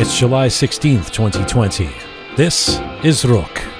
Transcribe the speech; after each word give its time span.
It's 0.00 0.16
July 0.16 0.46
16th, 0.46 1.10
2020. 1.10 1.90
This 2.36 2.78
is 3.02 3.24
Roqe. 3.24 3.77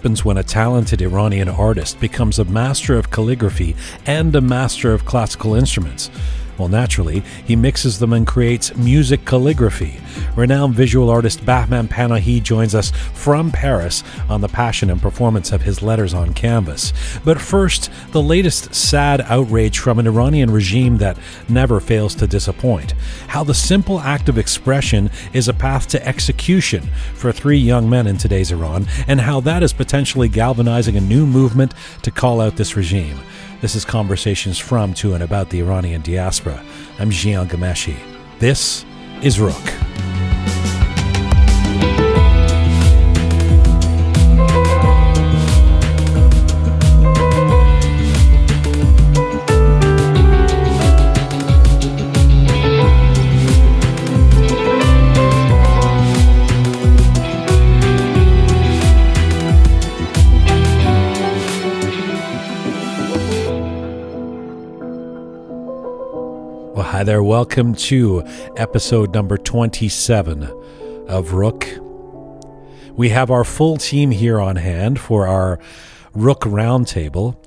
Happens 0.00 0.24
when 0.24 0.38
a 0.38 0.42
talented 0.42 1.02
Iranian 1.02 1.46
artist 1.46 2.00
becomes 2.00 2.38
a 2.38 2.44
master 2.46 2.96
of 2.96 3.10
calligraphy 3.10 3.76
and 4.06 4.34
a 4.34 4.40
master 4.40 4.94
of 4.94 5.04
classical 5.04 5.54
instruments? 5.54 6.08
Well, 6.60 6.68
naturally, 6.68 7.22
he 7.46 7.56
mixes 7.56 8.00
them 8.00 8.12
and 8.12 8.26
creates 8.26 8.76
music 8.76 9.24
calligraphy. 9.24 9.98
Renowned 10.36 10.74
visual 10.74 11.08
artist 11.08 11.46
Bahman 11.46 11.88
Panahi 11.88 12.42
joins 12.42 12.74
us 12.74 12.90
from 13.14 13.50
Paris 13.50 14.04
on 14.28 14.42
the 14.42 14.48
passion 14.48 14.90
and 14.90 15.00
performance 15.00 15.52
of 15.52 15.62
his 15.62 15.80
letters 15.80 16.12
on 16.12 16.34
canvas. 16.34 16.92
But 17.24 17.40
first, 17.40 17.90
the 18.12 18.20
latest 18.20 18.74
sad 18.74 19.22
outrage 19.22 19.78
from 19.78 19.98
an 19.98 20.06
Iranian 20.06 20.50
regime 20.50 20.98
that 20.98 21.16
never 21.48 21.80
fails 21.80 22.14
to 22.16 22.26
disappoint. 22.26 22.92
How 23.28 23.42
the 23.42 23.54
simple 23.54 23.98
act 23.98 24.28
of 24.28 24.36
expression 24.36 25.10
is 25.32 25.48
a 25.48 25.54
path 25.54 25.88
to 25.88 26.06
execution 26.06 26.90
for 27.14 27.32
three 27.32 27.56
young 27.56 27.88
men 27.88 28.06
in 28.06 28.18
today's 28.18 28.52
Iran, 28.52 28.86
and 29.08 29.22
how 29.22 29.40
that 29.40 29.62
is 29.62 29.72
potentially 29.72 30.28
galvanizing 30.28 30.98
a 30.98 31.00
new 31.00 31.24
movement 31.24 31.72
to 32.02 32.10
call 32.10 32.38
out 32.38 32.56
this 32.56 32.76
regime. 32.76 33.18
This 33.60 33.74
is 33.74 33.84
Conversations 33.84 34.58
from, 34.58 34.94
to, 34.94 35.12
and 35.12 35.22
about 35.22 35.50
the 35.50 35.60
Iranian 35.60 36.00
diaspora. 36.00 36.64
I'm 36.98 37.10
Jian 37.10 37.46
Ghomeshi. 37.46 37.94
This 38.38 38.86
is 39.22 39.36
Roqe. 39.36 40.29
Hi 67.00 67.04
there, 67.04 67.22
welcome 67.22 67.74
to 67.76 68.22
episode 68.58 69.14
number 69.14 69.38
27 69.38 70.42
of 70.42 71.30
Roqe. 71.30 71.78
We 72.94 73.08
have 73.08 73.30
our 73.30 73.42
full 73.42 73.78
team 73.78 74.10
here 74.10 74.38
on 74.38 74.56
hand 74.56 75.00
for 75.00 75.26
our 75.26 75.58
Roqe 76.14 76.50
Roundtable. 76.52 77.42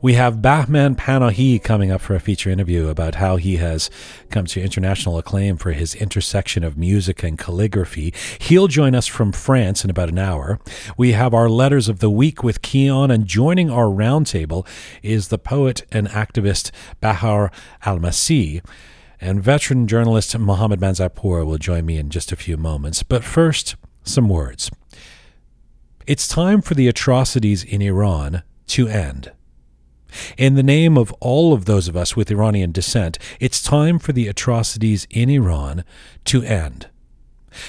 We 0.00 0.14
have 0.14 0.40
Bahman 0.40 0.94
Panahi 0.94 1.62
coming 1.62 1.90
up 1.90 2.00
for 2.00 2.14
a 2.14 2.18
feature 2.18 2.48
interview 2.48 2.88
about 2.88 3.16
how 3.16 3.36
he 3.36 3.58
has 3.58 3.90
come 4.30 4.46
to 4.46 4.62
international 4.62 5.18
acclaim 5.18 5.58
for 5.58 5.72
his 5.72 5.94
intersection 5.94 6.64
of 6.64 6.78
music 6.78 7.22
and 7.22 7.38
calligraphy. 7.38 8.14
He'll 8.38 8.68
join 8.68 8.94
us 8.94 9.06
from 9.06 9.32
France 9.32 9.84
in 9.84 9.90
about 9.90 10.08
an 10.08 10.18
hour. 10.18 10.58
We 10.96 11.12
have 11.12 11.34
our 11.34 11.50
letters 11.50 11.90
of 11.90 11.98
the 11.98 12.10
week 12.10 12.42
with 12.42 12.62
Keon, 12.62 13.10
and 13.10 13.26
joining 13.26 13.68
our 13.68 13.84
roundtable 13.84 14.66
is 15.02 15.28
the 15.28 15.36
poet 15.36 15.84
and 15.92 16.08
activist 16.08 16.70
Bahar 17.02 17.50
Almasih. 17.84 18.62
And 19.24 19.42
veteran 19.42 19.88
journalist 19.88 20.38
Mohammad 20.38 20.80
Manzarpour 20.80 21.46
will 21.46 21.56
join 21.56 21.86
me 21.86 21.96
in 21.96 22.10
just 22.10 22.30
a 22.30 22.36
few 22.36 22.58
moments. 22.58 23.02
But 23.02 23.24
first, 23.24 23.74
some 24.02 24.28
words. 24.28 24.70
It's 26.06 26.28
time 26.28 26.60
for 26.60 26.74
the 26.74 26.88
atrocities 26.88 27.64
in 27.64 27.80
Iran 27.80 28.42
to 28.66 28.86
end. 28.86 29.32
In 30.36 30.56
the 30.56 30.62
name 30.62 30.98
of 30.98 31.10
all 31.20 31.54
of 31.54 31.64
those 31.64 31.88
of 31.88 31.96
us 31.96 32.14
with 32.14 32.30
Iranian 32.30 32.70
descent, 32.70 33.18
it's 33.40 33.62
time 33.62 33.98
for 33.98 34.12
the 34.12 34.28
atrocities 34.28 35.06
in 35.08 35.30
Iran 35.30 35.84
to 36.26 36.42
end. 36.42 36.90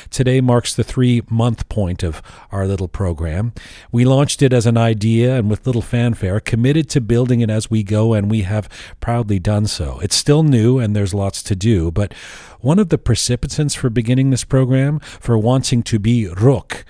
Today 0.09 0.41
marks 0.41 0.73
the 0.73 0.83
three 0.83 1.21
month 1.29 1.67
point 1.69 2.03
of 2.03 2.21
our 2.51 2.67
little 2.67 2.87
program. 2.87 3.53
We 3.91 4.05
launched 4.05 4.41
it 4.41 4.53
as 4.53 4.65
an 4.65 4.77
idea 4.77 5.35
and 5.35 5.49
with 5.49 5.65
little 5.65 5.81
fanfare, 5.81 6.39
committed 6.39 6.89
to 6.91 7.01
building 7.01 7.41
it 7.41 7.49
as 7.49 7.69
we 7.69 7.83
go, 7.83 8.13
and 8.13 8.29
we 8.29 8.41
have 8.41 8.69
proudly 8.99 9.39
done 9.39 9.67
so. 9.67 9.99
It's 10.01 10.15
still 10.15 10.43
new 10.43 10.79
and 10.79 10.95
there's 10.95 11.13
lots 11.13 11.43
to 11.43 11.55
do, 11.55 11.91
but 11.91 12.13
one 12.59 12.79
of 12.79 12.89
the 12.89 12.97
precipitants 12.97 13.75
for 13.75 13.89
beginning 13.89 14.29
this 14.29 14.43
program, 14.43 14.99
for 14.99 15.37
wanting 15.37 15.83
to 15.83 15.99
be 15.99 16.25
Roqe, 16.25 16.83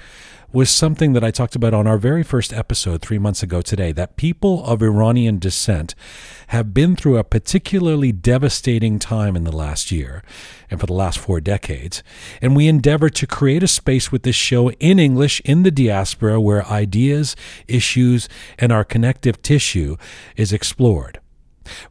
was 0.55 0.69
something 0.69 1.11
that 1.11 1.23
I 1.23 1.31
talked 1.31 1.57
about 1.57 1.73
on 1.73 1.85
our 1.85 1.97
very 1.97 2.23
first 2.23 2.53
episode 2.53 3.01
three 3.01 3.19
months 3.19 3.43
ago 3.43 3.61
today 3.61 3.91
that 3.91 4.15
people 4.15 4.63
of 4.65 4.81
Iranian 4.81 5.37
descent 5.37 5.95
have 6.47 6.73
been 6.73 6.95
through 6.95 7.17
a 7.17 7.23
particularly 7.23 8.11
devastating 8.11 8.99
time 8.99 9.35
in 9.35 9.43
the 9.43 9.55
last 9.55 9.91
year 9.91 10.23
and 10.69 10.79
for 10.79 10.85
the 10.85 10.93
last 10.93 11.19
four 11.19 11.39
decades. 11.39 12.03
And 12.41 12.55
we 12.55 12.67
endeavor 12.67 13.09
to 13.09 13.27
create 13.27 13.63
a 13.63 13.67
space 13.67 14.11
with 14.11 14.23
this 14.23 14.35
show 14.35 14.71
in 14.71 14.99
English 14.99 15.41
in 15.41 15.63
the 15.63 15.71
diaspora 15.71 16.39
where 16.39 16.65
ideas, 16.67 17.35
issues, 17.67 18.27
and 18.57 18.71
our 18.71 18.83
connective 18.83 19.41
tissue 19.41 19.97
is 20.35 20.53
explored. 20.53 21.19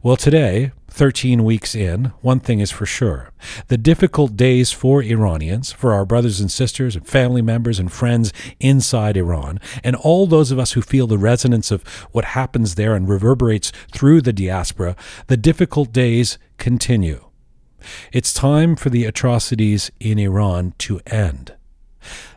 Well, 0.01 0.15
today, 0.15 0.71
13 0.95 1.43
weeks 1.43 1.75
in, 1.75 2.13
one 2.21 2.39
thing 2.39 2.61
is 2.61 2.71
for 2.71 2.85
sure. 2.85 3.31
The 3.67 3.77
difficult 3.77 4.37
days 4.37 4.71
for 4.71 5.03
Iranians, 5.03 5.73
for 5.73 5.93
our 5.93 6.05
brothers 6.05 6.39
and 6.39 6.49
sisters 6.49 6.95
and 6.95 7.05
family 7.05 7.41
members 7.41 7.79
and 7.79 7.91
friends 7.91 8.31
inside 8.61 9.17
Iran, 9.17 9.59
and 9.83 9.97
all 9.97 10.25
those 10.25 10.51
of 10.51 10.57
us 10.57 10.71
who 10.71 10.81
feel 10.81 11.05
the 11.05 11.17
resonance 11.17 11.69
of 11.69 11.83
what 12.13 12.23
happens 12.23 12.75
there 12.75 12.95
and 12.95 13.09
reverberates 13.09 13.73
through 13.91 14.21
the 14.21 14.31
diaspora, 14.31 14.95
the 15.27 15.35
difficult 15.35 15.91
days 15.91 16.37
continue. 16.57 17.25
It's 18.13 18.33
time 18.33 18.77
for 18.77 18.89
the 18.89 19.03
atrocities 19.03 19.91
in 19.99 20.17
Iran 20.17 20.75
to 20.77 21.01
end. 21.07 21.55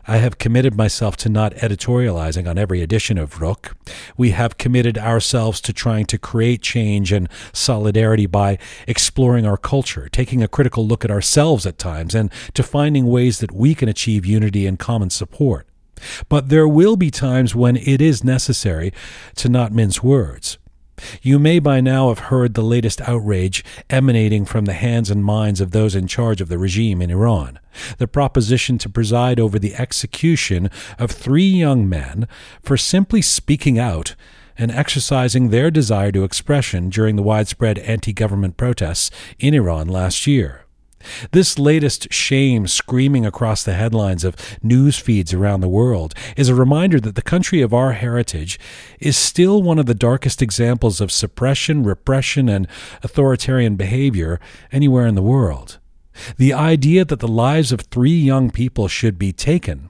I 0.09 0.17
have 0.17 0.39
committed 0.39 0.75
myself 0.75 1.17
to 1.17 1.29
not 1.29 1.53
editorializing 1.53 2.49
on 2.49 2.57
every 2.57 2.81
edition 2.81 3.19
of 3.19 3.35
Roqe. 3.35 3.73
We 4.17 4.31
have 4.31 4.57
committed 4.57 4.97
ourselves 4.97 5.61
to 5.61 5.71
trying 5.71 6.07
to 6.07 6.17
create 6.17 6.63
change 6.63 7.11
and 7.11 7.29
solidarity 7.53 8.25
by 8.25 8.57
exploring 8.87 9.45
our 9.45 9.55
culture, 9.55 10.09
taking 10.09 10.41
a 10.41 10.47
critical 10.47 10.87
look 10.87 11.05
at 11.05 11.11
ourselves 11.11 11.67
at 11.67 11.77
times, 11.77 12.15
and 12.15 12.31
to 12.55 12.63
finding 12.63 13.05
ways 13.05 13.37
that 13.37 13.51
we 13.51 13.75
can 13.75 13.87
achieve 13.87 14.25
unity 14.25 14.65
and 14.65 14.79
common 14.79 15.11
support. 15.11 15.67
But 16.27 16.49
there 16.49 16.67
will 16.67 16.95
be 16.95 17.11
times 17.11 17.53
when 17.53 17.77
it 17.77 18.01
is 18.01 18.23
necessary 18.23 18.91
to 19.35 19.47
not 19.47 19.71
mince 19.71 20.01
words. 20.01 20.57
You 21.21 21.39
may 21.39 21.59
by 21.59 21.81
now 21.81 22.09
have 22.09 22.19
heard 22.19 22.53
the 22.53 22.61
latest 22.61 23.01
outrage 23.01 23.63
emanating 23.89 24.45
from 24.45 24.65
the 24.65 24.73
hands 24.73 25.09
and 25.09 25.23
minds 25.23 25.61
of 25.61 25.71
those 25.71 25.95
in 25.95 26.07
charge 26.07 26.41
of 26.41 26.49
the 26.49 26.57
regime 26.57 27.01
in 27.01 27.11
Iran. 27.11 27.59
The 27.97 28.07
proposition 28.07 28.77
to 28.79 28.89
preside 28.89 29.39
over 29.39 29.59
the 29.59 29.75
execution 29.75 30.69
of 30.97 31.11
three 31.11 31.49
young 31.49 31.87
men 31.87 32.27
for 32.61 32.77
simply 32.77 33.21
speaking 33.21 33.79
out 33.79 34.15
and 34.57 34.71
exercising 34.71 35.49
their 35.49 35.71
desire 35.71 36.11
to 36.11 36.23
expression 36.23 36.89
during 36.89 37.15
the 37.15 37.23
widespread 37.23 37.79
anti 37.79 38.11
government 38.11 38.57
protests 38.57 39.09
in 39.39 39.53
Iran 39.53 39.87
last 39.87 40.27
year. 40.27 40.65
This 41.31 41.59
latest 41.59 42.11
shame 42.11 42.67
screaming 42.67 43.25
across 43.25 43.63
the 43.63 43.73
headlines 43.73 44.23
of 44.23 44.35
news 44.61 44.97
feeds 44.97 45.33
around 45.33 45.61
the 45.61 45.67
world 45.67 46.13
is 46.35 46.49
a 46.49 46.55
reminder 46.55 46.99
that 46.99 47.15
the 47.15 47.21
country 47.21 47.61
of 47.61 47.73
our 47.73 47.93
heritage 47.93 48.59
is 48.99 49.17
still 49.17 49.61
one 49.61 49.79
of 49.79 49.85
the 49.85 49.93
darkest 49.93 50.41
examples 50.41 51.01
of 51.01 51.11
suppression, 51.11 51.83
repression, 51.83 52.49
and 52.49 52.67
authoritarian 53.03 53.75
behavior 53.75 54.39
anywhere 54.71 55.07
in 55.07 55.15
the 55.15 55.21
world. 55.21 55.79
The 56.37 56.53
idea 56.53 57.05
that 57.05 57.19
the 57.19 57.27
lives 57.27 57.71
of 57.71 57.81
three 57.81 58.17
young 58.17 58.51
people 58.51 58.87
should 58.87 59.17
be 59.17 59.31
taken 59.31 59.89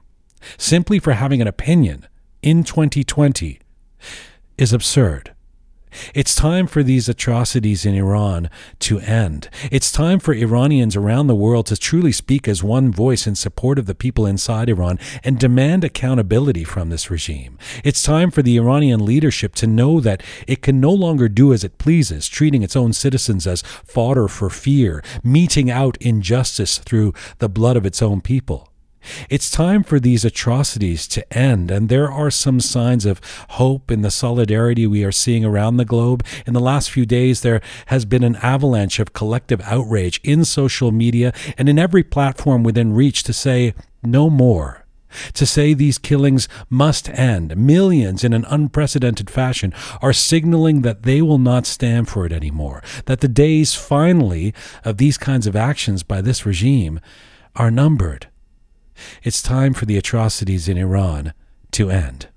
simply 0.56 0.98
for 0.98 1.12
having 1.12 1.40
an 1.40 1.48
opinion 1.48 2.06
in 2.42 2.64
2020 2.64 3.58
is 4.56 4.72
absurd. 4.72 5.34
It's 6.14 6.34
time 6.34 6.66
for 6.66 6.82
these 6.82 7.08
atrocities 7.08 7.84
in 7.84 7.94
Iran 7.94 8.50
to 8.80 9.00
end. 9.00 9.48
It's 9.70 9.92
time 9.92 10.18
for 10.18 10.32
Iranians 10.32 10.96
around 10.96 11.26
the 11.26 11.34
world 11.34 11.66
to 11.66 11.76
truly 11.76 12.12
speak 12.12 12.48
as 12.48 12.62
one 12.62 12.92
voice 12.92 13.26
in 13.26 13.34
support 13.34 13.78
of 13.78 13.86
the 13.86 13.94
people 13.94 14.26
inside 14.26 14.68
Iran 14.68 14.98
and 15.22 15.38
demand 15.38 15.84
accountability 15.84 16.64
from 16.64 16.88
this 16.88 17.10
regime. 17.10 17.58
It's 17.84 18.02
time 18.02 18.30
for 18.30 18.42
the 18.42 18.56
Iranian 18.56 19.04
leadership 19.04 19.54
to 19.56 19.66
know 19.66 20.00
that 20.00 20.22
it 20.46 20.62
can 20.62 20.80
no 20.80 20.92
longer 20.92 21.28
do 21.28 21.52
as 21.52 21.64
it 21.64 21.78
pleases, 21.78 22.28
treating 22.28 22.62
its 22.62 22.76
own 22.76 22.92
citizens 22.92 23.46
as 23.46 23.62
fodder 23.62 24.28
for 24.28 24.50
fear, 24.50 25.02
meting 25.22 25.70
out 25.70 25.96
injustice 26.00 26.78
through 26.78 27.12
the 27.38 27.48
blood 27.48 27.76
of 27.76 27.86
its 27.86 28.00
own 28.00 28.20
people. 28.20 28.69
It's 29.28 29.50
time 29.50 29.82
for 29.82 29.98
these 29.98 30.24
atrocities 30.24 31.06
to 31.08 31.36
end, 31.36 31.70
and 31.70 31.88
there 31.88 32.10
are 32.10 32.30
some 32.30 32.60
signs 32.60 33.06
of 33.06 33.20
hope 33.50 33.90
in 33.90 34.02
the 34.02 34.10
solidarity 34.10 34.86
we 34.86 35.04
are 35.04 35.12
seeing 35.12 35.44
around 35.44 35.76
the 35.76 35.84
globe. 35.84 36.24
In 36.46 36.52
the 36.52 36.60
last 36.60 36.90
few 36.90 37.06
days, 37.06 37.40
there 37.40 37.60
has 37.86 38.04
been 38.04 38.24
an 38.24 38.36
avalanche 38.36 38.98
of 38.98 39.12
collective 39.12 39.60
outrage 39.62 40.20
in 40.22 40.44
social 40.44 40.92
media 40.92 41.32
and 41.56 41.68
in 41.68 41.78
every 41.78 42.02
platform 42.02 42.62
within 42.62 42.92
reach 42.92 43.22
to 43.24 43.32
say 43.32 43.74
no 44.02 44.30
more. 44.30 44.86
To 45.34 45.44
say 45.44 45.74
these 45.74 45.98
killings 45.98 46.48
must 46.68 47.08
end, 47.08 47.56
millions 47.56 48.22
in 48.22 48.32
an 48.32 48.44
unprecedented 48.48 49.28
fashion 49.28 49.74
are 50.00 50.12
signaling 50.12 50.82
that 50.82 51.02
they 51.02 51.20
will 51.20 51.38
not 51.38 51.66
stand 51.66 52.08
for 52.08 52.26
it 52.26 52.32
anymore, 52.32 52.82
that 53.06 53.20
the 53.20 53.28
days 53.28 53.74
finally 53.74 54.54
of 54.84 54.98
these 54.98 55.18
kinds 55.18 55.46
of 55.46 55.56
actions 55.56 56.02
by 56.02 56.20
this 56.20 56.46
regime 56.46 57.00
are 57.56 57.70
numbered. 57.70 58.28
It's 59.22 59.42
time 59.42 59.74
for 59.74 59.86
the 59.86 59.96
atrocities 59.96 60.68
in 60.68 60.76
Iran 60.76 61.32
to 61.72 61.90
end. 61.90 62.28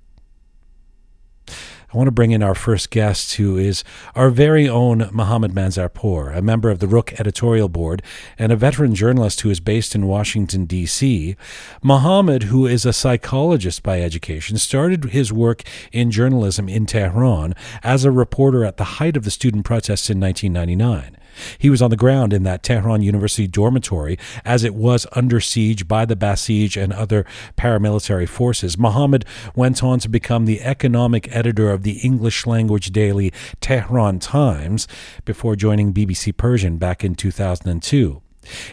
I 1.94 1.96
want 1.96 2.08
to 2.08 2.12
bring 2.12 2.32
in 2.32 2.42
our 2.42 2.56
first 2.56 2.90
guest, 2.90 3.36
who 3.36 3.56
is 3.56 3.84
our 4.16 4.28
very 4.28 4.68
own 4.68 5.08
Mohammed 5.12 5.52
Manzarpour, 5.52 6.36
a 6.36 6.42
member 6.42 6.68
of 6.68 6.80
the 6.80 6.88
Roqe 6.88 7.20
editorial 7.20 7.68
board 7.68 8.02
and 8.36 8.50
a 8.50 8.56
veteran 8.56 8.96
journalist 8.96 9.42
who 9.42 9.50
is 9.50 9.60
based 9.60 9.94
in 9.94 10.08
Washington, 10.08 10.64
D.C. 10.64 11.36
Mohammed, 11.84 12.44
who 12.44 12.66
is 12.66 12.84
a 12.84 12.92
psychologist 12.92 13.84
by 13.84 14.02
education, 14.02 14.58
started 14.58 15.04
his 15.04 15.32
work 15.32 15.62
in 15.92 16.10
journalism 16.10 16.68
in 16.68 16.84
Tehran 16.84 17.54
as 17.84 18.04
a 18.04 18.10
reporter 18.10 18.64
at 18.64 18.76
the 18.76 18.98
height 18.98 19.16
of 19.16 19.22
the 19.22 19.30
student 19.30 19.64
protests 19.64 20.10
in 20.10 20.18
1999. 20.18 21.16
He 21.58 21.70
was 21.70 21.82
on 21.82 21.90
the 21.90 21.96
ground 21.96 22.32
in 22.32 22.42
that 22.44 22.62
Tehran 22.62 23.02
University 23.02 23.46
dormitory 23.46 24.18
as 24.44 24.64
it 24.64 24.74
was 24.74 25.06
under 25.12 25.40
siege 25.40 25.88
by 25.88 26.04
the 26.04 26.16
Basij 26.16 26.80
and 26.80 26.92
other 26.92 27.24
paramilitary 27.56 28.28
forces. 28.28 28.78
Mohammed 28.78 29.24
went 29.54 29.82
on 29.82 29.98
to 30.00 30.08
become 30.08 30.44
the 30.44 30.60
economic 30.62 31.34
editor 31.34 31.70
of 31.70 31.82
the 31.82 31.98
English 31.98 32.46
language 32.46 32.90
daily 32.90 33.32
Tehran 33.60 34.18
Times 34.18 34.86
before 35.24 35.56
joining 35.56 35.92
BBC 35.92 36.36
Persian 36.36 36.76
back 36.76 37.04
in 37.04 37.14
2002. 37.14 38.20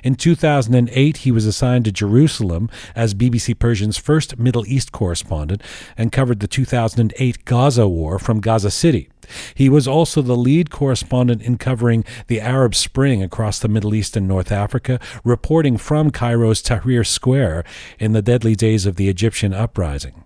In 0.03 0.15
2008, 0.15 1.17
he 1.17 1.31
was 1.31 1.45
assigned 1.45 1.85
to 1.85 1.91
Jerusalem 1.91 2.69
as 2.95 3.13
BBC 3.13 3.57
Persian's 3.57 3.97
first 3.97 4.37
Middle 4.37 4.65
East 4.65 4.91
correspondent 4.91 5.61
and 5.97 6.11
covered 6.11 6.39
the 6.39 6.47
2008 6.47 7.45
Gaza 7.45 7.87
war 7.87 8.19
from 8.19 8.41
Gaza 8.41 8.71
City. 8.71 9.09
He 9.55 9.69
was 9.69 9.87
also 9.87 10.21
the 10.21 10.37
lead 10.37 10.69
correspondent 10.69 11.41
in 11.41 11.57
covering 11.57 12.03
the 12.27 12.41
Arab 12.41 12.75
Spring 12.75 13.21
across 13.21 13.59
the 13.59 13.67
Middle 13.67 13.93
East 13.93 14.17
and 14.17 14.27
North 14.27 14.51
Africa, 14.51 14.99
reporting 15.23 15.77
from 15.77 16.11
Cairo's 16.11 16.61
Tahrir 16.61 17.05
Square 17.05 17.63
in 17.99 18.13
the 18.13 18.21
deadly 18.21 18.55
days 18.55 18.85
of 18.85 18.95
the 18.95 19.09
Egyptian 19.09 19.53
uprising. 19.53 20.23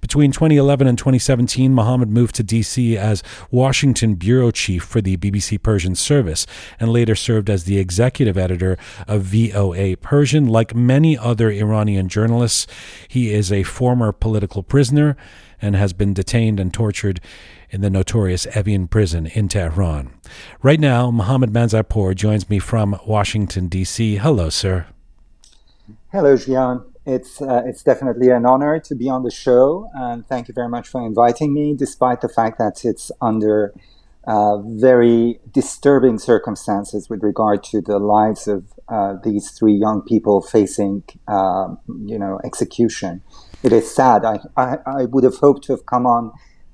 Between 0.00 0.30
2011 0.30 0.86
and 0.86 0.96
2017, 0.96 1.74
Mohammed 1.74 2.10
moved 2.10 2.34
to 2.36 2.42
D.C. 2.42 2.96
as 2.96 3.22
Washington 3.50 4.14
bureau 4.14 4.50
chief 4.50 4.84
for 4.84 5.00
the 5.00 5.16
BBC 5.16 5.60
Persian 5.60 5.94
service 5.94 6.46
and 6.78 6.92
later 6.92 7.14
served 7.14 7.50
as 7.50 7.64
the 7.64 7.78
executive 7.78 8.38
editor 8.38 8.78
of 9.06 9.22
VOA 9.22 9.96
Persian. 9.96 10.46
Like 10.46 10.74
many 10.74 11.18
other 11.18 11.50
Iranian 11.50 12.08
journalists, 12.08 12.66
he 13.08 13.32
is 13.32 13.50
a 13.50 13.64
former 13.64 14.12
political 14.12 14.62
prisoner 14.62 15.16
and 15.60 15.74
has 15.74 15.92
been 15.92 16.14
detained 16.14 16.60
and 16.60 16.72
tortured 16.72 17.20
in 17.70 17.80
the 17.80 17.90
notorious 17.90 18.46
Evin 18.46 18.88
prison 18.88 19.26
in 19.26 19.48
Tehran. 19.48 20.12
Right 20.62 20.80
now, 20.80 21.10
Mohammed 21.10 21.52
Manzarpour 21.52 22.14
joins 22.14 22.48
me 22.48 22.58
from 22.58 22.98
Washington, 23.06 23.68
D.C. 23.68 24.16
Hello, 24.16 24.48
sir. 24.48 24.86
Hello, 26.12 26.34
Jian. 26.36 26.84
It's 27.04 27.40
uh, 27.40 27.62
it's 27.64 27.82
definitely 27.82 28.28
an 28.28 28.44
honor 28.44 28.78
to 28.80 28.94
be 28.94 29.08
on 29.08 29.22
the 29.22 29.30
show, 29.30 29.88
and 29.94 30.26
thank 30.26 30.46
you 30.48 30.52
very 30.52 30.68
much 30.68 30.86
for 30.86 31.04
inviting 31.04 31.54
me. 31.54 31.74
Despite 31.74 32.20
the 32.20 32.28
fact 32.28 32.58
that 32.58 32.84
it's 32.84 33.10
under 33.22 33.72
uh, 34.26 34.58
very 34.58 35.40
disturbing 35.50 36.18
circumstances 36.18 37.08
with 37.08 37.22
regard 37.22 37.64
to 37.64 37.80
the 37.80 37.98
lives 37.98 38.46
of 38.46 38.74
uh, 38.88 39.14
these 39.24 39.50
three 39.52 39.72
young 39.72 40.02
people 40.02 40.42
facing, 40.42 41.02
um, 41.28 41.78
you 42.04 42.18
know, 42.18 42.38
execution, 42.44 43.22
it 43.62 43.72
is 43.72 43.90
sad. 43.90 44.26
I, 44.26 44.40
I 44.54 44.76
I 44.86 45.04
would 45.06 45.24
have 45.24 45.36
hoped 45.36 45.64
to 45.64 45.72
have 45.72 45.86
come 45.86 46.04
on 46.04 46.32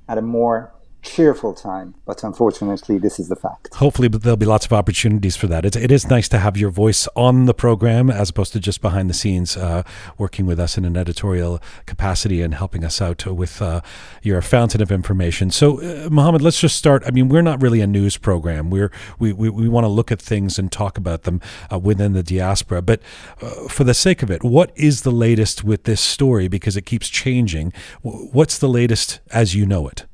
at 0.08 0.18
a 0.18 0.22
more 0.22 0.73
cheerful 1.04 1.54
time, 1.54 1.94
but 2.06 2.24
unfortunately, 2.24 2.98
this 2.98 3.20
is 3.20 3.28
the 3.28 3.36
fact. 3.36 3.74
Hopefully, 3.74 4.08
there'll 4.08 4.36
be 4.36 4.46
lots 4.46 4.66
of 4.66 4.72
opportunities 4.72 5.36
for 5.36 5.46
that. 5.46 5.64
It, 5.64 5.76
it 5.76 5.92
is 5.92 6.08
nice 6.08 6.28
to 6.30 6.38
have 6.38 6.56
your 6.56 6.70
voice 6.70 7.06
on 7.14 7.46
the 7.46 7.54
program 7.54 8.10
as 8.10 8.30
opposed 8.30 8.52
to 8.54 8.60
just 8.60 8.80
behind 8.80 9.08
the 9.08 9.14
scenes, 9.14 9.56
uh, 9.56 9.82
working 10.18 10.46
with 10.46 10.58
us 10.58 10.76
in 10.76 10.84
an 10.84 10.96
editorial 10.96 11.60
capacity 11.86 12.42
and 12.42 12.54
helping 12.54 12.84
us 12.84 13.00
out 13.00 13.26
with 13.26 13.60
uh, 13.62 13.80
your 14.22 14.40
fountain 14.42 14.82
of 14.82 14.90
information. 14.90 15.50
So, 15.50 15.80
uh, 15.80 16.08
Mohammed, 16.10 16.42
let's 16.42 16.60
just 16.60 16.76
start. 16.76 17.04
I 17.06 17.10
mean, 17.10 17.28
we're 17.28 17.42
not 17.42 17.62
really 17.62 17.80
a 17.80 17.86
news 17.86 18.16
program. 18.16 18.70
We're 18.70 18.90
we 19.18 19.32
we, 19.32 19.50
we 19.50 19.68
want 19.68 19.84
to 19.84 19.88
look 19.88 20.10
at 20.10 20.20
things 20.20 20.58
and 20.58 20.72
talk 20.72 20.98
about 20.98 21.22
them 21.22 21.40
uh, 21.70 21.78
within 21.78 22.14
the 22.14 22.22
diaspora. 22.22 22.82
But 22.82 23.00
uh, 23.40 23.68
for 23.68 23.84
the 23.84 23.94
sake 23.94 24.22
of 24.22 24.30
it, 24.30 24.42
what 24.42 24.72
is 24.74 25.02
the 25.02 25.12
latest 25.12 25.62
with 25.64 25.84
this 25.84 26.00
story? 26.00 26.48
Because 26.48 26.76
it 26.76 26.86
keeps 26.86 27.08
changing. 27.08 27.72
What's 28.02 28.58
the 28.58 28.68
latest 28.68 29.20
as 29.30 29.54
you 29.54 29.66
know 29.66 29.86
it? 29.88 30.06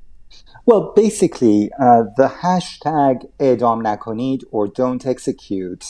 Well, 0.70 0.92
basically, 0.94 1.68
uh, 1.80 2.04
the 2.16 2.28
hashtag 2.28 3.28
Edam 3.40 3.82
Nakonid 3.82 4.44
or 4.52 4.68
Don't 4.68 5.04
Execute 5.04 5.84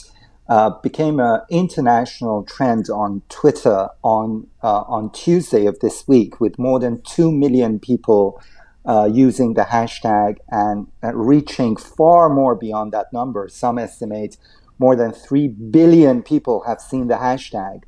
uh, 0.49 0.71
became 0.83 1.21
an 1.21 1.43
international 1.51 2.45
trend 2.45 2.89
on 2.89 3.21
Twitter 3.29 3.91
on 4.03 4.47
uh, 4.63 4.85
on 4.89 5.13
Tuesday 5.13 5.67
of 5.67 5.81
this 5.81 6.09
week, 6.09 6.41
with 6.41 6.59
more 6.59 6.81
than 6.81 7.03
two 7.03 7.31
million 7.31 7.79
people 7.79 8.41
uh, 8.87 9.07
using 9.13 9.53
the 9.53 9.65
hashtag 9.65 10.39
and 10.49 10.87
reaching 11.03 11.77
far 11.77 12.31
more 12.31 12.55
beyond 12.55 12.91
that 12.93 13.13
number. 13.13 13.51
Some 13.51 13.77
estimate 13.79 14.39
more 14.79 14.97
than 14.97 15.13
three 15.13 15.49
billion 15.49 16.23
people 16.23 16.65
have 16.67 16.81
seen 16.81 17.09
the 17.09 17.17
hashtag 17.17 17.83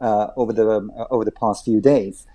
uh, 0.00 0.32
over 0.36 0.52
the 0.52 0.88
over 1.08 1.24
the 1.24 1.30
past 1.30 1.64
few 1.64 1.80
days. 1.80 2.26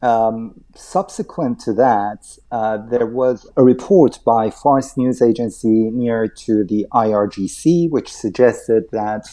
Um, 0.00 0.64
subsequent 0.76 1.58
to 1.60 1.72
that, 1.74 2.38
uh, 2.52 2.76
there 2.76 3.06
was 3.06 3.50
a 3.56 3.64
report 3.64 4.20
by 4.24 4.50
Fars 4.50 4.96
news 4.96 5.20
agency 5.20 5.90
near 5.90 6.28
to 6.28 6.64
the 6.64 6.86
IRGC, 6.92 7.90
which 7.90 8.12
suggested 8.12 8.84
that 8.92 9.26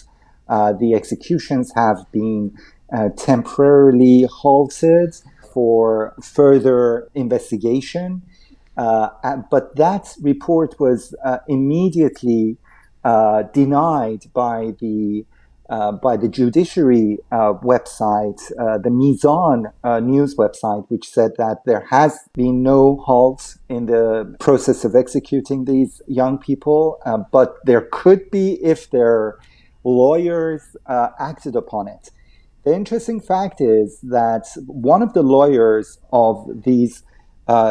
uh, 0.48 0.74
the 0.74 0.94
executions 0.96 1.72
have 1.76 2.06
been 2.12 2.58
uh, 2.92 3.10
temporarily 3.16 4.24
halted 4.24 5.16
for 5.54 6.16
further 6.22 7.10
investigation. 7.14 8.24
Uh, 8.76 9.10
but 9.50 9.76
that 9.76 10.16
report 10.22 10.80
was 10.80 11.16
uh, 11.24 11.38
immediately 11.48 12.58
uh, 13.04 13.44
denied 13.54 14.26
by 14.34 14.74
the 14.80 15.26
uh, 15.70 15.92
by 15.92 16.16
the 16.16 16.28
judiciary 16.28 17.18
uh, 17.32 17.54
website, 17.64 18.40
uh, 18.60 18.78
the 18.78 18.90
Mizan 18.90 19.72
uh, 19.84 20.00
news 20.00 20.36
website, 20.36 20.86
which 20.90 21.10
said 21.10 21.32
that 21.38 21.58
there 21.66 21.86
has 21.90 22.20
been 22.34 22.62
no 22.62 22.98
halt 23.06 23.58
in 23.68 23.88
the 23.88 24.36
process 24.40 24.86
of 24.86 24.96
executing 24.96 25.66
these 25.66 26.02
young 26.08 26.38
people, 26.38 27.00
uh, 27.06 27.18
but 27.32 27.56
there 27.66 27.88
could 27.92 28.30
be 28.30 28.64
if 28.64 28.92
their 28.92 29.40
lawyers 29.84 30.76
acted 30.88 31.56
upon 31.56 31.88
it. 31.88 32.12
The 32.64 32.74
interesting 32.74 33.20
fact 33.20 33.62
is 33.62 34.00
that 34.02 34.48
one 34.66 35.02
of 35.02 35.14
the 35.14 35.22
lawyers 35.22 36.00
of 36.12 36.64
these 36.64 37.04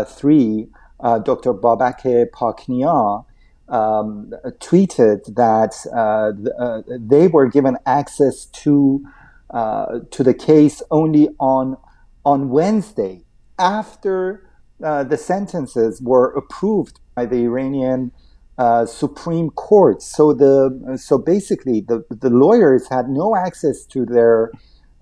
three, 0.06 0.68
Dr. 1.00 1.52
Babak 1.54 2.30
Paknia, 2.32 3.24
um, 3.68 4.32
tweeted 4.60 5.34
that 5.34 5.74
uh, 5.92 6.32
uh, 6.62 6.82
they 6.98 7.28
were 7.28 7.48
given 7.48 7.78
access 7.86 8.46
to 8.46 9.04
uh, 9.50 10.00
to 10.10 10.22
the 10.22 10.34
case 10.34 10.82
only 10.90 11.28
on 11.38 11.76
on 12.24 12.50
Wednesday 12.50 13.24
after 13.58 14.48
uh, 14.82 15.04
the 15.04 15.16
sentences 15.16 16.00
were 16.02 16.32
approved 16.32 17.00
by 17.14 17.24
the 17.24 17.44
Iranian 17.44 18.10
uh, 18.58 18.86
Supreme 18.86 19.50
Court. 19.50 20.02
So 20.02 20.32
the 20.32 20.98
so 21.00 21.18
basically 21.18 21.80
the 21.80 22.04
the 22.10 22.30
lawyers 22.30 22.88
had 22.88 23.08
no 23.08 23.36
access 23.36 23.84
to 23.86 24.04
their 24.04 24.50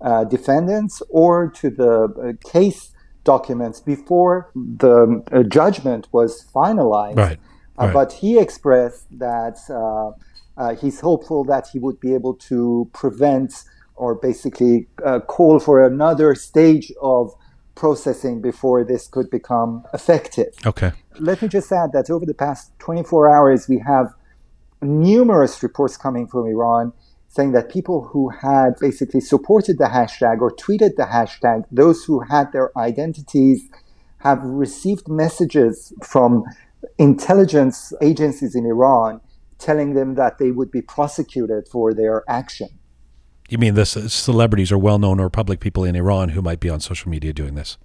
uh, 0.01 0.23
defendants 0.25 1.01
or 1.09 1.49
to 1.51 1.69
the 1.69 2.37
case 2.45 2.91
documents 3.23 3.79
before 3.79 4.51
the 4.53 5.45
judgment 5.49 6.07
was 6.11 6.45
finalized. 6.53 7.17
Right. 7.17 7.39
Uh, 7.79 7.85
right. 7.85 7.93
But 7.93 8.13
he 8.13 8.39
expressed 8.39 9.05
that 9.17 9.57
uh, 9.69 10.11
uh, 10.61 10.75
he's 10.75 10.99
hopeful 10.99 11.43
that 11.45 11.67
he 11.71 11.79
would 11.79 11.99
be 11.99 12.13
able 12.13 12.35
to 12.35 12.89
prevent 12.93 13.63
or 13.95 14.15
basically 14.15 14.87
call 15.27 15.59
for 15.59 15.85
another 15.85 16.33
stage 16.33 16.91
of 17.01 17.33
processing 17.75 18.41
before 18.41 18.83
this 18.83 19.07
could 19.07 19.29
become 19.29 19.83
effective. 19.93 20.53
Okay. 20.65 20.91
Let 21.19 21.41
me 21.41 21.47
just 21.47 21.71
add 21.71 21.91
that 21.93 22.09
over 22.09 22.25
the 22.25 22.33
past 22.33 22.71
24 22.79 23.29
hours, 23.29 23.67
we 23.67 23.79
have 23.79 24.13
numerous 24.81 25.61
reports 25.63 25.97
coming 25.97 26.27
from 26.27 26.47
Iran 26.47 26.93
saying 27.29 27.51
that 27.53 27.69
people 27.69 28.03
who 28.03 28.29
had 28.29 28.75
basically 28.79 29.19
supported 29.19 29.79
the 29.79 29.85
hashtag 29.85 30.39
or 30.39 30.51
tweeted 30.51 30.95
the 30.97 31.07
hashtag, 31.11 31.63
those 31.71 32.03
who 32.03 32.19
had 32.19 32.51
their 32.51 32.77
identities, 32.77 33.63
have 34.19 34.39
received 34.43 35.07
messages 35.09 35.91
from 36.03 36.45
intelligence 36.97 37.93
agencies 38.01 38.55
in 38.55 38.65
Iran 38.65 39.21
telling 39.57 39.93
them 39.93 40.15
that 40.15 40.37
they 40.37 40.51
would 40.51 40.71
be 40.71 40.81
prosecuted 40.81 41.67
for 41.67 41.93
their 41.93 42.23
action. 42.27 42.69
You 43.49 43.57
mean 43.57 43.75
the 43.75 43.85
celebrities 43.85 44.71
or 44.71 44.77
well 44.77 44.99
known 44.99 45.19
or 45.19 45.29
public 45.29 45.59
people 45.59 45.83
in 45.83 45.95
Iran 45.95 46.29
who 46.29 46.41
might 46.41 46.59
be 46.59 46.69
on 46.69 46.79
social 46.79 47.09
media 47.09 47.33
doing 47.33 47.55
this? 47.55 47.77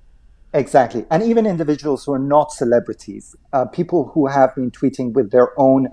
Exactly. 0.54 1.04
And 1.10 1.22
even 1.22 1.46
individuals 1.46 2.04
who 2.04 2.12
are 2.14 2.18
not 2.18 2.52
celebrities, 2.52 3.36
uh, 3.52 3.66
people 3.66 4.08
who 4.14 4.26
have 4.28 4.54
been 4.54 4.70
tweeting 4.70 5.12
with 5.12 5.30
their 5.30 5.58
own 5.60 5.88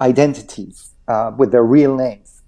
identities, 0.00 0.90
uh, 1.06 1.32
with 1.36 1.52
their 1.52 1.62
real 1.62 1.94
names. 1.94 2.39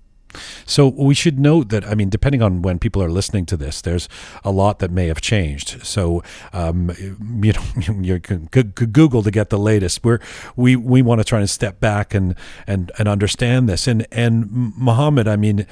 So 0.67 0.89
we 0.89 1.15
should 1.15 1.39
note 1.39 1.69
that, 1.71 1.87
I 1.87 1.95
mean, 1.95 2.09
depending 2.09 2.43
on 2.43 2.62
when 2.62 2.79
people 2.79 3.03
are 3.03 3.11
listening 3.11 3.47
to 3.47 3.57
this, 3.57 3.81
there's 3.81 4.09
a 4.45 4.51
lot 4.51 4.79
that 4.81 4.91
may 4.91 5.07
have 5.09 5.21
changed. 5.21 5.85
So, 5.85 6.23
um, 6.53 6.91
you 7.43 7.53
know, 7.53 7.62
you 8.01 8.21
can 8.21 8.47
Google 8.47 9.23
to 9.23 9.31
get 9.31 9.51
the 9.51 9.59
latest. 9.59 10.05
We're, 10.05 10.21
we, 10.57 10.77
we 10.77 11.03
want 11.03 11.21
to 11.21 11.25
try 11.25 11.41
and 11.41 11.51
step 11.51 11.81
back 11.81 12.15
and, 12.15 12.35
and, 12.67 12.93
and 12.99 13.09
understand 13.09 13.69
this. 13.69 13.87
And, 13.87 14.07
and 14.11 14.51
Mohammed, 14.77 15.29
I 15.29 15.37
mean, 15.37 15.67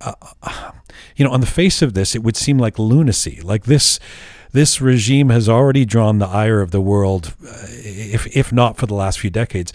uh, 0.00 0.14
you 1.16 1.24
know, 1.24 1.32
on 1.32 1.40
the 1.40 1.46
face 1.46 1.82
of 1.82 1.94
this, 1.94 2.14
it 2.14 2.22
would 2.22 2.36
seem 2.36 2.58
like 2.58 2.78
lunacy. 2.78 3.40
Like 3.42 3.64
this, 3.64 3.98
this 4.54 4.80
regime 4.80 5.30
has 5.30 5.48
already 5.48 5.84
drawn 5.84 6.18
the 6.18 6.28
ire 6.28 6.60
of 6.60 6.70
the 6.70 6.80
world, 6.80 7.34
uh, 7.44 7.66
if 7.68 8.24
if 8.36 8.52
not 8.52 8.76
for 8.76 8.86
the 8.86 8.94
last 8.94 9.18
few 9.18 9.30
decades. 9.30 9.72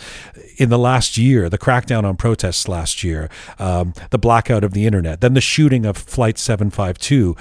In 0.60 0.70
the 0.70 0.78
last 0.78 1.18
year, 1.18 1.50
the 1.50 1.58
crackdown 1.58 2.04
on 2.04 2.18
protests 2.18 2.68
last 2.68 3.02
year, 3.02 3.30
um, 3.60 3.94
the 4.10 4.18
blackout 4.18 4.66
of 4.66 4.74
the 4.74 4.86
internet, 4.86 5.22
then 5.22 5.34
the 5.34 5.42
shooting 5.42 5.86
of 5.86 5.98
Flight 5.98 6.38
752 6.38 7.36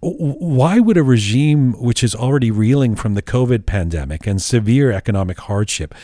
why 0.00 0.78
would 0.78 0.96
a 0.96 1.02
regime 1.02 1.72
which 1.72 2.04
is 2.04 2.14
already 2.14 2.50
reeling 2.50 2.94
from 2.94 3.14
the 3.14 3.22
COVID 3.22 3.66
pandemic 3.66 4.26
and 4.26 4.40
severe 4.40 4.92
economic 4.92 5.40
hardship 5.40 5.94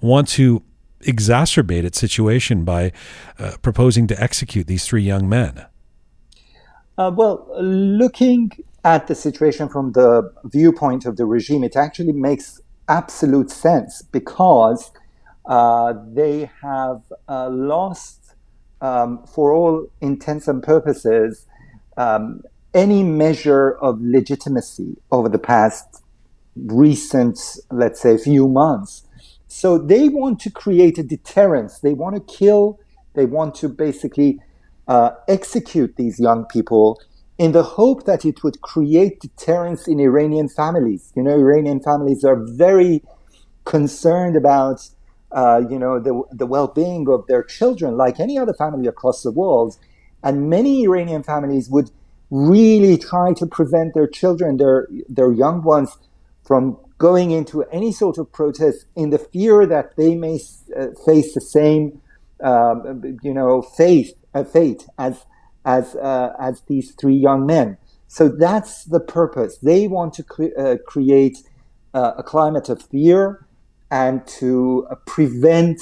want 0.00 0.26
to 0.30 0.62
exacerbate 1.02 1.84
its 1.84 1.98
situation 1.98 2.64
by 2.64 2.90
uh, 3.38 3.52
proposing 3.62 4.06
to 4.08 4.20
execute 4.20 4.66
these 4.66 4.84
three 4.84 5.02
young 5.02 5.28
men? 5.28 5.66
Uh, 6.98 7.12
well, 7.14 7.46
looking 7.60 8.50
at 8.84 9.06
the 9.06 9.14
situation 9.14 9.68
from 9.68 9.92
the 9.92 10.32
viewpoint 10.44 11.06
of 11.06 11.16
the 11.16 11.24
regime, 11.24 11.62
it 11.62 11.76
actually 11.76 12.12
makes 12.12 12.60
absolute 12.88 13.50
sense 13.50 14.02
because 14.02 14.90
they 15.46 16.50
have 16.62 17.02
uh, 17.28 17.48
lost, 17.50 18.34
um, 18.80 19.24
for 19.26 19.52
all 19.52 19.86
intents 20.00 20.48
and 20.48 20.62
purposes, 20.62 21.46
um, 21.96 22.42
any 22.72 23.02
measure 23.02 23.72
of 23.78 24.00
legitimacy 24.00 24.96
over 25.10 25.28
the 25.28 25.38
past 25.38 26.02
recent, 26.56 27.38
let's 27.70 28.00
say, 28.00 28.16
few 28.16 28.48
months. 28.48 29.02
So 29.46 29.78
they 29.78 30.08
want 30.08 30.40
to 30.40 30.50
create 30.50 30.98
a 30.98 31.02
deterrence. 31.02 31.78
They 31.78 31.94
want 31.94 32.16
to 32.16 32.20
kill, 32.20 32.80
they 33.14 33.26
want 33.26 33.54
to 33.56 33.68
basically 33.68 34.40
uh, 34.88 35.10
execute 35.28 35.96
these 35.96 36.18
young 36.18 36.44
people 36.46 37.00
in 37.38 37.52
the 37.52 37.62
hope 37.62 38.04
that 38.04 38.24
it 38.24 38.42
would 38.42 38.60
create 38.60 39.20
deterrence 39.20 39.88
in 39.88 40.00
Iranian 40.00 40.48
families. 40.48 41.12
You 41.16 41.22
know, 41.22 41.32
Iranian 41.38 41.80
families 41.80 42.24
are 42.24 42.36
very 42.36 43.02
concerned 43.64 44.36
about, 44.36 44.88
uh, 45.34 45.62
you 45.68 45.78
know, 45.78 45.98
the, 45.98 46.22
the 46.30 46.46
well-being 46.46 47.08
of 47.08 47.26
their 47.26 47.42
children, 47.42 47.96
like 47.96 48.20
any 48.20 48.38
other 48.38 48.54
family 48.54 48.86
across 48.86 49.22
the 49.22 49.32
world. 49.32 49.76
And 50.22 50.48
many 50.48 50.84
Iranian 50.84 51.22
families 51.22 51.68
would 51.68 51.90
really 52.30 52.96
try 52.96 53.34
to 53.34 53.46
prevent 53.46 53.94
their 53.94 54.06
children, 54.06 54.56
their 54.56 54.88
their 55.08 55.32
young 55.32 55.62
ones, 55.62 55.98
from 56.44 56.78
going 56.98 57.30
into 57.32 57.64
any 57.64 57.92
sort 57.92 58.16
of 58.16 58.32
protest 58.32 58.86
in 58.96 59.10
the 59.10 59.18
fear 59.18 59.66
that 59.66 59.96
they 59.96 60.14
may 60.14 60.38
uh, 60.76 60.86
face 61.04 61.34
the 61.34 61.40
same, 61.40 62.00
um, 62.42 63.18
you 63.22 63.34
know, 63.34 63.60
fate, 63.60 64.16
uh, 64.34 64.44
fate 64.44 64.86
as 64.98 65.26
as 65.64 65.94
uh, 65.96 66.32
as 66.40 66.62
these 66.68 66.92
three 66.92 67.16
young 67.16 67.44
men. 67.44 67.76
So 68.08 68.28
that's 68.28 68.84
the 68.84 69.00
purpose. 69.00 69.58
They 69.58 69.88
want 69.88 70.14
to 70.14 70.22
cre- 70.22 70.56
uh, 70.56 70.76
create 70.86 71.38
uh, 71.92 72.12
a 72.18 72.22
climate 72.22 72.68
of 72.68 72.82
fear 72.82 73.43
and 73.94 74.26
to 74.26 74.84
uh, 74.90 74.96
prevent 75.06 75.80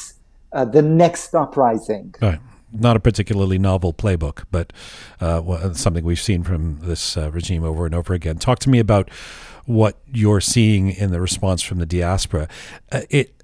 uh, 0.52 0.66
the 0.66 0.82
next 0.82 1.34
uprising. 1.34 2.14
Right. 2.20 2.38
Not 2.70 2.94
a 2.94 3.00
particularly 3.00 3.58
novel 3.58 3.94
playbook, 3.94 4.44
but 4.50 4.70
uh, 5.18 5.72
something 5.72 6.04
we've 6.04 6.20
seen 6.20 6.42
from 6.42 6.78
this 6.80 7.16
regime 7.16 7.64
over 7.64 7.86
and 7.86 7.94
over 7.94 8.12
again. 8.12 8.36
Talk 8.36 8.58
to 8.60 8.70
me 8.70 8.78
about 8.78 9.10
what 9.64 9.98
you're 10.06 10.40
seeing 10.40 10.90
in 10.90 11.10
the 11.10 11.20
response 11.20 11.62
from 11.62 11.78
the 11.78 11.86
diaspora. 11.86 12.48
it 12.90 13.34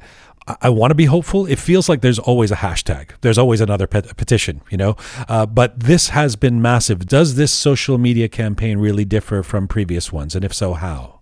I 0.62 0.70
want 0.70 0.92
to 0.92 0.94
be 0.94 1.04
hopeful. 1.04 1.44
It 1.44 1.58
feels 1.58 1.90
like 1.90 2.00
there's 2.00 2.18
always 2.18 2.50
a 2.50 2.56
hashtag. 2.56 3.10
There's 3.20 3.36
always 3.36 3.60
another 3.60 3.86
pet- 3.86 4.16
petition, 4.16 4.62
you 4.70 4.78
know. 4.78 4.96
Uh, 5.28 5.44
but 5.44 5.78
this 5.78 6.08
has 6.10 6.36
been 6.36 6.62
massive. 6.62 7.06
Does 7.06 7.34
this 7.34 7.52
social 7.52 7.98
media 7.98 8.28
campaign 8.28 8.78
really 8.78 9.04
differ 9.04 9.42
from 9.42 9.68
previous 9.68 10.10
ones, 10.10 10.34
and 10.34 10.46
if 10.46 10.54
so, 10.54 10.72
how? 10.72 11.17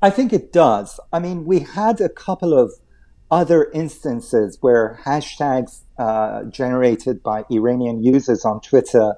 I 0.00 0.10
think 0.10 0.32
it 0.32 0.52
does. 0.52 1.00
I 1.12 1.18
mean, 1.18 1.44
we 1.44 1.60
had 1.60 2.00
a 2.00 2.08
couple 2.08 2.56
of 2.56 2.72
other 3.30 3.70
instances 3.72 4.58
where 4.60 5.00
hashtags 5.04 5.80
uh, 5.98 6.44
generated 6.44 7.22
by 7.22 7.44
Iranian 7.50 8.02
users 8.02 8.44
on 8.44 8.60
Twitter 8.60 9.14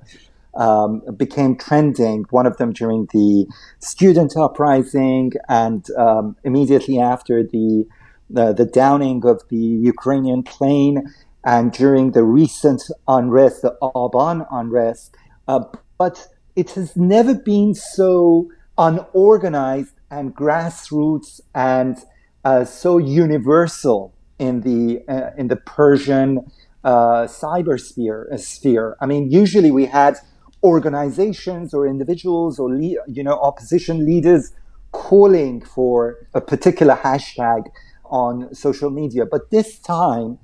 um, 0.55 1.03
became 1.17 1.57
trending. 1.57 2.25
One 2.31 2.47
of 2.47 2.57
them 2.57 2.73
during 2.73 3.09
the 3.13 3.47
student 3.79 4.37
uprising, 4.37 5.33
and 5.49 5.87
um, 5.97 6.37
immediately 6.45 6.99
after 6.99 7.43
the 7.43 7.87
the, 8.33 8.53
the 8.53 8.65
downing 8.65 9.25
of 9.27 9.43
the 9.49 9.57
Ukrainian 9.57 10.45
plane 10.45 11.13
and 11.45 11.73
during 11.73 12.13
the 12.13 12.23
recent 12.23 12.83
unrest, 13.09 13.63
the 13.63 13.77
Aban 13.83 14.47
unrest. 14.53 15.17
Uh, 15.49 15.65
but 15.99 16.29
it 16.55 16.71
has 16.73 16.97
never 16.97 17.35
been 17.35 17.75
so 17.75 18.49
unorganized 18.79 19.95
and 20.11 20.35
grassroots 20.35 21.41
and 21.55 21.99
uh, 22.45 22.65
so 22.65 22.99
universal 22.99 24.15
in 24.39 24.63
the 24.63 25.03
uh, 25.09 25.31
in 25.37 25.49
the 25.49 25.57
Persian 25.57 26.51
uh, 26.85 27.27
cybersphere 27.27 28.33
uh, 28.33 28.37
sphere. 28.37 28.97
I 29.01 29.07
mean, 29.07 29.31
usually 29.31 29.71
we 29.71 29.87
had 29.87 30.17
organizations 30.63 31.73
or 31.73 31.87
individuals 31.87 32.59
or 32.59 32.71
le- 32.71 33.05
you 33.09 33.23
know 33.23 33.39
opposition 33.41 34.05
leaders 34.05 34.53
calling 34.93 35.61
for 35.63 36.17
a 36.35 36.41
particular 36.41 36.97
hashtag 36.97 37.65
on 38.07 38.53
social 38.55 38.91
media. 38.91 39.25
But 39.25 39.51
this 39.51 39.79
time, 39.79 40.39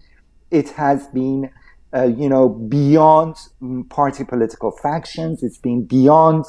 it 0.50 0.70
has 0.70 1.08
been, 1.08 1.50
uh, 1.94 2.04
you 2.04 2.28
know, 2.28 2.48
beyond 2.48 3.36
party 3.88 4.24
political 4.24 4.70
factions. 4.70 5.42
It's 5.42 5.58
been 5.58 5.84
beyond 5.84 6.44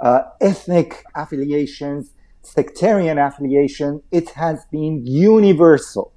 uh, 0.00 0.22
ethnic 0.40 1.04
affiliations, 1.14 2.10
sectarian 2.42 3.18
affiliation. 3.18 4.02
It 4.10 4.30
has 4.30 4.64
been 4.70 5.06
universal. 5.06 6.12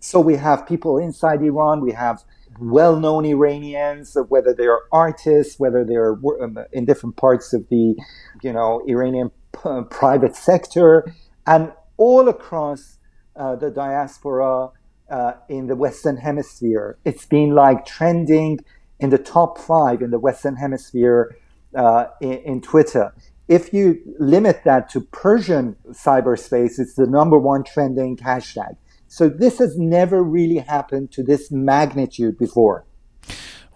So 0.00 0.20
we 0.20 0.36
have 0.36 0.66
people 0.66 0.98
inside 0.98 1.42
Iran. 1.42 1.80
We 1.80 1.92
have 1.92 2.22
well-known 2.58 3.24
Iranians, 3.24 4.16
whether 4.28 4.52
they 4.52 4.66
are 4.66 4.82
artists, 4.92 5.58
whether 5.58 5.84
they 5.84 5.94
are 5.94 6.18
um, 6.42 6.58
in 6.72 6.84
different 6.84 7.16
parts 7.16 7.52
of 7.52 7.68
the, 7.68 7.96
you 8.42 8.52
know, 8.52 8.82
Iranian 8.86 9.30
p- 9.52 9.82
private 9.90 10.36
sector, 10.36 11.14
and 11.46 11.72
all 11.96 12.28
across 12.28 12.98
uh, 13.36 13.56
the 13.56 13.70
diaspora 13.70 14.70
uh, 15.10 15.32
in 15.48 15.66
the 15.66 15.76
Western 15.76 16.16
Hemisphere. 16.16 16.98
It's 17.04 17.26
been 17.26 17.54
like 17.54 17.84
trending 17.84 18.60
in 18.98 19.10
the 19.10 19.18
top 19.18 19.58
five 19.58 20.02
in 20.02 20.10
the 20.10 20.18
Western 20.18 20.56
Hemisphere 20.56 21.36
uh, 21.74 22.06
in, 22.20 22.32
in, 22.32 22.60
Twitter. 22.60 23.14
If 23.50 23.74
you 23.74 24.00
limit 24.18 24.62
that 24.64 24.88
to 24.90 25.00
Persian 25.00 25.76
cyberspace, 25.90 26.78
it's 26.78 26.94
the 26.94 27.06
number 27.06 27.36
one 27.36 27.64
trending 27.64 28.16
hashtag. 28.16 28.76
So 29.08 29.28
this 29.28 29.58
has 29.58 29.76
never 29.76 30.22
really 30.22 30.58
happened 30.58 31.10
to 31.12 31.22
this 31.22 31.50
magnitude 31.50 32.38
before 32.38 32.86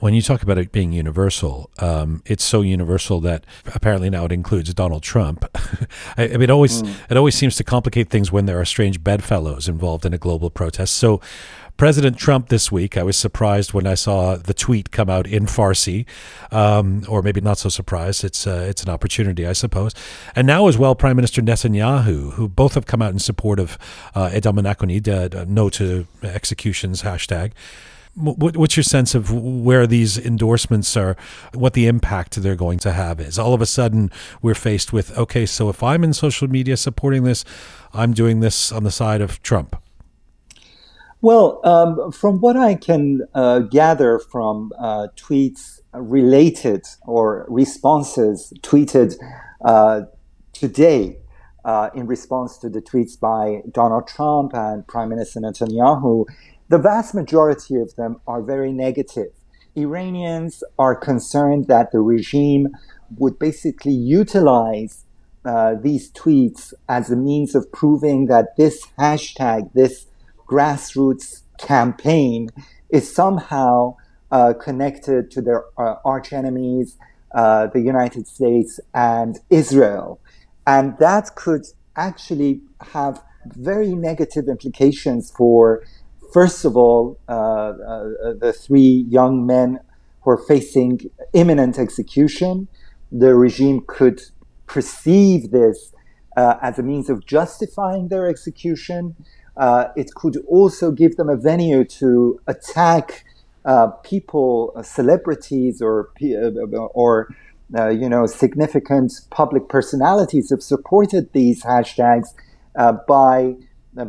when 0.04 0.12
you 0.12 0.20
talk 0.20 0.42
about 0.42 0.58
it 0.58 0.70
being 0.70 0.92
universal, 0.92 1.70
um, 1.78 2.22
it's 2.26 2.44
so 2.44 2.60
universal 2.60 3.20
that 3.20 3.46
apparently 3.74 4.10
now 4.10 4.26
it 4.26 4.32
includes 4.32 4.74
Donald 4.74 5.02
Trump. 5.02 5.46
I, 6.18 6.24
I, 6.24 6.28
mean, 6.28 6.42
it 6.42 6.50
always 6.50 6.82
mm. 6.82 6.94
it 7.08 7.16
always 7.16 7.34
seems 7.34 7.56
to 7.56 7.64
complicate 7.64 8.10
things 8.10 8.30
when 8.30 8.44
there 8.44 8.60
are 8.60 8.66
strange 8.66 9.02
bedfellows 9.02 9.66
involved 9.66 10.04
in 10.04 10.12
a 10.12 10.18
global 10.18 10.50
protest. 10.50 10.94
So. 10.96 11.22
President 11.76 12.16
Trump 12.16 12.50
this 12.50 12.70
week, 12.70 12.96
I 12.96 13.02
was 13.02 13.16
surprised 13.16 13.72
when 13.72 13.84
I 13.84 13.94
saw 13.94 14.36
the 14.36 14.54
tweet 14.54 14.92
come 14.92 15.10
out 15.10 15.26
in 15.26 15.46
Farsi, 15.46 16.06
um, 16.52 17.04
or 17.08 17.20
maybe 17.20 17.40
not 17.40 17.58
so 17.58 17.68
surprised. 17.68 18.22
It's 18.22 18.46
uh, 18.46 18.64
it's 18.68 18.84
an 18.84 18.90
opportunity, 18.90 19.44
I 19.44 19.54
suppose. 19.54 19.92
And 20.36 20.46
now 20.46 20.68
as 20.68 20.78
well, 20.78 20.94
Prime 20.94 21.16
Minister 21.16 21.42
Netanyahu, 21.42 22.34
who 22.34 22.48
both 22.48 22.74
have 22.74 22.86
come 22.86 23.02
out 23.02 23.12
in 23.12 23.18
support 23.18 23.58
of 23.58 23.76
uh, 24.14 24.30
Edam 24.32 24.58
uh, 24.58 25.44
no 25.48 25.68
to 25.70 26.06
executions 26.22 27.02
hashtag. 27.02 27.50
what's 28.14 28.76
your 28.76 28.84
sense 28.84 29.16
of 29.16 29.32
where 29.32 29.84
these 29.84 30.16
endorsements 30.16 30.96
are, 30.96 31.16
what 31.54 31.72
the 31.72 31.88
impact 31.88 32.40
they're 32.40 32.54
going 32.54 32.78
to 32.78 32.92
have 32.92 33.20
is? 33.20 33.36
All 33.36 33.52
of 33.52 33.60
a 33.60 33.66
sudden, 33.66 34.12
we're 34.40 34.54
faced 34.54 34.92
with 34.92 35.18
okay, 35.18 35.44
so 35.44 35.68
if 35.70 35.82
I'm 35.82 36.04
in 36.04 36.12
social 36.12 36.46
media 36.46 36.76
supporting 36.76 37.24
this, 37.24 37.44
I'm 37.92 38.12
doing 38.12 38.38
this 38.38 38.70
on 38.70 38.84
the 38.84 38.92
side 38.92 39.20
of 39.20 39.42
Trump. 39.42 39.74
Well, 41.24 41.60
um, 41.64 42.12
from 42.12 42.38
what 42.40 42.54
I 42.54 42.74
can 42.74 43.22
uh, 43.32 43.60
gather 43.60 44.18
from 44.18 44.74
uh, 44.78 45.06
tweets 45.16 45.80
related 45.94 46.84
or 47.06 47.46
responses 47.48 48.52
tweeted 48.60 49.14
uh, 49.64 50.02
today 50.52 51.16
uh, 51.64 51.88
in 51.94 52.06
response 52.06 52.58
to 52.58 52.68
the 52.68 52.82
tweets 52.82 53.18
by 53.18 53.62
Donald 53.72 54.06
Trump 54.06 54.52
and 54.52 54.86
Prime 54.86 55.08
Minister 55.08 55.40
Netanyahu, 55.40 56.26
the 56.68 56.76
vast 56.76 57.14
majority 57.14 57.76
of 57.76 57.96
them 57.96 58.20
are 58.26 58.42
very 58.42 58.70
negative. 58.70 59.32
Iranians 59.74 60.62
are 60.78 60.94
concerned 60.94 61.68
that 61.68 61.90
the 61.90 62.00
regime 62.00 62.68
would 63.16 63.38
basically 63.38 63.94
utilize 63.94 65.06
uh, 65.46 65.74
these 65.74 66.12
tweets 66.12 66.74
as 66.86 67.10
a 67.10 67.16
means 67.16 67.54
of 67.54 67.72
proving 67.72 68.26
that 68.26 68.58
this 68.58 68.86
hashtag, 68.98 69.72
this 69.72 70.04
grassroots 70.48 71.42
campaign, 71.58 72.48
is 72.90 73.12
somehow 73.12 73.96
uh, 74.30 74.52
connected 74.54 75.30
to 75.30 75.42
their 75.42 75.64
uh, 75.78 75.96
arch 76.04 76.32
enemies, 76.32 76.96
uh, 77.34 77.66
the 77.68 77.80
United 77.80 78.26
States 78.26 78.80
and 78.94 79.38
Israel. 79.50 80.20
And 80.66 80.96
that 80.98 81.34
could 81.34 81.66
actually 81.96 82.60
have 82.92 83.22
very 83.46 83.94
negative 83.94 84.48
implications 84.48 85.30
for 85.30 85.82
First 86.34 86.64
of 86.64 86.76
all, 86.76 87.16
uh, 87.28 87.32
uh, 87.32 87.74
the 88.40 88.52
three 88.52 89.06
young 89.08 89.46
men 89.46 89.78
who 90.22 90.30
are 90.32 90.36
facing 90.36 91.08
imminent 91.32 91.78
execution, 91.78 92.66
the 93.12 93.36
regime 93.36 93.84
could 93.86 94.20
perceive 94.66 95.52
this 95.52 95.92
uh, 96.36 96.56
as 96.60 96.76
a 96.76 96.82
means 96.82 97.08
of 97.08 97.24
justifying 97.24 98.08
their 98.08 98.28
execution. 98.28 99.14
Uh, 99.56 99.86
it 99.96 100.14
could 100.14 100.36
also 100.48 100.90
give 100.90 101.16
them 101.16 101.28
a 101.28 101.36
venue 101.36 101.84
to 101.84 102.40
attack 102.46 103.24
uh, 103.64 103.86
people, 104.02 104.72
uh, 104.76 104.82
celebrities, 104.82 105.80
or 105.80 106.10
or 106.20 107.34
you 107.70 108.08
know 108.08 108.26
significant 108.26 109.12
public 109.30 109.68
personalities 109.68 110.50
have 110.50 110.62
supported 110.62 111.32
these 111.32 111.62
hashtags 111.62 112.34
by 113.06 113.54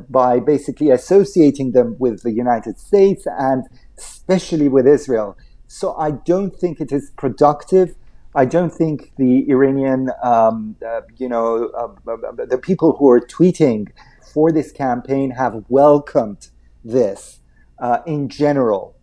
by 0.09 0.39
basically 0.39 0.89
associating 0.89 1.71
them 1.71 1.95
with 1.99 2.23
the 2.23 2.31
United 2.31 2.77
States 2.79 3.25
and 3.37 3.63
especially 3.97 4.67
with 4.67 4.87
Israel. 4.87 5.37
So 5.67 5.95
I 5.95 6.11
don't 6.11 6.55
think 6.55 6.79
it 6.79 6.91
is 6.91 7.11
productive. 7.17 7.95
I 8.33 8.45
don't 8.45 8.71
think 8.71 9.13
the 9.17 9.49
Iranian, 9.49 10.11
um, 10.21 10.75
uh, 10.85 11.01
you 11.17 11.29
know, 11.29 11.69
uh, 11.77 12.11
uh 12.11 12.45
the 12.45 12.57
people 12.57 12.97
who 12.97 13.09
are 13.09 13.21
tweeting 13.21 13.87
for 14.35 14.51
this 14.51 14.73
campaign 14.73 15.31
have 15.31 15.63
welcomed 15.69 16.49
this 16.83 17.39
uh, 17.79 17.99
in 18.05 18.27
general. 18.27 18.93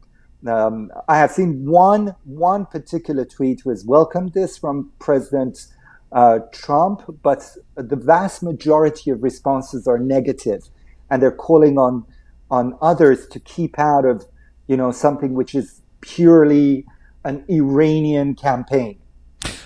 Um, 0.47 0.91
I 1.09 1.17
have 1.17 1.33
seen 1.33 1.65
one 1.65 2.15
one 2.25 2.67
particular 2.67 3.25
tweet 3.25 3.63
who 3.63 3.71
has 3.71 3.83
welcomed 3.87 4.35
this 4.35 4.59
from 4.59 4.93
President 4.99 5.69
uh, 6.13 6.41
Trump, 6.53 7.19
but 7.23 7.57
the 7.77 7.97
vast 7.97 8.43
majority 8.43 9.11
of 9.11 9.23
responses 9.23 9.87
are 9.87 9.99
negative, 9.99 10.69
and 11.09 11.23
they're 11.23 11.41
calling 11.49 11.79
on 11.79 12.05
on 12.51 12.77
others 12.83 13.27
to 13.29 13.41
keep 13.41 13.79
out 13.79 14.05
of 14.05 14.27
you 14.67 14.77
know 14.77 14.91
something 14.91 15.33
which 15.33 15.55
is 15.55 15.81
purely 16.03 16.85
an 17.25 17.43
Iranian 17.49 18.35
campaign. 18.35 18.99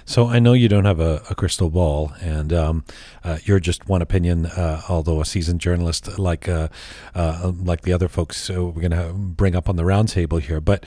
So 0.09 0.29
I 0.29 0.39
know 0.39 0.53
you 0.53 0.69
don't 0.69 0.85
have 0.85 1.01
a, 1.01 1.21
a 1.29 1.35
crystal 1.35 1.69
ball, 1.69 2.13
and 2.21 2.53
um, 2.53 2.85
uh, 3.25 3.39
you're 3.45 3.59
just 3.59 3.89
one 3.89 4.03
opinion. 4.03 4.47
Uh, 4.47 4.81
although 4.89 5.21
a 5.21 5.25
seasoned 5.25 5.61
journalist, 5.61 6.17
like 6.17 6.49
uh, 6.49 6.69
uh 7.17 7.53
like 7.59 7.83
the 7.83 7.93
other 7.93 8.07
folks, 8.07 8.49
we're 8.49 8.71
going 8.71 8.93
to 8.93 9.13
bring 9.13 9.57
up 9.57 9.69
on 9.69 9.75
the 9.75 9.83
roundtable 9.83 10.41
here. 10.41 10.61
But 10.61 10.87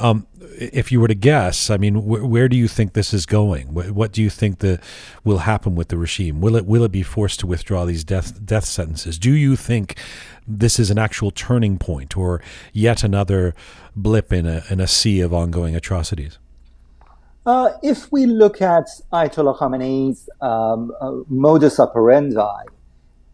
um, 0.00 0.26
if 0.58 0.92
you 0.92 1.00
were 1.00 1.08
to 1.08 1.14
guess, 1.14 1.70
I 1.70 1.78
mean, 1.78 1.94
wh- 1.94 2.28
where 2.30 2.46
do 2.46 2.58
you 2.58 2.68
think 2.68 2.92
this 2.92 3.14
is 3.14 3.24
going? 3.24 3.68
Wh- 3.68 3.96
what 3.96 4.12
do 4.12 4.22
you 4.22 4.28
think 4.28 4.58
the 4.58 4.80
will 5.24 5.38
happen 5.38 5.74
with 5.74 5.88
the 5.88 5.96
regime? 5.96 6.42
Will 6.42 6.54
it 6.54 6.66
will 6.66 6.84
it 6.84 6.92
be 6.92 7.02
forced 7.02 7.40
to 7.40 7.46
withdraw 7.46 7.86
these 7.86 8.04
death 8.04 8.44
death 8.44 8.66
sentences? 8.66 9.18
Do 9.18 9.32
you 9.32 9.56
think 9.56 9.98
this 10.46 10.78
is 10.78 10.90
an 10.90 10.98
actual 10.98 11.30
turning 11.30 11.78
point, 11.78 12.18
or 12.18 12.42
yet 12.74 13.02
another 13.02 13.54
blip 13.96 14.30
in 14.30 14.44
a 14.44 14.62
in 14.68 14.78
a 14.78 14.86
sea 14.86 15.20
of 15.20 15.32
ongoing 15.32 15.74
atrocities? 15.74 16.38
Uh, 17.48 17.72
if 17.82 18.12
we 18.12 18.26
look 18.26 18.60
at 18.60 18.84
Ayatollah 19.10 19.56
Khamenei's 19.56 20.28
um, 20.42 20.92
uh, 21.00 21.12
modus 21.30 21.80
operandi 21.80 22.66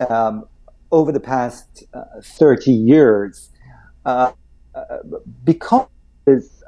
um, 0.09 0.44
over 0.92 1.11
the 1.11 1.18
past 1.18 1.83
uh, 1.92 2.05
30 2.22 2.70
years, 2.70 3.50
uh, 4.07 4.31
uh, 4.77 4.98
because 5.42 5.88
his 6.27 6.62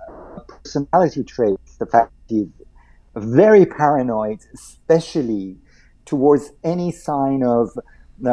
personality 0.49 1.23
traits, 1.23 1.77
the 1.77 1.87
fact 1.87 2.11
he's 2.27 2.49
very 3.15 3.65
paranoid, 3.65 4.41
especially 4.53 5.57
towards 6.05 6.51
any 6.65 6.91
sign 6.91 7.45
of 7.45 7.71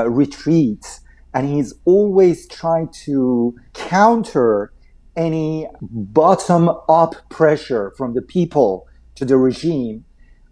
retreat, 0.08 1.02
and 1.36 1.48
he's 1.48 1.72
always 1.86 2.48
trying 2.48 2.90
to 3.06 3.56
counter 3.76 4.74
any 5.16 5.68
bottom 5.84 6.68
up 6.90 7.14
pressure 7.30 7.94
from 7.96 8.16
the 8.16 8.22
people 8.24 8.88
to 9.16 9.26
the 9.26 9.38
regime. 9.38 10.06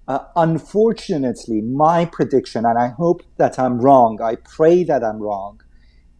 Uh, 0.08 0.26
unfortunately, 0.36 1.62
my 1.62 2.06
prediction, 2.06 2.66
and 2.66 2.78
I 2.78 2.90
hope 2.90 3.22
that 3.38 3.58
I'm 3.60 3.80
wrong, 3.80 4.22
I 4.22 4.36
pray 4.36 4.84
that 4.84 5.04
I'm 5.04 5.20
wrong, 5.20 5.62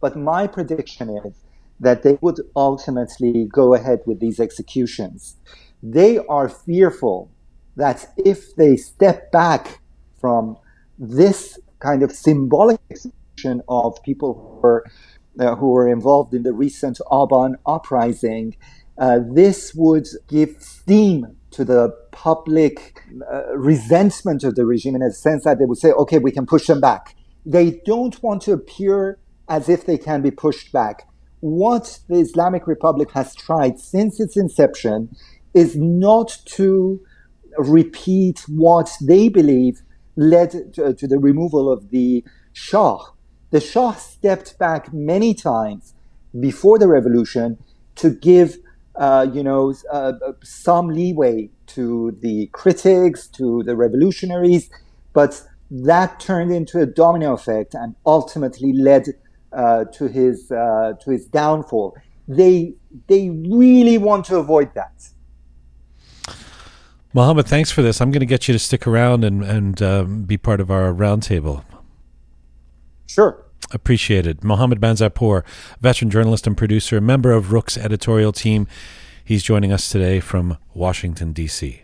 but 0.00 0.16
my 0.16 0.46
prediction 0.46 1.10
is 1.24 1.34
that 1.80 2.02
they 2.02 2.16
would 2.20 2.40
ultimately 2.54 3.46
go 3.52 3.74
ahead 3.74 4.00
with 4.06 4.20
these 4.20 4.38
executions. 4.38 5.36
They 5.82 6.18
are 6.18 6.48
fearful 6.48 7.30
that 7.76 8.06
if 8.16 8.54
they 8.56 8.76
step 8.76 9.32
back 9.32 9.80
from 10.20 10.56
this 10.98 11.58
kind 11.80 12.02
of 12.02 12.12
symbolic 12.12 12.80
execution 12.90 13.62
of 13.68 14.00
people 14.04 14.34
who 14.34 14.60
were, 14.60 14.84
uh, 15.40 15.56
who 15.56 15.70
were 15.72 15.88
involved 15.88 16.34
in 16.34 16.44
the 16.44 16.52
recent 16.52 17.00
Aban 17.10 17.54
uprising, 17.66 18.56
uh, 18.98 19.18
this 19.28 19.74
would 19.74 20.06
give 20.28 20.56
steam 20.60 21.36
to 21.52 21.64
the 21.64 21.90
public 22.10 23.02
uh, 23.30 23.56
resentment 23.56 24.44
of 24.44 24.54
the 24.54 24.64
regime 24.64 24.96
in 24.96 25.02
a 25.02 25.12
sense 25.12 25.44
that 25.44 25.58
they 25.58 25.64
would 25.64 25.78
say, 25.78 25.90
okay, 25.92 26.18
we 26.18 26.30
can 26.30 26.46
push 26.46 26.66
them 26.66 26.80
back. 26.80 27.14
They 27.44 27.80
don't 27.84 28.22
want 28.22 28.42
to 28.42 28.52
appear 28.52 29.18
as 29.48 29.68
if 29.68 29.86
they 29.86 29.98
can 29.98 30.22
be 30.22 30.30
pushed 30.30 30.72
back. 30.72 31.08
What 31.40 32.00
the 32.08 32.16
Islamic 32.16 32.66
Republic 32.66 33.10
has 33.12 33.34
tried 33.34 33.80
since 33.80 34.20
its 34.20 34.36
inception 34.36 35.14
is 35.54 35.76
not 35.76 36.38
to 36.46 37.00
repeat 37.58 38.44
what 38.48 38.90
they 39.00 39.28
believe 39.28 39.82
led 40.16 40.74
to, 40.74 40.94
to 40.94 41.06
the 41.06 41.18
removal 41.18 41.70
of 41.70 41.90
the 41.90 42.24
Shah. 42.52 43.04
The 43.50 43.60
Shah 43.60 43.92
stepped 43.92 44.58
back 44.58 44.92
many 44.92 45.34
times 45.34 45.94
before 46.38 46.78
the 46.78 46.88
revolution 46.88 47.58
to 47.96 48.10
give 48.10 48.56
uh, 48.96 49.26
you 49.32 49.42
know, 49.42 49.74
uh, 49.90 50.12
some 50.42 50.88
leeway 50.88 51.48
to 51.68 52.16
the 52.20 52.46
critics, 52.52 53.26
to 53.28 53.62
the 53.64 53.74
revolutionaries, 53.74 54.70
but 55.12 55.42
that 55.70 56.20
turned 56.20 56.52
into 56.52 56.80
a 56.80 56.86
domino 56.86 57.32
effect 57.32 57.74
and 57.74 57.94
ultimately 58.04 58.72
led 58.74 59.06
uh, 59.52 59.84
to 59.86 60.06
his 60.06 60.50
uh, 60.52 60.92
to 61.00 61.10
his 61.10 61.26
downfall. 61.26 61.96
They 62.28 62.74
they 63.06 63.30
really 63.30 63.98
want 63.98 64.26
to 64.26 64.36
avoid 64.36 64.74
that. 64.74 65.08
Mohammed, 67.14 67.46
thanks 67.46 67.70
for 67.70 67.82
this. 67.82 68.00
I'm 68.00 68.10
going 68.10 68.20
to 68.20 68.26
get 68.26 68.48
you 68.48 68.52
to 68.52 68.58
stick 68.58 68.86
around 68.86 69.24
and 69.24 69.42
and 69.42 69.82
um, 69.82 70.22
be 70.24 70.36
part 70.36 70.60
of 70.60 70.70
our 70.70 70.92
roundtable. 70.92 71.64
Sure. 73.06 73.44
Appreciated. 73.70 74.44
Mohammed 74.44 74.80
Manzarpour, 74.80 75.44
veteran 75.80 76.10
journalist 76.10 76.46
and 76.46 76.56
producer, 76.56 77.00
member 77.00 77.32
of 77.32 77.46
Roqe's 77.46 77.78
editorial 77.78 78.32
team. 78.32 78.66
He's 79.24 79.42
joining 79.42 79.72
us 79.72 79.88
today 79.88 80.20
from 80.20 80.58
Washington, 80.74 81.32
D.C. 81.32 81.82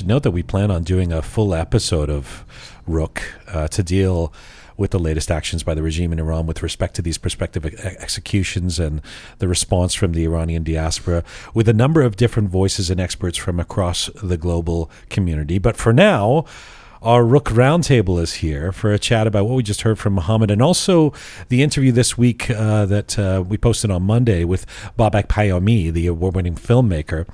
should 0.00 0.08
note 0.08 0.22
that 0.22 0.30
we 0.30 0.42
plan 0.42 0.70
on 0.70 0.82
doing 0.82 1.12
a 1.12 1.20
full 1.20 1.54
episode 1.54 2.08
of 2.08 2.42
Roqe 2.88 3.20
uh, 3.48 3.68
to 3.68 3.82
deal 3.82 4.32
with 4.78 4.92
the 4.92 4.98
latest 4.98 5.30
actions 5.30 5.62
by 5.62 5.74
the 5.74 5.82
regime 5.82 6.10
in 6.10 6.18
Iran 6.18 6.46
with 6.46 6.62
respect 6.62 6.96
to 6.96 7.02
these 7.02 7.18
prospective 7.18 7.66
ex- 7.66 7.84
executions 7.84 8.80
and 8.80 9.02
the 9.40 9.46
response 9.46 9.92
from 9.92 10.14
the 10.14 10.24
Iranian 10.24 10.62
diaspora, 10.62 11.22
with 11.52 11.68
a 11.68 11.74
number 11.74 12.00
of 12.00 12.16
different 12.16 12.48
voices 12.48 12.88
and 12.88 12.98
experts 12.98 13.36
from 13.36 13.60
across 13.60 14.08
the 14.22 14.38
global 14.38 14.90
community. 15.10 15.58
But 15.58 15.76
for 15.76 15.92
now, 15.92 16.46
our 17.02 17.22
Roqe 17.22 17.54
Roundtable 17.54 18.20
is 18.20 18.34
here 18.34 18.72
for 18.72 18.92
a 18.92 18.98
chat 18.98 19.26
about 19.26 19.46
what 19.46 19.54
we 19.54 19.62
just 19.62 19.82
heard 19.82 19.98
from 19.98 20.14
Mohammed 20.14 20.50
and 20.50 20.60
also 20.60 21.14
the 21.48 21.62
interview 21.62 21.92
this 21.92 22.18
week 22.18 22.50
uh, 22.50 22.84
that 22.86 23.18
uh, 23.18 23.42
we 23.46 23.56
posted 23.56 23.90
on 23.90 24.02
Monday 24.02 24.44
with 24.44 24.66
Babak 24.98 25.26
Payami, 25.26 25.90
the 25.90 26.06
award 26.06 26.36
winning 26.36 26.56
filmmaker, 26.56 27.26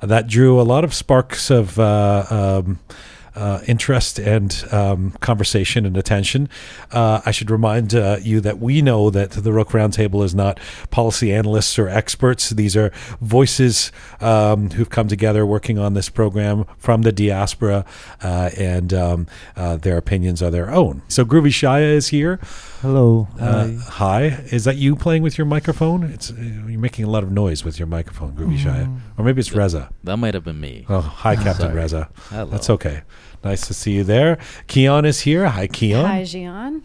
that 0.00 0.26
drew 0.26 0.60
a 0.60 0.62
lot 0.62 0.84
of 0.84 0.94
sparks 0.94 1.50
of. 1.50 1.78
Uh, 1.78 2.24
um, 2.30 2.78
uh, 3.34 3.60
interest 3.66 4.18
and 4.18 4.64
um, 4.72 5.12
conversation 5.20 5.86
and 5.86 5.96
attention. 5.96 6.48
Uh, 6.90 7.20
I 7.24 7.30
should 7.30 7.50
remind 7.50 7.94
uh, 7.94 8.18
you 8.20 8.40
that 8.40 8.58
we 8.58 8.82
know 8.82 9.10
that 9.10 9.32
the 9.32 9.50
Roqe 9.50 9.70
Roundtable 9.70 10.24
is 10.24 10.34
not 10.34 10.58
policy 10.90 11.32
analysts 11.32 11.78
or 11.78 11.88
experts. 11.88 12.50
These 12.50 12.76
are 12.76 12.92
voices 13.20 13.92
um, 14.20 14.70
who've 14.70 14.90
come 14.90 15.08
together 15.08 15.46
working 15.46 15.78
on 15.78 15.94
this 15.94 16.08
program 16.08 16.64
from 16.78 17.02
the 17.02 17.12
diaspora, 17.12 17.84
uh, 18.22 18.50
and 18.56 18.92
um, 18.92 19.26
uh, 19.56 19.76
their 19.76 19.96
opinions 19.96 20.42
are 20.42 20.50
their 20.50 20.70
own. 20.70 21.02
So 21.08 21.24
Groovy 21.24 21.50
Shaya 21.50 21.92
is 21.92 22.08
here. 22.08 22.40
Hello. 22.80 23.28
Uh, 23.38 23.72
hi. 23.76 24.22
Is 24.50 24.64
that 24.64 24.76
you 24.76 24.96
playing 24.96 25.22
with 25.22 25.36
your 25.36 25.44
microphone? 25.44 26.02
It's 26.04 26.30
you're 26.30 26.78
making 26.80 27.04
a 27.04 27.10
lot 27.10 27.22
of 27.22 27.30
noise 27.30 27.62
with 27.62 27.78
your 27.78 27.86
microphone, 27.86 28.32
Groovy 28.32 28.56
Shaya, 28.58 28.98
or 29.18 29.24
maybe 29.24 29.40
it's 29.40 29.52
Reza. 29.52 29.90
That 30.02 30.16
might 30.16 30.32
have 30.32 30.44
been 30.44 30.60
me. 30.60 30.86
Oh, 30.88 31.00
hi, 31.02 31.34
Captain 31.44 31.66
Sorry. 31.66 31.74
Reza. 31.74 32.08
Hello. 32.30 32.46
That's 32.46 32.70
okay. 32.70 33.02
Nice 33.44 33.66
to 33.66 33.74
see 33.74 33.92
you 33.92 34.04
there. 34.04 34.38
Keon 34.66 35.04
is 35.04 35.20
here. 35.20 35.46
Hi, 35.46 35.66
Keon. 35.66 36.06
Hi, 36.06 36.22
Jian. 36.22 36.82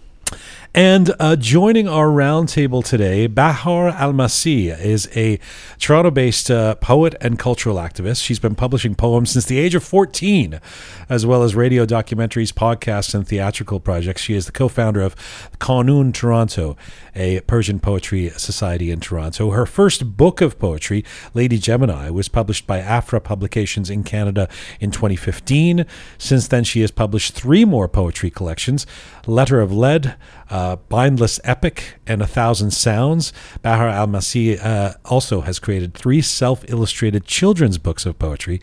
And 0.76 1.16
uh, 1.22 1.38
joining 1.38 1.88
our 1.88 2.08
roundtable 2.08 2.84
today, 2.84 3.28
Bahar 3.28 3.94
Almasi 3.94 4.78
is 4.78 5.08
a 5.16 5.40
Toronto 5.80 6.12
based 6.12 6.52
uh, 6.52 6.76
poet 6.76 7.16
and 7.22 7.40
cultural 7.40 7.78
activist. 7.78 8.22
She's 8.22 8.40
been 8.40 8.56
publishing 8.56 8.94
poems 8.94 9.32
since 9.32 9.46
the 9.46 9.58
age 9.58 9.74
of 9.74 9.86
14, 9.86 10.60
as 11.08 11.26
well 11.26 11.44
as 11.44 11.56
radio 11.56 11.86
documentaries, 11.86 12.52
podcasts, 12.52 13.16
and 13.16 13.26
theatrical 13.26 13.80
projects. 13.80 14.22
She 14.22 14.34
is 14.34 14.48
the 14.48 14.52
co 14.52 14.68
founder 14.68 15.00
of 15.00 15.16
Qanun 15.60 16.14
Toronto, 16.14 16.76
a 17.16 17.40
Persian 17.48 17.80
poetry 17.80 18.28
society 18.32 18.92
in 18.92 19.00
Toronto. 19.00 19.52
Her 19.52 19.66
first 19.66 20.18
book 20.18 20.42
of 20.42 20.60
poetry, 20.60 21.06
Lady 21.34 21.58
Gemini, 21.58 22.10
was 22.10 22.28
published 22.28 22.68
by 22.68 22.80
Afra 22.80 23.22
Publications 23.22 23.90
in 23.90 24.04
Canada 24.04 24.50
in 24.82 24.92
2015. 24.92 25.86
Since 26.18 26.50
then, 26.50 26.66
she 26.66 26.82
has 26.82 26.92
published 26.92 27.34
three 27.34 27.64
more 27.64 27.88
poetry 27.88 28.30
collections 28.30 28.86
Letter 29.26 29.62
of 29.62 29.72
Lead, 29.72 30.16
uh, 30.50 30.65
Bindless 30.90 31.40
Epic, 31.44 32.00
and 32.08 32.22
A 32.22 32.28
Thousand 32.28 32.72
Sounds. 32.72 33.32
Bahar 33.62 33.90
Al 33.90 34.08
Masi 34.08 34.64
uh, 34.64 34.94
also 35.06 35.42
has 35.42 35.60
created 35.60 35.94
three 35.94 36.22
self 36.22 36.64
illustrated 36.68 37.26
children's 37.26 37.78
books 37.78 38.06
of 38.06 38.18
poetry, 38.20 38.62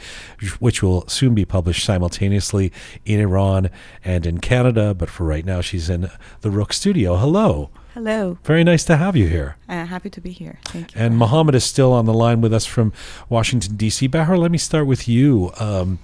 which 0.59 0.83
will 0.83 1.07
soon 1.09 1.35
be 1.35 1.45
published 1.45 1.85
simultaneously 1.85 2.73
in 3.05 3.21
Iran 3.21 3.71
and 4.05 4.27
in 4.27 4.39
Canada. 4.39 4.95
But 4.95 5.11
for 5.11 5.25
right 5.25 5.45
now, 5.45 5.61
she's 5.61 5.89
in 5.89 6.11
the 6.41 6.49
Roqe 6.49 6.73
studio. 6.73 7.17
Hello. 7.17 7.71
Hello. 7.95 8.39
Very 8.45 8.65
nice 8.65 8.85
to 8.85 8.97
have 8.97 9.17
you 9.17 9.29
here. 9.29 9.57
Uh, 9.69 9.85
happy 9.85 10.09
to 10.09 10.21
be 10.21 10.31
here. 10.31 10.59
Thank 10.65 10.95
you. 10.95 11.01
And 11.01 11.19
Mohammed 11.19 11.55
is 11.55 11.65
still 11.65 11.93
on 11.93 12.07
the 12.07 12.15
line 12.15 12.41
with 12.41 12.53
us 12.55 12.65
from 12.65 12.93
Washington, 13.29 13.77
D.C. 13.77 14.07
Bahar, 14.07 14.39
let 14.39 14.51
me 14.51 14.57
start 14.57 14.87
with 14.87 15.07
you 15.07 15.53
um, 15.61 15.99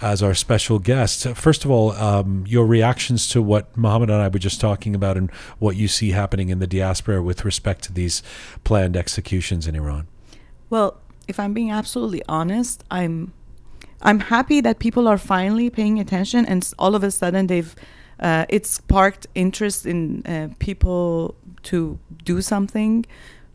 as 0.00 0.22
our 0.22 0.34
special 0.34 0.78
guest. 0.78 1.26
First 1.34 1.64
of 1.64 1.70
all, 1.70 1.92
um, 1.92 2.44
your 2.46 2.66
reactions 2.66 3.28
to 3.28 3.42
what 3.42 3.76
Mohammed 3.76 4.10
and 4.10 4.22
I 4.22 4.28
were 4.28 4.38
just 4.38 4.60
talking 4.60 4.94
about 4.94 5.16
and 5.16 5.30
what 5.58 5.76
you 5.76 5.88
see 5.88 6.10
happening 6.10 6.48
in 6.48 6.58
the 6.58 6.66
diaspora 6.66 7.22
with 7.22 7.44
respect 7.44 7.84
to 7.84 7.92
these 7.92 8.22
planned 8.64 8.96
executions 8.96 9.66
in 9.66 9.74
Iran. 9.74 10.06
well, 10.70 11.00
if 11.26 11.38
I'm 11.38 11.52
being 11.52 11.70
absolutely 11.70 12.22
honest, 12.26 12.82
I'm 12.90 13.32
I'm 14.00 14.20
happy 14.20 14.60
that 14.62 14.78
people 14.78 15.06
are 15.06 15.18
finally 15.18 15.70
paying 15.70 15.98
attention, 16.00 16.46
and 16.46 16.68
all 16.78 16.94
of 16.94 17.02
a 17.04 17.10
sudden 17.10 17.46
they've 17.48 17.74
uh, 18.18 18.46
it's 18.48 18.70
sparked 18.70 19.26
interest 19.34 19.86
in 19.86 20.24
uh, 20.26 20.48
people 20.58 21.34
to 21.64 21.98
do 22.24 22.40
something. 22.40 23.04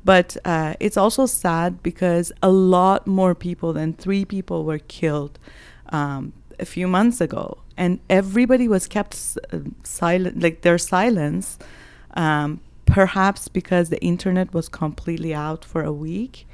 But 0.05 0.35
uh, 0.43 0.75
it's 0.79 0.97
also 0.97 1.25
sad 1.25 1.81
because 1.81 2.31
a 2.41 2.49
lot 2.49 3.07
more 3.07 3.33
people 3.33 3.73
than 3.73 3.93
three 3.93 4.25
people 4.25 4.65
were 4.65 4.79
killed 4.79 5.39
um, 5.89 6.33
a 6.59 6.65
few 6.65 6.87
months 6.87 7.19
ago, 7.21 7.57
and 7.77 7.99
everybody 8.09 8.67
was 8.67 8.87
kept 8.87 9.13
s- 9.15 9.37
uh, 9.51 9.59
silent, 9.83 10.41
like 10.41 10.61
their 10.61 10.77
silence, 10.77 11.57
um, 12.15 12.59
perhaps 12.85 13.47
because 13.47 13.89
the 13.89 14.01
internet 14.01 14.53
was 14.53 14.69
completely 14.69 15.33
out 15.33 15.65
for 15.65 15.83
a 15.83 15.91
week. 15.91 16.47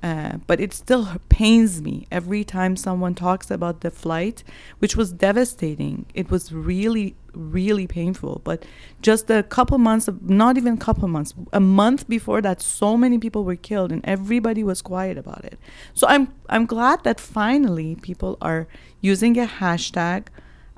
Uh, 0.00 0.38
but 0.46 0.60
it 0.60 0.72
still 0.72 1.16
pains 1.28 1.82
me 1.82 2.06
every 2.10 2.44
time 2.44 2.76
someone 2.76 3.14
talks 3.14 3.50
about 3.50 3.80
the 3.80 3.90
flight, 3.90 4.44
which 4.78 4.96
was 4.96 5.12
devastating. 5.12 6.06
It 6.14 6.30
was 6.30 6.52
really, 6.52 7.16
really 7.34 7.88
painful. 7.88 8.40
But 8.44 8.64
just 9.02 9.28
a 9.28 9.42
couple 9.42 9.76
months, 9.78 10.06
of, 10.06 10.22
not 10.30 10.56
even 10.56 10.74
a 10.74 10.76
couple 10.76 11.08
months, 11.08 11.34
a 11.52 11.58
month 11.58 12.08
before 12.08 12.40
that, 12.42 12.62
so 12.62 12.96
many 12.96 13.18
people 13.18 13.42
were 13.44 13.56
killed, 13.56 13.90
and 13.90 14.00
everybody 14.04 14.62
was 14.62 14.82
quiet 14.82 15.18
about 15.18 15.44
it. 15.44 15.58
So 15.94 16.06
I'm, 16.06 16.32
I'm 16.48 16.66
glad 16.66 17.02
that 17.02 17.18
finally 17.18 17.96
people 17.96 18.38
are 18.40 18.68
using 19.00 19.36
a 19.36 19.46
hashtag 19.46 20.28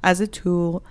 as 0.03 0.21
a 0.21 0.27
tool 0.27 0.83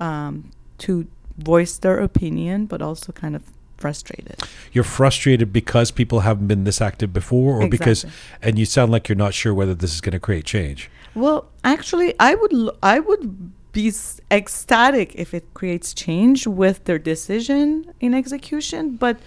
um, 0.00 0.52
to 0.78 1.06
voice 1.36 1.76
their 1.76 1.98
opinion, 1.98 2.64
but 2.64 2.80
also 2.80 3.12
kind 3.12 3.36
of 3.36 3.42
frustrated. 3.84 4.40
You're 4.72 4.82
frustrated 4.82 5.52
because 5.52 5.90
people 5.90 6.20
haven't 6.20 6.46
been 6.46 6.64
this 6.64 6.80
active 6.80 7.12
before, 7.12 7.60
or 7.60 7.68
because, 7.68 8.06
and 8.40 8.58
you 8.58 8.64
sound 8.64 8.90
like 8.90 9.10
you're 9.10 9.24
not 9.26 9.34
sure 9.34 9.52
whether 9.52 9.74
this 9.74 9.92
is 9.92 10.00
going 10.00 10.14
to 10.14 10.18
create 10.18 10.46
change. 10.46 10.88
Well, 11.14 11.50
actually, 11.64 12.14
I 12.18 12.34
would 12.34 12.70
I 12.82 12.98
would 13.00 13.52
be 13.72 13.92
ecstatic 14.30 15.14
if 15.16 15.34
it 15.34 15.44
creates 15.52 15.92
change 15.92 16.46
with 16.46 16.84
their 16.86 16.98
decision 16.98 17.92
in 18.00 18.14
execution, 18.14 18.96
but. 18.96 19.18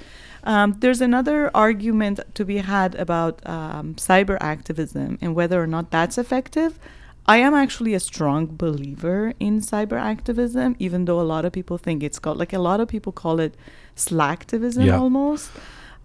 Um, 0.44 0.78
there's 0.80 1.02
another 1.02 1.52
argument 1.54 2.22
to 2.36 2.46
be 2.46 2.60
had 2.60 2.96
about 2.96 3.34
um, 3.46 3.96
cyber 3.96 4.38
activism 4.40 5.18
and 5.20 5.36
whether 5.36 5.62
or 5.62 5.68
not 5.68 5.92
that's 5.92 6.18
effective. 6.18 6.80
I 7.28 7.38
am 7.38 7.54
actually 7.54 7.94
a 7.94 8.00
strong 8.00 8.46
believer 8.48 9.34
in 9.40 9.60
cyber 9.60 10.00
activism, 10.00 10.76
even 10.80 11.06
though 11.06 11.20
a 11.20 11.28
lot 11.34 11.44
of 11.46 11.52
people 11.52 11.78
think 11.78 12.02
it's 12.02 12.20
called 12.20 12.38
like 12.38 12.54
a 12.54 12.60
lot 12.60 12.80
of 12.80 12.88
people 12.88 13.12
call 13.12 13.40
it 13.40 13.56
slacktivism 13.96 14.86
Yeah. 14.86 14.98
almost. 15.00 15.50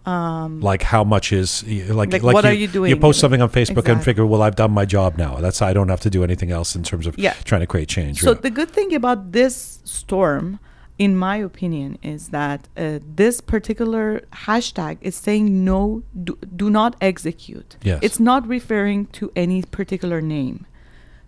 Um, 0.04 0.60
Like 0.60 0.82
how 0.82 1.04
much 1.04 1.32
is 1.32 1.62
like 2.00 2.12
Like, 2.12 2.24
what 2.24 2.42
you, 2.44 2.50
are 2.50 2.52
you 2.52 2.66
doing 2.66 2.90
You 2.90 2.96
post 2.96 3.20
something 3.20 3.40
on 3.40 3.50
Facebook 3.50 3.88
and 3.88 4.02
figure, 4.02 4.26
well, 4.26 4.42
I've 4.42 4.56
done 4.56 4.72
my 4.72 4.84
job 4.84 5.16
now. 5.16 5.36
That's 5.36 5.62
I 5.62 5.72
don't 5.72 5.90
have 5.90 6.00
to 6.00 6.10
do 6.10 6.24
anything 6.24 6.50
else 6.50 6.74
in 6.74 6.82
terms 6.82 7.06
of 7.06 7.16
Yeah. 7.16 7.34
trying 7.44 7.60
to 7.60 7.68
create 7.68 7.88
change. 7.88 8.20
So 8.20 8.34
the 8.34 8.50
good 8.50 8.70
thing 8.70 8.92
about 8.92 9.30
this 9.30 9.78
storm, 9.84 10.58
in 10.98 11.16
my 11.16 11.36
opinion, 11.36 11.98
is 12.02 12.28
that 12.30 12.60
uh, 12.76 12.98
this 13.14 13.40
particular 13.40 14.22
hashtag 14.46 14.98
is 15.02 15.14
saying 15.14 15.64
no, 15.64 16.02
do, 16.24 16.36
do 16.56 16.68
not 16.68 16.96
execute. 17.00 17.76
Yes. 17.84 18.00
It's 18.02 18.18
not 18.18 18.44
referring 18.48 19.06
to 19.18 19.30
any 19.36 19.62
particular 19.62 20.20
name. 20.20 20.66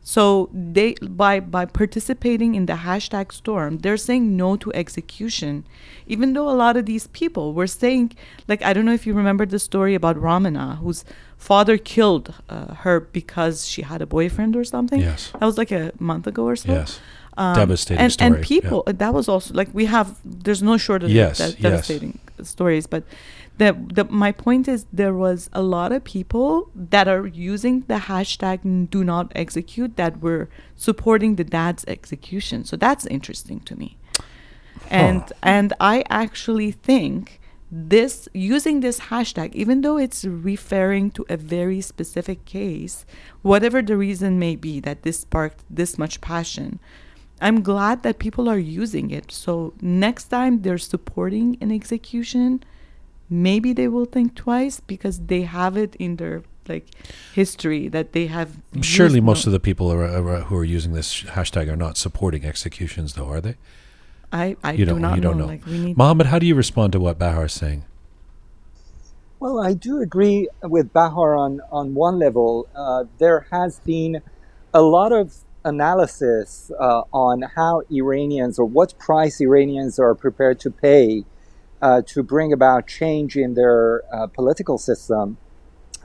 So 0.07 0.51
they 0.53 0.95
by 1.01 1.40
by 1.40 1.64
participating 1.64 2.55
in 2.55 2.67
the 2.67 2.75
hashtag 2.88 3.33
storm, 3.33 3.79
they're 3.79 3.97
saying 3.97 4.37
no 4.37 4.55
to 4.57 4.71
execution, 4.75 5.64
even 6.07 6.35
though 6.35 6.49
a 6.51 6.57
lot 6.64 6.77
of 6.77 6.85
these 6.85 7.07
people 7.07 7.55
were 7.55 7.67
saying, 7.67 8.12
like 8.47 8.61
I 8.62 8.75
don't 8.75 8.85
know 8.85 8.93
if 8.93 9.07
you 9.07 9.14
remember 9.14 9.47
the 9.47 9.59
story 9.59 9.95
about 9.95 10.17
Romina, 10.17 10.77
whose 10.79 11.05
father 11.38 11.79
killed 11.79 12.35
uh, 12.51 12.75
her 12.85 13.01
because 13.01 13.67
she 13.67 13.81
had 13.83 14.03
a 14.03 14.07
boyfriend 14.07 14.57
or 14.57 14.64
something. 14.64 15.01
Yes. 15.01 15.33
that 15.33 15.47
was 15.47 15.57
like 15.57 15.73
a 15.73 15.93
month 15.99 16.27
ago 16.27 16.45
or 16.45 16.57
so. 16.57 16.73
yes. 16.73 17.01
Um, 17.37 17.57
Devastating 17.57 18.01
and, 18.03 18.12
story, 18.12 18.27
And 18.27 18.37
yeah. 18.38 18.45
people, 18.47 18.83
that 18.87 19.12
was 19.14 19.27
also 19.29 19.55
like 19.55 19.69
we 19.73 19.87
have. 19.87 20.19
There's 20.45 20.62
no 20.62 20.77
shortage 20.77 21.11
Yes, 21.11 21.40
of 21.40 21.47
yes. 21.47 21.55
de- 21.57 21.62
devastating 21.62 22.19
stories, 22.43 22.87
but 22.87 23.03
the, 23.59 23.77
the 23.93 24.05
my 24.05 24.33
point 24.33 24.67
is 24.69 24.87
there 24.93 25.14
was 25.14 25.49
a 25.53 25.62
lot 25.62 25.93
of 25.93 26.03
people 26.05 26.71
that 26.75 27.07
are 27.07 27.27
using 27.27 27.81
the 27.83 27.95
hashtag 27.95 28.90
Do 28.90 29.05
Not 29.05 29.31
Execute 29.35 29.97
that 29.97 30.21
were 30.21 30.49
supporting 30.75 31.37
the 31.37 31.45
dad's 31.45 31.85
execution. 31.87 32.64
So 32.64 32.77
that's 32.77 33.07
interesting 33.07 33.61
to 33.61 33.77
me, 33.77 33.97
and 34.90 35.23
Huh. 35.23 35.29
and 35.43 35.73
I 35.81 36.05
actually 36.11 36.73
think 36.73 37.40
this 37.71 38.29
using 38.33 38.81
this 38.81 39.01
hashtag 39.11 39.53
even 39.55 39.81
though 39.81 39.99
it's 39.99 40.25
referring 40.25 41.11
to 41.11 41.25
a 41.29 41.37
very 41.37 41.81
specific 41.81 42.45
case 42.45 43.05
whatever 43.43 43.83
the 43.83 43.97
reason 43.97 44.38
may 44.38 44.55
be 44.55 44.79
that 44.79 45.03
this 45.03 45.21
sparked 45.21 45.64
this 45.69 45.99
much 45.99 46.21
passion 46.21 46.79
i'm 47.40 47.62
glad 47.62 48.05
that 48.05 48.21
people 48.21 48.49
are 48.49 48.59
using 48.59 49.11
it 49.11 49.33
so 49.33 49.75
next 49.81 50.27
time 50.27 50.62
they're 50.62 50.79
supporting 50.79 51.57
an 51.61 51.73
execution 51.73 52.62
maybe 53.31 53.73
they 53.73 53.89
will 53.89 54.05
think 54.05 54.35
twice 54.35 54.81
because 54.81 55.21
they 55.27 55.43
have 55.43 55.77
it 55.77 55.95
in 55.97 56.17
their 56.17 56.43
like 56.69 56.87
history 57.35 57.89
that 57.89 58.13
they 58.13 58.27
have 58.27 58.57
Surely, 58.81 59.15
used 59.17 59.25
most 59.25 59.45
no- 59.47 59.51
of 59.51 59.53
the 59.53 59.61
people 59.61 59.93
are, 59.93 60.05
are, 60.05 60.41
who 60.43 60.57
are 60.57 60.65
using 60.65 60.93
this 60.93 61.23
hashtag 61.25 61.69
are 61.69 61.77
not 61.77 61.97
supporting 61.99 62.45
executions, 62.45 63.15
though, 63.15 63.29
are 63.29 63.41
they? 63.41 63.57
I, 64.33 64.57
I 64.65 64.73
You 64.73 64.79
do 64.87 64.93
don't- 64.93 65.03
not 65.03 65.17
you 65.17 65.21
don't 65.21 65.37
know. 65.37 65.45
know. 65.47 65.59
Like 65.87 65.97
Mohammed, 65.97 66.27
how 66.29 66.39
do 66.39 66.47
you 66.47 66.55
respond 66.55 66.93
to 66.95 67.01
what 67.01 67.19
Bahar 67.19 67.45
is 67.45 67.53
saying? 67.53 67.85
Well, 69.41 69.61
I 69.61 69.75
do 69.75 70.01
agree 70.01 70.49
with 70.63 70.93
Bahar 70.95 71.37
on, 71.37 71.61
on 71.71 71.95
one 71.95 72.19
level. 72.19 72.67
Uh, 72.75 73.05
there 73.19 73.47
has 73.51 73.81
been 73.81 74.23
a 74.73 74.81
lot 74.81 75.13
of 75.13 75.35
analysis 75.67 76.71
uh, 76.81 77.03
on 77.13 77.43
how 77.43 77.83
Iranians 77.91 78.59
or 78.59 78.65
what 78.65 78.99
price 78.99 79.41
Iranians 79.41 79.99
are 79.99 80.15
prepared 80.15 80.59
to 80.61 80.71
pay 80.71 81.25
uh, 81.83 82.03
to 82.07 82.23
bring 82.23 82.53
about 82.53 82.87
change 82.87 83.37
in 83.37 83.55
their 83.55 84.03
uh, 84.13 84.27
political 84.27 84.79
system. 84.79 85.37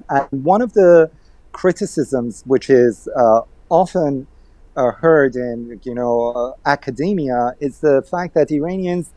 And 0.10 0.44
one 0.44 0.62
of 0.62 0.74
the 0.74 1.12
criticisms, 1.52 2.44
which 2.46 2.70
is 2.70 3.08
uh, 3.16 3.42
often 3.70 4.28
uh, 4.76 4.92
heard 4.92 5.36
in 5.36 5.80
you 5.84 5.96
know 5.96 6.30
uh, 6.30 6.70
academia, 6.70 7.56
is 7.60 7.80
the 7.80 8.02
fact 8.02 8.34
that 8.34 8.52
Iranians 8.52 9.12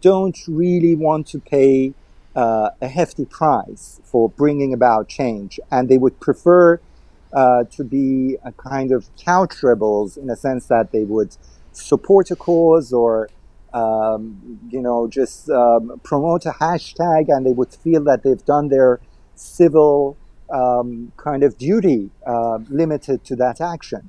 don't 0.00 0.38
really 0.46 0.94
want 0.94 1.26
to 1.28 1.38
pay 1.38 1.94
uh, 2.34 2.70
a 2.80 2.88
hefty 2.88 3.24
price 3.24 4.00
for 4.04 4.28
bringing 4.28 4.72
about 4.72 5.08
change, 5.08 5.58
and 5.70 5.88
they 5.88 5.98
would 5.98 6.20
prefer 6.20 6.80
to 7.70 7.84
be 7.84 8.38
a 8.44 8.52
kind 8.52 8.92
of 8.92 9.14
couch 9.16 9.62
rebels 9.62 10.16
in 10.16 10.30
a 10.30 10.36
sense 10.36 10.66
that 10.68 10.90
they 10.90 11.04
would 11.04 11.36
support 11.72 12.30
a 12.30 12.36
cause 12.36 12.92
or 12.92 13.28
um, 13.80 14.22
you 14.74 14.82
know 14.86 14.98
just 15.18 15.38
um, 15.50 16.00
promote 16.10 16.42
a 16.52 16.54
hashtag, 16.64 17.22
and 17.28 17.40
they 17.46 17.54
would 17.60 17.72
feel 17.84 18.02
that 18.04 18.18
they've 18.22 18.46
done 18.56 18.66
their 18.76 19.00
civil 19.34 20.16
um, 20.60 21.12
kind 21.16 21.42
of 21.42 21.50
duty 21.58 22.10
uh, 22.26 22.58
limited 22.80 23.18
to 23.28 23.34
that 23.36 23.60
action. 23.60 24.02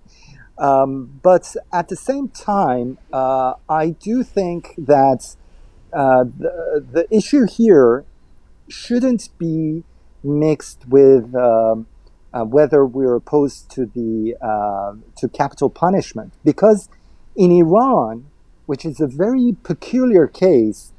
Um, 0.58 1.20
but 1.22 1.56
at 1.72 1.88
the 1.90 1.96
same 1.96 2.30
time, 2.30 2.98
uh, 3.14 3.54
I 3.70 3.86
do 4.08 4.24
think 4.24 4.62
that 4.78 5.36
uh, 5.94 6.24
the, 6.24 6.52
the 6.96 7.06
issue 7.20 7.46
here 7.46 8.06
shouldn't 8.68 9.30
be 9.38 9.84
mixed 10.24 10.88
with 10.88 11.36
um, 11.36 11.88
uh, 12.34 12.44
whether 12.44 12.86
we're 12.86 13.16
opposed 13.16 13.70
to 13.72 13.86
the 13.86 14.36
uh, 14.42 14.94
to 15.20 15.30
capital 15.30 15.70
punishment, 15.70 16.34
because 16.44 16.90
in 17.36 17.52
Iran, 17.52 18.26
which 18.68 18.86
is 18.86 19.02
a 19.02 19.08
very 19.08 19.56
peculiar 19.64 20.28
case, 20.28 20.94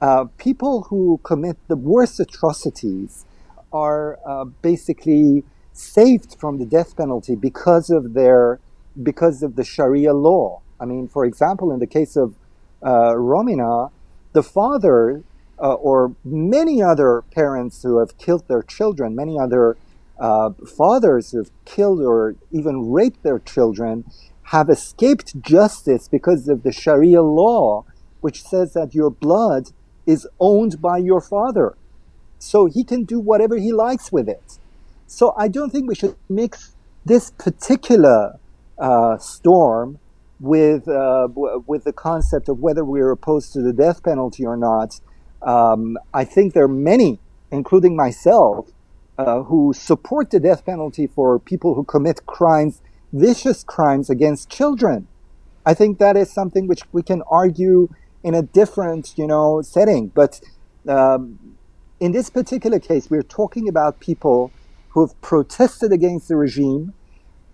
uh, 0.00 0.26
people 0.38 0.84
who 0.90 1.20
commit 1.24 1.56
the 1.68 1.76
worst 1.76 2.20
atrocities 2.20 3.24
are 3.72 4.18
uh, 4.26 4.44
basically 4.44 5.44
saved 5.72 6.36
from 6.38 6.58
the 6.58 6.66
death 6.66 6.96
penalty 6.96 7.34
because 7.34 7.90
of 7.90 8.14
their 8.14 8.60
because 9.02 9.42
of 9.42 9.56
the 9.56 9.64
Sharia 9.64 10.14
law. 10.14 10.62
I 10.78 10.84
mean, 10.84 11.08
for 11.08 11.24
example, 11.24 11.72
in 11.72 11.80
the 11.80 11.86
case 11.86 12.14
of 12.16 12.36
uh, 12.82 13.14
Romina, 13.16 13.90
the 14.32 14.42
father 14.42 15.24
uh, 15.58 15.74
or 15.74 16.14
many 16.24 16.82
other 16.82 17.22
parents 17.32 17.82
who 17.82 17.98
have 17.98 18.18
killed 18.18 18.46
their 18.46 18.62
children, 18.62 19.16
many 19.16 19.38
other 19.38 19.76
uh, 20.20 20.50
fathers 20.78 21.32
who 21.32 21.38
have 21.38 21.50
killed 21.64 22.00
or 22.00 22.36
even 22.52 22.92
raped 22.92 23.22
their 23.22 23.40
children, 23.40 24.04
have 24.44 24.70
escaped 24.70 25.40
justice 25.42 26.08
because 26.08 26.48
of 26.48 26.62
the 26.62 26.72
Sharia 26.72 27.22
law, 27.22 27.84
which 28.20 28.42
says 28.42 28.72
that 28.74 28.94
your 28.94 29.10
blood 29.10 29.70
is 30.06 30.26
owned 30.40 30.80
by 30.80 30.98
your 30.98 31.20
father. 31.20 31.76
So 32.38 32.66
he 32.66 32.84
can 32.84 33.04
do 33.04 33.20
whatever 33.20 33.56
he 33.56 33.72
likes 33.72 34.12
with 34.12 34.28
it. 34.28 34.58
So 35.06 35.34
I 35.36 35.48
don't 35.48 35.70
think 35.70 35.88
we 35.88 35.94
should 35.94 36.16
mix 36.28 36.74
this 37.04 37.30
particular 37.32 38.38
uh, 38.78 39.18
storm 39.18 40.00
with 40.40 40.88
uh, 40.88 41.28
w- 41.28 41.64
with 41.66 41.84
the 41.84 41.92
concept 41.92 42.48
of 42.48 42.58
whether 42.60 42.84
we're 42.84 43.10
opposed 43.10 43.52
to 43.54 43.62
the 43.62 43.72
death 43.72 44.02
penalty 44.02 44.44
or 44.44 44.56
not. 44.56 45.00
Um, 45.42 45.96
I 46.12 46.24
think 46.24 46.54
there 46.54 46.64
are 46.64 46.68
many, 46.68 47.20
including 47.50 47.96
myself, 47.96 48.70
uh, 49.18 49.42
who 49.44 49.72
support 49.74 50.30
the 50.30 50.40
death 50.40 50.64
penalty 50.66 51.06
for 51.06 51.38
people 51.38 51.74
who 51.74 51.84
commit 51.84 52.26
crimes, 52.26 52.82
vicious 53.14 53.62
crimes 53.64 54.10
against 54.10 54.50
children. 54.50 55.06
I 55.64 55.72
think 55.72 55.98
that 55.98 56.16
is 56.16 56.30
something 56.32 56.66
which 56.66 56.82
we 56.92 57.02
can 57.02 57.22
argue 57.30 57.88
in 58.22 58.34
a 58.34 58.42
different, 58.42 59.14
you 59.16 59.26
know, 59.26 59.62
setting. 59.62 60.08
But 60.08 60.40
um, 60.88 61.56
in 62.00 62.12
this 62.12 62.28
particular 62.28 62.80
case, 62.80 63.08
we're 63.08 63.22
talking 63.22 63.68
about 63.68 64.00
people 64.00 64.50
who 64.90 65.06
have 65.06 65.18
protested 65.22 65.92
against 65.92 66.28
the 66.28 66.36
regime 66.36 66.92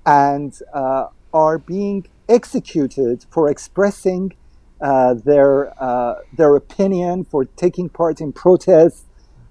and 0.07 0.59
uh, 0.73 1.07
are 1.33 1.59
being 1.59 2.07
executed 2.29 3.27
for 3.31 3.51
expressing 3.51 4.33
uh, 4.81 5.15
their 5.15 5.75
uh, 5.83 6.15
their 6.37 6.57
opinion, 6.57 7.25
for 7.25 7.45
taking 7.45 7.89
part 7.91 8.21
in 8.21 8.33
protests, 8.33 9.05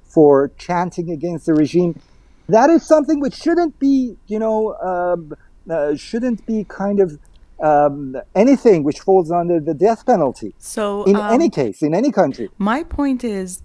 for 0.03 0.51
chanting 0.57 1.11
against 1.11 1.45
the 1.45 1.53
regime. 1.53 2.01
That 2.47 2.71
is 2.71 2.83
something 2.83 3.19
which 3.19 3.35
shouldn't 3.35 3.77
be, 3.77 4.17
you 4.25 4.39
know, 4.39 4.75
um, 4.77 5.33
uh, 5.71 5.95
shouldn't 5.95 6.45
be 6.45 6.63
kind 6.63 6.99
of 6.99 7.19
um, 7.61 8.15
anything 8.35 8.83
which 8.83 8.99
falls 8.99 9.31
under 9.31 9.59
the 9.59 9.73
death 9.73 10.05
penalty. 10.05 10.53
So 10.57 11.03
In 11.03 11.15
um, 11.15 11.33
any 11.33 11.49
case, 11.49 11.81
in 11.81 11.93
any 11.93 12.11
country. 12.11 12.49
My 12.57 12.83
point 12.83 13.23
is 13.23 13.63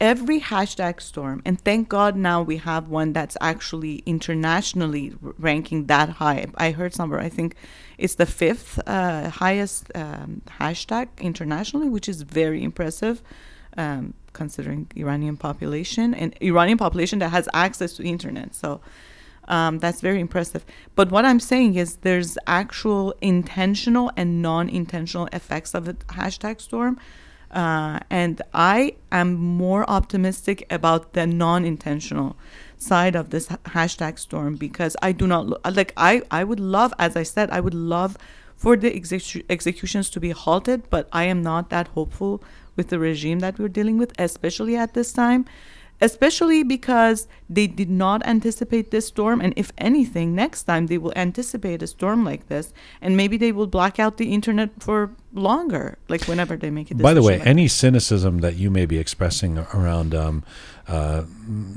every 0.00 0.40
hashtag 0.40 1.00
storm, 1.00 1.42
and 1.44 1.60
thank 1.60 1.88
God 1.88 2.16
now 2.16 2.40
we 2.40 2.58
have 2.58 2.88
one 2.88 3.12
that's 3.12 3.36
actually 3.40 3.96
internationally 4.06 5.12
ranking 5.38 5.86
that 5.86 6.08
high. 6.08 6.46
I 6.54 6.70
heard 6.70 6.94
somewhere, 6.94 7.20
I 7.20 7.28
think 7.28 7.56
it's 7.98 8.14
the 8.14 8.26
fifth 8.26 8.80
uh, 8.86 9.28
highest 9.28 9.90
um, 9.94 10.42
hashtag 10.60 11.08
internationally, 11.18 11.88
which 11.88 12.08
is 12.08 12.22
very 12.22 12.62
impressive. 12.62 13.22
Um, 13.76 14.14
considering 14.32 14.88
Iranian 14.96 15.36
population 15.36 16.12
and 16.14 16.36
Iranian 16.40 16.78
population 16.78 17.18
that 17.20 17.30
has 17.30 17.48
access 17.54 17.94
to 17.94 18.02
internet, 18.04 18.54
so 18.54 18.80
um, 19.50 19.80
that's 19.80 20.00
very 20.00 20.20
impressive. 20.20 20.64
But 20.94 21.10
what 21.10 21.24
I'm 21.24 21.40
saying 21.40 21.74
is 21.74 21.96
there's 21.96 22.38
actual 22.46 23.14
intentional 23.20 24.12
and 24.16 24.40
non-intentional 24.40 25.28
effects 25.32 25.74
of 25.74 25.84
the 25.84 25.94
hashtag 25.94 26.60
storm. 26.60 26.98
Uh, 27.50 27.98
and 28.10 28.40
I 28.54 28.94
am 29.10 29.34
more 29.34 29.84
optimistic 29.90 30.64
about 30.70 31.14
the 31.14 31.26
non-intentional 31.26 32.36
side 32.78 33.16
of 33.16 33.30
this 33.30 33.48
hashtag 33.48 34.20
storm 34.20 34.54
because 34.54 34.96
I 35.02 35.10
do 35.10 35.26
not 35.26 35.48
lo- 35.48 35.58
like 35.70 35.92
I 35.96 36.22
I 36.30 36.44
would 36.44 36.60
love 36.60 36.94
as 36.98 37.16
I 37.16 37.24
said 37.24 37.50
I 37.50 37.60
would 37.60 37.74
love 37.74 38.16
for 38.56 38.76
the 38.76 38.90
execu- 38.90 39.44
executions 39.50 40.08
to 40.10 40.20
be 40.20 40.30
halted 40.30 40.88
but 40.90 41.08
I 41.12 41.24
am 41.24 41.42
not 41.42 41.70
that 41.70 41.88
hopeful 41.88 42.42
with 42.76 42.88
the 42.88 43.00
regime 43.00 43.40
that 43.40 43.58
we're 43.58 43.68
dealing 43.68 43.98
with 43.98 44.12
especially 44.18 44.76
at 44.76 44.94
this 44.94 45.12
time 45.12 45.44
especially 46.00 46.62
because 46.62 47.28
they 47.48 47.66
did 47.66 47.90
not 47.90 48.24
anticipate 48.26 48.90
this 48.90 49.06
storm 49.06 49.40
and 49.40 49.52
if 49.56 49.72
anything 49.78 50.34
next 50.34 50.64
time 50.64 50.86
they 50.86 50.98
will 50.98 51.12
anticipate 51.16 51.82
a 51.82 51.86
storm 51.86 52.24
like 52.24 52.48
this 52.48 52.72
and 53.00 53.16
maybe 53.16 53.36
they 53.36 53.52
will 53.52 53.66
black 53.66 53.98
out 53.98 54.16
the 54.16 54.32
internet 54.32 54.70
for 54.78 55.10
longer 55.32 55.98
like 56.08 56.24
whenever 56.26 56.56
they 56.56 56.70
make 56.70 56.90
it 56.90 56.98
By 56.98 57.14
the 57.14 57.22
way, 57.22 57.40
any 57.40 57.68
cynicism 57.68 58.38
that 58.38 58.56
you 58.56 58.70
may 58.70 58.86
be 58.86 58.98
expressing 58.98 59.58
around 59.58 60.14
um, 60.14 60.44
uh, 60.88 61.24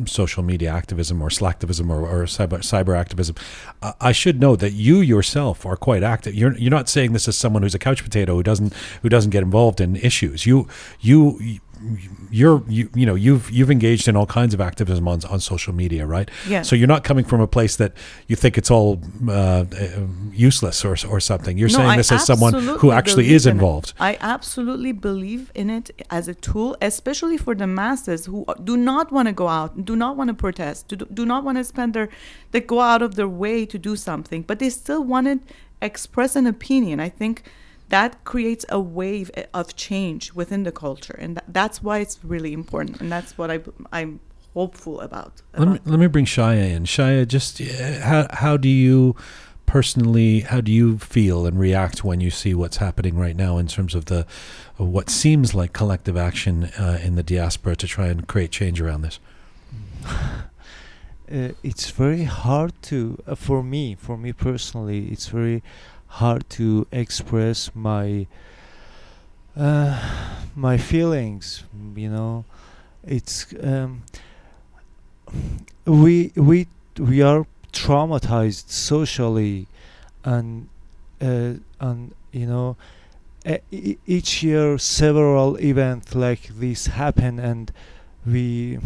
social 0.05 0.43
media 0.43 0.71
activism 0.71 1.21
or 1.21 1.29
slacktivism 1.29 1.89
or, 1.89 2.01
or 2.07 2.25
cyber, 2.25 2.59
cyber 2.59 2.97
activism, 2.97 3.36
uh, 3.81 3.93
I 4.01 4.12
should 4.12 4.39
know 4.39 4.55
that 4.55 4.71
you 4.71 5.01
yourself 5.01 5.65
are 5.65 5.75
quite 5.75 6.03
active. 6.03 6.33
You're 6.33 6.57
you're 6.57 6.71
not 6.71 6.89
saying 6.89 7.13
this 7.13 7.27
as 7.27 7.38
someone 7.38 7.62
who's 7.63 7.75
a 7.75 7.79
couch 7.79 8.03
potato 8.03 8.36
who 8.36 8.43
doesn't 8.43 8.73
who 9.01 9.09
doesn't 9.09 9.31
get 9.31 9.43
involved 9.43 9.79
in 9.79 9.95
issues. 9.97 10.45
You 10.45 10.67
you 10.99 11.59
you're 12.32 12.63
you, 12.67 12.89
you 12.96 13.06
know 13.06 13.15
you've 13.15 13.50
you've 13.52 13.72
engaged 13.72 14.08
in 14.08 14.15
all 14.15 14.26
kinds 14.26 14.54
of 14.54 14.62
activism 14.62 15.08
on 15.08 15.19
on 15.30 15.39
social 15.39 15.74
media, 15.74 16.06
right? 16.06 16.30
Yeah. 16.48 16.62
So 16.62 16.76
you're 16.76 16.88
not 16.88 17.04
coming 17.04 17.26
from 17.26 17.41
a 17.41 17.48
place 17.48 17.76
that 17.78 17.93
you 18.28 18.36
think 18.36 18.58
it's 18.58 18.72
all 18.72 19.02
uh, 19.30 19.65
useless 20.32 20.86
or 20.86 20.96
or 21.10 21.19
something. 21.19 21.58
You're 21.58 21.69
No, 21.69 21.78
saying 21.78 21.89
I 21.89 21.98
this 21.98 22.12
as 22.12 22.26
someone 22.26 22.54
who 22.54 22.91
actually 22.91 23.34
is 23.34 23.46
in 23.46 23.54
involved. 23.54 23.93
I 24.00 24.17
absolutely 24.19 24.91
believe 24.91 25.52
in 25.56 25.69
it 25.69 25.91
as 26.10 26.28
a 26.28 26.36
tool, 26.36 26.76
especially 26.82 27.38
for 27.38 27.56
the 27.56 27.67
masses 27.67 28.26
who 28.26 28.46
do 28.63 28.76
not 28.78 29.12
want 29.12 29.28
to 29.28 29.34
go 29.34 29.48
out, 29.48 29.86
do 29.86 29.96
not 29.96 30.17
want 30.17 30.30
to 30.30 30.34
protest, 30.34 30.88
do, 30.88 30.96
do 30.96 31.26
not 31.26 31.43
want 31.43 31.58
to 31.58 31.63
spend 31.63 31.93
their, 31.93 32.10
they 32.52 32.62
go 32.62 32.80
out 32.80 33.02
of 33.02 33.15
their 33.15 33.28
way 33.28 33.65
to 33.65 33.78
do 33.78 33.96
something, 33.96 34.41
but 34.41 34.60
they 34.60 34.69
still 34.69 35.04
want 35.04 35.28
to 35.28 35.39
express 35.82 36.36
an 36.36 36.48
opinion. 36.48 37.00
I 37.00 37.10
think 37.10 37.43
that 37.93 38.23
creates 38.23 38.65
a 38.69 38.79
wave 38.79 39.29
of 39.53 39.75
change 39.75 40.34
within 40.34 40.63
the 40.63 40.71
culture, 40.71 41.15
and 41.19 41.38
tha- 41.38 41.43
that's 41.47 41.84
why 41.84 41.99
it's 41.99 42.17
really 42.23 42.51
important, 42.51 42.99
and 42.99 43.12
that's 43.12 43.38
what 43.38 43.51
I, 43.51 43.60
I'm 43.91 44.19
hopeful 44.56 44.99
about. 44.99 45.43
Let 45.56 45.67
me, 45.67 45.79
let 45.86 45.99
me 45.99 46.08
bring 46.08 46.25
Shaya 46.25 46.71
in. 46.71 46.86
Shaya, 46.86 47.27
just 47.27 47.62
uh, 47.62 47.99
how 47.99 48.27
how 48.32 48.58
do 48.58 48.67
you 48.67 49.15
personally 49.67 50.39
how 50.39 50.60
do 50.60 50.71
you 50.71 50.97
feel 50.97 51.45
and 51.45 51.60
react 51.60 52.03
when 52.03 52.19
you 52.19 52.32
see 52.32 52.53
what's 52.56 52.77
happening 52.77 53.15
right 53.15 53.36
now 53.36 53.58
in 53.60 53.67
terms 53.67 53.93
of 53.95 54.06
the 54.06 54.25
of 54.79 54.88
what 54.88 55.10
seems 55.10 55.53
like 55.53 55.71
collective 55.71 56.17
action 56.17 56.65
uh, 56.79 56.99
in 57.03 57.13
the 57.13 57.23
diaspora 57.23 57.75
to 57.75 57.88
try 57.88 58.08
and 58.08 58.27
create 58.27 58.49
change 58.49 58.82
around 58.82 59.03
this? 59.03 59.19
uh, 60.06 61.49
it's 61.62 61.91
very 61.91 62.23
hard 62.23 62.73
to 62.82 63.21
uh, 63.27 63.36
for 63.36 63.62
me 63.62 63.93
for 63.93 64.17
me 64.17 64.34
personally 64.34 65.10
it's 65.10 65.27
very 65.27 65.62
hard 66.19 66.49
to 66.52 66.88
express 66.91 67.71
my 67.76 68.28
Uh, 69.56 69.93
my 70.56 70.78
feelings, 70.78 71.63
you 71.95 72.10
know, 72.10 72.43
it's 73.06 73.54
um, 73.62 74.02
we 75.86 76.32
we 76.36 76.67
we 76.97 77.21
are 77.21 77.45
traumatized 77.71 78.69
socially, 78.69 79.67
and 80.23 80.67
uh, 81.21 81.54
and 81.80 82.13
you 82.32 82.47
know, 82.47 82.76
e- 83.71 83.97
each 84.08 84.41
year 84.43 84.78
several 84.80 85.58
events 85.58 86.15
like 86.15 86.47
this 86.60 86.88
happen, 86.88 87.39
and 87.39 87.71
we 88.26 88.80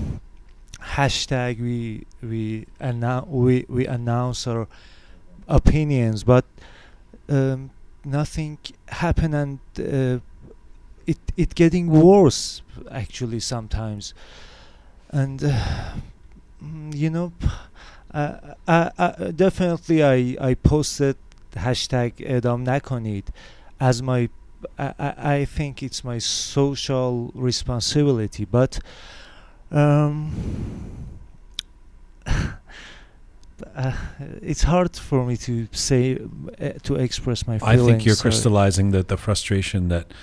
hashtag 0.98 1.60
we 1.62 2.06
we 2.22 2.66
announce 2.80 3.28
we 3.30 3.66
we 3.70 3.88
announce 3.88 4.48
our 4.48 4.68
opinions, 5.48 6.24
but 6.26 6.44
um, 7.29 7.71
nothing 8.05 8.59
happen 8.89 9.35
and. 9.35 9.59
Uh, 9.79 10.19
it 11.07 11.19
it 11.37 11.55
getting 11.55 11.89
worse 11.89 12.63
actually 12.91 13.41
sometimes 13.41 14.15
and 15.11 15.43
uh, 15.45 15.95
mm, 16.63 16.95
you 16.95 17.11
know 17.11 17.33
uh, 18.15 18.55
uh, 18.69 18.91
uh, 18.99 19.31
definitely 19.33 20.03
I 20.03 20.37
I 20.41 20.55
posted 20.55 21.17
hashtag 21.55 22.13
ادام 22.21 22.63
نکنید 22.63 23.29
as 23.81 24.03
my 24.03 24.29
I, 24.79 25.15
I 25.39 25.45
think 25.45 25.83
it's 25.83 26.05
my 26.05 26.19
social 26.19 27.33
responsibility 27.35 28.45
but 28.45 28.79
um, 29.71 30.31
uh, 33.76 33.94
it's 34.42 34.64
hard 34.64 34.96
for 34.96 35.26
me 35.26 35.38
to 35.38 35.68
say 35.72 36.20
uh, 36.60 36.72
to 36.84 36.96
express 36.96 37.48
my 37.48 37.60
feelings. 37.60 37.82
I 37.82 37.86
think 37.86 38.06
you're 38.06 38.16
crystallizing 38.16 38.92
the, 38.92 39.04
the 39.04 39.18
frustration 39.18 39.90
that 39.90 40.14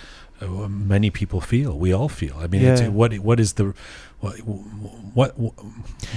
uh, 0.41 0.47
many 0.69 1.11
people 1.11 1.41
feel. 1.41 1.79
We 1.79 1.93
all 1.93 2.09
feel. 2.09 2.37
I 2.39 2.47
mean, 2.47 2.63
yeah. 2.63 2.89
what 2.89 3.15
what 3.19 3.41
is 3.41 3.55
the 3.55 3.75
what, 4.21 4.37
what 4.39 5.39
what's 5.39 5.59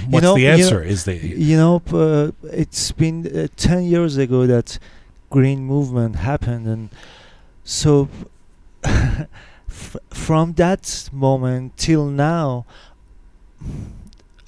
you 0.08 0.20
know, 0.20 0.34
the 0.34 0.48
answer? 0.48 0.80
You 0.80 0.84
know, 0.84 0.90
is 0.90 1.04
the 1.04 1.16
you 1.16 1.56
know 1.56 1.82
uh, 1.92 2.32
it's 2.44 2.92
been 2.92 3.26
uh, 3.26 3.48
ten 3.56 3.84
years 3.84 4.16
ago 4.16 4.46
that 4.46 4.78
green 5.30 5.64
movement 5.64 6.16
happened, 6.16 6.66
and 6.66 6.88
so 7.64 8.08
from 9.68 10.54
that 10.54 11.10
moment 11.12 11.76
till 11.76 12.06
now. 12.06 12.64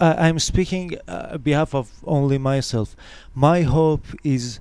I'm 0.01 0.39
speaking 0.39 0.99
uh, 1.09 1.31
on 1.33 1.39
behalf 1.43 1.75
of 1.75 1.91
only 2.05 2.39
myself. 2.39 2.97
My 3.35 3.63
hope 3.63 4.05
is 4.25 4.61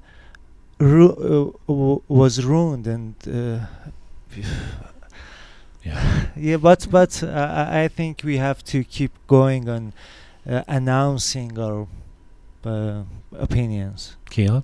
ru- 0.80 1.56
uh, 1.68 1.98
was 2.08 2.44
ruined, 2.44 2.88
and 2.88 3.16
uh, 3.28 3.66
yeah 5.84 6.26
yeah 6.36 6.58
but 6.58 6.88
but 6.92 7.24
uh, 7.24 7.66
i 7.70 7.88
think 7.88 8.22
we 8.24 8.38
have 8.38 8.64
to 8.64 8.84
keep 8.84 9.12
going 9.28 9.70
on 9.70 9.94
uh, 10.50 10.64
announcing 10.68 11.58
our 11.58 11.88
uh, 12.66 13.04
opinions 13.38 14.18
Keon? 14.30 14.64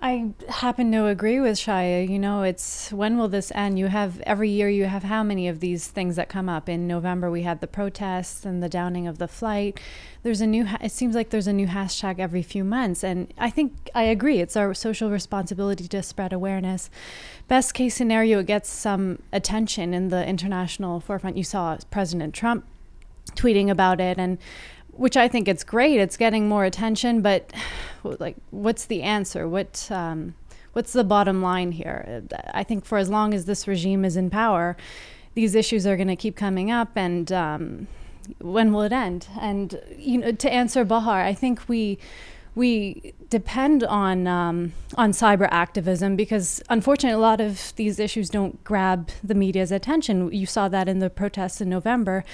I 0.00 0.30
happen 0.48 0.92
to 0.92 1.06
agree 1.06 1.40
with 1.40 1.56
Shaya. 1.56 2.08
You 2.08 2.20
know, 2.20 2.42
it's 2.42 2.92
when 2.92 3.18
will 3.18 3.28
this 3.28 3.50
end? 3.54 3.78
You 3.78 3.88
have 3.88 4.20
every 4.20 4.48
year 4.48 4.68
you 4.68 4.84
have 4.84 5.02
how 5.02 5.24
many 5.24 5.48
of 5.48 5.58
these 5.58 5.88
things 5.88 6.14
that 6.16 6.28
come 6.28 6.48
up? 6.48 6.68
In 6.68 6.86
November 6.86 7.30
we 7.30 7.42
had 7.42 7.60
the 7.60 7.66
protests 7.66 8.44
and 8.44 8.62
the 8.62 8.68
downing 8.68 9.08
of 9.08 9.18
the 9.18 9.26
flight. 9.26 9.80
There's 10.22 10.40
a 10.40 10.46
new. 10.46 10.66
It 10.80 10.92
seems 10.92 11.16
like 11.16 11.30
there's 11.30 11.48
a 11.48 11.52
new 11.52 11.66
hashtag 11.66 12.20
every 12.20 12.42
few 12.42 12.62
months, 12.62 13.02
and 13.02 13.32
I 13.38 13.50
think 13.50 13.90
I 13.92 14.04
agree. 14.04 14.38
It's 14.38 14.56
our 14.56 14.72
social 14.72 15.10
responsibility 15.10 15.88
to 15.88 16.02
spread 16.02 16.32
awareness. 16.32 16.90
Best 17.48 17.74
case 17.74 17.96
scenario, 17.96 18.38
it 18.38 18.46
gets 18.46 18.70
some 18.70 19.20
attention 19.32 19.94
in 19.94 20.10
the 20.10 20.24
international 20.24 21.00
forefront. 21.00 21.36
You 21.36 21.44
saw 21.44 21.76
President 21.90 22.34
Trump 22.34 22.64
tweeting 23.34 23.68
about 23.68 24.00
it, 24.00 24.18
and 24.18 24.38
which 24.98 25.16
I 25.16 25.28
think 25.28 25.48
it's 25.48 25.64
great. 25.64 25.98
It's 25.98 26.16
getting 26.16 26.48
more 26.48 26.64
attention, 26.64 27.22
but 27.22 27.52
like, 28.02 28.36
what's 28.50 28.84
the 28.84 29.02
answer? 29.02 29.48
What 29.48 29.88
um, 29.90 30.34
what's 30.72 30.92
the 30.92 31.04
bottom 31.04 31.40
line 31.40 31.72
here? 31.72 32.22
I 32.52 32.64
think 32.64 32.84
for 32.84 32.98
as 32.98 33.08
long 33.08 33.32
as 33.32 33.46
this 33.46 33.66
regime 33.66 34.04
is 34.04 34.16
in 34.16 34.28
power, 34.28 34.76
these 35.34 35.54
issues 35.54 35.86
are 35.86 35.96
going 35.96 36.08
to 36.08 36.16
keep 36.16 36.36
coming 36.36 36.70
up, 36.70 36.90
and 36.96 37.32
um, 37.32 37.86
when 38.40 38.72
will 38.72 38.82
it 38.82 38.92
end? 38.92 39.28
And 39.40 39.80
you 39.96 40.18
know, 40.18 40.32
to 40.32 40.52
answer 40.52 40.84
Bahar, 40.84 41.22
I 41.22 41.32
think 41.32 41.68
we 41.68 41.98
we 42.58 43.14
depend 43.30 43.84
on 43.84 44.26
um, 44.26 44.72
on 44.96 45.12
cyber 45.12 45.46
activism 45.52 46.16
because 46.16 46.60
unfortunately 46.68 47.14
a 47.14 47.18
lot 47.18 47.40
of 47.40 47.72
these 47.76 48.00
issues 48.00 48.28
don't 48.28 48.62
grab 48.64 49.10
the 49.22 49.34
media's 49.34 49.70
attention. 49.70 50.32
You 50.32 50.44
saw 50.44 50.68
that 50.68 50.88
in 50.88 50.98
the 50.98 51.08
protests 51.08 51.60
in 51.60 51.68
November. 51.68 52.24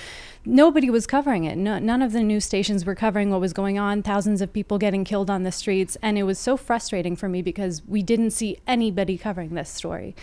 Nobody 0.47 0.89
was 0.89 1.07
covering 1.07 1.45
it. 1.45 1.59
No, 1.59 1.79
none 1.79 2.01
of 2.01 2.13
the 2.13 2.23
news 2.23 2.47
stations 2.47 2.87
were 2.87 2.95
covering 2.95 3.31
what 3.31 3.41
was 3.41 3.53
going 3.53 3.79
on. 3.79 4.03
Thousands 4.03 4.41
of 4.41 4.51
people 4.51 4.79
getting 4.79 5.05
killed 5.05 5.29
on 5.29 5.43
the 5.43 5.53
streets, 5.53 5.97
and 6.01 6.17
it 6.17 6.23
was 6.23 6.39
so 6.39 6.57
frustrating 6.57 7.17
for 7.17 7.29
me 7.29 7.43
because 7.43 7.83
we 7.87 8.03
didn't 8.03 8.31
see 8.31 8.57
anybody 8.67 9.19
covering 9.19 9.55
this 9.55 9.69
story. 9.69 10.17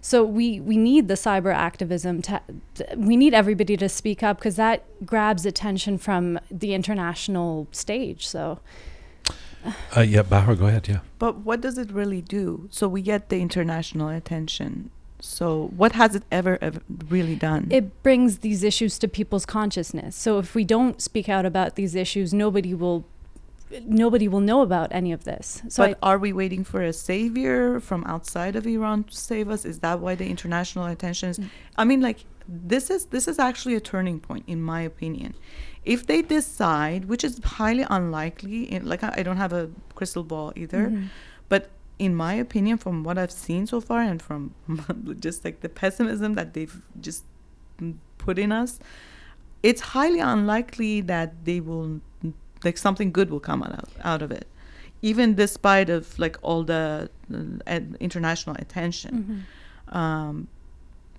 So 0.00 0.22
we 0.22 0.60
we 0.60 0.76
need 0.76 1.08
the 1.08 1.14
cyber 1.14 1.52
activism 1.52 2.22
to, 2.22 2.40
we 2.96 3.16
need 3.16 3.34
everybody 3.34 3.76
to 3.76 3.88
speak 3.88 4.22
up 4.22 4.38
because 4.38 4.54
that 4.54 4.84
grabs 5.04 5.44
attention 5.44 5.98
from 5.98 6.38
the 6.48 6.74
international 6.74 7.66
stage. 7.72 8.24
So 8.24 8.60
uh, 9.96 10.00
yeah, 10.00 10.22
Bahar, 10.22 10.54
go 10.54 10.66
ahead. 10.66 10.88
Yeah. 10.88 11.00
But 11.18 11.38
what 11.38 11.60
does 11.60 11.78
it 11.78 11.90
really 11.90 12.22
do? 12.22 12.68
So 12.70 12.88
we 12.88 13.02
get 13.02 13.28
the 13.28 13.40
international 13.40 14.08
attention. 14.08 14.90
So 15.20 15.70
what 15.76 15.92
has 15.92 16.14
it 16.14 16.22
ever, 16.30 16.58
ever 16.60 16.80
really 17.08 17.34
done? 17.34 17.68
It 17.70 18.02
brings 18.02 18.38
these 18.38 18.62
issues 18.62 18.98
to 19.00 19.08
people's 19.08 19.44
consciousness. 19.44 20.14
So 20.14 20.38
if 20.38 20.54
we 20.54 20.64
don't 20.64 21.00
speak 21.02 21.28
out 21.28 21.44
about 21.44 21.74
these 21.74 21.94
issues, 21.94 22.32
nobody 22.32 22.74
will 22.74 23.04
nobody 23.84 24.28
will 24.28 24.40
know 24.40 24.62
about 24.62 24.88
any 24.92 25.12
of 25.12 25.24
this. 25.24 25.62
So 25.68 25.88
but 25.88 25.98
I, 26.02 26.10
are 26.10 26.18
we 26.18 26.32
waiting 26.32 26.64
for 26.64 26.82
a 26.82 26.92
savior 26.92 27.80
from 27.80 28.02
outside 28.04 28.56
of 28.56 28.66
Iran 28.66 29.04
to 29.04 29.14
save 29.14 29.50
us? 29.50 29.66
Is 29.66 29.80
that 29.80 30.00
why 30.00 30.14
the 30.14 30.26
international 30.26 30.86
attention 30.86 31.30
is? 31.30 31.40
I 31.76 31.84
mean, 31.84 32.00
like 32.00 32.24
this 32.48 32.88
is 32.88 33.06
this 33.06 33.28
is 33.28 33.38
actually 33.38 33.74
a 33.74 33.80
turning 33.80 34.20
point, 34.20 34.44
in 34.46 34.62
my 34.62 34.80
opinion 34.80 35.34
if 35.84 36.06
they 36.06 36.22
decide, 36.22 37.06
which 37.06 37.24
is 37.24 37.40
highly 37.42 37.84
unlikely, 37.88 38.72
in, 38.72 38.86
like 38.86 39.02
I, 39.02 39.14
I, 39.18 39.22
don't 39.22 39.36
have 39.36 39.52
a 39.52 39.70
crystal 39.94 40.22
ball 40.22 40.52
either, 40.56 40.88
mm-hmm. 40.88 41.06
but 41.48 41.70
in 41.98 42.14
my 42.14 42.34
opinion, 42.34 42.78
from 42.78 43.04
what 43.04 43.18
I've 43.18 43.32
seen 43.32 43.66
so 43.66 43.80
far 43.80 44.00
and 44.00 44.20
from 44.20 44.54
just 45.20 45.44
like 45.44 45.60
the 45.60 45.68
pessimism 45.68 46.34
that 46.34 46.54
they've 46.54 46.82
just 47.00 47.24
put 48.18 48.38
in 48.38 48.52
us, 48.52 48.78
it's 49.62 49.80
highly 49.80 50.20
unlikely 50.20 51.00
that 51.02 51.44
they 51.44 51.60
will, 51.60 52.00
like 52.64 52.78
something 52.78 53.10
good 53.10 53.30
will 53.30 53.40
come 53.40 53.62
out 53.62 53.72
of, 53.72 53.96
out 54.02 54.22
of 54.22 54.30
it, 54.30 54.46
even 55.02 55.34
despite 55.34 55.90
of 55.90 56.18
like 56.18 56.36
all 56.42 56.64
the 56.64 57.10
uh, 57.66 57.80
international 58.00 58.56
attention. 58.58 59.44
Mm-hmm. 59.88 59.96
Um, 59.96 60.48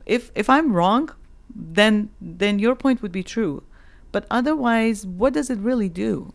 if 0.06 0.32
if 0.36 0.50
I'm 0.50 0.74
wrong, 0.74 1.10
then 1.54 2.10
then 2.22 2.60
your 2.60 2.76
point 2.76 3.02
would 3.02 3.12
be 3.12 3.24
true 3.24 3.64
but 4.12 4.26
otherwise, 4.30 5.06
what 5.06 5.34
does 5.34 5.50
it 5.50 5.60
really 5.60 5.90
do? 5.90 6.34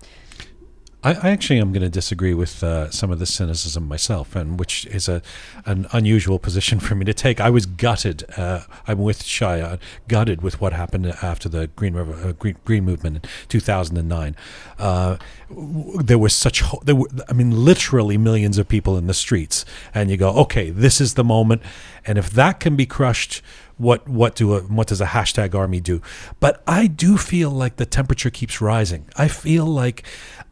I, 1.04 1.32
actually 1.32 1.60
am 1.60 1.70
going 1.70 1.82
to 1.82 1.90
disagree 1.90 2.32
with 2.32 2.64
uh, 2.64 2.90
some 2.90 3.10
of 3.10 3.18
the 3.18 3.26
cynicism 3.26 3.86
myself, 3.86 4.34
and 4.34 4.58
which 4.58 4.86
is 4.86 5.06
a 5.06 5.20
an 5.66 5.86
unusual 5.92 6.38
position 6.38 6.80
for 6.80 6.94
me 6.94 7.04
to 7.04 7.12
take. 7.12 7.40
I 7.40 7.50
was 7.50 7.66
gutted. 7.66 8.24
Uh, 8.38 8.62
I'm 8.88 8.98
with 8.98 9.22
Shaya, 9.22 9.78
gutted 10.08 10.40
with 10.40 10.62
what 10.62 10.72
happened 10.72 11.06
after 11.20 11.46
the 11.50 11.66
Green 11.66 11.92
River 11.92 12.28
uh, 12.28 12.32
Green, 12.32 12.56
Green 12.64 12.84
Movement 12.86 13.16
in 13.16 13.22
2009. 13.48 14.34
Uh, 14.78 15.18
there 16.02 16.18
was 16.18 16.34
such 16.34 16.62
ho- 16.62 16.80
there 16.82 16.96
were, 16.96 17.08
I 17.28 17.34
mean, 17.34 17.50
literally 17.50 18.16
millions 18.16 18.56
of 18.56 18.66
people 18.66 18.96
in 18.96 19.06
the 19.06 19.14
streets, 19.14 19.66
and 19.92 20.10
you 20.10 20.16
go, 20.16 20.30
okay, 20.30 20.70
this 20.70 21.02
is 21.02 21.14
the 21.14 21.24
moment, 21.24 21.60
and 22.06 22.16
if 22.16 22.30
that 22.30 22.60
can 22.60 22.76
be 22.76 22.86
crushed 22.86 23.42
what 23.76 24.08
what 24.08 24.34
do 24.34 24.54
a, 24.54 24.60
what 24.60 24.86
does 24.86 25.00
a 25.00 25.06
hashtag 25.06 25.54
army 25.54 25.80
do? 25.80 26.00
But 26.40 26.62
I 26.66 26.86
do 26.86 27.16
feel 27.16 27.50
like 27.50 27.76
the 27.76 27.86
temperature 27.86 28.30
keeps 28.30 28.60
rising. 28.60 29.06
I 29.16 29.28
feel 29.28 29.66
like 29.66 30.04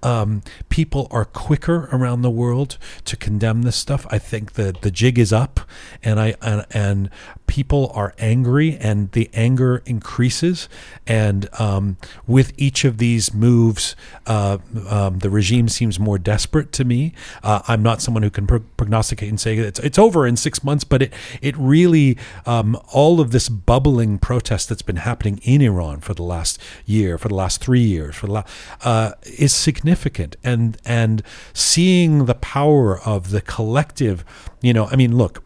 um, 0.02 0.42
people 0.72 1.06
are 1.10 1.26
quicker 1.26 1.86
around 1.92 2.22
the 2.22 2.30
world 2.30 2.78
to 3.04 3.14
condemn 3.14 3.60
this 3.60 3.76
stuff. 3.76 4.06
I 4.08 4.18
think 4.18 4.52
the 4.52 4.74
the 4.80 4.90
jig 4.90 5.18
is 5.18 5.30
up, 5.30 5.60
and 6.02 6.18
I 6.18 6.34
and, 6.40 6.64
and 6.70 7.10
people 7.46 7.92
are 7.94 8.14
angry, 8.18 8.78
and 8.78 9.12
the 9.12 9.28
anger 9.34 9.82
increases. 9.84 10.70
And 11.06 11.50
um, 11.60 11.98
with 12.26 12.54
each 12.56 12.86
of 12.86 12.96
these 12.96 13.34
moves, 13.34 13.94
uh, 14.26 14.56
um, 14.88 15.18
the 15.18 15.28
regime 15.28 15.68
seems 15.68 16.00
more 16.00 16.18
desperate 16.18 16.72
to 16.72 16.84
me. 16.86 17.12
Uh, 17.42 17.60
I'm 17.68 17.82
not 17.82 18.00
someone 18.00 18.22
who 18.22 18.30
can 18.30 18.46
prognosticate 18.46 19.28
and 19.28 19.38
say 19.38 19.58
it's 19.58 19.78
it's 19.80 19.98
over 19.98 20.26
in 20.26 20.38
six 20.38 20.64
months, 20.64 20.84
but 20.84 21.02
it 21.02 21.12
it 21.42 21.54
really 21.58 22.16
um, 22.46 22.80
all 22.94 23.20
of 23.20 23.30
this 23.30 23.50
bubbling 23.50 24.18
protest 24.18 24.70
that's 24.70 24.80
been 24.80 24.96
happening 24.96 25.38
in 25.42 25.60
Iran 25.60 26.00
for 26.00 26.14
the 26.14 26.22
last 26.22 26.58
year, 26.86 27.18
for 27.18 27.28
the 27.28 27.34
last 27.34 27.60
three 27.60 27.84
years, 27.84 28.16
for 28.16 28.26
the 28.26 28.44
uh, 28.82 29.12
is 29.24 29.52
significant, 29.52 30.36
and 30.42 30.61
and 30.84 31.22
seeing 31.52 32.26
the 32.26 32.34
power 32.34 33.00
of 33.00 33.30
the 33.30 33.40
collective. 33.40 34.24
You 34.60 34.72
know, 34.72 34.86
I 34.86 34.96
mean, 34.96 35.16
look 35.16 35.42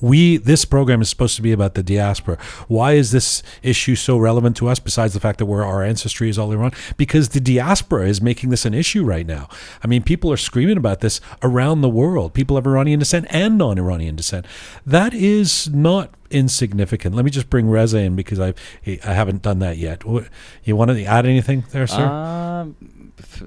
we 0.00 0.36
this 0.36 0.64
program 0.64 1.00
is 1.02 1.08
supposed 1.08 1.36
to 1.36 1.42
be 1.42 1.52
about 1.52 1.74
the 1.74 1.82
diaspora. 1.82 2.38
Why 2.68 2.92
is 2.92 3.10
this 3.10 3.42
issue 3.62 3.94
so 3.94 4.16
relevant 4.16 4.56
to 4.58 4.68
us? 4.68 4.78
Besides 4.78 5.14
the 5.14 5.20
fact 5.20 5.38
that 5.38 5.46
we're, 5.46 5.64
our 5.64 5.82
ancestry 5.82 6.28
is 6.28 6.38
all 6.38 6.52
Iran, 6.52 6.72
because 6.96 7.30
the 7.30 7.40
diaspora 7.40 8.08
is 8.08 8.20
making 8.20 8.50
this 8.50 8.64
an 8.64 8.74
issue 8.74 9.04
right 9.04 9.26
now. 9.26 9.48
I 9.82 9.86
mean, 9.86 10.02
people 10.02 10.32
are 10.32 10.36
screaming 10.36 10.76
about 10.76 11.00
this 11.00 11.20
around 11.42 11.80
the 11.80 11.88
world. 11.88 12.34
People 12.34 12.56
of 12.56 12.66
Iranian 12.66 12.98
descent 12.98 13.26
and 13.30 13.58
non-Iranian 13.58 14.16
descent. 14.16 14.46
That 14.86 15.14
is 15.14 15.68
not 15.70 16.14
insignificant. 16.30 17.14
Let 17.14 17.24
me 17.24 17.30
just 17.30 17.50
bring 17.50 17.68
Reza 17.68 17.98
in 17.98 18.16
because 18.16 18.38
I 18.38 18.54
I 18.86 19.14
haven't 19.14 19.42
done 19.42 19.58
that 19.60 19.78
yet. 19.78 20.04
You 20.64 20.76
want 20.76 20.90
to 20.90 21.04
add 21.04 21.26
anything 21.26 21.64
there, 21.70 21.86
sir? 21.86 22.04
Um, 22.04 22.76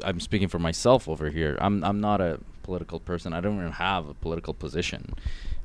I'm 0.04 0.20
speaking 0.20 0.48
for 0.48 0.60
myself 0.60 1.08
over 1.08 1.30
here. 1.30 1.58
I'm 1.60 1.84
I'm 1.84 2.00
not 2.00 2.22
a 2.22 2.40
political 2.64 3.00
person. 3.00 3.34
I 3.34 3.42
don't 3.42 3.58
even 3.58 3.72
have 3.72 4.08
a 4.08 4.14
political 4.14 4.54
position. 4.54 5.14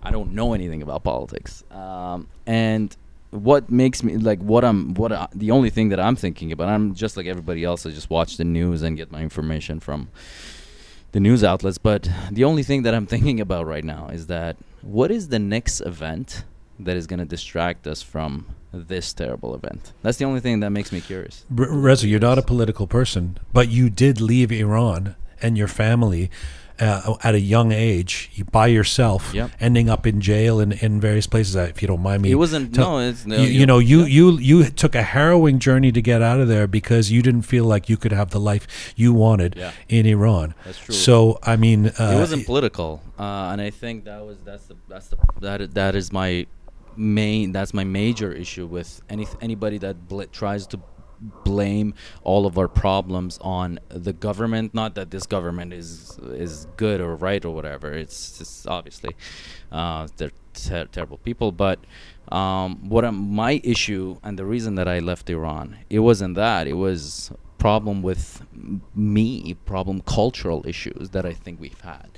I 0.03 0.11
don't 0.11 0.33
know 0.33 0.55
anything 0.55 0.83
about 0.83 1.05
politics. 1.05 1.65
Um, 1.71 2.29
and 2.47 2.97
what 3.31 3.71
makes 3.71 4.03
me 4.03 4.17
like 4.17 4.41
what 4.41 4.65
I'm 4.65 4.95
what 4.95 5.13
I, 5.13 5.29
the 5.35 5.51
only 5.51 5.71
thing 5.71 5.91
that 5.91 6.01
I'm 6.01 6.17
thinking 6.17 6.53
about. 6.53 6.69
I'm 6.69 6.95
just 6.95 7.17
like 7.17 7.27
everybody 7.27 7.65
else. 7.65 7.87
I 7.87 7.91
just 7.91 8.11
watch 8.11 8.37
the 8.37 8.45
news 8.45 8.83
and 8.83 8.97
get 8.97 9.11
my 9.11 9.23
information 9.23 9.81
from 9.81 10.09
the 11.13 11.21
news 11.21 11.43
outlets. 11.45 11.79
But 11.79 12.09
the 12.31 12.45
only 12.45 12.63
thing 12.63 12.83
that 12.83 12.95
I'm 12.95 13.07
thinking 13.15 13.41
about 13.41 13.67
right 13.67 13.85
now 13.85 14.09
is 14.09 14.27
that 14.27 14.57
what 14.83 15.11
is 15.11 15.29
the 15.29 15.39
next 15.39 15.81
event 15.81 16.45
that 16.79 16.97
is 16.97 17.07
going 17.07 17.19
to 17.19 17.25
distract 17.25 17.87
us 17.87 18.03
from 18.03 18.47
this 18.73 19.13
terrible 19.13 19.55
event. 19.55 19.93
That's 20.03 20.19
the 20.19 20.25
only 20.25 20.41
thing 20.41 20.61
that 20.61 20.71
makes 20.71 20.93
me 20.93 21.01
curious. 21.01 21.45
Reza, 21.51 22.09
you're 22.09 22.21
not 22.21 22.39
a 22.39 22.43
political 22.43 22.87
person, 22.87 23.39
but 23.53 23.69
you 23.69 23.91
did 23.91 24.21
leave 24.21 24.53
Iran 24.53 25.17
and 25.43 25.57
your 25.57 25.69
family 25.69 26.31
uh, 26.79 27.15
at 27.23 27.35
a 27.35 27.41
young 27.41 27.73
age 27.73 28.31
by 28.51 28.67
yourself, 28.67 29.33
yep. 29.33 29.51
ending 29.61 29.89
up 29.89 30.07
in 30.07 30.21
jail 30.21 30.61
in, 30.61 30.73
in 30.73 31.01
various 31.01 31.27
places. 31.27 31.55
If 31.55 31.81
you 31.81 31.89
don't 31.89 32.03
mind 32.03 32.23
me, 32.23 32.31
it 32.31 32.35
wasn't. 32.35 32.75
Tell, 32.75 32.99
no, 32.99 33.09
it's 33.09 33.25
no, 33.25 33.37
you, 33.37 33.49
you 33.49 33.67
know 33.67 33.79
you 33.79 34.01
yeah. 34.01 34.07
you 34.07 34.39
you 34.39 34.65
took 34.65 34.95
a 34.95 35.03
harrowing 35.03 35.59
journey 35.59 35.91
to 35.93 36.03
get 36.03 36.23
out 36.23 36.41
of 36.41 36.49
there 36.49 36.67
because 36.67 37.11
you 37.11 37.23
didn't 37.23 37.43
feel 37.43 37.65
like 37.65 37.89
you 37.89 37.97
could 37.97 38.13
have 38.13 38.31
the 38.31 38.41
life 38.41 38.93
you 38.95 39.13
wanted 39.15 39.55
yeah. 39.57 39.73
in 39.89 40.07
Iran. 40.07 40.55
That's 40.65 40.79
true. 40.79 40.95
So 40.95 41.39
I 41.43 41.57
mean, 41.57 41.87
uh, 41.99 42.13
it 42.15 42.19
wasn't 42.19 42.45
political, 42.45 43.03
uh, 43.19 43.51
and 43.53 43.61
I 43.61 43.71
think 43.71 44.05
that 44.05 44.25
was 44.25 44.37
that's 44.45 44.67
the 44.67 44.77
that's 44.89 45.09
the 45.09 45.17
that 45.41 45.75
that 45.75 45.95
is 45.95 46.13
my 46.13 46.47
main 46.97 47.53
that's 47.53 47.75
my 47.75 47.85
major 47.85 48.33
issue 48.33 48.67
with 48.67 49.01
any 49.09 49.27
anybody 49.41 49.79
that 49.79 50.09
bl- 50.09 50.23
tries 50.33 50.67
to 50.69 50.81
blame 51.45 51.95
all 52.23 52.47
of 52.47 52.59
our 52.59 52.69
problems 52.69 53.39
on 53.41 53.79
the 53.89 54.13
government. 54.13 54.75
Not 54.75 54.95
that 54.97 55.11
this 55.11 55.27
government 55.27 55.73
is 55.73 56.19
is 56.23 56.67
good 56.77 57.01
or 57.01 57.17
right 57.17 57.45
or 57.45 57.55
whatever. 57.55 57.93
It's 57.93 58.39
just 58.39 58.67
obviously 58.67 59.17
uh, 59.73 60.09
they're 60.17 60.33
ter- 60.55 60.87
terrible 60.87 61.19
people. 61.19 61.53
But 61.53 61.81
um, 62.31 62.89
what 62.89 63.05
I'm, 63.05 63.35
my 63.35 63.61
issue 63.65 64.19
and 64.23 64.39
the 64.39 64.45
reason 64.45 64.75
that 64.77 64.89
I 64.89 64.99
left 64.99 65.31
Iran 65.31 65.79
it 65.91 66.01
wasn't 66.01 66.35
that. 66.35 66.67
It 66.67 66.75
was 66.75 67.33
problem 67.59 68.03
with 68.03 68.43
me 68.95 69.55
problem 69.65 70.01
cultural 70.03 70.65
issues 70.67 71.11
that 71.11 71.25
I 71.25 71.33
think 71.33 71.59
we've 71.61 71.81
had 71.81 72.11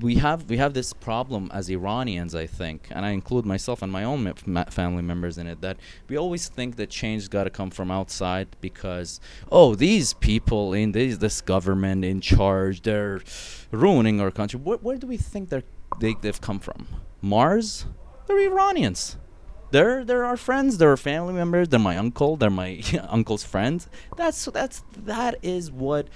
we 0.00 0.16
have 0.16 0.48
we 0.48 0.56
have 0.56 0.74
this 0.74 0.92
problem 0.92 1.50
as 1.52 1.68
Iranians, 1.68 2.34
I 2.34 2.46
think, 2.46 2.88
and 2.90 3.04
I 3.04 3.10
include 3.10 3.44
myself 3.44 3.82
and 3.82 3.92
my 3.92 4.04
own 4.04 4.32
family 4.70 5.02
members 5.02 5.38
in 5.38 5.46
it. 5.46 5.60
That 5.60 5.76
we 6.08 6.16
always 6.16 6.48
think 6.48 6.76
that 6.76 6.90
change's 6.90 7.28
got 7.28 7.44
to 7.44 7.50
come 7.50 7.70
from 7.70 7.90
outside 7.90 8.48
because 8.60 9.20
oh, 9.50 9.74
these 9.74 10.14
people 10.14 10.72
in 10.72 10.92
these 10.92 11.18
this 11.18 11.40
government 11.40 12.04
in 12.04 12.20
charge, 12.20 12.82
they're 12.82 13.20
ruining 13.70 14.20
our 14.20 14.30
country. 14.30 14.58
Where, 14.58 14.78
where 14.78 14.96
do 14.96 15.06
we 15.06 15.16
think 15.16 15.50
they're 15.50 15.64
they, 16.00 16.14
they've 16.20 16.40
come 16.40 16.58
from? 16.58 16.86
Mars? 17.20 17.86
They're 18.26 18.40
Iranians. 18.40 19.16
They're 19.70 20.04
they're 20.04 20.24
our 20.24 20.36
friends. 20.36 20.78
They're 20.78 20.90
our 20.90 20.96
family 20.96 21.34
members. 21.34 21.68
They're 21.68 21.78
my 21.78 21.96
uncle. 21.96 22.36
They're 22.36 22.50
my 22.50 22.82
uncle's 23.08 23.44
friends. 23.44 23.88
That's 24.16 24.44
that's 24.46 24.82
that 24.96 25.36
is 25.42 25.70
what 25.70 26.08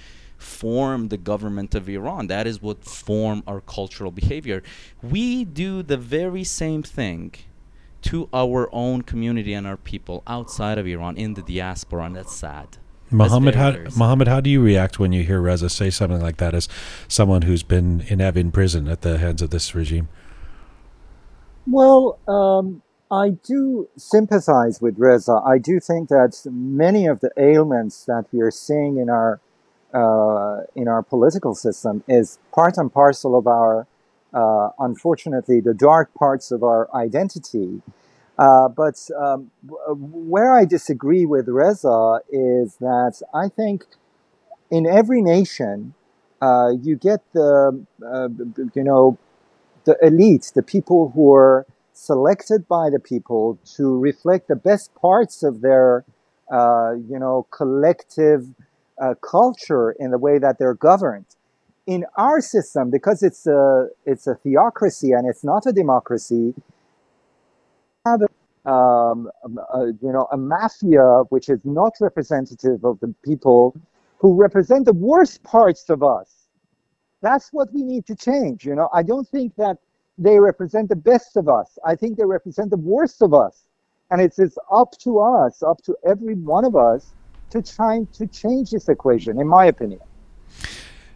form 0.45 1.09
the 1.09 1.17
government 1.17 1.75
of 1.75 1.89
Iran. 1.89 2.27
That 2.27 2.47
is 2.47 2.61
what 2.61 2.83
form 2.85 3.43
our 3.47 3.61
cultural 3.61 4.11
behavior. 4.11 4.61
We 5.01 5.43
do 5.43 5.83
the 5.83 5.97
very 5.97 6.43
same 6.43 6.83
thing 6.83 7.33
to 8.03 8.29
our 8.31 8.69
own 8.71 9.01
community 9.01 9.53
and 9.53 9.65
our 9.65 9.77
people 9.77 10.21
outside 10.27 10.77
of 10.77 10.85
Iran 10.85 11.17
in 11.17 11.33
the 11.33 11.41
diaspora, 11.41 12.03
and 12.05 12.15
that's 12.15 12.35
sad. 12.35 12.77
Muhammad, 13.11 13.55
how, 13.55 13.71
Muhammad, 13.97 14.27
how 14.27 14.41
do 14.41 14.49
you 14.49 14.61
react 14.61 14.99
when 14.99 15.11
you 15.11 15.23
hear 15.23 15.39
Reza 15.39 15.69
say 15.69 15.89
something 15.89 16.21
like 16.21 16.37
that 16.37 16.53
as 16.53 16.67
someone 17.07 17.43
who's 17.43 17.63
been 17.63 18.01
in 18.07 18.19
Evin 18.19 18.51
prison 18.51 18.87
at 18.87 19.01
the 19.01 19.17
hands 19.17 19.41
of 19.41 19.49
this 19.49 19.73
regime? 19.73 20.09
Well, 21.67 22.19
um, 22.27 22.83
I 23.11 23.29
do 23.29 23.87
sympathize 23.97 24.81
with 24.81 24.95
Reza. 24.97 25.39
I 25.45 25.57
do 25.57 25.79
think 25.79 26.09
that 26.09 26.41
many 26.51 27.07
of 27.07 27.19
the 27.19 27.31
ailments 27.37 28.05
that 28.05 28.25
we 28.31 28.41
are 28.41 28.51
seeing 28.51 28.97
in 28.97 29.09
our 29.09 29.39
uh, 29.95 30.57
in 30.75 30.87
our 30.87 31.01
political 31.01 31.55
system 31.55 32.03
is 32.07 32.37
part 32.53 32.77
and 32.77 32.93
parcel 32.93 33.37
of 33.37 33.47
our, 33.47 33.87
uh, 34.33 34.69
unfortunately, 34.79 35.61
the 35.61 35.73
dark 35.73 36.13
parts 36.13 36.51
of 36.51 36.63
our 36.63 36.89
identity. 36.93 37.81
Uh, 38.37 38.67
but 38.67 38.97
um, 39.17 39.49
where 39.87 40.53
I 40.53 40.65
disagree 40.65 41.25
with 41.25 41.47
Reza 41.47 42.19
is 42.29 42.75
that 42.81 43.21
I 43.33 43.47
think 43.47 43.85
in 44.69 44.85
every 44.85 45.21
nation, 45.21 45.93
uh, 46.41 46.71
you 46.81 46.97
get 46.97 47.21
the, 47.33 47.85
uh, 48.05 48.27
you 48.73 48.83
know, 48.83 49.17
the 49.85 49.97
elite, 50.01 50.51
the 50.53 50.63
people 50.63 51.13
who 51.15 51.33
are 51.33 51.65
selected 51.93 52.67
by 52.67 52.89
the 52.89 52.99
people 52.99 53.57
to 53.77 53.97
reflect 53.97 54.49
the 54.49 54.55
best 54.55 54.93
parts 54.95 55.43
of 55.43 55.61
their, 55.61 56.03
uh, 56.51 56.91
you 57.09 57.17
know, 57.17 57.47
collective 57.51 58.47
uh, 59.01 59.15
culture 59.21 59.91
in 59.91 60.11
the 60.11 60.17
way 60.17 60.37
that 60.37 60.57
they're 60.59 60.73
governed. 60.73 61.25
In 61.87 62.05
our 62.17 62.41
system, 62.41 62.89
because 62.89 63.21
it's 63.21 63.45
a 63.45 63.89
it's 64.05 64.25
a 64.25 64.35
theocracy 64.35 65.11
and 65.11 65.29
it's 65.29 65.43
not 65.43 65.67
a 65.67 65.71
democracy, 65.71 66.55
have 68.05 68.21
um, 68.65 69.29
a, 69.45 69.87
you 70.01 70.11
know 70.11 70.27
a 70.31 70.37
mafia 70.37 71.23
which 71.29 71.47
is 71.47 71.59
not 71.63 71.93
representative 72.01 72.83
of 72.83 72.99
the 73.01 73.13
people 73.23 73.75
who 74.17 74.33
represent 74.33 74.85
the 74.85 74.93
worst 74.93 75.43
parts 75.43 75.89
of 75.89 76.01
us. 76.01 76.47
That's 77.21 77.53
what 77.53 77.71
we 77.73 77.83
need 77.83 78.07
to 78.07 78.15
change. 78.15 78.65
You 78.65 78.73
know, 78.73 78.89
I 78.91 79.03
don't 79.03 79.27
think 79.27 79.55
that 79.57 79.77
they 80.17 80.39
represent 80.39 80.89
the 80.89 80.95
best 80.95 81.37
of 81.37 81.49
us. 81.49 81.77
I 81.85 81.95
think 81.95 82.17
they 82.17 82.25
represent 82.25 82.69
the 82.69 82.77
worst 82.77 83.21
of 83.21 83.33
us. 83.33 83.63
And 84.11 84.21
it's, 84.21 84.39
it's 84.39 84.57
up 84.71 84.91
to 84.99 85.19
us, 85.19 85.63
up 85.63 85.81
to 85.83 85.95
every 86.05 86.35
one 86.35 86.63
of 86.63 86.75
us 86.75 87.13
to 87.51 87.61
trying 87.61 88.07
to 88.07 88.27
change 88.27 88.71
this 88.71 88.89
equation, 88.89 89.39
in 89.39 89.47
my 89.47 89.65
opinion. 89.65 90.01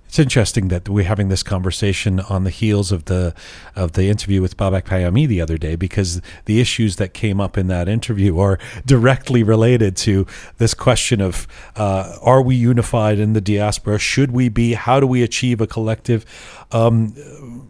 It's 0.10 0.18
interesting 0.18 0.70
that 0.70 0.90
we're 0.90 1.06
having 1.06 1.30
this 1.30 1.44
conversation 1.44 2.20
on 2.20 2.44
the 2.44 2.50
heels 2.50 2.92
of 2.92 3.06
the 3.06 3.36
of 3.76 3.92
the 3.92 4.10
interview 4.10 4.42
with 4.42 4.58
Babak 4.58 4.86
Payami 4.86 5.28
the 5.28 5.40
other 5.40 5.56
day, 5.56 5.76
because 5.76 6.20
the 6.46 6.60
issues 6.60 6.96
that 6.96 7.14
came 7.14 7.40
up 7.40 7.60
in 7.60 7.68
that 7.68 7.88
interview 7.88 8.40
are 8.40 8.58
directly 8.88 9.44
related 9.44 9.96
to 9.98 10.26
this 10.58 10.74
question 10.74 11.22
of 11.22 11.48
uh, 11.76 12.18
are 12.24 12.42
we 12.42 12.56
unified 12.56 13.20
in 13.20 13.34
the 13.34 13.40
diaspora? 13.40 14.00
Should 14.00 14.32
we 14.32 14.50
be? 14.50 14.74
How 14.74 15.00
do 15.00 15.06
we 15.06 15.22
achieve 15.22 15.62
a 15.62 15.68
collective? 15.68 16.26
Um, 16.72 17.14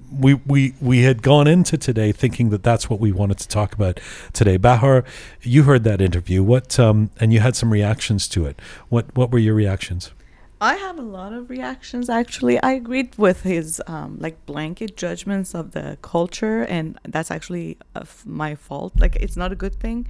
we, 0.10 0.36
we 0.36 0.76
we 0.80 1.02
had 1.02 1.22
gone 1.22 1.46
into 1.46 1.78
today 1.78 2.14
thinking 2.14 2.52
that 2.52 2.64
that's 2.64 2.90
what 2.90 3.02
we 3.02 3.12
wanted 3.12 3.40
to 3.40 3.50
talk 3.50 3.74
about 3.74 4.00
today. 4.32 4.56
Bahar, 4.56 5.04
you 5.42 5.64
heard 5.64 5.84
that 5.84 6.00
interview. 6.00 6.42
What 6.42 6.80
um, 6.80 7.12
and 7.20 7.34
you 7.34 7.42
had 7.42 7.58
some 7.58 7.74
reactions 7.74 8.30
to 8.30 8.46
it. 8.46 8.62
What 8.88 9.14
what 9.14 9.30
were 9.30 9.40
your 9.40 9.56
reactions? 9.56 10.14
I 10.62 10.76
have 10.76 11.00
a 11.00 11.04
lot 11.04 11.32
of 11.32 11.50
reactions 11.50 12.10
actually. 12.10 12.62
I 12.62 12.72
agreed 12.72 13.18
with 13.18 13.44
his 13.44 13.82
um, 13.88 14.18
like 14.20 14.46
blanket 14.46 14.98
judgments 14.98 15.56
of 15.56 15.72
the 15.72 15.98
culture, 16.02 16.64
and 16.64 17.00
that's 17.08 17.32
actually 17.32 17.78
my 18.26 18.56
fault. 18.56 18.94
Like 19.00 19.16
it's 19.16 19.38
not 19.38 19.54
a 19.54 19.56
good 19.56 19.80
thing 19.80 20.08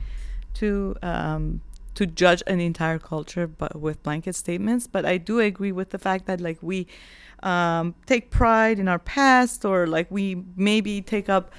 to 0.56 0.96
um, 1.04 1.62
to 1.94 2.08
judge 2.08 2.42
an 2.48 2.60
entire 2.60 2.98
culture, 2.98 3.46
but 3.46 3.80
with 3.80 4.02
blanket 4.02 4.34
statements. 4.34 4.88
But 4.88 5.06
I 5.06 5.18
do 5.18 5.40
agree 5.40 5.72
with 5.72 5.92
the 5.92 6.00
fact 6.00 6.26
that 6.26 6.42
like 6.42 6.58
we 6.62 6.88
um, 7.44 7.94
take 8.08 8.32
pride 8.32 8.80
in 8.80 8.88
our 8.88 9.00
past, 9.00 9.66
or 9.66 9.86
like 9.86 10.10
we 10.10 10.44
maybe 10.56 11.02
take 11.02 11.30
up 11.30 11.52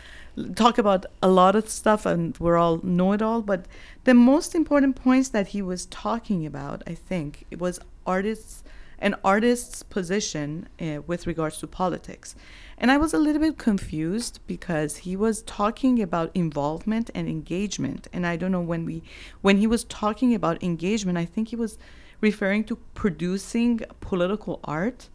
talk 0.54 0.78
about 0.78 1.06
a 1.22 1.28
lot 1.28 1.54
of 1.54 1.68
stuff 1.68 2.06
and 2.06 2.36
we're 2.38 2.56
all 2.56 2.78
know 2.82 3.12
it 3.12 3.20
all 3.20 3.42
but 3.42 3.66
the 4.04 4.14
most 4.14 4.54
important 4.54 4.96
points 4.96 5.28
that 5.30 5.48
he 5.48 5.60
was 5.60 5.86
talking 5.86 6.46
about 6.46 6.82
i 6.86 6.94
think 6.94 7.44
it 7.50 7.58
was 7.58 7.80
artists 8.06 8.62
an 9.00 9.16
artist's 9.24 9.82
position 9.82 10.68
uh, 10.80 11.00
with 11.06 11.26
regards 11.26 11.58
to 11.58 11.66
politics. 11.66 12.34
And 12.76 12.90
I 12.90 12.96
was 12.96 13.12
a 13.12 13.18
little 13.18 13.42
bit 13.42 13.58
confused 13.58 14.40
because 14.46 14.98
he 14.98 15.14
was 15.16 15.42
talking 15.42 16.00
about 16.00 16.30
involvement 16.34 17.10
and 17.14 17.28
engagement. 17.28 18.08
And 18.12 18.26
I 18.26 18.36
don't 18.36 18.52
know 18.52 18.60
when 18.60 18.84
we 18.84 19.02
when 19.42 19.58
he 19.58 19.66
was 19.66 19.84
talking 19.84 20.34
about 20.34 20.62
engagement, 20.62 21.18
I 21.18 21.26
think 21.26 21.48
he 21.48 21.56
was 21.56 21.78
referring 22.20 22.64
to 22.64 22.76
producing 22.94 23.80
political 24.00 24.60
art, 24.64 25.08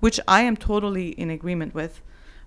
which 0.00 0.18
I 0.26 0.42
am 0.42 0.56
totally 0.56 1.10
in 1.10 1.30
agreement 1.30 1.74
with 1.74 2.00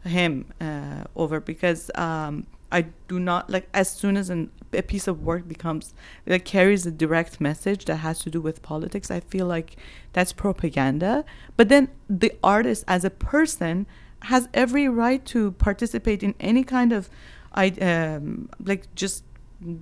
him 0.04 0.54
uh, 0.62 1.06
over 1.16 1.40
because 1.40 1.90
um, 1.96 2.46
I 2.72 2.88
do 3.08 3.20
not 3.20 3.50
like 3.50 3.70
as 3.74 3.90
soon 3.90 4.18
as 4.18 4.30
an, 4.30 4.52
a 4.74 4.82
piece 4.82 5.08
of 5.08 5.24
work 5.24 5.48
becomes 5.48 5.94
that 6.26 6.46
carries 6.46 6.86
a 6.86 6.92
direct 6.92 7.40
message 7.40 7.86
that 7.86 7.98
has 7.98 8.20
to 8.20 8.30
do 8.30 8.42
with 8.42 8.62
politics. 8.62 9.12
I 9.12 9.20
feel 9.20 9.46
like 9.46 9.78
that's 10.14 10.34
propaganda. 10.34 11.26
But 11.58 11.70
then 11.70 11.90
the 12.10 12.34
artist 12.44 12.84
as 12.88 13.06
a 13.06 13.10
person 13.10 13.86
has 14.24 14.50
every 14.54 14.88
right 14.90 15.24
to 15.26 15.52
participate 15.52 16.24
in 16.24 16.34
any 16.40 16.64
kind 16.64 16.92
of, 16.92 17.10
um, 17.54 18.50
like 18.64 18.94
just 18.96 19.24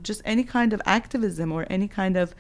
just 0.02 0.22
any 0.24 0.44
kind 0.44 0.72
of 0.72 0.82
activism 0.86 1.52
or 1.52 1.66
any 1.70 1.88
kind 1.88 2.16
of 2.16 2.36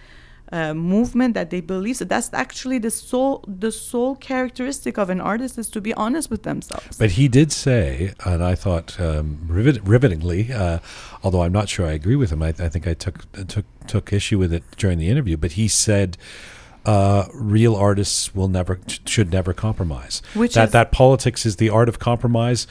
uh, 0.52 0.74
movement 0.74 1.34
that 1.34 1.50
they 1.50 1.62
believe. 1.62 1.98
So 1.98 2.06
that's 2.06 2.30
actually 2.34 2.78
the 2.78 2.91
sole 2.91 3.44
the 3.48 3.72
sole 3.72 4.16
characteristic 4.16 4.98
of 4.98 5.10
an 5.10 5.20
artist 5.22 5.58
is 5.58 5.70
to 5.70 5.82
be 5.82 5.94
honest 5.94 6.30
with 6.30 6.44
themselves. 6.44 6.98
But 6.98 7.12
he 7.12 7.28
did 7.28 7.52
say, 7.52 8.14
and 8.26 8.44
I 8.44 8.56
thought 8.56 9.00
um, 9.00 9.39
rivet- 9.48 9.82
rivetingly, 9.84 10.52
uh, 10.54 10.80
although 11.24 11.41
I'm 11.44 11.54
not 11.54 11.70
sure 11.70 11.88
I 11.88 11.94
agree 11.94 12.16
with 12.16 12.32
him. 12.32 12.44
I, 12.44 12.50
I 12.50 12.70
think 12.70 12.88
I 12.88 12.94
took 12.94 13.32
took 13.48 13.66
took 13.88 14.14
issue 14.14 14.38
with 14.38 14.54
it 14.54 14.64
during 14.78 14.98
the 15.00 15.10
interview. 15.10 15.38
But 15.38 15.54
he 15.54 15.68
said. 15.68 16.18
Uh, 16.86 17.30
real 17.34 17.78
artists 17.78 18.36
will 18.36 18.50
never 18.50 18.78
should 19.06 19.32
never 19.32 19.54
compromise. 19.54 20.22
Which 20.36 20.56
that 20.56 20.66
is- 20.66 20.72
that 20.74 20.91
politics 20.91 21.46
is 21.46 21.56
the 21.56 21.70
art 21.70 21.88
of 21.88 21.98
compromise. 21.98 22.68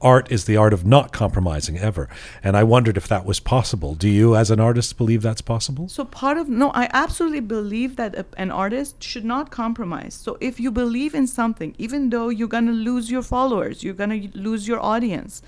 Art 0.00 0.30
is 0.30 0.44
the 0.44 0.56
art 0.56 0.72
of 0.72 0.84
not 0.84 1.12
compromising 1.12 1.78
ever. 1.78 2.08
And 2.42 2.56
I 2.56 2.62
wondered 2.62 2.96
if 2.96 3.08
that 3.08 3.24
was 3.24 3.40
possible. 3.40 3.94
Do 3.94 4.08
you, 4.08 4.36
as 4.36 4.50
an 4.50 4.60
artist, 4.60 4.96
believe 4.96 5.22
that's 5.22 5.40
possible? 5.40 5.88
So 5.88 6.04
part 6.04 6.38
of 6.38 6.48
no, 6.48 6.70
I 6.70 6.88
absolutely 6.92 7.40
believe 7.40 7.96
that 7.96 8.14
a, 8.14 8.26
an 8.36 8.50
artist 8.50 9.02
should 9.02 9.24
not 9.24 9.50
compromise. 9.50 10.14
So 10.14 10.36
if 10.40 10.58
you 10.58 10.70
believe 10.70 11.14
in 11.14 11.26
something, 11.26 11.74
even 11.78 12.10
though 12.10 12.28
you're 12.28 12.48
gonna 12.48 12.72
lose 12.72 13.10
your 13.10 13.22
followers, 13.22 13.82
you're 13.82 13.94
gonna 13.94 14.28
lose 14.34 14.66
your 14.66 14.80
audience. 14.80 15.42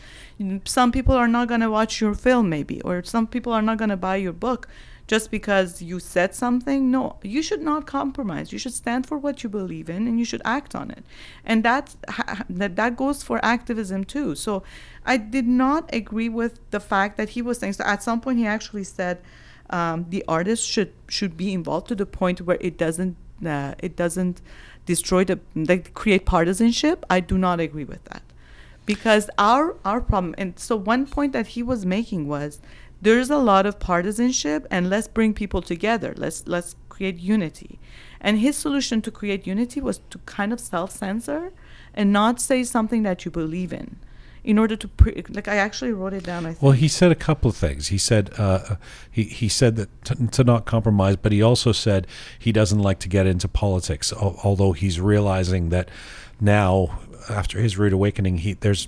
Some 0.64 0.92
people 0.92 1.14
are 1.14 1.28
not 1.28 1.48
gonna 1.48 1.70
watch 1.70 2.00
your 2.00 2.14
film, 2.14 2.48
maybe, 2.48 2.80
or 2.82 3.02
some 3.02 3.26
people 3.26 3.52
are 3.52 3.62
not 3.62 3.78
gonna 3.78 3.96
buy 3.96 4.16
your 4.16 4.32
book, 4.32 4.68
just 5.06 5.30
because 5.30 5.80
you 5.80 6.00
said 6.00 6.34
something. 6.34 6.90
No, 6.90 7.16
you 7.22 7.42
should 7.42 7.62
not 7.62 7.86
compromise. 7.86 8.52
You 8.52 8.58
should 8.58 8.74
stand 8.74 9.06
for 9.06 9.16
what 9.16 9.42
you 9.42 9.48
believe 9.48 9.88
in, 9.88 10.06
and 10.06 10.18
you 10.18 10.24
should 10.24 10.42
act 10.44 10.74
on 10.74 10.90
it. 10.90 11.04
And 11.44 11.62
that 11.64 11.94
that 12.48 12.76
that 12.76 12.96
goes 12.96 13.22
for 13.22 13.44
activism 13.44 14.04
too. 14.04 14.34
So 14.34 14.62
I 15.04 15.16
did 15.16 15.46
not 15.46 15.88
agree 15.94 16.28
with 16.28 16.58
the 16.70 16.80
fact 16.80 17.16
that 17.18 17.30
he 17.30 17.42
was 17.42 17.58
saying. 17.58 17.74
So 17.74 17.84
at 17.84 18.02
some 18.02 18.20
point, 18.20 18.38
he 18.38 18.46
actually 18.46 18.84
said 18.84 19.20
um, 19.70 20.06
the 20.08 20.24
artist 20.26 20.66
should 20.66 20.92
should 21.08 21.36
be 21.36 21.52
involved 21.52 21.88
to 21.88 21.94
the 21.94 22.06
point 22.06 22.40
where 22.40 22.58
it 22.60 22.76
doesn't 22.76 23.16
uh, 23.44 23.74
it 23.78 23.96
doesn't 23.96 24.40
destroy 24.86 25.24
the 25.24 25.38
like 25.54 25.94
create 25.94 26.26
partisanship. 26.26 27.04
I 27.08 27.20
do 27.20 27.38
not 27.38 27.60
agree 27.60 27.84
with 27.84 28.04
that 28.06 28.22
because 28.86 29.28
our 29.36 29.76
our 29.84 30.00
problem 30.00 30.34
and 30.38 30.58
so 30.58 30.76
one 30.76 31.06
point 31.06 31.32
that 31.32 31.48
he 31.48 31.62
was 31.62 31.84
making 31.84 32.28
was 32.28 32.60
there's 33.02 33.30
a 33.30 33.36
lot 33.38 33.66
of 33.66 33.78
partisanship 33.78 34.66
and 34.70 34.88
let's 34.90 35.08
bring 35.08 35.34
people 35.34 35.62
together 35.62 36.14
let's 36.16 36.46
let's 36.46 36.74
create 36.88 37.18
unity 37.18 37.78
and 38.20 38.38
his 38.38 38.56
solution 38.56 39.02
to 39.02 39.10
create 39.10 39.46
unity 39.46 39.80
was 39.80 40.00
to 40.10 40.18
kind 40.26 40.52
of 40.52 40.58
self-censor 40.60 41.52
and 41.94 42.12
not 42.12 42.40
say 42.40 42.64
something 42.64 43.02
that 43.02 43.24
you 43.24 43.30
believe 43.30 43.72
in 43.72 43.96
in 44.42 44.58
order 44.58 44.76
to 44.76 44.88
pre- 44.88 45.22
like 45.30 45.48
i 45.48 45.56
actually 45.56 45.92
wrote 45.92 46.14
it 46.14 46.24
down 46.24 46.46
i 46.46 46.50
think 46.50 46.62
Well, 46.62 46.72
he 46.72 46.88
said 46.88 47.10
a 47.12 47.16
couple 47.16 47.50
of 47.50 47.56
things. 47.56 47.88
He 47.88 47.98
said 47.98 48.30
uh, 48.38 48.76
he 49.10 49.24
he 49.24 49.48
said 49.48 49.76
that 49.76 49.88
to, 50.04 50.14
to 50.28 50.44
not 50.44 50.64
compromise, 50.64 51.16
but 51.16 51.32
he 51.32 51.42
also 51.42 51.72
said 51.72 52.06
he 52.38 52.52
doesn't 52.52 52.78
like 52.78 52.98
to 53.00 53.08
get 53.08 53.26
into 53.26 53.48
politics. 53.48 54.12
al- 54.12 54.38
Although 54.44 54.72
he's 54.72 55.00
realizing 55.00 55.70
that 55.70 55.90
now, 56.40 57.00
after 57.28 57.58
his 57.60 57.76
rude 57.76 57.92
awakening, 57.92 58.38
he 58.38 58.52
there's 58.54 58.86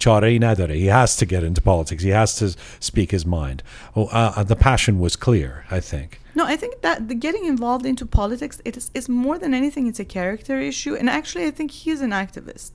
chare 0.00 0.38
nadare. 0.44 0.74
He 0.74 0.86
has 0.86 1.16
to 1.16 1.26
get 1.26 1.44
into 1.44 1.60
politics. 1.60 2.02
He 2.02 2.10
has 2.10 2.34
to 2.40 2.56
speak 2.80 3.10
his 3.12 3.24
mind. 3.24 3.62
Oh, 3.94 4.06
uh, 4.06 4.42
the 4.42 4.56
passion 4.56 4.98
was 4.98 5.14
clear. 5.14 5.64
I 5.70 5.80
think. 5.80 6.20
No, 6.34 6.44
I 6.44 6.56
think 6.56 6.80
that 6.82 7.08
the 7.08 7.14
getting 7.14 7.44
involved 7.44 7.86
into 7.86 8.06
politics 8.06 8.60
it 8.64 8.76
is, 8.76 8.90
is 8.94 9.08
more 9.08 9.38
than 9.38 9.52
anything. 9.54 9.86
It's 9.86 10.00
a 10.00 10.04
character 10.04 10.58
issue, 10.58 10.94
and 10.94 11.08
actually, 11.08 11.46
I 11.46 11.50
think 11.50 11.70
he's 11.70 12.00
an 12.00 12.10
activist. 12.10 12.72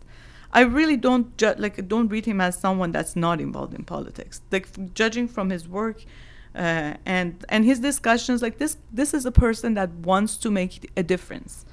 I 0.53 0.61
really 0.61 0.95
don't 0.95 1.35
ju- 1.37 1.55
like 1.57 1.87
don't 1.87 2.07
read 2.07 2.25
him 2.25 2.39
as 2.39 2.57
someone 2.57 2.91
that's 2.91 3.15
not 3.15 3.41
involved 3.41 3.73
in 3.73 3.83
politics. 3.83 4.41
Like 4.51 4.67
f- 4.67 4.93
judging 4.93 5.27
from 5.27 5.49
his 5.49 5.67
work 5.67 6.05
uh, 6.55 6.93
and 7.05 7.43
and 7.49 7.65
his 7.65 7.79
discussions, 7.79 8.41
like 8.41 8.57
this 8.57 8.77
this 8.91 9.13
is 9.13 9.25
a 9.25 9.31
person 9.31 9.73
that 9.73 9.89
wants 9.91 10.37
to 10.37 10.51
make 10.51 10.89
a 10.95 11.03
difference. 11.03 11.64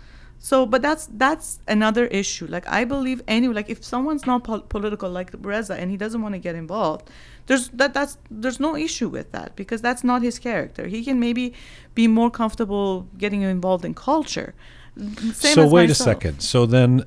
So, 0.45 0.67
but 0.67 0.83
that's 0.83 1.07
that's 1.13 1.61
another 1.69 2.07
issue. 2.09 2.49
Like 2.49 2.67
I 2.67 2.85
believe 2.85 3.23
any 3.29 3.47
like 3.47 3.71
if 3.71 3.85
someone's 3.85 4.27
not 4.27 4.43
pol- 4.43 4.63
political 4.63 5.09
like 5.09 5.31
Reza 5.39 5.75
and 5.75 5.89
he 5.89 5.97
doesn't 5.97 6.21
want 6.21 6.35
to 6.35 6.41
get 6.41 6.57
involved, 6.57 7.09
there's 7.47 7.69
that 7.69 7.95
that's 7.95 8.19
there's 8.29 8.59
no 8.59 8.75
issue 8.75 9.09
with 9.09 9.31
that 9.31 9.55
because 9.55 9.81
that's 9.81 10.03
not 10.03 10.21
his 10.21 10.41
character. 10.41 10.89
He 10.89 11.05
can 11.05 11.21
maybe 11.21 11.55
be 11.95 12.09
more 12.09 12.29
comfortable 12.29 13.07
getting 13.17 13.43
involved 13.43 13.85
in 13.85 13.95
culture. 13.95 14.53
Same 14.97 15.55
so 15.55 15.69
wait 15.69 15.91
a 15.91 15.95
second. 15.95 16.41
So 16.41 16.67
then, 16.67 17.05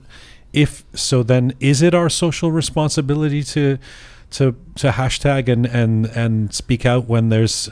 if 0.54 0.86
so, 0.94 1.22
then 1.22 1.52
is 1.60 1.82
it 1.82 1.94
our 1.94 2.08
social 2.08 2.54
responsibility 2.54 3.44
to 3.44 3.78
to 4.32 4.56
to 4.76 4.92
hashtag 4.92 5.50
and 5.50 5.66
and 5.66 6.06
and 6.06 6.54
speak 6.54 6.86
out 6.86 7.10
when 7.10 7.28
there's 7.28 7.70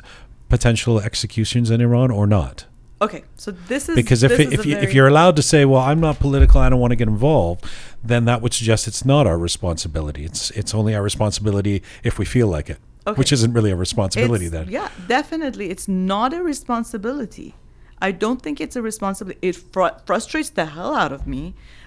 potential 0.49 0.99
executions 0.99 1.71
in 1.71 1.79
Iran 1.79 2.11
or 2.11 2.27
not? 2.27 2.65
Okay, 3.05 3.23
so 3.35 3.51
this 3.51 3.89
is 3.89 3.95
Because 3.95 4.21
if 4.23 4.31
it, 4.39 4.53
if 4.53 4.65
you, 4.65 4.75
if 4.77 4.93
you're 4.93 5.07
allowed 5.07 5.35
to 5.35 5.41
say, 5.41 5.65
well, 5.65 5.81
I'm 5.81 5.99
not 5.99 6.19
political, 6.19 6.61
I 6.61 6.69
don't 6.69 6.79
want 6.79 6.91
to 6.91 6.95
get 7.03 7.07
involved, 7.07 7.65
then 8.03 8.25
that 8.25 8.41
would 8.41 8.53
suggest 8.53 8.87
it's 8.87 9.03
not 9.13 9.23
our 9.27 9.37
responsibility. 9.49 10.23
It's 10.29 10.43
it's 10.51 10.73
only 10.79 10.93
our 10.95 11.03
responsibility 11.03 11.81
if 12.03 12.13
we 12.19 12.25
feel 12.25 12.47
like 12.47 12.67
it, 12.73 12.77
Okay. 13.07 13.17
which 13.19 13.31
isn't 13.37 13.53
really 13.57 13.71
a 13.71 13.75
responsibility 13.87 14.45
It's- 14.47 14.65
then. 14.65 14.71
Yeah, 14.79 14.89
definitely. 15.07 15.65
It's 15.73 15.87
not 15.87 16.29
a 16.33 16.41
responsibility. 16.43 17.49
I 18.01 18.11
don't 18.11 18.41
think 18.41 18.59
it's 18.59 18.75
a 18.75 18.81
responsibility. 18.81 19.39
It 19.49 19.55
fr- 19.73 19.97
frustrates 20.05 20.49
the 20.59 20.65
hell 20.75 20.93
out 21.03 21.11
of 21.17 21.25
me 21.25 21.43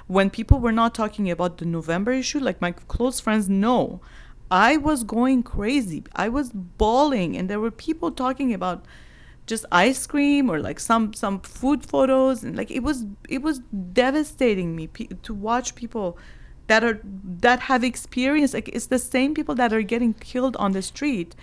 when 0.07 0.31
people 0.31 0.59
were 0.61 0.73
not 0.83 0.95
talking 0.95 1.31
about 1.31 1.53
the 1.59 1.67
November 1.79 2.13
issue. 2.13 2.41
Like 2.49 2.59
my 2.67 2.73
close 2.95 3.21
friends 3.21 3.49
know, 3.49 4.01
I 4.51 4.77
was 4.79 5.05
going 5.05 5.43
crazy. 5.43 6.05
I 6.25 6.29
was 6.29 6.51
bawling, 6.83 7.37
and 7.37 7.45
there 7.51 7.61
were 7.61 7.71
people 7.89 8.11
talking 8.25 8.55
about 8.55 8.79
just 9.47 9.65
ice 9.71 10.07
cream 10.07 10.51
or 10.51 10.59
like 10.61 10.81
some 10.81 11.13
some 11.13 11.41
food 11.41 11.85
photos, 11.85 12.43
and 12.43 12.57
like 12.57 12.71
it 12.71 12.83
was 12.83 13.05
it 13.29 13.43
was 13.43 13.61
devastating 13.93 14.75
me 14.77 14.87
pe- 14.89 15.07
to 15.23 15.35
watch 15.35 15.75
people 15.75 16.19
that 16.67 16.83
are 16.83 17.01
that 17.05 17.61
have 17.61 17.85
experience 17.85 18.53
like 18.55 18.69
it's 18.69 18.87
the 18.87 18.99
same 18.99 19.35
people 19.35 19.55
that 19.55 19.73
are 19.73 19.83
getting 19.83 20.13
killed 20.15 20.57
on 20.57 20.73
the 20.73 20.83
street 20.83 21.35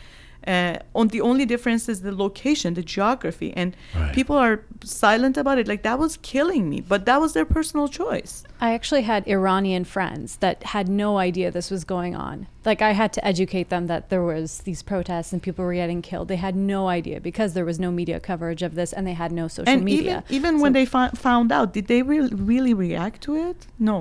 uh, 0.48 0.76
on 0.96 1.08
the 1.10 1.22
only 1.22 1.46
difference 1.46 1.88
is 1.90 2.02
the 2.02 2.12
location 2.16 2.74
the 2.74 2.84
geography 2.84 3.54
and 3.56 3.76
Right. 3.96 4.14
people 4.14 4.36
are 4.36 4.64
silent 4.84 5.38
about 5.38 5.58
it 5.58 5.68
like 5.68 5.84
that 5.84 5.98
was 6.00 6.18
killing 6.22 6.70
me 6.70 6.82
but 6.82 7.06
that 7.06 7.20
was 7.22 7.34
their 7.34 7.46
personal 7.46 7.88
choice 7.88 8.44
I 8.62 8.74
actually 8.74 9.02
had 9.02 9.28
Iranian 9.28 9.84
friends 9.84 10.38
that 10.38 10.64
had 10.64 10.88
no 10.88 11.18
idea 11.18 11.52
this 11.52 11.70
was 11.70 11.84
going 11.84 12.16
on. 12.16 12.48
Like 12.64 12.82
I 12.82 12.94
had 12.94 13.12
to 13.12 13.26
educate 13.28 13.68
them 13.68 13.88
that 13.88 14.10
there 14.10 14.24
was 14.24 14.60
these 14.60 14.82
protests 14.82 15.34
and 15.34 15.44
people 15.44 15.66
were 15.66 15.74
getting 15.74 16.02
killed. 16.02 16.30
They 16.30 16.38
had 16.38 16.56
no 16.56 16.88
idea 16.88 17.20
because 17.20 17.54
there 17.56 17.66
was 17.66 17.78
no 17.78 17.92
media 17.92 18.22
coverage 18.22 18.62
of 18.64 18.76
this 18.76 18.94
and 18.94 19.06
they 19.06 19.12
had 19.24 19.34
no 19.34 19.50
social 19.50 19.68
and 19.74 19.84
media. 19.84 20.24
even 20.30 20.38
even 20.54 20.62
when 20.62 20.72
they 20.72 20.86
fi- 20.86 21.10
found 21.10 21.52
out 21.52 21.74
did 21.74 21.88
they 21.88 22.02
re- 22.04 22.30
really 22.54 22.74
react 22.74 23.20
to 23.24 23.36
it 23.36 23.68
no 23.80 23.98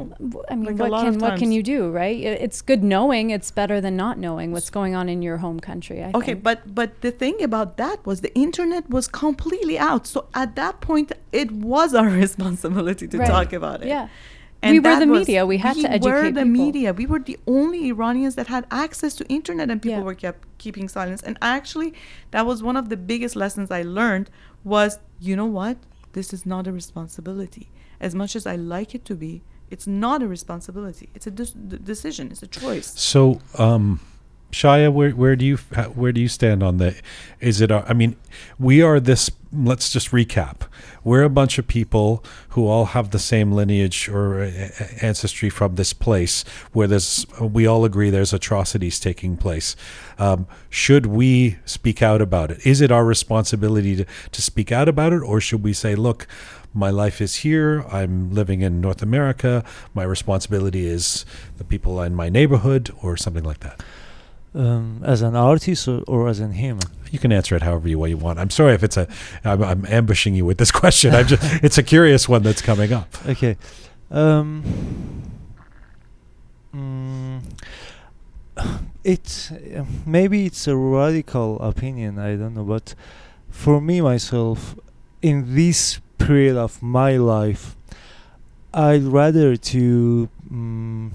I 0.48 0.54
mean, 0.54 0.64
like 0.66 0.78
a 0.78 0.82
what 0.84 0.90
lot 0.92 1.04
can 1.06 1.14
of 1.16 1.22
what 1.22 1.38
can 1.40 1.50
you 1.50 1.62
do, 1.64 1.90
right? 1.90 2.16
It's 2.46 2.62
good 2.62 2.84
knowing. 2.84 3.30
It's 3.30 3.50
better 3.50 3.80
than 3.80 3.96
not 3.96 4.16
knowing 4.16 4.52
what's 4.52 4.70
going 4.70 4.94
on 4.94 5.08
in 5.08 5.22
your 5.22 5.38
home 5.38 5.58
country. 5.58 5.98
I 6.04 6.12
okay 6.14 6.31
think. 6.32 6.42
but 6.48 6.58
but 6.78 6.88
the 7.00 7.10
thing 7.22 7.36
about 7.48 7.76
that 7.76 7.98
was 8.06 8.20
the 8.26 8.32
internet 8.34 8.84
was 8.96 9.04
completely 9.08 9.76
out 9.78 10.06
so 10.06 10.18
at 10.34 10.50
that 10.56 10.74
point 10.80 11.08
it 11.42 11.50
was 11.52 11.94
our 11.94 12.08
responsibility 12.24 13.06
to 13.08 13.16
Right. 13.18 13.28
talk 13.28 13.52
about 13.52 13.78
it 13.82 13.88
Yeah. 13.88 14.08
We 14.64 14.78
were 14.78 14.96
the 15.04 15.08
was- 15.08 15.18
media. 15.26 15.40
We 15.44 15.58
had 15.66 15.74
to 15.84 15.88
educate 15.90 16.08
were 16.12 16.30
the 16.40 16.44
people. 16.46 16.64
media. 16.64 16.88
We 17.02 17.04
were 17.12 17.18
the 17.30 17.36
only 17.48 17.80
Iranians 17.94 18.34
that 18.38 18.46
had 18.46 18.64
access 18.70 19.12
to 19.18 19.22
internet, 19.38 19.66
and 19.72 19.78
people 19.86 19.98
Yeah. 20.02 20.10
were 20.10 20.14
kept 20.24 20.40
keeping 20.62 20.86
silence. 20.98 21.20
And 21.28 21.34
actually, 21.56 21.90
that 22.30 22.44
was 22.50 22.58
one 22.62 22.76
of 22.82 22.86
the 22.92 22.96
biggest 23.12 23.34
lessons 23.44 23.68
I 23.72 23.82
learned. 23.82 24.26
Was 24.74 24.90
you 25.28 25.34
know 25.40 25.50
what? 25.60 25.76
This 26.12 26.28
is 26.36 26.42
not 26.54 26.62
a 26.70 26.72
responsibility. 26.72 27.64
As 28.06 28.12
much 28.14 28.32
as 28.36 28.44
I 28.46 28.56
like 28.76 28.90
it 28.98 29.02
to 29.10 29.14
be, 29.24 29.32
it's 29.74 29.88
not 30.04 30.18
a 30.22 30.28
responsibility. 30.36 31.06
It's 31.16 31.26
a 31.26 31.34
de- 31.40 31.78
decision. 31.92 32.24
It's 32.32 32.44
a 32.44 32.52
choice. 32.62 32.88
So, 33.12 33.20
um, 33.66 33.98
Shaya, 34.52 34.92
where 34.92 35.12
where 35.12 35.34
do 35.34 35.46
you 35.46 35.56
where 35.56 36.12
do 36.12 36.20
you 36.20 36.28
stand 36.28 36.62
on 36.62 36.76
the? 36.76 36.94
Is 37.40 37.62
it? 37.62 37.72
I 37.72 37.94
mean, 37.94 38.16
we 38.58 38.82
are 38.82 39.00
this. 39.00 39.30
Let's 39.50 39.90
just 39.90 40.10
recap. 40.10 40.68
We're 41.02 41.22
a 41.22 41.30
bunch 41.30 41.58
of 41.58 41.66
people 41.66 42.22
who 42.50 42.66
all 42.66 42.86
have 42.86 43.10
the 43.10 43.18
same 43.18 43.52
lineage 43.52 44.10
or 44.10 44.42
uh, 44.42 44.68
ancestry 45.00 45.48
from 45.48 45.76
this 45.76 45.94
place, 45.94 46.44
where 46.72 46.86
there's. 46.86 47.26
We 47.40 47.66
all 47.66 47.86
agree 47.86 48.10
there's 48.10 48.34
atrocities 48.34 49.00
taking 49.00 49.38
place. 49.38 49.74
Um, 50.18 50.46
should 50.68 51.06
we 51.06 51.56
speak 51.64 52.02
out 52.02 52.20
about 52.20 52.50
it? 52.50 52.66
Is 52.66 52.82
it 52.82 52.92
our 52.92 53.06
responsibility 53.06 53.96
to, 53.96 54.06
to 54.32 54.42
speak 54.42 54.70
out 54.70 54.86
about 54.86 55.14
it, 55.14 55.22
or 55.22 55.40
should 55.40 55.62
we 55.62 55.72
say, 55.72 55.94
look? 55.94 56.26
my 56.74 56.88
life 56.88 57.20
is 57.20 57.36
here. 57.36 57.84
I'm 57.92 58.32
living 58.32 58.62
in 58.62 58.80
North 58.80 59.02
America. 59.02 59.62
My 59.92 60.04
responsibility 60.04 60.86
is 60.86 61.26
the 61.58 61.64
people 61.64 62.00
in 62.00 62.14
my 62.14 62.30
neighborhood 62.30 62.90
or 63.02 63.14
something 63.18 63.44
like 63.44 63.60
that. 63.60 63.82
Um, 64.54 65.00
as 65.04 65.22
an 65.22 65.34
artist 65.36 65.88
or, 65.88 66.02
or 66.06 66.28
as 66.28 66.40
a 66.40 66.48
human? 66.48 66.86
You 67.10 67.18
can 67.18 67.32
answer 67.32 67.54
it 67.54 67.62
however 67.62 67.88
you 67.88 67.98
way 67.98 68.10
you 68.10 68.16
want. 68.16 68.38
I'm 68.38 68.50
sorry 68.50 68.74
if 68.74 68.82
it's 68.82 68.96
a. 68.96 69.06
I'm, 69.44 69.62
I'm 69.62 69.86
ambushing 69.86 70.34
you 70.34 70.44
with 70.44 70.58
this 70.58 70.70
question. 70.82 71.14
I'm 71.14 71.26
just. 71.26 71.62
it's 71.62 71.78
a 71.78 71.82
curious 71.82 72.28
one 72.28 72.42
that's 72.42 72.62
coming 72.62 72.92
up. 72.92 73.08
Okay. 73.26 73.56
Um, 74.10 74.62
mm, 76.74 77.40
it's 79.04 79.50
uh, 79.50 79.84
maybe 80.06 80.46
it's 80.46 80.66
a 80.66 80.76
radical 80.76 81.60
opinion. 81.60 82.18
I 82.18 82.36
don't 82.36 82.54
know, 82.54 82.64
but 82.64 82.94
for 83.50 83.80
me 83.80 84.00
myself, 84.00 84.74
in 85.20 85.54
this 85.54 86.00
period 86.18 86.56
of 86.56 86.82
my 86.82 87.16
life, 87.16 87.76
I'd 88.72 89.02
rather 89.02 89.56
to 89.56 90.28
mm, 90.50 91.10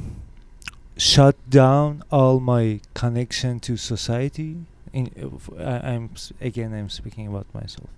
shut 0.98 1.36
down 1.50 2.04
all 2.12 2.40
my 2.40 2.80
connection 2.94 3.60
to 3.62 3.78
society. 3.78 4.66
In, 4.94 5.12
uh, 5.60 5.80
I'm 5.84 6.10
again, 6.42 6.74
I'm 6.74 6.90
speaking 6.90 7.28
about 7.28 7.46
myself, 7.54 7.90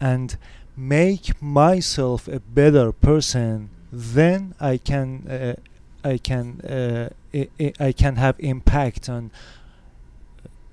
and 0.00 0.36
make 0.76 1.40
myself 1.40 2.26
a 2.28 2.40
better 2.40 2.92
person. 2.92 3.70
Then 3.92 4.54
I 4.60 4.78
can, 4.78 5.28
uh, 5.28 5.54
I 6.02 6.18
can, 6.18 6.60
uh, 6.62 7.10
I, 7.32 7.48
I- 7.60 7.72
I 7.88 7.92
can 7.92 8.16
have 8.16 8.36
impact 8.40 9.08
on. 9.08 9.30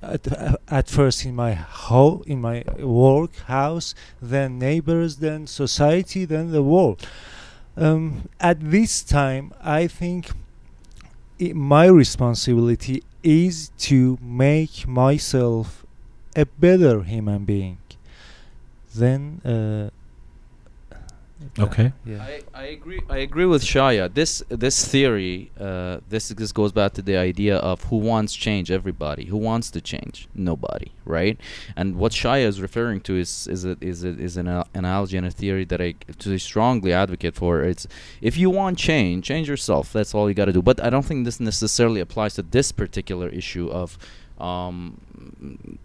At, 0.03 0.31
uh, 0.31 0.57
at 0.67 0.89
first 0.89 1.25
in 1.25 1.35
my 1.35 1.53
ho 1.53 2.23
in 2.25 2.41
my 2.41 2.63
work 2.79 3.35
house, 3.45 3.93
then 4.19 4.57
neighbors, 4.57 5.17
then 5.17 5.45
society, 5.45 6.25
then 6.25 6.51
the 6.51 6.63
world. 6.63 7.05
Um, 7.77 8.27
at 8.39 8.59
this 8.71 9.03
time, 9.03 9.53
I 9.61 9.85
think 9.85 10.31
my 11.49 11.85
responsibility 11.85 13.03
is 13.23 13.71
to 13.77 14.17
make 14.21 14.87
myself 14.87 15.85
a 16.35 16.45
better 16.45 17.03
human 17.03 17.45
being. 17.45 17.77
Then, 18.93 19.41
uh, 19.43 19.89
Okay. 21.59 21.91
yeah. 22.05 22.21
I, 22.21 22.41
I 22.53 22.63
agree. 22.65 23.01
I 23.09 23.17
agree 23.17 23.45
with 23.45 23.63
Shaya. 23.63 24.13
This 24.13 24.43
this 24.49 24.87
theory, 24.87 25.51
uh, 25.59 25.99
this 26.09 26.29
this 26.29 26.51
goes 26.51 26.71
back 26.71 26.93
to 26.93 27.01
the 27.01 27.17
idea 27.17 27.57
of 27.57 27.83
who 27.85 27.97
wants 27.97 28.33
change. 28.33 28.71
Everybody. 28.71 29.25
Who 29.25 29.37
wants 29.37 29.69
to 29.71 29.81
change? 29.81 30.27
Nobody. 30.33 30.91
Right. 31.05 31.39
And 31.75 31.97
what 31.97 32.11
Shaya 32.11 32.45
is 32.45 32.61
referring 32.61 33.01
to 33.01 33.17
is 33.17 33.47
is 33.47 33.65
a, 33.65 33.75
is 33.81 34.03
a, 34.03 34.09
is 34.09 34.37
an 34.37 34.47
al- 34.47 34.67
analogy 34.73 35.17
and 35.17 35.25
a 35.25 35.31
theory 35.31 35.65
that 35.65 35.81
I 35.81 35.95
to 36.19 36.37
strongly 36.37 36.93
advocate 36.93 37.35
for. 37.35 37.63
It's 37.63 37.87
if 38.21 38.37
you 38.37 38.49
want 38.49 38.77
change, 38.77 39.25
change 39.25 39.49
yourself. 39.49 39.91
That's 39.93 40.13
all 40.13 40.29
you 40.29 40.35
got 40.35 40.45
to 40.45 40.53
do. 40.53 40.61
But 40.61 40.83
I 40.83 40.89
don't 40.89 41.05
think 41.05 41.25
this 41.25 41.39
necessarily 41.39 42.01
applies 42.01 42.35
to 42.35 42.43
this 42.43 42.71
particular 42.71 43.29
issue 43.29 43.69
of 43.69 43.97
um, 44.41 44.99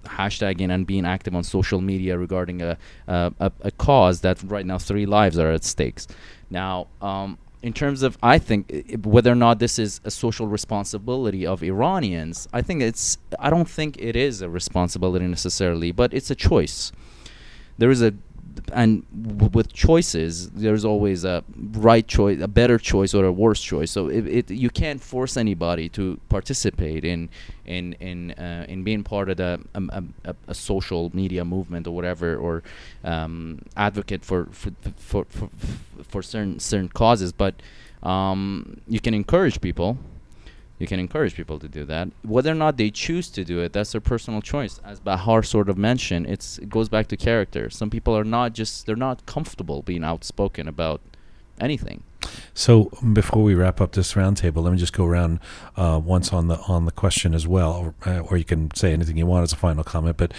hashtagging 0.05 0.71
and 0.71 0.87
being 0.87 1.05
active 1.05 1.35
on 1.35 1.45
social 1.45 1.81
media 1.81 2.17
regarding 2.19 2.63
a, 2.63 2.79
a, 3.07 3.53
a, 3.61 3.71
cause 3.73 4.23
that 4.23 4.43
right 4.45 4.65
now 4.65 4.79
three 4.79 5.07
lives 5.07 5.39
are 5.39 5.53
at 5.53 5.63
stakes. 5.63 6.09
Now, 6.51 6.87
um, 7.03 7.39
in 7.63 7.73
terms 7.73 8.03
of, 8.03 8.17
I 8.23 8.39
think 8.39 9.01
whether 9.05 9.31
or 9.31 9.35
not 9.35 9.59
this 9.59 9.79
is 9.79 10.01
a 10.05 10.11
social 10.11 10.47
responsibility 10.47 11.47
of 11.47 11.63
Iranians, 11.63 12.49
I 12.53 12.63
think 12.63 12.81
it's, 12.83 13.19
I 13.39 13.51
don't 13.51 13.69
think 13.69 13.97
it 13.99 14.17
is 14.17 14.41
a 14.41 14.49
responsibility 14.49 15.27
necessarily, 15.27 15.93
but 15.93 16.15
it's 16.15 16.31
a 16.31 16.35
choice. 16.35 16.93
There 17.79 17.91
is 17.91 18.03
a, 18.03 18.15
and 18.73 19.05
w- 19.11 19.51
with 19.53 19.73
choices, 19.73 20.51
there's 20.51 20.85
always 20.85 21.25
a 21.25 21.45
right 21.73 22.07
choice, 22.07 22.41
a 22.41 22.49
better 22.49 22.79
choice, 22.79 23.15
or 23.15 23.25
a 23.25 23.33
worse 23.33 23.61
choice. 23.61 23.91
So 23.91 24.09
it, 24.09 24.27
it 24.27 24.51
you 24.51 24.71
can't 24.71 25.01
force 25.01 25.37
anybody 25.37 25.89
to 25.91 26.19
participate 26.29 27.05
in 27.05 27.29
in 27.65 27.95
in 27.95 28.33
uh, 28.33 28.67
in 28.69 28.85
being 28.85 29.03
part 29.05 29.29
of 29.31 29.37
the 29.39 29.61
um, 29.75 29.91
um, 29.93 30.15
a, 30.25 30.35
a 30.49 30.55
social 30.55 31.11
media 31.15 31.45
movement 31.45 31.87
or 31.87 31.95
whatever, 31.95 32.37
or 32.37 32.63
um, 33.05 33.63
advocate 33.77 34.25
for 34.25 34.47
for, 34.53 34.71
for 34.97 35.25
for 35.25 35.51
for 36.03 36.23
certain 36.23 36.59
certain 36.59 36.89
causes. 36.89 37.33
But 37.33 37.55
um, 38.03 38.81
you 38.89 39.01
can 39.01 39.15
encourage 39.15 39.61
people. 39.61 39.99
You 40.79 40.87
can 40.87 41.01
encourage 41.01 41.35
people 41.35 41.59
to 41.59 41.69
do 41.69 41.85
that. 41.87 42.09
Whether 42.23 42.51
or 42.51 42.55
not 42.55 42.77
they 42.77 42.91
choose 42.91 43.29
to 43.31 43.45
do 43.45 43.61
it, 43.61 43.73
that's 43.73 43.93
their 43.93 44.01
personal 44.01 44.43
choice. 44.43 44.79
As 44.85 45.01
Bahar 45.01 45.43
sort 45.43 45.69
of 45.69 45.79
mentioned, 45.79 46.27
it's 46.27 46.59
it 46.59 46.69
goes 46.69 46.89
back 46.89 47.09
to 47.09 47.17
character. 47.17 47.71
Some 47.71 47.91
people 47.91 48.17
are 48.17 48.25
not 48.25 48.53
just 48.53 48.87
they're 48.87 48.97
not 48.97 49.25
comfortable 49.27 49.83
being 49.83 50.05
outspoken 50.05 50.69
about 50.69 51.01
anything. 51.61 52.03
So 52.55 52.91
um, 53.01 53.15
before 53.15 53.43
we 53.43 53.55
wrap 53.55 53.81
up 53.81 53.93
this 53.93 54.15
roundtable, 54.15 54.63
let 54.63 54.73
me 54.73 54.79
just 54.79 54.93
go 54.93 55.05
around 55.05 55.41
uh, 55.77 56.01
once 56.03 56.33
on 56.33 56.49
the 56.49 56.59
on 56.69 56.85
the 56.85 56.93
question 56.93 57.35
as 57.35 57.47
well, 57.47 57.73
or, 58.05 58.11
uh, 58.11 58.21
or 58.21 58.37
you 58.37 58.45
can 58.45 58.75
say 58.75 58.93
anything 58.93 59.17
you 59.17 59.27
want 59.27 59.45
as 59.45 59.53
a 59.53 59.57
final 59.57 59.85
comment. 59.85 60.17
But 60.17 60.33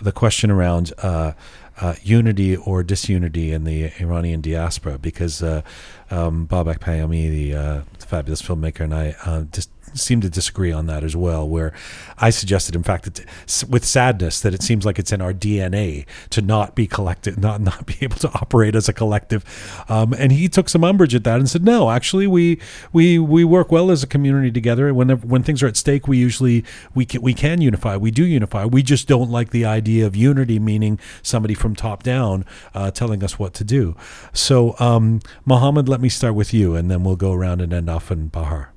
the 0.00 0.12
question 0.12 0.50
around 0.50 0.92
uh, 0.98 1.32
uh, 1.80 1.94
unity 2.02 2.56
or 2.56 2.82
disunity 2.82 3.52
in 3.52 3.64
the 3.64 3.92
Iranian 4.00 4.40
diaspora, 4.40 4.98
because 4.98 5.42
uh, 5.42 5.62
um, 6.10 6.46
Babak 6.46 6.78
Payami, 6.78 7.30
the 7.30 7.54
uh, 7.54 7.82
fabulous 7.98 8.42
filmmaker, 8.42 8.80
and 8.80 8.94
I 8.94 9.44
just 9.52 9.70
seem 9.94 10.20
to 10.20 10.30
disagree 10.30 10.72
on 10.72 10.86
that 10.86 11.04
as 11.04 11.16
well. 11.16 11.48
Where 11.48 11.72
I 12.18 12.30
suggested, 12.30 12.74
in 12.74 12.82
fact, 12.82 13.04
that 13.04 13.64
with 13.68 13.84
sadness, 13.84 14.40
that 14.40 14.54
it 14.54 14.62
seems 14.62 14.84
like 14.84 14.98
it's 14.98 15.12
in 15.12 15.20
our 15.20 15.32
DNA 15.32 16.06
to 16.30 16.42
not 16.42 16.74
be 16.74 16.86
collective, 16.86 17.38
not 17.38 17.60
not 17.60 17.86
be 17.86 17.96
able 18.02 18.16
to 18.16 18.28
operate 18.34 18.74
as 18.74 18.88
a 18.88 18.92
collective. 18.92 19.44
Um, 19.88 20.12
and 20.14 20.32
he 20.32 20.48
took 20.48 20.68
some 20.68 20.84
umbrage 20.84 21.14
at 21.14 21.24
that 21.24 21.38
and 21.38 21.48
said, 21.48 21.64
"No, 21.64 21.90
actually, 21.90 22.26
we 22.26 22.60
we 22.92 23.18
we 23.18 23.44
work 23.44 23.72
well 23.72 23.90
as 23.90 24.02
a 24.02 24.06
community 24.06 24.50
together. 24.50 24.92
Whenever 24.92 25.26
when 25.26 25.42
things 25.42 25.62
are 25.62 25.66
at 25.66 25.76
stake, 25.76 26.06
we 26.08 26.18
usually 26.18 26.64
we 26.94 27.04
can, 27.04 27.22
we 27.22 27.34
can 27.34 27.60
unify. 27.60 27.96
We 27.96 28.10
do 28.10 28.24
unify. 28.24 28.64
We 28.64 28.82
just 28.82 29.08
don't 29.08 29.30
like 29.30 29.50
the 29.50 29.64
idea 29.64 30.06
of 30.06 30.16
unity, 30.16 30.58
meaning 30.58 30.98
somebody 31.22 31.54
from 31.54 31.74
top 31.74 32.02
down 32.02 32.44
uh, 32.74 32.90
telling 32.90 33.22
us 33.24 33.38
what 33.38 33.54
to 33.54 33.64
do." 33.64 33.96
So, 34.32 34.74
um, 34.78 35.20
Mohammed, 35.44 35.88
let 35.88 36.00
me 36.00 36.08
start 36.08 36.34
with 36.34 36.52
you, 36.52 36.74
and 36.74 36.90
then 36.90 37.04
we'll 37.04 37.16
go 37.16 37.32
around 37.32 37.60
and 37.60 37.72
end 37.72 37.88
off 37.88 38.10
in 38.10 38.28
Bahar. 38.28 38.73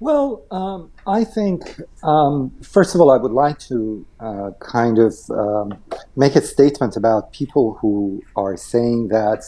Well, 0.00 0.44
um, 0.52 0.92
I 1.08 1.24
think, 1.24 1.80
um, 2.04 2.52
first 2.62 2.94
of 2.94 3.00
all, 3.00 3.10
I 3.10 3.16
would 3.16 3.32
like 3.32 3.58
to 3.60 4.06
uh, 4.20 4.50
kind 4.60 4.96
of 4.98 5.14
um, 5.30 5.74
make 6.14 6.36
a 6.36 6.40
statement 6.40 6.96
about 6.96 7.32
people 7.32 7.74
who 7.80 8.22
are 8.36 8.56
saying 8.56 9.08
that 9.08 9.42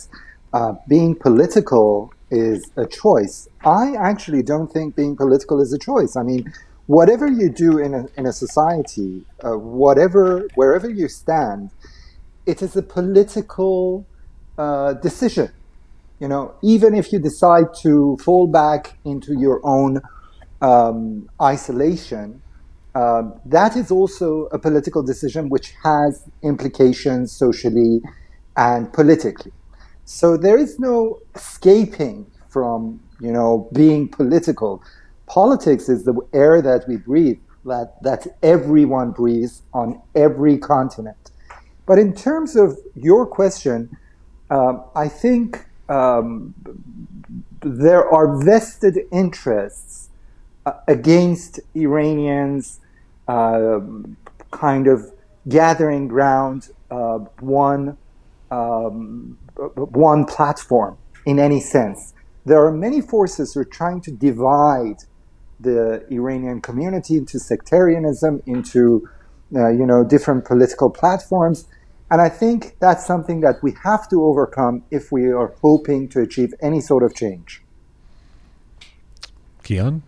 uh, 0.53 0.75
being 0.89 1.15
political 1.15 2.13
is 2.33 2.69
a 2.77 2.85
choice. 2.85 3.49
I 3.65 3.95
actually 3.95 4.43
don't 4.43 4.73
think 4.73 4.97
being 4.97 5.15
political 5.17 5.61
is 5.61 5.73
a 5.73 5.79
choice. 5.79 6.17
I 6.17 6.25
mean, 6.25 6.53
whatever 6.87 7.29
you 7.29 7.49
do 7.49 7.79
in 7.79 7.95
a, 7.95 8.07
in 8.17 8.27
a 8.27 8.33
society, 8.33 9.23
uh, 9.45 9.57
whatever, 9.57 10.49
wherever 10.57 10.91
you 10.91 11.07
stand, 11.07 11.71
it 12.47 12.61
is 12.61 12.75
a 12.75 12.83
political 12.83 14.05
uh, 14.59 14.95
decision. 14.95 15.53
You 16.19 16.27
know, 16.27 16.55
even 16.61 16.93
if 16.95 17.13
you 17.13 17.21
decide 17.21 17.67
to 17.83 18.19
fall 18.21 18.49
back 18.49 18.99
into 19.05 19.39
your 19.39 19.61
own 19.65 20.03
um, 20.61 21.29
isolation, 21.41 22.43
um, 22.95 23.35
that 23.47 23.77
is 23.77 23.91
also 23.91 24.47
a 24.47 24.59
political 24.59 25.03
decision 25.03 25.49
which 25.49 25.75
has 25.83 26.29
implications 26.43 27.33
socially 27.33 28.01
and 28.57 28.93
politically. 28.93 29.53
So 30.05 30.37
there 30.37 30.59
is 30.59 30.79
no 30.79 31.21
escaping 31.35 32.27
from, 32.49 33.01
you 33.21 33.33
know, 33.33 33.69
being 33.73 34.09
political. 34.09 34.83
Politics 35.27 35.89
is 35.89 36.05
the 36.05 36.15
air 36.33 36.61
that 36.61 36.89
we 36.89 36.97
breathe, 36.97 37.39
that, 37.65 38.03
that 38.03 38.27
everyone 38.43 39.13
breathes 39.13 39.63
on 39.73 40.03
every 40.17 40.59
continent. 40.59 41.31
But 41.87 41.99
in 41.99 42.13
terms 42.15 42.57
of 42.57 42.77
your 42.95 43.25
question, 43.25 43.97
um, 44.51 44.85
I 44.97 45.09
think 45.09 45.65
um, 45.89 46.55
there 47.63 48.09
are 48.09 48.43
vested 48.43 48.99
interests 49.13 50.09
uh, 50.09 50.10
against 50.89 51.61
Iranians 51.75 52.81
uh, 53.29 53.81
kind 54.51 54.87
of 54.87 55.11
gathering 55.49 56.09
ground 56.09 56.69
uh, 56.91 57.19
one 57.41 57.97
um, 58.51 59.39
one 59.77 60.25
platform 60.25 60.97
in 61.25 61.39
any 61.39 61.61
sense. 61.61 62.15
There 62.45 62.65
are 62.65 62.73
many 62.73 63.01
forces 63.01 63.55
who 63.55 63.61
are 63.61 63.65
trying 63.65 64.01
to 64.03 64.11
divide 64.11 64.97
the 65.61 66.05
Iranian 66.11 66.61
community 66.61 67.17
into 67.17 67.39
sectarianism, 67.39 68.43
into 68.47 69.09
uh, 69.55 69.69
you 69.69 69.87
know 69.87 70.03
different 70.05 70.45
political 70.45 70.91
platforms, 70.91 71.67
and 72.11 72.21
I 72.21 72.29
think 72.29 72.77
that's 72.81 73.07
something 73.07 73.41
that 73.41 73.63
we 73.63 73.75
have 73.85 74.09
to 74.09 74.25
overcome 74.25 74.83
if 74.91 75.13
we 75.13 75.31
are 75.31 75.55
hoping 75.63 76.09
to 76.09 76.21
achieve 76.21 76.55
any 76.61 76.81
sort 76.81 77.03
of 77.03 77.15
change. 77.15 77.63
Kian? 79.63 80.03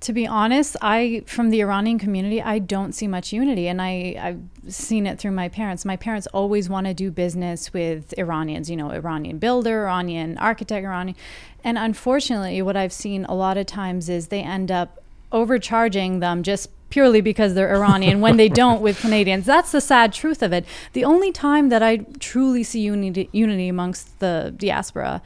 To 0.00 0.12
be 0.12 0.26
honest, 0.26 0.76
I 0.80 1.24
from 1.26 1.50
the 1.50 1.60
Iranian 1.60 1.98
community, 1.98 2.40
I 2.40 2.60
don't 2.60 2.92
see 2.92 3.08
much 3.08 3.32
unity, 3.32 3.66
and 3.66 3.82
I 3.82 4.16
I've 4.20 4.72
seen 4.72 5.06
it 5.06 5.18
through 5.18 5.32
my 5.32 5.48
parents. 5.48 5.84
My 5.84 5.96
parents 5.96 6.28
always 6.28 6.68
want 6.68 6.86
to 6.86 6.94
do 6.94 7.10
business 7.10 7.72
with 7.72 8.14
Iranians, 8.16 8.70
you 8.70 8.76
know, 8.76 8.90
Iranian 8.90 9.38
builder, 9.38 9.88
Iranian 9.88 10.38
architect, 10.38 10.84
Iranian, 10.84 11.16
and 11.64 11.76
unfortunately, 11.76 12.62
what 12.62 12.76
I've 12.76 12.92
seen 12.92 13.24
a 13.24 13.34
lot 13.34 13.56
of 13.56 13.66
times 13.66 14.08
is 14.08 14.28
they 14.28 14.42
end 14.42 14.70
up 14.70 15.02
overcharging 15.32 16.20
them 16.20 16.42
just 16.42 16.70
purely 16.90 17.20
because 17.20 17.54
they're 17.54 17.74
Iranian 17.74 18.20
when 18.20 18.36
they 18.36 18.48
don't 18.62 18.80
with 18.80 19.00
Canadians. 19.00 19.46
That's 19.46 19.72
the 19.72 19.80
sad 19.80 20.12
truth 20.12 20.42
of 20.42 20.52
it. 20.52 20.64
The 20.92 21.04
only 21.04 21.32
time 21.32 21.68
that 21.68 21.82
I 21.82 21.98
truly 22.18 22.62
see 22.62 22.80
unity, 22.80 23.28
unity 23.32 23.68
amongst 23.68 24.18
the 24.20 24.54
diaspora, 24.56 25.22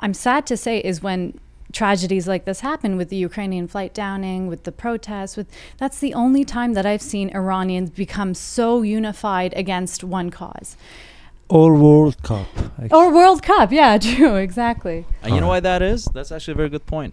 I'm 0.00 0.14
sad 0.14 0.46
to 0.46 0.56
say, 0.56 0.80
is 0.80 1.02
when 1.02 1.38
tragedies 1.76 2.26
like 2.26 2.46
this 2.46 2.60
happen 2.60 2.96
with 2.96 3.10
the 3.10 3.16
Ukrainian 3.16 3.68
flight 3.68 3.92
downing, 3.92 4.46
with 4.46 4.64
the 4.64 4.72
protests, 4.72 5.36
with 5.36 5.48
that's 5.76 5.98
the 5.98 6.14
only 6.14 6.44
time 6.44 6.72
that 6.72 6.86
I've 6.86 7.02
seen 7.02 7.30
Iranians 7.34 7.90
become 7.90 8.32
so 8.34 8.82
unified 8.82 9.52
against 9.54 10.02
one 10.02 10.30
cause. 10.30 10.76
Or 11.48 11.74
World 11.74 12.16
Cup. 12.22 12.48
actually. 12.82 12.98
Or 12.98 13.12
World 13.12 13.42
Cup, 13.42 13.70
yeah, 13.70 13.98
true, 14.10 14.36
exactly. 14.36 15.04
And 15.22 15.34
you 15.34 15.40
know 15.40 15.48
why 15.48 15.60
that 15.60 15.82
is? 15.82 16.06
That's 16.06 16.32
actually 16.32 16.52
a 16.52 16.60
very 16.62 16.70
good 16.70 16.86
point. 16.86 17.12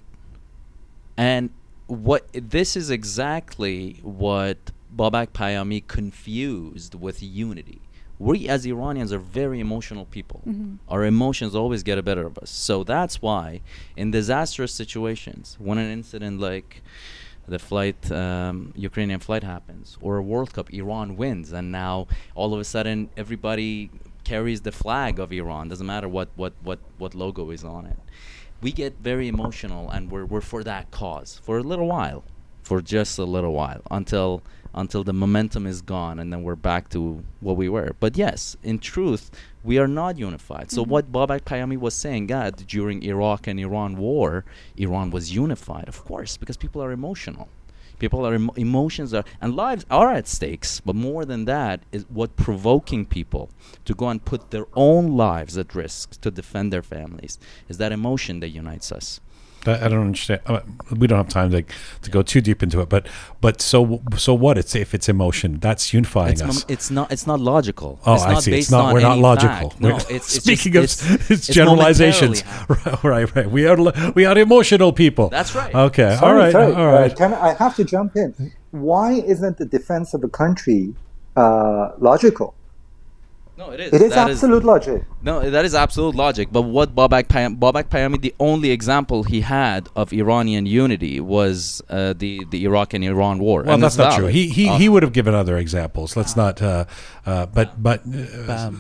And 1.18 1.50
what 1.88 2.26
this 2.34 2.76
is 2.76 2.90
exactly 2.90 4.00
what 4.02 4.58
Babak 4.96 5.30
Payami 5.40 5.86
confused 5.88 6.96
with 6.96 7.22
unity. 7.22 7.82
We 8.24 8.48
as 8.48 8.66
Iranians 8.66 9.12
are 9.12 9.24
very 9.42 9.60
emotional 9.60 10.06
people. 10.06 10.42
Mm-hmm. 10.48 10.76
Our 10.88 11.04
emotions 11.04 11.54
always 11.62 11.84
get 11.84 11.98
a 11.98 12.04
better 12.10 12.26
of 12.26 12.38
us. 12.38 12.50
So 12.50 12.76
that's 12.86 13.22
why, 13.22 13.48
in 13.98 14.12
disastrous 14.12 14.74
situations, 14.82 15.58
when 15.60 15.78
an 15.78 15.90
incident 15.92 16.40
like 16.40 16.82
the 17.54 17.60
flight, 17.60 18.00
um, 18.24 18.72
Ukrainian 18.90 19.20
flight 19.20 19.44
happens, 19.44 19.98
or 20.00 20.12
a 20.18 20.24
World 20.32 20.54
Cup, 20.56 20.68
Iran 20.72 21.18
wins, 21.18 21.52
and 21.52 21.70
now 21.84 22.08
all 22.34 22.54
of 22.54 22.60
a 22.62 22.64
sudden 22.64 23.10
everybody 23.24 23.90
carries 24.24 24.62
the 24.62 24.72
flag 24.72 25.20
of 25.20 25.34
Iran. 25.34 25.68
Doesn't 25.68 25.90
matter 25.96 26.08
what 26.08 26.30
what 26.42 26.54
what 26.68 26.80
what 26.98 27.14
logo 27.24 27.44
is 27.52 27.64
on 27.66 27.86
it. 27.86 28.00
We 28.62 28.72
get 28.72 28.94
very 29.12 29.28
emotional, 29.28 29.90
and 29.90 30.10
we're 30.12 30.28
we're 30.32 30.48
for 30.54 30.64
that 30.64 30.92
cause 30.92 31.42
for 31.44 31.58
a 31.58 31.66
little 31.72 31.90
while, 31.98 32.24
for 32.70 32.82
just 32.82 33.20
a 33.20 33.26
little 33.26 33.52
while 33.52 33.82
until 33.92 34.30
until 34.74 35.04
the 35.04 35.14
momentum 35.14 35.68
is 35.68 35.82
gone, 35.82 36.20
and 36.20 36.32
then 36.32 36.44
we're 36.44 36.56
back 36.56 36.90
to 36.90 37.24
what 37.42 37.56
we 37.58 37.70
were. 37.70 37.96
But 38.00 38.18
yes, 38.18 38.58
in 38.64 38.80
truth, 38.80 39.30
we 39.64 39.78
are 39.78 39.88
not 39.88 40.18
unified. 40.18 40.72
So 40.72 40.84
Mhm. 40.84 40.88
what 40.88 41.12
Babak 41.12 41.42
Payami 41.42 41.78
was 41.78 41.94
saying, 41.94 42.28
God, 42.28 42.66
during 42.68 43.04
Iraq 43.04 43.48
and 43.48 43.60
Iran 43.60 43.98
war, 43.98 44.46
Iran 44.78 45.12
was 45.12 45.36
unified, 45.36 45.88
of 45.88 46.04
course, 46.04 46.38
because 46.38 46.58
people 46.58 46.82
are 46.82 46.92
emotional. 46.92 47.48
People 48.00 48.26
are 48.28 48.36
emo- 48.36 48.54
emotions 48.58 49.14
are 49.14 49.24
and 49.40 49.56
lives 49.56 49.86
are 49.90 50.12
at 50.12 50.28
stakes. 50.28 50.82
But 50.82 50.96
more 50.96 51.24
than 51.24 51.46
that 51.46 51.82
is 51.92 52.06
what 52.10 52.36
provoking 52.36 53.06
people 53.06 53.50
to 53.86 53.94
go 53.94 54.10
and 54.10 54.26
put 54.26 54.52
their 54.52 54.66
own 54.74 55.16
lives 55.16 55.58
at 55.58 55.74
risk 55.76 56.20
to 56.22 56.32
defend 56.32 56.74
their 56.74 56.82
families 56.82 57.38
is 57.70 57.78
that 57.78 57.92
emotion 57.94 58.40
that 58.42 58.50
unites 58.50 58.92
us. 58.92 59.22
I 59.66 59.86
I 59.86 59.88
don't 59.88 60.02
understand. 60.02 60.42
Uh, 60.46 60.60
we 61.00 61.08
don't 61.08 61.18
have 61.18 61.30
time 61.30 61.52
to 61.52 61.64
to 62.02 62.10
go 62.12 62.22
too 62.22 62.42
deep 62.42 62.62
into 62.64 62.82
it, 62.82 62.90
but 62.90 63.08
but 63.42 63.62
so 63.62 64.02
so 64.18 64.34
what? 64.34 64.58
It's 64.58 64.76
if 64.76 64.94
it's 64.94 65.08
emotion, 65.10 65.60
that's 65.60 65.94
unifying 65.94 66.34
It's, 66.34 66.42
us. 66.42 66.66
it's 66.68 66.90
not. 66.92 67.12
It's 67.12 67.26
not 67.28 67.40
logical. 67.40 68.00
Oh, 68.06 68.14
it's 68.16 68.24
I 68.24 68.34
not 68.34 68.44
see. 68.44 68.58
It's 68.58 68.72
not. 68.72 68.94
We're 68.94 69.02
not 69.02 69.18
logical. 69.20 69.70
fact. 69.70 69.82
No, 69.82 69.88
We're- 69.90 69.98
it's, 70.10 70.36
it's 70.36 70.44
speaking 70.44 70.74
just, 70.74 71.02
of, 71.02 71.12
it's, 71.12 71.32
it's, 71.32 71.48
it's 71.50 71.56
generalizations. 71.56 72.44
right, 72.70 73.04
right, 73.04 73.36
right. 73.36 73.50
We 73.52 73.66
are 73.68 73.78
we 74.16 74.26
are 74.26 74.38
emotional 74.38 74.92
people. 74.94 75.30
That's 75.30 75.54
right. 75.56 75.74
Okay. 75.74 76.12
all 76.14 76.18
Sorry, 76.20 76.38
right. 76.40 76.52
sorry. 76.52 76.74
All 76.74 76.88
Uh, 76.96 77.00
right. 77.02 77.16
can 77.16 77.34
I 77.34 77.54
have 77.54 77.76
to 77.78 77.84
jump 77.84 78.16
in? 78.16 78.52
Why 78.72 79.14
isn't 79.14 79.58
the 79.58 79.66
defense 79.66 80.14
of 80.14 80.24
a 80.24 80.30
country 80.30 80.94
uh, 81.36 81.92
logical? 82.00 82.56
No, 83.56 83.70
it 83.70 83.80
is. 83.80 83.94
It 83.94 84.02
is 84.02 84.14
That 84.14 84.32
absolute 84.32 84.64
logic. 84.64 85.04
No, 85.22 85.48
that 85.48 85.64
is 85.64 85.76
absolute 85.76 86.16
logic. 86.16 86.50
But 86.52 86.64
what 86.64 86.96
Babak 86.96 87.26
Payam, 87.28 87.60
Babak 87.60 87.84
Payami, 87.84 88.20
the 88.20 88.34
only 88.40 88.72
example 88.72 89.24
he 89.24 89.42
had 89.42 89.90
of 89.96 90.12
Iranian 90.12 90.66
unity 90.66 91.20
was 91.20 91.82
uh, 91.90 92.14
the 92.14 92.46
the 92.50 92.64
Iraq 92.66 92.96
and 92.96 93.04
Iran 93.04 93.38
war. 93.38 93.62
Well, 93.62 93.76
and 93.76 93.84
that's 93.84 93.94
it's 93.94 94.00
not 94.00 94.18
true. 94.18 94.28
He 94.28 94.50
he, 94.50 94.70
Uh, 94.70 94.78
he 94.78 94.90
would 94.90 95.04
have 95.04 95.14
given 95.14 95.36
other 95.36 95.58
examples. 95.58 96.18
Let's 96.18 96.36
not. 96.36 96.62
Uh, 96.62 96.86
uh, 97.28 97.46
but 97.46 97.82
but 97.82 98.02
uh, 98.50 98.72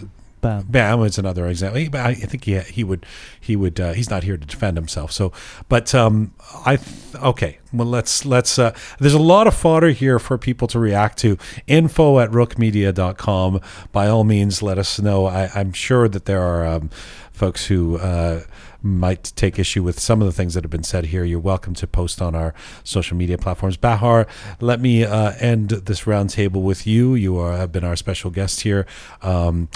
Bam. 0.43 0.65
Bam. 0.69 1.01
Is 1.03 1.17
another 1.17 1.47
example. 1.47 1.79
He, 1.79 1.89
I 1.93 2.13
think 2.13 2.43
he 2.43 2.59
he 2.59 2.83
would 2.83 3.05
he 3.39 3.55
would 3.55 3.79
uh, 3.79 3.93
he's 3.93 4.09
not 4.09 4.23
here 4.23 4.37
to 4.37 4.45
defend 4.45 4.77
himself. 4.77 5.11
So, 5.11 5.31
but 5.69 5.95
um, 5.95 6.33
I 6.65 6.75
th- 6.75 7.15
okay. 7.23 7.59
Well, 7.71 7.87
let's 7.87 8.25
let's. 8.25 8.59
Uh, 8.59 8.75
there's 8.99 9.13
a 9.13 9.19
lot 9.19 9.47
of 9.47 9.55
fodder 9.55 9.89
here 9.89 10.19
for 10.19 10.37
people 10.37 10.67
to 10.67 10.79
react 10.79 11.17
to. 11.19 11.37
Info 11.65 12.19
at 12.19 12.29
roqemedia.com. 12.29 13.61
By 13.93 14.07
all 14.07 14.25
means, 14.25 14.61
let 14.61 14.77
us 14.77 14.99
know. 14.99 15.25
I, 15.25 15.49
I'm 15.55 15.71
sure 15.71 16.09
that 16.09 16.25
there 16.25 16.41
are 16.41 16.65
um, 16.67 16.89
folks 17.31 17.67
who. 17.67 17.97
Uh, 17.97 18.41
might 18.85 19.31
take 19.37 19.57
issue 19.57 19.81
with 19.81 19.97
some 19.97 20.21
of 20.21 20.25
the 20.25 20.33
things 20.33 20.55
that 20.55 20.63
have 20.65 20.69
been 20.69 20.83
said 20.83 21.05
here, 21.05 21.23
you're 21.23 21.39
welcome 21.39 21.73
to 21.73 21.87
post 21.87 22.21
on 22.21 22.35
our 22.35 22.53
social 22.83 23.15
media 23.15 23.37
platforms. 23.37 23.77
Bahar, 23.77 24.27
let 24.59 24.81
me 24.81 25.05
uh, 25.05 25.31
end 25.39 25.69
this 25.69 26.01
roundtable 26.01 26.61
with 26.61 26.85
you. 26.85 27.15
You 27.15 27.37
are, 27.37 27.55
have 27.55 27.71
been 27.71 27.85
our 27.85 27.95
special 27.95 28.29
guest 28.29 28.59
here. 28.59 28.85
Um, 29.21 29.69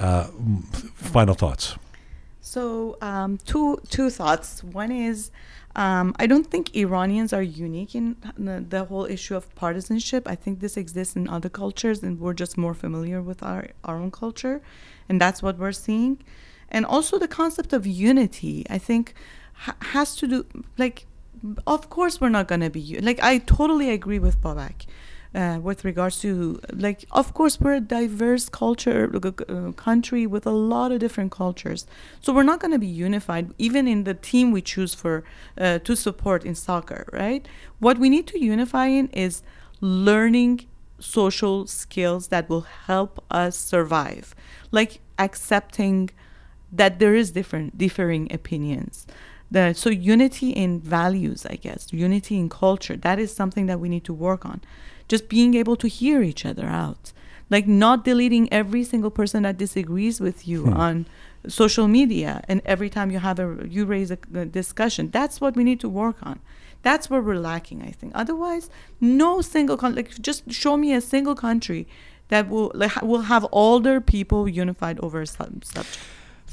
uh, 0.00 0.24
final 0.94 1.34
thoughts. 1.34 1.76
So 2.40 2.96
um, 3.00 3.38
two 3.38 3.78
two 3.90 4.10
thoughts. 4.10 4.64
One 4.64 4.90
is 4.90 5.30
um, 5.76 6.14
I 6.18 6.26
don't 6.26 6.46
think 6.50 6.74
Iranians 6.74 7.32
are 7.32 7.42
unique 7.42 7.94
in 7.94 8.16
the, 8.36 8.64
the 8.68 8.84
whole 8.84 9.04
issue 9.04 9.36
of 9.36 9.54
partisanship. 9.54 10.26
I 10.26 10.34
think 10.34 10.60
this 10.60 10.76
exists 10.76 11.14
in 11.16 11.28
other 11.28 11.48
cultures, 11.48 12.02
and 12.02 12.18
we're 12.18 12.32
just 12.34 12.56
more 12.58 12.74
familiar 12.74 13.20
with 13.22 13.42
our 13.42 13.68
our 13.84 13.96
own 13.96 14.10
culture, 14.10 14.60
and 15.08 15.20
that's 15.20 15.42
what 15.42 15.58
we're 15.58 15.72
seeing. 15.72 16.18
And 16.70 16.86
also 16.86 17.18
the 17.18 17.28
concept 17.28 17.72
of 17.72 17.86
unity. 17.86 18.66
I 18.70 18.78
think 18.78 19.14
ha- 19.52 19.76
has 19.94 20.16
to 20.16 20.26
do 20.26 20.46
like. 20.78 21.06
Of 21.66 21.88
course, 21.88 22.20
we're 22.20 22.28
not 22.28 22.48
gonna 22.48 22.68
be 22.68 22.80
u- 22.80 23.00
like. 23.00 23.20
I 23.22 23.38
totally 23.38 23.90
agree 23.90 24.18
with 24.18 24.42
Babak 24.42 24.86
uh, 25.34 25.58
with 25.62 25.84
regards 25.84 26.20
to 26.20 26.60
like 26.72 27.04
of 27.12 27.34
course 27.34 27.60
we're 27.60 27.74
a 27.74 27.80
diverse 27.80 28.48
culture 28.48 29.10
uh, 29.14 29.72
country 29.72 30.26
with 30.26 30.46
a 30.46 30.50
lot 30.50 30.92
of 30.92 30.98
different 30.98 31.30
cultures. 31.30 31.86
So 32.20 32.32
we're 32.32 32.42
not 32.42 32.60
going 32.60 32.72
to 32.72 32.78
be 32.78 32.86
unified 32.86 33.52
even 33.58 33.86
in 33.86 34.04
the 34.04 34.14
team 34.14 34.50
we 34.50 34.62
choose 34.62 34.94
for 34.94 35.24
uh, 35.58 35.78
to 35.80 35.94
support 35.96 36.44
in 36.44 36.54
soccer 36.54 37.06
right? 37.12 37.46
What 37.78 37.98
we 37.98 38.08
need 38.08 38.26
to 38.28 38.40
unify 38.40 38.86
in 38.86 39.08
is 39.08 39.42
learning 39.80 40.66
social 40.98 41.66
skills 41.66 42.28
that 42.28 42.48
will 42.48 42.66
help 42.86 43.24
us 43.30 43.56
survive. 43.56 44.34
Like 44.70 45.00
accepting 45.18 46.10
that 46.72 46.98
there 46.98 47.14
is 47.14 47.30
different 47.32 47.78
differing 47.78 48.32
opinions. 48.32 49.06
The, 49.52 49.72
so 49.72 49.90
unity 49.90 50.50
in 50.50 50.78
values 50.78 51.44
i 51.44 51.56
guess 51.56 51.92
unity 51.92 52.38
in 52.38 52.48
culture 52.48 52.96
that 52.96 53.18
is 53.18 53.34
something 53.34 53.66
that 53.66 53.80
we 53.80 53.88
need 53.88 54.04
to 54.04 54.14
work 54.14 54.46
on 54.46 54.60
just 55.12 55.24
being 55.36 55.52
able 55.62 55.76
to 55.82 55.88
hear 55.98 56.18
each 56.30 56.42
other 56.50 56.66
out. 56.84 57.04
Like 57.54 57.66
not 57.84 58.04
deleting 58.10 58.44
every 58.60 58.84
single 58.92 59.10
person 59.20 59.42
that 59.46 59.56
disagrees 59.64 60.16
with 60.26 60.38
you 60.50 60.60
Hmm. 60.66 60.84
on 60.86 60.94
social 61.60 61.86
media 61.98 62.32
and 62.50 62.58
every 62.74 62.90
time 62.96 63.08
you 63.14 63.18
have 63.28 63.38
a 63.44 63.46
you 63.76 63.82
raise 63.94 64.10
a, 64.16 64.18
a 64.42 64.44
discussion. 64.60 65.02
That's 65.18 65.36
what 65.42 65.52
we 65.58 65.62
need 65.70 65.80
to 65.84 65.88
work 66.02 66.16
on. 66.30 66.36
That's 66.86 67.06
where 67.10 67.22
we're 67.26 67.42
lacking 67.52 67.78
i 67.90 67.92
think. 67.98 68.10
Otherwise 68.22 68.64
no 69.18 69.30
single 69.54 69.76
con- 69.82 69.96
like 70.00 70.10
just 70.28 70.40
show 70.62 70.74
me 70.84 70.88
a 71.00 71.02
single 71.14 71.36
country 71.46 71.82
that 72.32 72.44
will 72.52 72.70
like 72.82 72.94
will 73.10 73.26
have 73.34 73.44
all 73.58 73.76
their 73.88 74.00
people 74.14 74.40
unified 74.64 74.96
over 75.04 75.18
a 75.22 75.26
sub- 75.36 75.64
subject. 75.74 75.98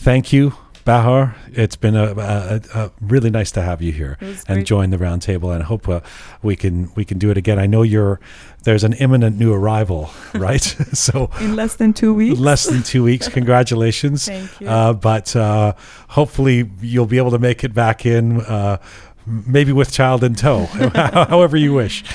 Thank 0.08 0.26
you, 0.36 0.45
Bahar. 0.88 1.36
It's 1.52 1.76
been 1.76 1.98
a, 1.98 2.14
a, 2.14 2.62
a 2.74 2.92
really 3.02 3.30
nice 3.30 3.52
to 3.52 3.62
have 3.62 3.82
you 3.82 3.92
here 3.92 4.18
and 4.48 4.66
join 4.66 4.90
the 4.90 4.98
roundtable. 4.98 5.54
And 5.54 5.62
I 5.62 5.66
hope 5.66 5.90
uh, 5.90 6.00
we 6.42 6.56
can 6.56 6.90
we 6.96 7.04
can 7.04 7.18
do 7.18 7.30
it 7.30 7.38
again. 7.38 7.60
I 7.60 7.66
know 7.66 7.82
you're 7.82 8.22
there's 8.64 8.86
an 8.86 8.94
imminent 8.94 9.38
new 9.38 9.54
arrival, 9.54 10.10
right? 10.34 10.62
so 10.94 11.30
in 11.42 11.58
less 11.58 11.76
than 11.76 11.92
two 11.92 12.14
weeks 12.14 12.40
less 12.40 12.64
than 12.66 12.84
two 12.84 13.04
weeks. 13.04 13.28
Congratulations. 13.40 14.28
Thank 14.28 14.62
you. 14.62 14.70
Uh, 14.70 14.94
but 14.94 15.36
uh, 15.36 15.74
hopefully 16.08 16.72
you'll 16.80 17.06
be 17.06 17.18
able 17.18 17.32
to 17.32 17.40
make 17.40 17.66
it 17.66 17.74
back 17.74 18.06
in, 18.06 18.40
uh, 18.42 18.78
maybe 19.26 19.74
with 19.74 19.92
child 19.92 20.24
in 20.24 20.36
tow, 20.36 20.68
however 21.28 21.58
you 21.58 21.74
wish. 21.74 22.06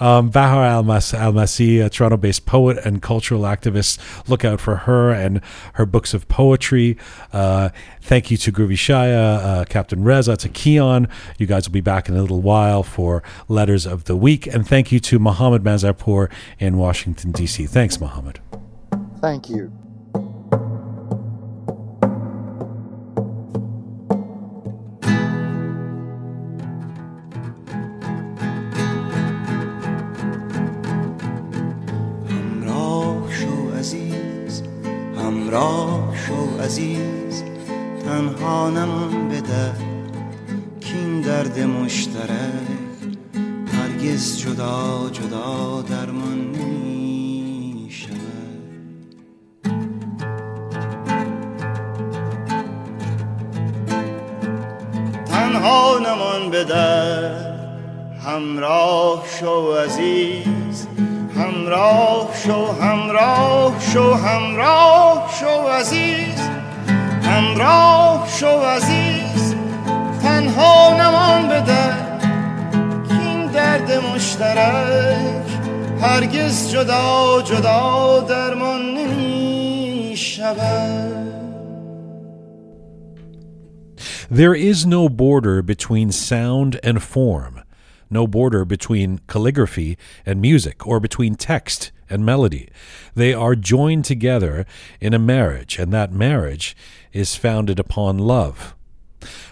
Um, 0.00 0.30
Bahar 0.30 0.64
Al 0.64 0.82
Masi, 0.84 1.84
a 1.84 1.90
Toronto 1.90 2.16
based 2.16 2.46
poet 2.46 2.78
and 2.84 3.00
cultural 3.00 3.42
activist. 3.42 3.98
Look 4.28 4.44
out 4.44 4.60
for 4.60 4.76
her 4.76 5.10
and 5.10 5.40
her 5.74 5.86
books 5.86 6.14
of 6.14 6.28
poetry. 6.28 6.96
Uh, 7.32 7.70
thank 8.00 8.30
you 8.30 8.36
to 8.38 8.50
Groovy 8.50 8.72
Shaya, 8.72 9.60
uh, 9.60 9.64
Captain 9.66 10.02
Reza, 10.02 10.36
to 10.38 10.48
Keon. 10.48 11.08
You 11.38 11.46
guys 11.46 11.68
will 11.68 11.72
be 11.72 11.80
back 11.80 12.08
in 12.08 12.16
a 12.16 12.20
little 12.20 12.40
while 12.40 12.82
for 12.82 13.22
Letters 13.48 13.86
of 13.86 14.04
the 14.04 14.16
Week. 14.16 14.46
And 14.46 14.66
thank 14.66 14.90
you 14.90 15.00
to 15.00 15.18
Mohammed 15.18 15.62
Manzarpour 15.62 16.30
in 16.58 16.76
Washington, 16.76 17.32
D.C. 17.32 17.66
Thanks, 17.66 18.00
Mohammed. 18.00 18.40
Thank 19.20 19.50
you. 19.50 19.79
عزیز 36.70 37.44
تنها 38.04 38.70
نمان 38.70 39.28
به 39.28 39.40
در 39.40 39.72
کین 40.80 41.20
درد 41.20 41.58
مشترک 41.58 42.30
هر 43.72 43.80
هرگز 43.80 44.38
جدا 44.38 45.10
جدا 45.12 45.82
درمان 45.82 46.52
نمی 46.52 47.88
شود 47.90 48.60
تنها 55.24 55.98
به 56.50 56.64
در 56.64 57.50
همراه 58.26 59.24
شو 59.40 59.72
عزیز 59.72 60.86
همراه 61.36 62.28
شو 62.44 62.66
همراه 62.66 63.80
شو 63.92 64.14
همراه 64.14 65.30
شو 65.40 65.68
عزیز. 65.68 66.59
همراه 67.39 68.27
شو 68.39 68.47
عزیز 68.47 69.55
تنها 70.21 70.97
نمان 71.01 71.47
به 71.49 71.61
در 71.61 71.93
این 73.09 73.47
درد 73.47 73.91
مشترک 73.91 75.45
هرگز 76.01 76.71
جدا 76.71 77.41
جدا 77.41 78.25
درمان 78.29 78.81
نمی 78.81 80.13
شود 80.15 81.25
There 84.31 84.55
is 84.55 84.85
no 84.87 85.07
border 85.07 85.61
between 85.61 86.11
sound 86.11 86.79
and 86.83 87.01
form, 87.01 87.61
no 88.09 88.25
border 88.25 88.65
between 88.65 89.19
calligraphy 89.27 89.97
and 90.25 90.41
music, 90.41 90.87
or 90.87 90.99
between 90.99 91.35
text 91.35 91.91
and 92.10 92.26
melody. 92.26 92.68
They 93.14 93.32
are 93.32 93.54
joined 93.54 94.04
together 94.04 94.66
in 95.00 95.14
a 95.14 95.18
marriage, 95.18 95.78
and 95.78 95.92
that 95.92 96.12
marriage 96.12 96.76
is 97.12 97.36
founded 97.36 97.78
upon 97.78 98.18
love. 98.18 98.74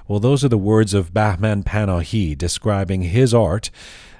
Well, 0.06 0.20
those 0.20 0.44
are 0.44 0.48
the 0.48 0.58
words 0.58 0.94
of 0.94 1.12
Bahman 1.12 1.62
Panahi 1.62 2.36
describing 2.36 3.02
his 3.02 3.34
art 3.34 3.70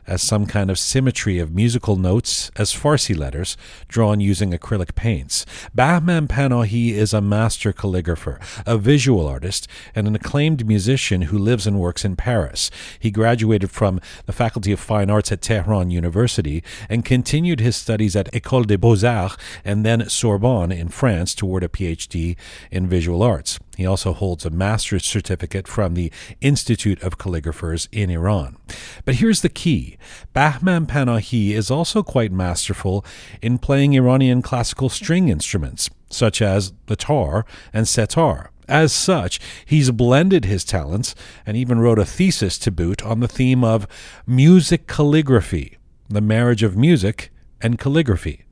as 0.09 0.23
some 0.23 0.47
kind 0.47 0.71
of 0.71 0.79
symmetry 0.79 1.39
of 1.39 1.55
musical 1.55 1.97
notes 1.97 2.51
as 2.57 2.73
Farsi 2.73 3.17
letters 3.17 3.57
drawn 3.87 4.19
using 4.19 4.51
acrylic 4.51 4.95
paints. 4.95 5.47
Bahman 5.75 6.27
Panahi 6.27 6.93
is 6.93 7.13
a 7.13 7.21
master 7.21 7.73
calligrapher, 7.73 8.41
a 8.67 8.79
visual 8.79 9.27
artist, 9.29 9.69
and 9.95 10.09
an 10.09 10.17
acclaimed 10.17 10.67
musician 10.67 11.23
who 11.23 11.39
lives 11.39 11.67
and 11.67 11.79
works 11.79 12.05
in 12.05 12.17
Paris. 12.17 12.71
He 12.99 13.11
graduated 13.11 13.71
from 13.71 14.01
the 14.27 14.33
Faculty 14.33 14.73
of 14.73 14.81
Fine 14.81 15.11
Arts 15.11 15.31
at 15.31 15.43
Tehran 15.43 15.91
University 15.91 16.65
and 16.89 17.05
continued 17.05 17.61
his 17.61 17.77
studies 17.77 18.17
at 18.17 18.33
École 18.33 18.67
des 18.67 18.79
Beaux-Arts 18.79 19.37
and 19.65 19.85
then 19.85 20.09
Sorbonne 20.09 20.73
in 20.73 20.89
France 20.89 21.35
toward 21.35 21.63
a 21.63 21.69
PhD 21.69 22.37
in 22.71 22.89
visual 22.89 23.23
arts. 23.23 23.59
He 23.79 23.87
also 23.87 24.13
holds 24.13 24.45
a 24.45 24.51
master's 24.51 25.05
certificate 25.05 25.69
from 25.69 25.95
the 25.95 26.11
Institute 26.41 27.01
of 27.01 27.17
Calligraphers 27.17 27.87
in 27.93 28.11
Iran. 28.11 28.57
But 29.05 29.15
here's 29.15 29.43
the 29.43 29.49
key 29.49 29.97
Bahman 30.33 30.87
Panahi 30.87 31.53
is 31.53 31.71
also 31.71 32.03
quite 32.03 32.33
masterful 32.33 33.05
in 33.41 33.59
playing 33.59 33.95
Iranian 33.95 34.43
classical 34.43 34.89
string 34.89 35.29
instruments, 35.29 35.91
such 36.11 36.43
as 36.43 36.73
the 36.87 36.97
tar 36.97 37.47
and 37.73 37.87
setar. 37.87 38.49
As 38.67 38.93
such, 38.93 39.39
he's 39.65 39.93
blended 39.93 40.45
his 40.45 40.65
talents 40.65 41.15
and 41.47 41.57
even 41.57 41.79
wrote 41.79 42.01
a 42.01 42.05
thesis 42.05 42.59
to 42.59 42.73
boot 42.73 43.01
on 43.05 43.21
the 43.21 43.29
theme 43.29 43.63
of 43.63 43.87
music 44.27 44.89
calligraphy, 44.89 45.79
the 46.09 46.21
marriage 46.21 46.65
of 46.65 46.77
music 46.77 47.31
and 47.63 47.79
calligraphy. 47.79 48.45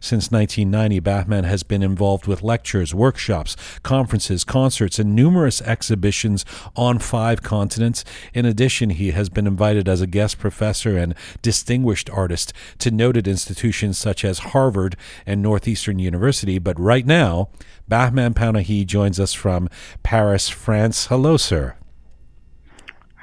Since 0.00 0.30
1990, 0.30 1.00
Bahman 1.00 1.44
has 1.44 1.62
been 1.62 1.82
involved 1.82 2.26
with 2.26 2.42
lectures, 2.42 2.94
workshops, 2.94 3.56
conferences, 3.82 4.44
concerts, 4.44 4.98
and 4.98 5.14
numerous 5.14 5.60
exhibitions 5.62 6.44
on 6.76 6.98
five 6.98 7.42
continents. 7.42 8.04
In 8.32 8.44
addition, 8.44 8.90
he 8.90 9.10
has 9.10 9.28
been 9.28 9.46
invited 9.46 9.88
as 9.88 10.00
a 10.00 10.06
guest 10.06 10.38
professor 10.38 10.96
and 10.96 11.14
distinguished 11.42 12.10
artist 12.10 12.52
to 12.78 12.90
noted 12.90 13.26
institutions 13.26 13.98
such 13.98 14.24
as 14.24 14.38
Harvard 14.50 14.96
and 15.26 15.42
Northeastern 15.42 15.98
University. 15.98 16.58
But 16.58 16.78
right 16.78 17.06
now, 17.06 17.48
Bahman 17.88 18.34
Panahi 18.34 18.86
joins 18.86 19.20
us 19.20 19.32
from 19.32 19.68
Paris, 20.02 20.48
France. 20.48 21.06
Hello, 21.06 21.36
sir. 21.36 21.76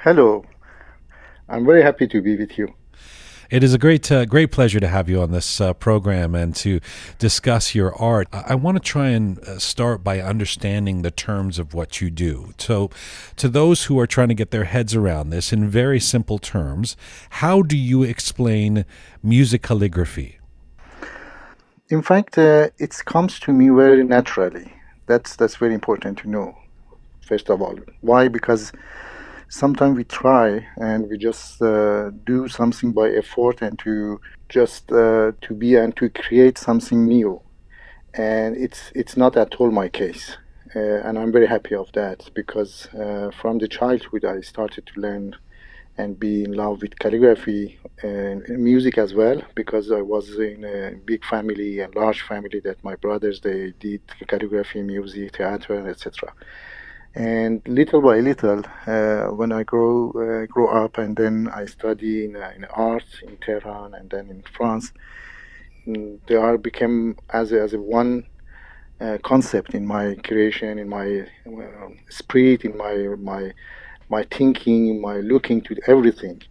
Hello. 0.00 0.44
I'm 1.48 1.66
very 1.66 1.82
happy 1.82 2.06
to 2.08 2.20
be 2.20 2.36
with 2.36 2.58
you. 2.58 2.74
It 3.52 3.62
is 3.62 3.74
a 3.74 3.78
great, 3.78 4.10
uh, 4.10 4.24
great 4.24 4.50
pleasure 4.50 4.80
to 4.80 4.88
have 4.88 5.10
you 5.10 5.20
on 5.20 5.30
this 5.30 5.60
uh, 5.60 5.74
program 5.74 6.34
and 6.34 6.56
to 6.56 6.80
discuss 7.18 7.74
your 7.74 7.94
art. 7.96 8.26
I, 8.32 8.44
I 8.48 8.54
want 8.54 8.78
to 8.78 8.82
try 8.82 9.08
and 9.08 9.38
uh, 9.40 9.58
start 9.58 10.02
by 10.02 10.22
understanding 10.22 11.02
the 11.02 11.10
terms 11.10 11.58
of 11.58 11.74
what 11.74 12.00
you 12.00 12.08
do. 12.08 12.54
So, 12.56 12.88
to 13.36 13.50
those 13.50 13.84
who 13.84 14.00
are 14.00 14.06
trying 14.06 14.28
to 14.28 14.34
get 14.34 14.52
their 14.52 14.64
heads 14.64 14.94
around 14.94 15.28
this, 15.28 15.52
in 15.52 15.68
very 15.68 16.00
simple 16.00 16.38
terms, 16.38 16.96
how 17.42 17.60
do 17.60 17.76
you 17.76 18.02
explain 18.02 18.86
music 19.22 19.60
calligraphy? 19.60 20.38
In 21.90 22.00
fact, 22.00 22.38
uh, 22.38 22.70
it 22.78 23.02
comes 23.04 23.38
to 23.40 23.52
me 23.52 23.68
very 23.68 24.02
naturally. 24.02 24.72
That's 25.04 25.36
that's 25.36 25.56
very 25.56 25.74
important 25.74 26.16
to 26.20 26.30
know. 26.30 26.56
First 27.20 27.50
of 27.50 27.60
all, 27.60 27.78
why? 28.00 28.28
Because 28.28 28.72
sometimes 29.52 29.96
we 29.96 30.04
try 30.04 30.66
and 30.76 31.08
we 31.10 31.18
just 31.18 31.60
uh, 31.62 32.10
do 32.24 32.48
something 32.48 32.92
by 32.92 33.08
effort 33.10 33.62
and 33.62 33.78
to 33.80 34.20
just 34.48 34.90
uh, 34.92 35.32
to 35.42 35.54
be 35.54 35.76
and 35.76 35.96
to 35.96 36.08
create 36.08 36.58
something 36.58 37.06
new. 37.06 37.40
And 38.14 38.56
it's 38.56 38.92
it's 38.94 39.16
not 39.16 39.36
at 39.36 39.56
all 39.56 39.70
my 39.70 39.88
case 39.88 40.36
uh, 40.74 41.00
and 41.06 41.18
i'm 41.18 41.32
very 41.32 41.46
happy 41.46 41.74
of 41.74 41.90
that 41.92 42.28
because 42.34 42.88
uh, 42.94 43.30
from 43.40 43.58
the 43.58 43.68
childhood 43.68 44.24
i 44.24 44.40
started 44.40 44.86
to 44.86 45.00
learn 45.00 45.34
and 45.98 46.18
be 46.18 46.44
in 46.44 46.52
love 46.52 46.80
with 46.80 46.98
calligraphy 46.98 47.78
and 48.02 48.48
music 48.48 48.96
as 48.96 49.14
well 49.14 49.42
because 49.54 49.92
i 49.92 50.00
was 50.00 50.38
in 50.38 50.64
a 50.64 50.92
big 51.04 51.24
family 51.24 51.80
and 51.80 51.94
large 51.94 52.22
family 52.22 52.60
that 52.60 52.82
my 52.82 52.96
brothers 52.96 53.40
they 53.40 53.72
did 53.80 54.00
calligraphy 54.26 54.82
music 54.82 55.36
theater 55.36 55.88
etc 55.88 56.32
and 57.14 57.60
little 57.66 58.00
by 58.00 58.20
little, 58.20 58.62
uh, 58.86 59.26
when 59.34 59.52
I 59.52 59.62
grow 59.64 60.10
uh, 60.12 60.46
grow 60.46 60.68
up, 60.68 60.98
and 60.98 61.16
then 61.16 61.48
I 61.54 61.66
study 61.66 62.24
in, 62.24 62.36
uh, 62.36 62.52
in 62.56 62.64
art 62.66 63.04
in 63.22 63.36
Tehran 63.38 63.94
and 63.94 64.08
then 64.10 64.30
in 64.30 64.42
France, 64.56 64.92
mm, 65.86 66.18
the 66.26 66.40
art 66.40 66.62
became 66.62 67.16
as 67.30 67.52
a, 67.52 67.60
as 67.60 67.74
a 67.74 67.80
one 67.80 68.24
uh, 69.00 69.18
concept 69.22 69.74
in 69.74 69.86
my 69.86 70.14
creation, 70.24 70.78
in 70.78 70.88
my 70.88 71.26
spirit, 72.08 72.64
in 72.64 72.76
my 72.76 72.94
my 73.18 73.52
my 74.08 74.22
thinking, 74.30 74.88
in 74.88 75.00
my 75.00 75.16
looking 75.16 75.60
to 75.62 75.76
everything. 75.86 76.42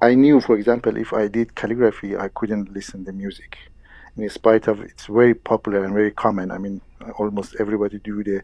I 0.00 0.14
knew, 0.14 0.40
for 0.42 0.56
example, 0.56 0.96
if 0.98 1.14
I 1.14 1.28
did 1.28 1.54
calligraphy, 1.54 2.16
I 2.16 2.28
couldn't 2.28 2.72
listen 2.74 3.04
to 3.06 3.12
music 3.12 3.56
in 4.16 4.28
spite 4.30 4.66
of 4.66 4.80
it's 4.80 5.06
very 5.06 5.34
popular 5.34 5.84
and 5.84 5.94
very 5.94 6.10
common. 6.10 6.50
I 6.50 6.58
mean, 6.58 6.80
almost 7.18 7.56
everybody 7.58 7.98
do 7.98 8.22
the 8.22 8.42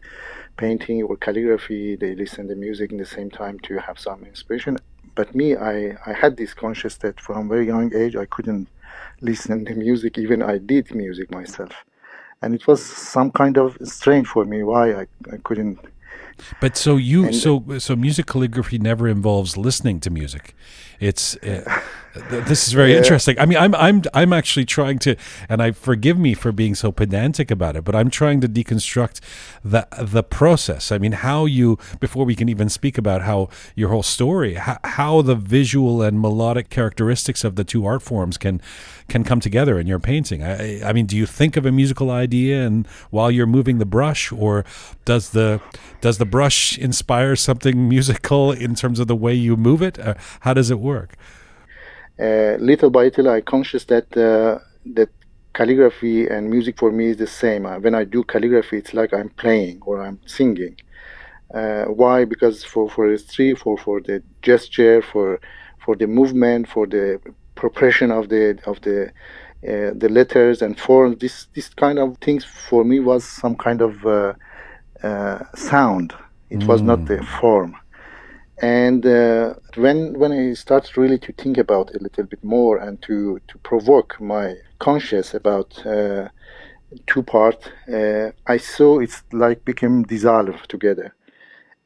painting 0.57 1.03
or 1.03 1.17
calligraphy. 1.17 1.95
They 1.95 2.15
listen 2.15 2.47
to 2.47 2.55
music 2.55 2.91
in 2.91 2.97
the 2.97 3.05
same 3.05 3.29
time 3.29 3.59
to 3.59 3.77
have 3.79 3.99
some 3.99 4.23
inspiration. 4.23 4.77
But 5.15 5.35
me, 5.35 5.55
I, 5.55 5.97
I 6.05 6.13
had 6.13 6.37
this 6.37 6.53
conscious 6.53 6.95
that 6.97 7.19
from 7.19 7.49
very 7.49 7.67
young 7.67 7.93
age 7.95 8.15
I 8.15 8.25
couldn't 8.25 8.67
listen 9.21 9.65
to 9.65 9.75
music. 9.75 10.17
Even 10.17 10.41
I 10.41 10.57
did 10.57 10.93
music 10.93 11.31
myself, 11.31 11.85
and 12.41 12.55
it 12.55 12.65
was 12.67 12.83
some 12.83 13.31
kind 13.31 13.57
of 13.57 13.77
strange 13.83 14.27
for 14.27 14.45
me 14.45 14.63
why 14.63 14.93
I, 14.93 15.07
I 15.31 15.37
couldn't 15.43 15.79
but 16.61 16.77
so 16.77 16.97
you 16.97 17.25
and, 17.25 17.35
so 17.35 17.77
so 17.79 17.95
music 17.95 18.25
calligraphy 18.25 18.77
never 18.77 19.07
involves 19.07 19.57
listening 19.57 19.99
to 20.01 20.09
music. 20.09 20.55
It's 20.99 21.35
uh, 21.37 21.81
this 22.13 22.67
is 22.67 22.73
very 22.73 22.91
yeah. 22.91 22.99
interesting. 22.99 23.39
I 23.39 23.45
mean, 23.45 23.57
I'm 23.57 23.73
I'm 23.75 24.03
I'm 24.13 24.33
actually 24.33 24.65
trying 24.65 24.99
to, 24.99 25.15
and 25.49 25.61
I 25.61 25.71
forgive 25.71 26.17
me 26.17 26.33
for 26.33 26.51
being 26.51 26.75
so 26.75 26.91
pedantic 26.91 27.49
about 27.49 27.75
it, 27.75 27.83
but 27.83 27.95
I'm 27.95 28.09
trying 28.09 28.39
to 28.41 28.47
deconstruct 28.47 29.19
the 29.63 29.87
the 29.99 30.23
process. 30.23 30.91
I 30.91 30.97
mean, 30.99 31.13
how 31.13 31.45
you 31.45 31.79
before 31.99 32.25
we 32.25 32.35
can 32.35 32.49
even 32.49 32.69
speak 32.69 32.97
about 32.97 33.23
how 33.23 33.49
your 33.75 33.89
whole 33.89 34.03
story, 34.03 34.55
how, 34.55 34.77
how 34.83 35.21
the 35.21 35.35
visual 35.35 36.01
and 36.01 36.21
melodic 36.21 36.69
characteristics 36.69 37.43
of 37.43 37.55
the 37.55 37.63
two 37.63 37.85
art 37.85 38.03
forms 38.03 38.37
can 38.37 38.61
can 39.07 39.23
come 39.23 39.39
together 39.39 39.79
in 39.79 39.87
your 39.87 39.99
painting. 39.99 40.43
I, 40.43 40.83
I 40.83 40.93
mean, 40.93 41.05
do 41.05 41.17
you 41.17 41.25
think 41.25 41.57
of 41.57 41.65
a 41.65 41.71
musical 41.71 42.09
idea 42.11 42.65
and 42.65 42.87
while 43.09 43.31
you're 43.31 43.47
moving 43.47 43.77
the 43.79 43.85
brush, 43.85 44.31
or 44.31 44.65
does 45.05 45.31
the 45.31 45.61
does 46.01 46.17
the 46.17 46.25
brush 46.25 46.77
inspire 46.77 47.35
something 47.35 47.87
musical 47.89 48.51
in 48.51 48.75
terms 48.75 48.99
of 48.99 49.07
the 49.07 49.15
way 49.15 49.33
you 49.33 49.55
move 49.55 49.81
it? 49.81 49.99
Uh, 49.99 50.15
how 50.41 50.53
does 50.53 50.71
it 50.71 50.79
work? 50.79 51.15
Uh, 52.19 52.55
little 52.59 52.89
by 52.89 53.03
little, 53.03 53.29
I 53.29 53.41
conscious 53.41 53.85
that 53.85 54.15
uh, 54.15 54.59
that 54.85 55.09
calligraphy 55.53 56.27
and 56.27 56.49
music 56.49 56.77
for 56.77 56.91
me 56.91 57.09
is 57.09 57.17
the 57.17 57.27
same. 57.27 57.65
Uh, 57.65 57.79
when 57.79 57.95
I 57.95 58.03
do 58.03 58.23
calligraphy, 58.23 58.77
it's 58.77 58.93
like 58.93 59.13
I'm 59.13 59.29
playing 59.29 59.79
or 59.85 60.01
I'm 60.01 60.19
singing. 60.25 60.75
Uh, 61.53 61.85
why? 61.85 62.25
Because 62.25 62.63
for 62.63 62.89
for 62.89 63.09
history, 63.09 63.53
for 63.55 63.77
for 63.77 64.01
the 64.01 64.23
gesture, 64.41 65.01
for 65.01 65.39
for 65.83 65.95
the 65.95 66.07
movement, 66.07 66.67
for 66.67 66.87
the 66.87 67.19
progression 67.55 68.11
of 68.11 68.29
the 68.29 68.59
of 68.65 68.81
the 68.81 69.11
uh, 69.67 69.91
the 69.95 70.09
letters 70.09 70.61
and 70.61 70.79
form. 70.79 71.15
This 71.19 71.47
this 71.53 71.69
kind 71.69 71.99
of 71.99 72.17
things 72.17 72.43
for 72.43 72.83
me 72.83 72.99
was 72.99 73.23
some 73.23 73.55
kind 73.55 73.81
of 73.81 74.05
uh, 74.05 74.33
uh, 75.03 75.39
sound. 75.55 76.13
It 76.49 76.59
mm. 76.59 76.67
was 76.67 76.81
not 76.81 77.05
the 77.05 77.17
mm. 77.17 77.39
form. 77.39 77.75
And 78.61 79.05
uh, 79.05 79.55
when 79.75 80.13
when 80.19 80.31
I 80.31 80.53
started 80.53 80.97
really 80.97 81.17
to 81.19 81.33
think 81.33 81.57
about 81.57 81.89
it 81.89 81.99
a 81.99 82.03
little 82.03 82.25
bit 82.25 82.43
more 82.43 82.77
and 82.77 83.01
to 83.03 83.39
to 83.47 83.57
provoke 83.59 84.21
my 84.21 84.55
conscious 84.79 85.33
about 85.33 85.85
uh, 85.85 86.29
two 87.07 87.23
part, 87.23 87.71
uh, 87.91 88.31
I 88.47 88.57
saw 88.57 88.99
it's 88.99 89.23
like 89.31 89.65
became 89.65 90.03
dissolved 90.03 90.69
together, 90.69 91.15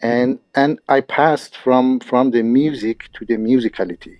and 0.01 0.39
and 0.53 0.80
I 0.89 1.01
passed 1.01 1.55
from 1.57 1.99
from 1.99 2.32
the 2.32 2.43
music 2.43 3.09
to 3.13 3.26
the 3.26 3.38
musicality. 3.38 4.18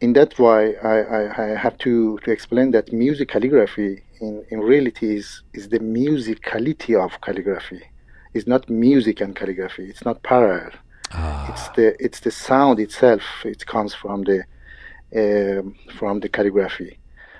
In 0.00 0.14
that 0.14 0.38
way, 0.38 0.76
I, 0.78 1.00
I, 1.00 1.44
I 1.44 1.48
have 1.56 1.76
to, 1.78 2.18
to 2.24 2.30
explain 2.30 2.70
that 2.70 2.90
music 2.92 3.28
calligraphy 3.28 4.02
in, 4.20 4.44
in 4.50 4.60
reality 4.60 5.16
is, 5.16 5.42
is 5.52 5.68
the 5.68 5.78
musicality 5.78 6.98
of 6.98 7.20
calligraphy. 7.20 7.82
It's 8.32 8.46
not 8.46 8.70
music 8.70 9.20
and 9.20 9.36
calligraphy. 9.36 9.84
It's 9.90 10.04
not 10.04 10.22
parallel. 10.22 10.70
Ah. 11.12 11.52
It's 11.52 11.68
the 11.76 11.96
it's 12.04 12.20
the 12.20 12.30
sound 12.30 12.78
itself. 12.78 13.22
It 13.44 13.66
comes 13.66 13.92
from 13.92 14.22
the 14.22 14.44
um 15.16 15.74
from 15.98 16.20
the 16.20 16.28
calligraphy, 16.28 16.96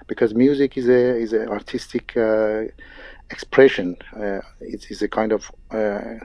because 0.08 0.34
music 0.34 0.76
is 0.76 0.88
a 0.88 1.16
is 1.16 1.32
an 1.32 1.48
artistic 1.48 2.16
uh, 2.16 2.64
expression. 3.30 3.96
Uh, 4.14 4.40
it 4.60 4.90
is 4.90 5.00
a 5.02 5.08
kind 5.08 5.32
of 5.32 5.50
uh, 5.72 5.76
uh, 5.76 6.18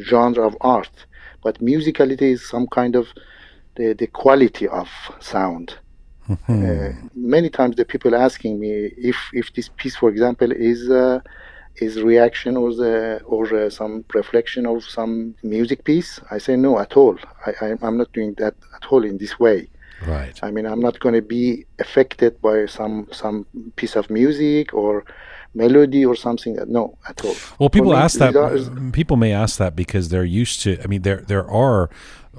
genre 0.00 0.46
of 0.46 0.56
art, 0.60 1.06
but 1.42 1.58
musicality 1.58 2.32
is 2.32 2.48
some 2.48 2.68
kind 2.68 2.94
of 2.94 3.08
the, 3.74 3.94
the 3.94 4.06
quality 4.06 4.68
of 4.68 4.88
sound. 5.18 5.74
Uh, 6.48 6.92
many 7.14 7.50
times 7.50 7.76
the 7.76 7.84
people 7.84 8.14
asking 8.14 8.60
me 8.60 8.70
if 8.96 9.16
if 9.32 9.52
this 9.54 9.68
piece, 9.68 9.96
for 9.96 10.08
example, 10.08 10.52
is 10.52 10.88
uh, 10.88 11.20
is 11.76 12.02
reaction 12.02 12.56
or 12.56 12.74
the 12.74 13.20
or 13.24 13.44
uh, 13.54 13.70
some 13.70 14.04
reflection 14.14 14.66
of 14.66 14.84
some 14.84 15.34
music 15.42 15.84
piece. 15.84 16.20
I 16.30 16.38
say 16.38 16.56
no 16.56 16.78
at 16.78 16.96
all. 16.96 17.16
I, 17.46 17.50
I 17.64 17.74
I'm 17.82 17.96
not 17.96 18.12
doing 18.12 18.34
that 18.34 18.54
at 18.76 18.84
all 18.90 19.04
in 19.04 19.18
this 19.18 19.38
way. 19.38 19.68
Right. 20.06 20.38
I 20.42 20.50
mean, 20.50 20.66
I'm 20.66 20.80
not 20.80 20.98
going 20.98 21.14
to 21.14 21.22
be 21.22 21.64
affected 21.78 22.40
by 22.40 22.66
some 22.66 23.08
some 23.12 23.46
piece 23.76 23.96
of 23.96 24.10
music 24.10 24.74
or 24.74 25.04
melody 25.54 26.04
or 26.04 26.14
something. 26.16 26.56
No, 26.68 26.96
at 27.08 27.24
all. 27.24 27.34
Well, 27.58 27.70
people 27.70 27.94
ask 27.94 28.18
that. 28.18 28.90
People 28.92 29.16
may 29.16 29.32
ask 29.32 29.58
that 29.58 29.76
because 29.76 30.08
they're 30.08 30.24
used 30.24 30.60
to. 30.62 30.80
I 30.82 30.86
mean, 30.86 31.02
there 31.02 31.18
there 31.26 31.48
are 31.48 31.90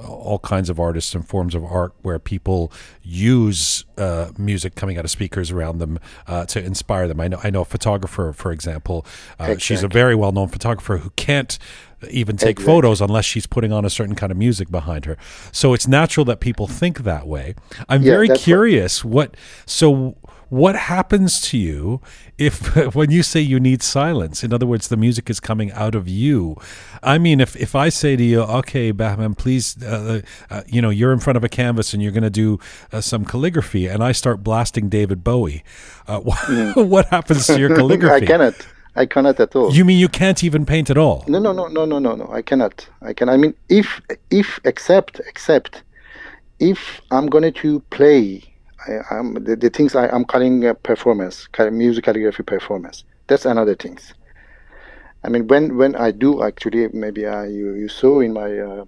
all 0.07 0.39
kinds 0.39 0.71
of 0.71 0.79
artists 0.79 1.13
and 1.13 1.27
forms 1.27 1.53
of 1.53 1.63
art 1.63 1.93
where 2.01 2.17
people 2.17 2.71
use 3.03 3.85
uh, 3.97 4.31
music 4.39 4.73
coming 4.73 4.97
out 4.97 5.05
of 5.05 5.11
speakers 5.11 5.51
around 5.51 5.77
them 5.77 5.99
uh, 6.25 6.45
to 6.47 6.63
inspire 6.63 7.07
them. 7.07 7.19
I 7.19 7.27
know. 7.27 7.39
I 7.43 7.49
know 7.51 7.61
a 7.61 7.65
photographer, 7.65 8.33
for 8.33 8.51
example. 8.51 9.05
Uh, 9.39 9.55
She's 9.57 9.83
a 9.83 9.87
very 9.87 10.15
well 10.15 10.31
known 10.31 10.47
photographer 10.47 10.97
who 10.97 11.11
can't 11.11 11.59
even 12.09 12.35
take 12.37 12.57
Exactly. 12.57 12.65
photos 12.65 13.01
unless 13.01 13.23
she's 13.25 13.45
putting 13.45 13.71
on 13.71 13.85
a 13.85 13.89
certain 13.89 14.15
kind 14.15 14.31
of 14.31 14.37
music 14.37 14.69
behind 14.71 15.05
her. 15.05 15.15
So 15.51 15.73
it's 15.73 15.87
natural 15.87 16.25
that 16.25 16.39
people 16.41 16.67
think 16.67 16.99
that 17.03 17.27
way. 17.27 17.55
I'm 17.87 18.01
Yeah, 18.01 18.11
very 18.13 18.27
that's 18.27 18.39
what- 18.39 18.43
curious 18.43 19.05
what 19.05 19.37
so 19.65 20.15
what 20.53 20.75
happens 20.75 21.41
to 21.41 21.57
you 21.57 21.99
if 22.37 22.75
when 22.95 23.09
you 23.09 23.23
say 23.23 23.39
you 23.41 23.59
need 23.59 23.81
silence 23.81 24.43
in 24.43 24.53
other 24.53 24.67
words 24.67 24.87
the 24.87 24.95
music 24.95 25.27
is 25.27 25.39
coming 25.39 25.71
out 25.71 25.95
of 25.95 26.07
you 26.07 26.55
i 27.01 27.17
mean 27.17 27.41
if 27.41 27.55
if 27.55 27.73
i 27.73 27.89
say 27.89 28.15
to 28.15 28.23
you 28.23 28.41
okay 28.41 28.91
bahman 28.91 29.33
please 29.33 29.81
uh, 29.83 30.21
uh, 30.51 30.61
you 30.67 30.79
know 30.79 30.91
you're 30.91 31.11
in 31.11 31.19
front 31.19 31.37
of 31.37 31.43
a 31.43 31.49
canvas 31.49 31.91
and 31.91 32.03
you're 32.03 32.11
going 32.11 32.21
to 32.21 32.29
do 32.29 32.59
uh, 32.91 33.01
some 33.01 33.25
calligraphy 33.25 33.87
and 33.87 34.03
i 34.03 34.11
start 34.11 34.43
blasting 34.43 34.89
david 34.89 35.23
bowie 35.23 35.63
uh, 36.07 36.19
what, 36.27 36.37
what 36.75 37.07
happens 37.07 37.47
to 37.47 37.59
your 37.59 37.75
calligraphy 37.75 38.25
I 38.25 38.27
cannot. 38.27 38.67
I 38.95 39.07
cannot 39.07 39.39
at 39.39 39.55
all. 39.55 39.73
you 39.73 39.83
mean 39.83 39.97
you 39.97 40.07
can't 40.07 40.43
even 40.43 40.67
paint 40.67 40.91
at 40.91 40.99
all 40.99 41.25
No, 41.27 41.39
no, 41.39 41.51
no, 41.51 41.65
no, 41.67 41.83
no, 41.85 41.97
no, 41.97 42.15
no. 42.15 42.27
I 42.31 42.43
cannot. 42.43 42.87
I 43.01 43.13
can. 43.13 43.27
I 43.27 43.37
mean, 43.37 43.55
if, 43.67 43.99
if, 44.29 44.59
except, 44.65 45.19
except, 45.27 45.81
if 46.59 47.01
I'm 47.09 47.25
going 47.25 47.51
to 47.51 47.79
play, 47.89 48.52
I, 48.87 49.15
I'm 49.15 49.33
the, 49.35 49.55
the 49.55 49.69
things 49.69 49.95
I, 49.95 50.07
I'm 50.07 50.25
calling 50.25 50.65
uh, 50.65 50.73
performance, 50.73 51.47
music 51.71 52.05
calligraphy 52.05 52.43
performance. 52.43 53.03
That's 53.27 53.45
another 53.45 53.75
things. 53.75 54.13
I 55.23 55.29
mean, 55.29 55.47
when 55.47 55.77
when 55.77 55.95
I 55.95 56.11
do 56.11 56.43
actually, 56.43 56.89
maybe 56.89 57.25
uh, 57.25 57.43
you 57.43 57.73
you 57.73 57.87
saw 57.87 58.19
in 58.19 58.33
my 58.33 58.59
uh, 58.59 58.85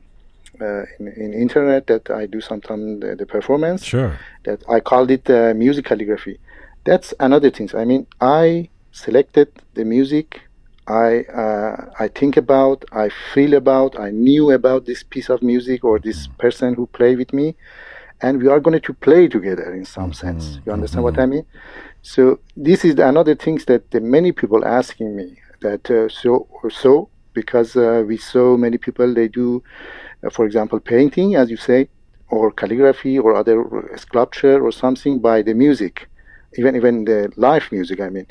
uh, 0.62 0.84
in, 1.00 1.08
in 1.08 1.34
internet 1.34 1.88
that 1.88 2.10
I 2.10 2.26
do 2.26 2.42
sometimes 2.42 3.02
the, 3.02 3.16
the 3.16 3.26
performance 3.26 3.84
sure 3.84 4.18
that 4.44 4.64
I 4.70 4.80
called 4.80 5.12
it 5.12 5.30
uh, 5.30 5.54
music 5.54 5.86
calligraphy. 5.86 6.40
That's 6.86 7.14
another 7.20 7.50
thing. 7.50 7.70
I 7.74 7.86
mean, 7.86 8.08
I 8.22 8.70
selected 8.92 9.50
the 9.74 9.86
music. 9.86 10.42
I 10.88 11.22
uh, 11.24 11.90
I 12.00 12.08
think 12.10 12.38
about, 12.38 12.86
I 12.92 13.10
feel 13.34 13.54
about, 13.56 14.00
I 14.00 14.12
knew 14.12 14.52
about 14.52 14.86
this 14.86 15.04
piece 15.04 15.30
of 15.30 15.42
music 15.42 15.84
or 15.84 16.00
this 16.00 16.28
person 16.38 16.76
who 16.76 16.86
played 16.88 17.18
with 17.18 17.34
me, 17.34 17.56
and 18.26 18.42
we 18.42 18.48
are 18.54 18.60
going 18.66 18.82
to 18.90 18.94
play 19.08 19.24
together 19.38 19.68
in 19.80 19.86
some 19.86 20.12
sense. 20.24 20.44
You 20.66 20.72
understand 20.78 21.04
what 21.08 21.18
I 21.20 21.28
mean? 21.34 21.46
So 22.02 22.22
this 22.68 22.80
is 22.90 22.94
another 23.12 23.36
things 23.46 23.62
that 23.66 23.92
the 23.92 24.02
many 24.18 24.32
people 24.42 24.62
asking 24.82 25.10
me 25.20 25.28
that 25.62 25.84
uh, 25.92 26.10
so 26.10 26.32
or 26.58 26.70
so 26.84 26.94
because 27.40 27.76
uh, 27.76 28.04
we 28.10 28.18
saw 28.18 28.58
many 28.58 28.78
people 28.86 29.08
they 29.14 29.28
do, 29.42 29.62
uh, 30.24 30.30
for 30.36 30.44
example, 30.50 30.80
painting 30.80 31.30
as 31.36 31.48
you 31.54 31.58
say, 31.70 31.80
or 32.36 32.52
calligraphy 32.52 33.16
or 33.20 33.36
other 33.42 33.58
uh, 33.62 33.98
sculpture 34.06 34.58
or 34.66 34.72
something 34.72 35.14
by 35.30 35.38
the 35.48 35.54
music, 35.66 35.94
even 36.60 36.76
even 36.80 37.06
the 37.12 37.20
live 37.48 37.66
music. 37.78 37.98
I 38.08 38.10
mean, 38.16 38.28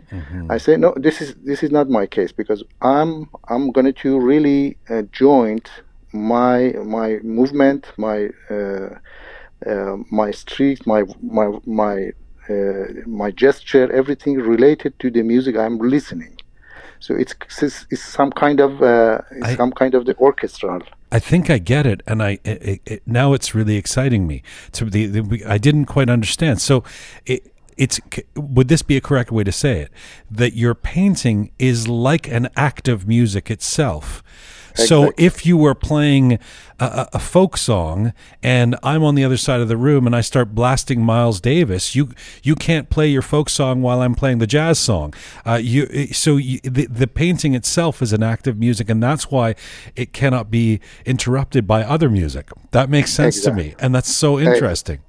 I 0.54 0.56
say 0.58 0.74
no. 0.84 0.88
This 1.06 1.16
is 1.24 1.28
this 1.50 1.60
is 1.62 1.70
not 1.78 1.86
my 1.98 2.06
case 2.16 2.32
because 2.40 2.60
I'm 2.94 3.12
I'm 3.52 3.64
going 3.76 3.92
to 4.04 4.10
really 4.32 4.60
uh, 4.90 5.02
joint 5.22 5.66
my 6.12 6.56
my 6.98 7.08
movement, 7.38 7.82
my 7.96 8.18
uh, 8.50 8.88
uh, 9.66 9.96
my 10.10 10.30
street, 10.30 10.86
my 10.86 11.04
my 11.22 11.46
my 11.66 12.12
uh, 12.48 12.84
my 13.06 13.30
gesture, 13.30 13.90
everything 13.92 14.34
related 14.36 14.98
to 14.98 15.10
the 15.10 15.22
music 15.22 15.56
I'm 15.56 15.78
listening. 15.78 16.36
So 17.00 17.14
it's 17.14 17.34
it's, 17.60 17.86
it's 17.90 18.02
some 18.02 18.30
kind 18.30 18.60
of 18.60 18.82
uh, 18.82 19.20
it's 19.30 19.48
I- 19.48 19.56
some 19.56 19.72
kind 19.72 19.94
of 19.94 20.06
the 20.06 20.16
orchestral. 20.16 20.82
I 21.12 21.20
think 21.20 21.48
I 21.48 21.58
get 21.58 21.86
it, 21.86 22.02
and 22.08 22.22
I 22.22 22.38
it, 22.44 22.80
it, 22.86 23.02
now 23.06 23.34
it's 23.34 23.54
really 23.54 23.76
exciting 23.76 24.26
me. 24.26 24.42
To 24.72 24.86
the, 24.86 25.06
the 25.06 25.44
I 25.46 25.58
didn't 25.58 25.84
quite 25.84 26.10
understand. 26.10 26.60
So, 26.60 26.82
it, 27.24 27.52
it's 27.76 28.00
would 28.34 28.66
this 28.68 28.82
be 28.82 28.96
a 28.96 29.00
correct 29.00 29.30
way 29.30 29.44
to 29.44 29.52
say 29.52 29.80
it? 29.80 29.90
That 30.28 30.54
your 30.54 30.74
painting 30.74 31.52
is 31.58 31.86
like 31.86 32.26
an 32.26 32.48
act 32.56 32.88
of 32.88 33.06
music 33.06 33.50
itself. 33.50 34.22
So 34.74 35.04
Exactly. 35.04 35.24
if 35.24 35.46
you 35.46 35.56
were 35.56 35.74
playing 35.74 36.38
a, 36.80 37.08
a, 37.12 37.18
folk 37.20 37.56
song 37.56 38.12
and 38.42 38.74
I'm 38.82 39.04
on 39.04 39.14
the 39.14 39.24
other 39.24 39.36
side 39.36 39.60
of 39.60 39.68
the 39.68 39.76
room 39.76 40.04
and 40.04 40.16
I 40.16 40.20
start 40.20 40.52
blasting 40.52 41.00
Miles 41.02 41.40
Davis, 41.40 41.94
you 41.94 42.12
you 42.42 42.56
can't 42.56 42.90
play 42.90 43.06
your 43.08 43.22
folk 43.22 43.48
song 43.48 43.82
while 43.82 44.02
I'm 44.02 44.16
playing 44.16 44.38
the 44.38 44.48
jazz 44.48 44.80
song. 44.80 45.14
Uh, 45.46 45.60
you 45.62 46.08
so 46.08 46.36
you, 46.36 46.58
the 46.64 46.86
the 46.86 47.06
painting 47.06 47.54
itself 47.54 48.02
is 48.02 48.12
an 48.12 48.24
act 48.24 48.48
of 48.48 48.58
music, 48.58 48.90
and 48.90 49.00
that's 49.00 49.30
why 49.30 49.54
it 49.94 50.12
cannot 50.12 50.50
be 50.50 50.80
interrupted 51.06 51.68
by 51.68 51.84
other 51.84 52.10
music. 52.10 52.50
That 52.72 52.90
makes 52.90 53.12
sense 53.12 53.40
to 53.42 53.52
me, 53.52 53.76
and 53.78 53.94
that's 53.94 54.12
so 54.12 54.40
interesting. 54.40 55.00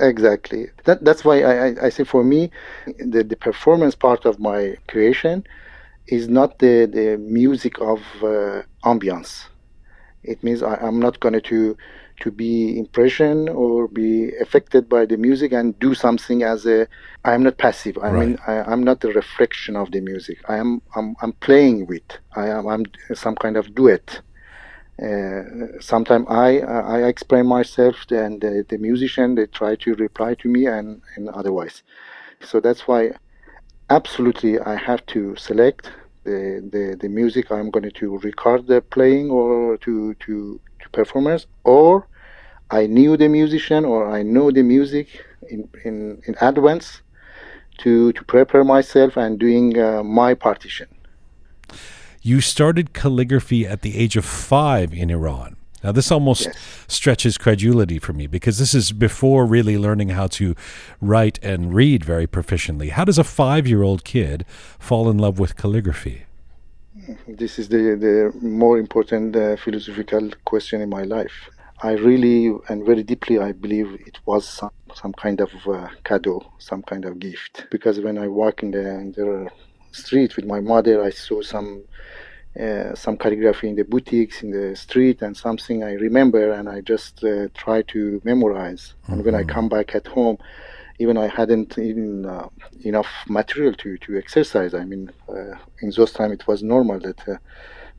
Exactly. 0.00 0.68
That, 0.84 1.04
that's 1.04 1.24
why 1.24 1.42
I, 1.42 1.68
I, 1.68 1.74
I 1.84 1.88
say 1.88 2.04
for 2.04 2.22
me, 2.22 2.50
the, 2.98 3.24
the 3.24 3.36
performance 3.36 3.94
part 3.94 4.26
of 4.26 4.38
my 4.38 4.76
creation 4.88 5.44
is 6.08 6.28
not 6.28 6.58
the, 6.58 6.88
the 6.92 7.18
music 7.18 7.80
of 7.80 8.00
uh, 8.22 8.62
ambience. 8.84 9.46
It 10.22 10.42
means 10.42 10.62
I, 10.62 10.74
I'm 10.76 11.00
not 11.00 11.20
going 11.20 11.40
to 11.40 11.76
to 12.20 12.30
be 12.30 12.78
impression 12.78 13.48
or 13.48 13.88
be 13.88 14.32
affected 14.40 14.88
by 14.88 15.04
the 15.04 15.18
music 15.18 15.52
and 15.52 15.78
do 15.78 15.94
something 15.94 16.42
as 16.42 16.66
a. 16.66 16.88
I 17.24 17.34
am 17.34 17.42
not 17.42 17.58
passive. 17.58 17.98
I 18.02 18.10
mean, 18.10 18.38
I, 18.46 18.62
I'm 18.62 18.82
not 18.82 19.04
a 19.04 19.08
reflection 19.08 19.76
of 19.76 19.90
the 19.90 20.00
music. 20.00 20.38
I 20.48 20.56
am. 20.56 20.80
I'm, 20.94 21.14
I'm 21.20 21.32
playing 21.34 21.86
with. 21.86 22.02
I 22.34 22.48
am. 22.48 22.66
I'm 22.68 22.84
some 23.14 23.36
kind 23.36 23.56
of 23.56 23.74
duet. 23.74 24.20
Uh, 25.02 25.42
sometimes 25.80 26.26
I 26.30 26.60
I 26.60 27.04
explain 27.06 27.46
myself, 27.46 27.96
and 28.10 28.40
the, 28.40 28.64
the 28.66 28.78
musician 28.78 29.34
they 29.34 29.46
try 29.46 29.76
to 29.76 29.94
reply 29.94 30.34
to 30.36 30.48
me, 30.48 30.66
and, 30.66 31.02
and 31.16 31.28
otherwise. 31.28 31.82
So 32.40 32.60
that's 32.60 32.88
why, 32.88 33.12
absolutely, 33.90 34.58
I 34.60 34.76
have 34.76 35.04
to 35.06 35.36
select 35.36 35.90
the, 36.24 36.68
the, 36.72 36.96
the 37.00 37.08
music 37.08 37.50
I'm 37.50 37.70
going 37.70 37.90
to 37.90 38.18
record 38.18 38.66
the 38.66 38.80
playing 38.80 39.30
or 39.30 39.76
to 39.78 40.14
to 40.14 40.60
to 40.80 40.88
performers, 40.90 41.46
or 41.64 42.06
I 42.70 42.86
knew 42.86 43.16
the 43.16 43.28
musician 43.28 43.84
or 43.84 44.10
I 44.10 44.22
know 44.22 44.50
the 44.50 44.62
music 44.62 45.24
in 45.48 45.68
in, 45.84 46.22
in 46.26 46.34
advance 46.40 47.02
to 47.78 48.12
to 48.12 48.24
prepare 48.24 48.64
myself 48.64 49.16
and 49.16 49.38
doing 49.38 49.78
uh, 49.78 50.02
my 50.02 50.34
partition. 50.34 50.88
You 52.22 52.40
started 52.40 52.92
calligraphy 52.92 53.66
at 53.66 53.82
the 53.82 53.96
age 53.96 54.16
of 54.16 54.24
five 54.24 54.92
in 54.92 55.10
Iran. 55.10 55.56
Now, 55.86 55.92
this 55.92 56.10
almost 56.10 56.46
Yes. 56.46 56.56
stretches 56.88 57.38
credulity 57.38 58.00
for 58.00 58.12
me 58.12 58.26
because 58.26 58.58
this 58.58 58.74
is 58.74 58.90
before 58.90 59.46
really 59.46 59.78
learning 59.78 60.08
how 60.08 60.26
to 60.38 60.56
write 61.00 61.38
and 61.44 61.72
read 61.72 62.04
very 62.04 62.26
proficiently. 62.26 62.88
How 62.90 63.04
does 63.04 63.18
a 63.18 63.28
five 63.40 63.68
year 63.68 63.84
old 63.84 64.02
kid 64.02 64.44
fall 64.80 65.08
in 65.08 65.16
love 65.16 65.38
with 65.38 65.54
calligraphy? 65.54 66.24
This 67.28 67.60
is 67.60 67.68
the, 67.68 67.82
the 68.06 68.32
more 68.44 68.78
important 68.78 69.36
uh, 69.36 69.54
philosophical 69.64 70.30
question 70.44 70.80
in 70.80 70.88
my 70.88 71.02
life. 71.02 71.36
I 71.84 71.92
really 71.92 72.52
and 72.68 72.84
very 72.84 73.04
deeply 73.04 73.38
I 73.38 73.52
believe 73.52 73.88
it 74.10 74.18
was 74.26 74.42
some, 74.48 74.72
some 74.92 75.12
kind 75.12 75.40
of 75.40 75.50
uh, 75.68 75.86
cadeau, 76.02 76.40
some 76.58 76.82
kind 76.82 77.04
of 77.04 77.20
gift. 77.20 77.66
Because 77.70 78.00
when 78.00 78.18
I 78.18 78.26
walk 78.26 78.64
in 78.64 78.72
the, 78.72 78.88
in 79.04 79.12
the 79.12 79.48
street 79.92 80.34
with 80.34 80.46
my 80.46 80.58
mother, 80.58 81.04
I 81.04 81.10
saw 81.10 81.42
some 81.42 81.84
uh, 82.58 82.94
some 82.94 83.16
calligraphy 83.16 83.68
in 83.68 83.76
the 83.76 83.84
boutiques 83.84 84.42
in 84.42 84.50
the 84.50 84.74
street 84.74 85.22
and 85.22 85.36
something 85.36 85.84
I 85.84 85.92
remember 85.92 86.52
and 86.52 86.68
I 86.68 86.80
just 86.80 87.22
uh, 87.24 87.48
try 87.54 87.82
to 87.82 88.20
memorize. 88.24 88.94
Mm-hmm. 89.02 89.12
And 89.12 89.24
when 89.24 89.34
I 89.34 89.42
mm-hmm. 89.42 89.50
come 89.50 89.68
back 89.68 89.94
at 89.94 90.06
home, 90.06 90.38
even 90.98 91.16
I 91.18 91.28
hadn't 91.28 91.78
even 91.78 92.24
uh, 92.24 92.48
enough 92.82 93.08
material 93.28 93.74
to, 93.74 93.98
to 93.98 94.16
exercise. 94.16 94.74
I 94.74 94.84
mean, 94.84 95.10
uh, 95.28 95.56
in 95.82 95.90
those 95.96 96.12
time 96.12 96.32
it 96.32 96.46
was 96.46 96.62
normal 96.62 96.98
that 97.00 97.28
uh, 97.28 97.36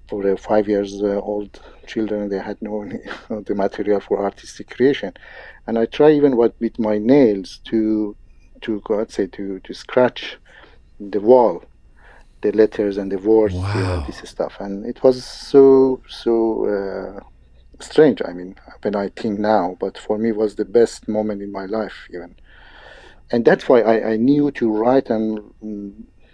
for 0.07 0.37
five 0.37 0.67
years 0.67 1.01
uh, 1.01 1.19
old 1.19 1.59
children 1.85 2.29
they 2.29 2.39
had 2.39 2.59
no 2.61 2.89
the 3.29 3.55
material 3.55 3.99
for 3.99 4.23
artistic 4.23 4.69
creation, 4.69 5.13
and 5.67 5.77
I 5.77 5.85
try 5.85 6.11
even 6.11 6.37
what 6.37 6.55
with 6.59 6.79
my 6.79 6.97
nails 6.97 7.59
to 7.65 8.15
to 8.61 8.81
let's 8.89 9.15
say 9.15 9.27
to 9.27 9.59
to 9.59 9.73
scratch 9.73 10.37
the 10.99 11.19
wall, 11.19 11.63
the 12.47 12.57
letters 12.61 12.95
and 12.97 13.11
the 13.11 13.17
words, 13.17 13.53
wow. 13.53 13.73
you 13.75 13.81
know, 13.81 14.03
this 14.07 14.19
stuff, 14.29 14.53
and 14.59 14.73
it 14.85 14.97
was 15.03 15.15
so 15.23 15.63
so. 16.23 16.33
Uh, 16.75 17.23
strange 17.79 18.19
i 18.25 18.33
mean 18.33 18.55
when 18.81 18.95
i 18.95 19.07
think 19.09 19.37
now 19.37 19.77
but 19.79 19.99
for 19.99 20.17
me 20.17 20.31
was 20.31 20.55
the 20.55 20.65
best 20.65 21.07
moment 21.07 21.43
in 21.43 21.51
my 21.51 21.67
life 21.67 22.07
even 22.11 22.35
and 23.31 23.45
that's 23.45 23.67
why 23.67 23.81
I, 23.81 24.11
I 24.11 24.15
knew 24.15 24.51
to 24.51 24.71
write 24.71 25.09
and 25.09 25.39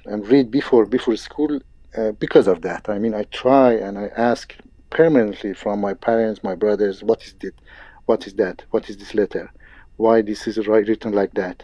and 0.05 0.27
read 0.27 0.51
before 0.51 0.85
before 0.85 1.15
school 1.15 1.59
uh, 1.97 2.11
because 2.13 2.47
of 2.47 2.61
that. 2.61 2.89
I 2.89 2.99
mean, 2.99 3.13
I 3.13 3.23
try 3.23 3.73
and 3.73 3.97
I 3.97 4.07
ask 4.17 4.55
permanently 4.89 5.53
from 5.53 5.81
my 5.81 5.93
parents, 5.93 6.43
my 6.43 6.55
brothers, 6.55 7.03
what 7.03 7.23
is 7.23 7.35
it? 7.41 7.55
What 8.05 8.27
is 8.27 8.33
that? 8.35 8.63
What 8.71 8.89
is 8.89 8.97
this 8.97 9.15
letter? 9.15 9.51
Why 9.97 10.21
this 10.21 10.47
is 10.47 10.57
written 10.67 11.13
like 11.13 11.33
that? 11.35 11.63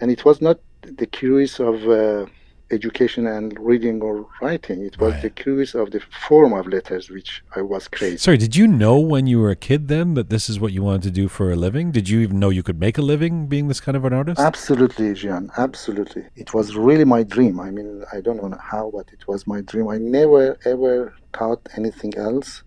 And 0.00 0.10
it 0.10 0.24
was 0.24 0.40
not 0.40 0.60
the 0.82 1.06
curious 1.06 1.60
of 1.60 1.88
uh, 1.88 2.26
education 2.74 3.26
and 3.26 3.58
reading 3.58 4.02
or 4.02 4.26
writing. 4.42 4.84
It 4.84 4.98
was 4.98 5.12
right. 5.14 5.22
the 5.22 5.30
curious 5.30 5.74
of 5.74 5.90
the 5.92 6.00
form 6.28 6.52
of 6.52 6.66
letters 6.66 7.10
which 7.10 7.42
I 7.56 7.62
was 7.62 7.88
crazy. 7.88 8.18
Sorry, 8.18 8.36
did 8.36 8.54
you 8.56 8.66
know 8.66 8.98
when 8.98 9.26
you 9.26 9.38
were 9.40 9.50
a 9.50 9.56
kid 9.56 9.88
then 9.88 10.14
that 10.14 10.28
this 10.30 10.50
is 10.50 10.60
what 10.60 10.72
you 10.72 10.82
wanted 10.82 11.02
to 11.04 11.10
do 11.10 11.28
for 11.28 11.50
a 11.52 11.56
living? 11.56 11.92
Did 11.92 12.08
you 12.08 12.20
even 12.20 12.38
know 12.38 12.50
you 12.50 12.62
could 12.62 12.80
make 12.80 12.98
a 12.98 13.02
living 13.02 13.46
being 13.46 13.68
this 13.68 13.80
kind 13.80 13.96
of 13.96 14.04
an 14.04 14.12
artist? 14.12 14.40
Absolutely, 14.40 15.10
Jian. 15.20 15.50
Absolutely. 15.56 16.24
It 16.36 16.52
was 16.52 16.76
really 16.76 17.04
my 17.04 17.22
dream. 17.22 17.60
I 17.60 17.70
mean, 17.70 18.04
I 18.12 18.20
don't 18.20 18.42
know 18.42 18.58
how, 18.60 18.90
but 18.92 19.06
it 19.12 19.26
was 19.26 19.46
my 19.46 19.60
dream. 19.60 19.88
I 19.88 19.98
never 19.98 20.58
ever 20.64 21.14
thought 21.32 21.60
anything 21.76 22.14
else 22.16 22.62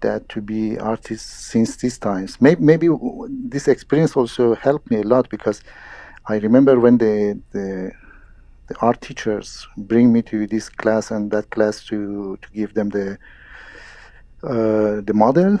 that 0.00 0.28
to 0.28 0.40
be 0.40 0.78
artist 0.78 1.26
since 1.52 1.76
these 1.76 1.98
times. 1.98 2.40
Maybe, 2.40 2.62
maybe 2.62 2.88
this 3.28 3.66
experience 3.68 4.16
also 4.16 4.54
helped 4.54 4.90
me 4.90 4.98
a 5.00 5.02
lot 5.02 5.28
because 5.30 5.62
I 6.28 6.36
remember 6.36 6.78
when 6.80 6.98
the 6.98 7.40
the 7.52 7.92
the 8.68 8.76
art 8.80 9.00
teachers 9.00 9.66
bring 9.76 10.12
me 10.12 10.22
to 10.22 10.46
this 10.46 10.68
class 10.68 11.10
and 11.10 11.30
that 11.30 11.50
class 11.50 11.84
to 11.84 12.36
to 12.42 12.48
give 12.52 12.74
them 12.74 12.88
the 12.90 13.18
uh, 14.42 15.00
the 15.02 15.12
model. 15.14 15.58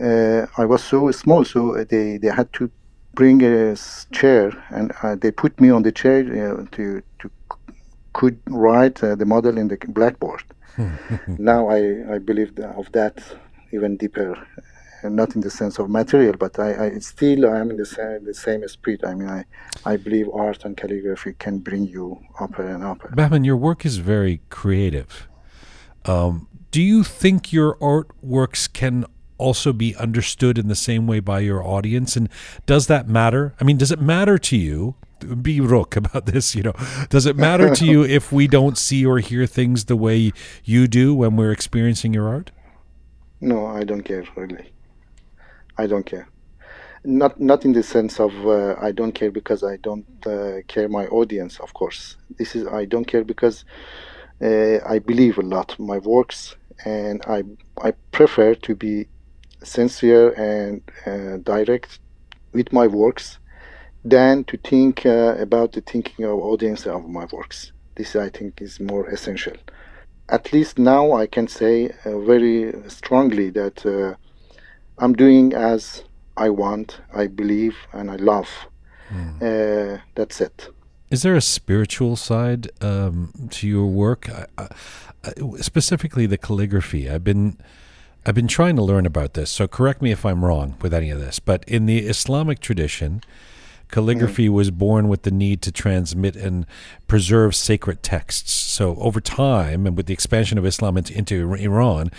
Uh, 0.00 0.46
I 0.58 0.64
was 0.66 0.82
so 0.84 1.10
small, 1.10 1.44
so 1.44 1.84
they 1.84 2.18
they 2.18 2.28
had 2.28 2.52
to 2.54 2.70
bring 3.14 3.42
a 3.42 3.76
chair 4.12 4.52
and 4.70 4.92
uh, 5.02 5.16
they 5.16 5.30
put 5.30 5.58
me 5.60 5.70
on 5.70 5.82
the 5.82 5.92
chair 5.92 6.20
uh, 6.20 6.66
to 6.72 7.02
to 7.20 7.30
could 8.12 8.38
write 8.48 9.02
uh, 9.04 9.14
the 9.14 9.26
model 9.26 9.58
in 9.58 9.68
the 9.68 9.78
blackboard. 9.88 10.42
now 11.38 11.68
I 11.68 12.14
I 12.14 12.18
believe 12.18 12.58
of 12.58 12.90
that 12.92 13.22
even 13.72 13.96
deeper 13.96 14.36
not 15.14 15.34
in 15.34 15.40
the 15.40 15.50
sense 15.50 15.78
of 15.78 15.88
material, 15.88 16.34
but 16.38 16.58
I, 16.58 16.86
I 16.86 16.98
still 16.98 17.46
I 17.46 17.58
am 17.58 17.70
in 17.70 17.76
the 17.76 17.86
same, 17.86 18.24
the 18.24 18.34
same 18.34 18.66
spirit. 18.68 19.00
I 19.04 19.14
mean, 19.14 19.28
I, 19.28 19.44
I 19.84 19.96
believe 19.96 20.28
art 20.32 20.64
and 20.64 20.76
calligraphy 20.76 21.34
can 21.34 21.58
bring 21.58 21.86
you 21.86 22.18
up 22.40 22.58
and 22.58 22.82
up. 22.82 23.14
Bahman, 23.14 23.44
your 23.44 23.56
work 23.56 23.84
is 23.84 23.98
very 23.98 24.40
creative. 24.50 25.28
Um, 26.04 26.48
do 26.70 26.82
you 26.82 27.02
think 27.02 27.52
your 27.52 27.76
artworks 27.76 28.72
can 28.72 29.06
also 29.38 29.72
be 29.72 29.94
understood 29.96 30.58
in 30.58 30.68
the 30.68 30.74
same 30.74 31.06
way 31.06 31.20
by 31.20 31.40
your 31.40 31.62
audience? 31.62 32.16
And 32.16 32.28
does 32.64 32.86
that 32.86 33.08
matter? 33.08 33.54
I 33.60 33.64
mean, 33.64 33.76
does 33.76 33.90
it 33.90 34.00
matter 34.00 34.38
to 34.38 34.56
you? 34.56 34.94
Be 35.40 35.60
rook 35.60 35.96
about 36.02 36.26
this, 36.26 36.54
you 36.54 36.62
know. 36.62 36.74
Does 37.08 37.26
it 37.26 37.36
matter 37.36 37.74
to 37.74 37.86
you 37.86 38.04
if 38.18 38.32
we 38.32 38.46
don't 38.46 38.76
see 38.78 39.04
or 39.04 39.18
hear 39.18 39.46
things 39.46 39.86
the 39.86 39.96
way 39.96 40.32
you 40.64 40.86
do 40.86 41.14
when 41.14 41.36
we're 41.36 41.52
experiencing 41.52 42.12
your 42.12 42.28
art? 42.28 42.50
No, 43.40 43.66
I 43.66 43.84
don't 43.84 44.02
care 44.02 44.24
really. 44.34 44.72
I 45.78 45.86
don't 45.86 46.06
care. 46.06 46.28
Not 47.04 47.38
not 47.40 47.64
in 47.64 47.72
the 47.72 47.82
sense 47.82 48.18
of 48.18 48.32
uh, 48.46 48.74
I 48.80 48.90
don't 48.92 49.12
care 49.12 49.30
because 49.30 49.62
I 49.62 49.76
don't 49.76 50.06
uh, 50.26 50.62
care 50.66 50.88
my 50.88 51.06
audience. 51.06 51.60
Of 51.60 51.72
course, 51.74 52.16
this 52.38 52.56
is 52.56 52.66
I 52.66 52.84
don't 52.84 53.04
care 53.04 53.24
because 53.24 53.64
uh, 54.42 54.78
I 54.84 54.98
believe 54.98 55.38
a 55.38 55.42
lot 55.42 55.78
my 55.78 55.98
works, 55.98 56.56
and 56.84 57.22
I 57.26 57.44
I 57.80 57.92
prefer 58.10 58.54
to 58.54 58.74
be 58.74 59.08
sincere 59.62 60.30
and 60.32 60.82
uh, 61.06 61.36
direct 61.38 62.00
with 62.52 62.72
my 62.72 62.86
works 62.86 63.38
than 64.04 64.44
to 64.44 64.56
think 64.56 65.04
uh, 65.06 65.34
about 65.38 65.72
the 65.72 65.80
thinking 65.80 66.24
of 66.24 66.38
audience 66.38 66.86
of 66.86 67.08
my 67.08 67.26
works. 67.32 67.72
This 67.96 68.16
I 68.16 68.30
think 68.30 68.60
is 68.60 68.80
more 68.80 69.08
essential. 69.08 69.56
At 70.28 70.52
least 70.52 70.78
now 70.78 71.12
I 71.12 71.26
can 71.26 71.46
say 71.48 71.90
uh, 72.04 72.18
very 72.18 72.72
strongly 72.88 73.50
that 73.50 73.86
I'm 74.98 75.12
doing 75.12 75.52
as 75.52 76.04
I 76.36 76.50
want, 76.50 77.00
I 77.14 77.26
believe, 77.26 77.76
and 77.92 78.10
I 78.10 78.16
love. 78.16 78.48
Mm. 79.10 79.42
Uh, 79.42 80.00
that's 80.14 80.40
it. 80.40 80.68
Is 81.10 81.22
there 81.22 81.36
a 81.36 81.40
spiritual 81.40 82.16
side 82.16 82.68
um, 82.80 83.32
to 83.50 83.68
your 83.68 83.86
work, 83.86 84.28
I, 84.28 84.46
I, 84.58 85.30
specifically 85.60 86.26
the 86.26 86.38
calligraphy? 86.38 87.08
I've 87.08 87.22
been 87.22 87.58
I've 88.24 88.34
been 88.34 88.48
trying 88.48 88.74
to 88.74 88.82
learn 88.82 89.06
about 89.06 89.34
this, 89.34 89.50
so 89.50 89.68
correct 89.68 90.02
me 90.02 90.10
if 90.10 90.26
I'm 90.26 90.44
wrong 90.44 90.76
with 90.82 90.92
any 90.92 91.10
of 91.10 91.20
this. 91.20 91.38
But 91.38 91.62
in 91.68 91.86
the 91.86 91.98
Islamic 91.98 92.58
tradition, 92.58 93.22
calligraphy 93.90 94.48
mm. 94.48 94.52
was 94.52 94.70
born 94.70 95.08
with 95.08 95.22
the 95.22 95.30
need 95.30 95.62
to 95.62 95.72
transmit 95.72 96.36
and 96.36 96.66
preserve 97.06 97.54
sacred 97.54 98.02
texts. 98.02 98.52
So 98.52 98.96
over 98.96 99.20
time, 99.20 99.86
and 99.86 99.96
with 99.96 100.06
the 100.06 100.14
expansion 100.14 100.58
of 100.58 100.66
Islam 100.66 100.96
into, 100.96 101.16
into 101.16 101.54
Iran, 101.54 102.10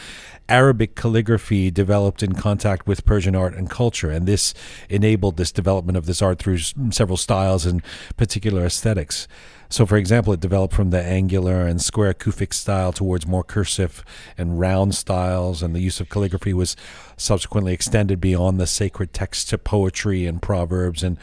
Arabic 0.49 0.95
calligraphy 0.95 1.69
developed 1.69 2.23
in 2.23 2.33
contact 2.33 2.87
with 2.87 3.05
Persian 3.05 3.35
art 3.35 3.53
and 3.53 3.69
culture, 3.69 4.09
and 4.09 4.25
this 4.25 4.53
enabled 4.89 5.35
this 5.35 5.51
development 5.51 5.97
of 5.97 6.05
this 6.05 6.21
art 6.21 6.39
through 6.39 6.59
several 6.91 7.17
styles 7.17 7.65
and 7.65 7.83
particular 8.15 8.65
aesthetics. 8.65 9.27
So, 9.69 9.85
for 9.85 9.97
example, 9.97 10.31
it 10.31 10.39
developed 10.39 10.73
from 10.73 10.91
the 10.91 11.03
angular 11.03 11.67
and 11.67 11.81
square 11.81 12.13
Kufic 12.13 12.53
style 12.53 12.93
towards 12.93 13.27
more 13.27 13.43
cursive 13.43 14.05
and 14.37 14.57
round 14.57 14.95
styles, 14.95 15.61
and 15.61 15.75
the 15.75 15.81
use 15.81 15.99
of 15.99 16.07
calligraphy 16.07 16.53
was 16.53 16.77
subsequently 17.17 17.73
extended 17.73 18.21
beyond 18.21 18.59
the 18.59 18.67
sacred 18.67 19.11
texts 19.11 19.43
to 19.49 19.57
poetry 19.57 20.25
and 20.25 20.41
proverbs 20.41 21.03
and 21.03 21.17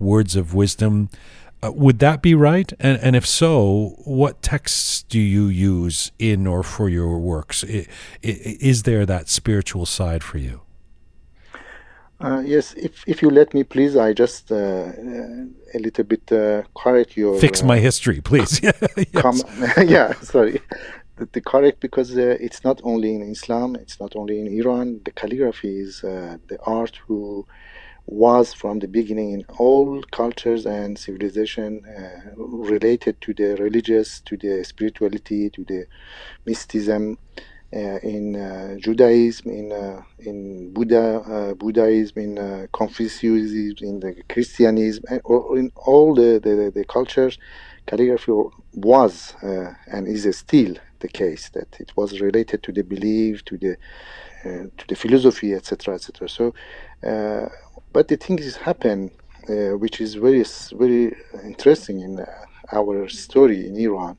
words 0.00 0.34
of 0.34 0.54
wisdom. 0.54 1.08
Uh, 1.62 1.70
would 1.72 1.98
that 1.98 2.22
be 2.22 2.34
right? 2.34 2.72
And, 2.80 2.98
and 3.02 3.14
if 3.14 3.26
so, 3.26 3.94
what 4.04 4.42
texts 4.42 5.02
do 5.02 5.20
you 5.20 5.46
use 5.46 6.10
in 6.18 6.46
or 6.46 6.62
for 6.62 6.88
your 6.88 7.18
works? 7.18 7.62
I, 7.64 7.68
I, 7.68 7.86
is 8.22 8.84
there 8.84 9.04
that 9.04 9.28
spiritual 9.28 9.84
side 9.84 10.24
for 10.24 10.38
you? 10.38 10.62
Uh, 12.18 12.42
yes, 12.44 12.74
if 12.74 13.02
if 13.06 13.22
you 13.22 13.30
let 13.30 13.54
me, 13.54 13.64
please, 13.64 13.96
I 13.96 14.12
just 14.12 14.52
uh, 14.52 14.54
uh 14.54 15.44
a 15.72 15.78
little 15.78 16.04
bit 16.04 16.30
uh, 16.30 16.62
correct 16.76 17.16
your 17.16 17.38
fix 17.38 17.62
my 17.62 17.78
uh, 17.78 17.80
history, 17.80 18.20
please. 18.20 18.60
yes. 18.62 19.42
yeah, 19.86 20.12
sorry. 20.20 20.60
The, 21.16 21.28
the 21.32 21.40
correct 21.40 21.80
because 21.80 22.16
it's 22.16 22.62
not 22.62 22.80
only 22.84 23.14
in 23.14 23.22
Islam, 23.22 23.74
it's 23.74 23.98
not 23.98 24.16
only 24.16 24.38
in 24.38 24.48
Iran. 24.48 25.00
The 25.04 25.12
calligraphy 25.12 25.80
is 25.80 26.02
the 26.02 26.58
art 26.66 26.96
who 27.06 27.46
was 28.10 28.54
from 28.54 28.80
the 28.80 28.88
beginning 28.88 29.32
in 29.32 29.44
all 29.58 30.02
cultures 30.12 30.66
and 30.66 30.98
civilization 30.98 31.82
uh, 31.86 32.32
related 32.36 33.20
to 33.22 33.34
the 33.34 33.56
religious, 33.56 34.20
to 34.22 34.36
the 34.36 34.64
spirituality, 34.64 35.50
to 35.50 35.64
the 35.64 35.86
mysticism. 36.46 37.18
Uh, 37.74 37.98
in 38.02 38.36
uh, 38.36 38.76
Judaism, 38.78 39.50
in 39.50 39.72
uh, 39.72 40.02
in 40.20 40.72
Buddha, 40.74 41.20
uh, 41.20 41.54
Buddhism, 41.54 42.18
in 42.22 42.38
uh, 42.38 42.66
Confucianism, 42.72 43.88
in 43.88 44.00
the 44.00 44.22
Christianism, 44.28 45.04
and, 45.10 45.22
or 45.24 45.58
in 45.58 45.72
all 45.76 46.14
the, 46.14 46.40
the, 46.42 46.72
the 46.74 46.84
cultures, 46.86 47.38
calligraphy 47.86 48.32
was 48.74 49.34
and 49.42 50.08
is 50.08 50.26
still 50.36 50.74
the 51.00 51.08
case 51.08 51.50
that 51.50 51.76
it 51.80 51.92
was 51.96 52.20
related 52.20 52.62
to 52.64 52.72
the 52.72 52.82
belief, 52.82 53.44
to 53.46 53.58
the 53.58 53.76
to 54.44 54.86
the 54.88 54.96
philosophy, 54.96 55.54
etc., 55.54 55.94
etc. 55.96 56.28
So 56.28 56.54
but 57.92 58.08
the 58.08 58.16
thing 58.16 58.38
is 58.38 58.56
happen, 58.56 59.10
uh, 59.48 59.76
which 59.76 60.00
is 60.00 60.14
very 60.14 60.44
very 60.72 61.14
interesting 61.44 62.00
in 62.00 62.20
uh, 62.20 62.26
our 62.72 63.08
story 63.08 63.66
in 63.66 63.76
Iran, 63.76 64.16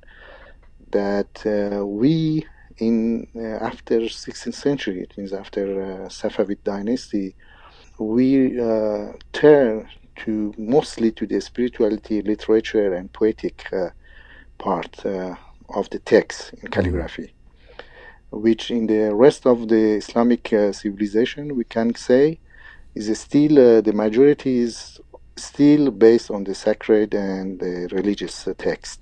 that 0.91 1.45
uh, 1.45 1.85
we 1.85 2.45
in 2.77 3.27
uh, 3.35 3.63
after 3.63 3.99
16th 4.01 4.55
century, 4.55 5.01
it 5.01 5.15
means 5.17 5.33
after 5.33 5.81
uh, 5.81 6.09
Safavid 6.09 6.63
dynasty, 6.63 7.35
we 7.99 8.59
uh, 8.59 9.13
turn 9.33 9.87
to 10.17 10.53
mostly 10.57 11.11
to 11.11 11.27
the 11.27 11.39
spirituality, 11.39 12.21
literature, 12.21 12.93
and 12.95 13.13
poetic 13.13 13.71
uh, 13.71 13.89
part 14.57 15.05
uh, 15.05 15.35
of 15.69 15.89
the 15.91 15.99
text 15.99 16.53
in 16.61 16.69
calligraphy, 16.69 17.33
which 18.31 18.71
in 18.71 18.87
the 18.87 19.13
rest 19.13 19.45
of 19.45 19.67
the 19.67 19.95
Islamic 20.03 20.51
uh, 20.51 20.71
civilization 20.71 21.55
we 21.55 21.63
can 21.63 21.93
say 21.95 22.39
is 22.95 23.19
still 23.19 23.59
uh, 23.59 23.81
the 23.81 23.93
majority 23.93 24.59
is 24.59 24.99
still 25.37 25.91
based 25.91 26.31
on 26.31 26.43
the 26.43 26.55
sacred 26.55 27.13
and 27.13 27.59
the 27.59 27.89
religious 27.91 28.47
uh, 28.47 28.53
text. 28.57 28.99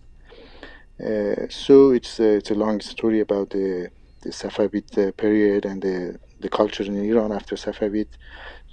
so 1.50 1.92
it's 1.92 2.20
it's 2.20 2.52
a 2.52 2.56
long 2.56 2.80
story 2.82 3.20
about 3.22 3.50
the 3.52 3.90
the 4.22 4.30
Safavid 4.32 5.16
period 5.18 5.66
and 5.66 5.82
the 5.82 6.20
the 6.40 6.50
culture 6.50 6.84
in 6.84 6.96
Iran 6.98 7.32
after 7.32 7.56
Safavid. 7.56 8.08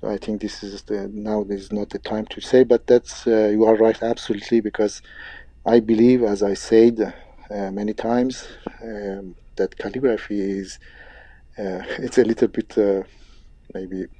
So 0.00 0.08
I 0.08 0.18
think 0.18 0.42
this 0.42 0.62
is 0.62 0.82
the, 0.84 1.08
now 1.12 1.44
is 1.48 1.72
not 1.72 1.90
the 1.90 1.98
time 1.98 2.26
to 2.26 2.40
say, 2.40 2.64
but 2.64 2.86
that's 2.86 3.26
uh, 3.26 3.48
you 3.48 3.64
are 3.64 3.76
right 3.76 4.00
absolutely 4.02 4.60
because 4.60 5.02
I 5.66 5.80
believe, 5.80 6.22
as 6.22 6.42
I 6.42 6.54
said 6.54 7.00
uh, 7.50 7.70
many 7.70 7.94
times, 7.94 8.46
um, 8.82 9.36
that 9.56 9.78
calligraphy 9.78 10.40
is 10.60 10.78
uh, 11.58 11.82
it's 11.98 12.18
a 12.18 12.24
little 12.24 12.48
bit 12.48 12.76
uh, 12.78 13.02
maybe 13.74 14.04
uh, 14.04 14.15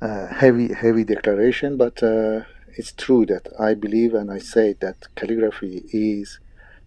heavy 0.00 0.72
heavy 0.72 1.04
declaration, 1.04 1.76
but 1.76 2.02
uh, 2.02 2.42
it's 2.76 2.92
true 2.92 3.24
that 3.26 3.48
I 3.58 3.74
believe 3.74 4.14
and 4.14 4.30
I 4.30 4.38
say 4.38 4.74
that 4.80 5.14
calligraphy 5.14 5.84
is 5.92 6.40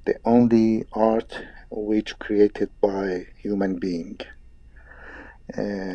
the 0.06 0.16
only 0.26 0.86
art 0.94 1.44
which 1.70 2.18
created 2.20 2.70
by 2.82 3.28
human 3.38 3.80
being. 3.80 4.20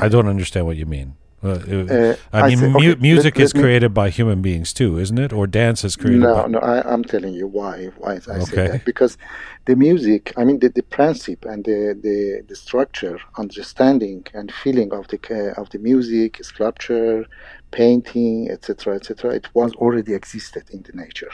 I 0.00 0.08
don't 0.08 0.28
understand 0.28 0.66
what 0.66 0.76
you 0.76 0.86
mean. 0.86 1.16
Uh, 1.44 2.14
I 2.32 2.48
mean, 2.48 2.62
I 2.62 2.66
mu- 2.66 2.96
music 2.96 3.34
let, 3.34 3.38
let 3.38 3.44
is 3.44 3.52
created 3.52 3.92
by 3.92 4.10
human 4.10 4.42
beings 4.42 4.72
too, 4.72 4.96
isn't 4.98 5.18
it? 5.18 5.32
Or 5.32 5.48
dance 5.48 5.82
is 5.82 5.96
created. 5.96 6.20
No, 6.20 6.42
by... 6.42 6.46
no. 6.48 6.58
I, 6.60 6.92
am 6.92 7.02
telling 7.02 7.34
you 7.34 7.48
why. 7.48 7.86
Why 7.98 8.12
I 8.12 8.16
okay. 8.16 8.44
say 8.44 8.68
that 8.68 8.84
because 8.84 9.18
the 9.64 9.74
music. 9.74 10.32
I 10.36 10.44
mean, 10.44 10.60
the, 10.60 10.68
the 10.68 10.82
principle 10.84 11.50
and 11.50 11.64
the, 11.64 11.98
the, 12.00 12.44
the 12.46 12.54
structure, 12.54 13.18
understanding 13.38 14.24
and 14.34 14.52
feeling 14.52 14.92
of 14.92 15.08
the 15.08 15.18
uh, 15.30 15.60
of 15.60 15.70
the 15.70 15.78
music, 15.78 16.38
sculpture, 16.44 17.26
painting, 17.72 18.48
etc., 18.48 18.94
etc. 18.96 19.34
It 19.34 19.48
was 19.52 19.72
already 19.74 20.14
existed 20.14 20.70
in 20.70 20.82
the 20.82 20.92
nature. 20.92 21.32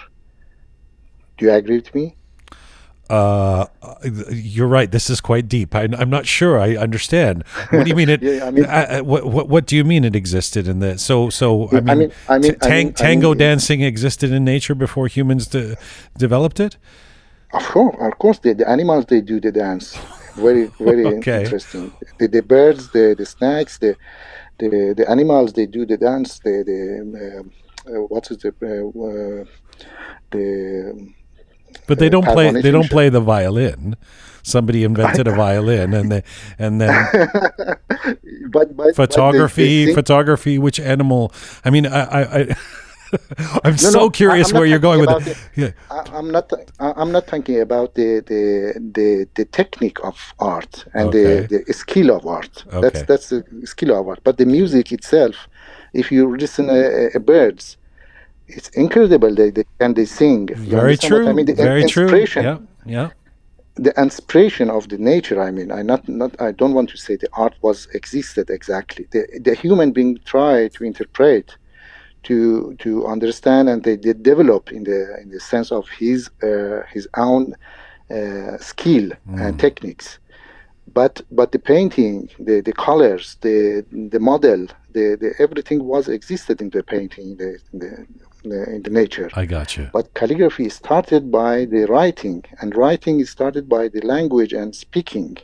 Do 1.37 1.45
you 1.45 1.53
agree 1.53 1.77
with 1.77 1.95
me? 1.95 2.18
Uh, 3.11 3.67
you're 4.31 4.69
right. 4.69 4.91
This 4.91 5.09
is 5.09 5.21
quite 5.21 5.49
deep. 5.49 5.75
I, 5.75 5.85
am 5.85 6.11
not 6.11 6.27
sure 6.27 6.59
I 6.59 6.77
understand. 6.77 7.45
What 7.71 7.85
do 7.85 7.89
you 7.89 7.97
mean? 7.97 8.11
It? 8.11 8.23
yeah, 8.23 8.45
I 8.45 8.51
mean, 8.51 8.67
I, 8.67 9.01
what, 9.01 9.25
what, 9.25 9.49
what 9.49 9.67
do 9.67 9.77
you 9.77 9.85
mean 9.85 10.05
it 10.05 10.15
existed 10.15 10.69
in 10.69 10.81
the? 10.81 10.99
So 10.99 11.31
so 11.31 11.69
I 11.71 11.81
mean, 11.81 11.89
I 11.89 11.95
mean, 11.95 12.13
I 12.29 12.39
mean, 12.39 12.59
t- 12.59 12.69
mean 12.69 12.93
tango 12.93 13.33
dancing 13.35 13.81
existed 13.81 14.31
in 14.31 14.45
nature 14.45 14.75
before 14.75 15.07
humans 15.07 15.47
de- 15.47 15.77
developed 16.19 16.61
it. 16.61 16.77
Of 17.55 17.65
course, 17.69 17.97
of 17.99 18.19
course, 18.19 18.39
the, 18.41 18.53
the 18.53 18.69
animals 18.69 19.07
they 19.07 19.23
do 19.23 19.41
the 19.41 19.53
dance. 19.53 19.97
Very 20.35 20.67
very 20.79 21.07
okay. 21.19 21.45
interesting. 21.45 21.93
The, 22.19 22.29
the 22.29 22.43
birds, 22.43 22.91
the 22.91 23.15
the 23.17 23.25
snakes, 23.25 23.79
the 23.79 23.97
the 24.59 24.95
the 24.95 25.11
animals 25.11 25.55
they 25.55 25.65
do 25.65 25.87
the 25.87 25.97
dance. 25.97 26.41
The 26.41 26.63
the 26.63 26.81
uh, 27.25 27.91
uh, 27.91 28.03
what 28.03 28.31
is 28.31 28.37
the 28.39 28.49
uh, 28.63 29.43
uh 29.43 29.45
the 30.31 31.15
but 31.87 31.99
they 31.99 32.09
don't 32.09 32.25
play. 32.25 32.51
They 32.51 32.71
don't 32.71 32.91
play 32.91 33.09
the 33.09 33.21
violin. 33.21 33.97
Somebody 34.43 34.85
invented 34.85 35.27
a 35.27 35.35
violin, 35.45 35.93
and 35.95 36.11
they, 36.11 36.23
and 36.59 36.81
then 36.81 37.09
but, 38.51 38.77
but, 38.77 38.97
photography. 38.97 39.63
But 39.63 39.67
they, 39.67 39.85
they 39.87 39.95
photography. 39.95 40.59
Which 40.59 40.81
animal? 40.81 41.33
I 41.65 41.71
mean, 41.71 41.87
I. 41.87 42.01
I, 42.01 42.41
I 42.41 42.57
I'm 43.65 43.73
no, 43.73 43.77
so 43.77 43.99
no, 44.01 44.11
curious 44.11 44.53
where 44.53 44.67
you're 44.67 44.79
going 44.79 45.01
with 45.01 45.11
it. 45.11 45.25
The, 45.55 45.63
yeah. 45.63 45.71
I, 45.91 46.19
am 46.19 46.31
not. 46.31 46.53
I'm 46.79 47.11
not 47.11 47.27
thinking 47.27 47.61
about 47.61 47.95
the 47.95 48.21
the 48.27 48.79
the, 48.95 49.29
the 49.35 49.45
technique 49.47 49.99
of 50.05 50.35
art 50.39 50.85
and 50.95 51.09
okay. 51.09 51.47
the, 51.47 51.65
the 51.67 51.73
skill 51.73 52.11
of 52.15 52.27
art. 52.27 52.65
Okay. 52.67 52.81
That's 52.81 53.03
that's 53.03 53.29
the 53.31 53.45
skill 53.65 53.99
of 53.99 54.09
art. 54.09 54.21
But 54.25 54.37
the 54.37 54.47
music 54.47 54.93
itself, 54.93 55.49
if 55.95 56.13
you 56.13 56.37
listen 56.37 56.69
a, 56.69 57.09
a 57.15 57.21
birds, 57.21 57.79
it's 58.49 58.69
incredible 58.71 59.35
they, 59.35 59.51
they 59.51 59.65
can 59.79 59.95
they 59.95 60.05
sing. 60.05 60.49
Very 60.55 60.97
true. 60.97 61.29
I 61.29 61.33
mean, 61.33 61.47
the 61.47 61.55
Very 61.55 61.83
inspiration, 61.83 62.43
true. 62.45 62.69
Yeah, 62.87 62.99
yeah. 62.99 63.11
The 63.75 63.93
inspiration 63.97 64.71
of 64.71 64.89
the 64.89 64.99
nature. 64.99 65.41
I 65.41 65.51
mean, 65.51 65.71
I 65.71 65.83
not 65.83 66.09
not. 66.09 66.41
I 66.41 66.51
don't 66.53 66.75
want 66.75 66.89
to 66.91 66.97
say 66.97 67.17
the 67.17 67.29
art 67.35 67.55
was 67.63 67.87
existed 67.95 68.51
exactly. 68.51 69.07
The 69.13 69.23
the 69.41 69.55
human 69.55 69.93
being 69.93 70.19
tried 70.25 70.73
to 70.75 70.85
interpret, 70.85 71.57
to 72.25 72.75
to 72.79 73.07
understand, 73.07 73.69
and 73.69 73.85
they 73.85 73.97
did 73.97 74.23
develop 74.23 74.73
in 74.73 74.85
the 74.85 75.01
in 75.23 75.31
the 75.31 75.41
sense 75.41 75.71
of 75.71 75.89
his 75.89 76.31
uh, 76.43 76.83
his 76.93 77.07
own 77.17 77.55
uh, 78.11 78.57
skill 78.59 79.11
mm. 79.11 79.41
and 79.41 79.61
techniques. 79.61 80.19
But 80.93 81.21
but 81.31 81.53
the 81.53 81.59
painting, 81.59 82.31
the 82.41 82.61
the 82.61 82.73
colors, 82.73 83.37
the 83.43 83.85
the 83.93 84.19
model, 84.19 84.67
the, 84.93 85.17
the 85.21 85.35
everything 85.39 85.85
was 85.85 86.09
existed 86.09 86.61
in 86.61 86.71
the 86.71 86.83
painting, 86.83 87.37
the, 87.37 87.61
the 87.73 88.07
in 88.45 88.83
the 88.83 88.91
nature. 88.91 89.31
I 89.35 89.47
got 89.47 89.77
you. 89.77 89.91
But 89.93 90.15
calligraphy 90.15 90.69
started 90.69 91.31
by 91.31 91.65
the 91.65 91.87
writing, 91.87 92.45
and 92.61 92.75
writing 92.77 93.21
is 93.21 93.31
started 93.31 93.69
by 93.69 93.89
the 93.89 94.01
language 94.01 94.53
and 94.53 94.75
speaking. 94.75 95.39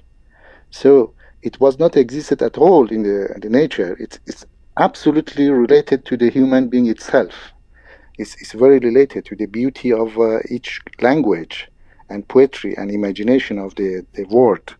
So 0.70 1.14
it 1.42 1.60
was 1.60 1.78
not 1.78 1.96
existed 1.96 2.42
at 2.42 2.58
all 2.58 2.88
in 2.88 3.02
the, 3.02 3.38
the 3.40 3.50
nature. 3.50 3.96
It's, 4.00 4.18
it's 4.26 4.46
absolutely 4.78 5.50
related 5.50 6.04
to 6.06 6.16
the 6.16 6.30
human 6.30 6.68
being 6.68 6.86
itself. 6.86 7.52
It's, 8.18 8.34
it's 8.40 8.52
very 8.52 8.78
related 8.78 9.24
to 9.26 9.36
the 9.36 9.46
beauty 9.46 9.92
of 9.92 10.18
uh, 10.18 10.38
each 10.48 10.80
language 11.00 11.68
and 12.08 12.26
poetry 12.28 12.74
and 12.76 12.90
imagination 12.90 13.58
of 13.58 13.74
the, 13.74 14.06
the 14.14 14.24
word. 14.24 14.74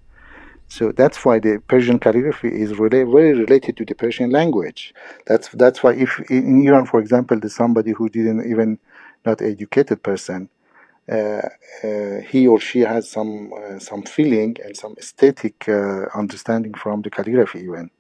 So 0.68 0.92
that's 0.92 1.24
why 1.24 1.38
the 1.38 1.62
Persian 1.68 1.98
calligraphy 1.98 2.48
is 2.48 2.78
really 2.78 3.04
very 3.04 3.34
related 3.34 3.76
to 3.76 3.84
the 3.84 3.94
Persian 3.94 4.30
language. 4.30 4.94
That's 5.26 5.48
that's 5.50 5.82
why 5.82 5.92
if 5.94 6.18
in 6.30 6.66
Iran, 6.66 6.86
for 6.86 7.00
example, 7.00 7.38
there's 7.38 7.54
somebody 7.54 7.92
who 7.92 8.08
didn't 8.08 8.50
even 8.50 8.78
not 9.24 9.40
educated 9.40 10.02
person, 10.02 10.48
uh, 11.10 11.48
uh, 11.82 12.20
he 12.28 12.46
or 12.46 12.58
she 12.58 12.80
has 12.80 13.08
some 13.10 13.52
uh, 13.52 13.78
some 13.78 14.02
feeling 14.02 14.56
and 14.64 14.76
some 14.76 14.94
aesthetic 14.98 15.68
uh, 15.68 16.06
understanding 16.14 16.74
from 16.74 17.02
the 17.02 17.10
calligraphy 17.10 17.60
even. 17.60 17.90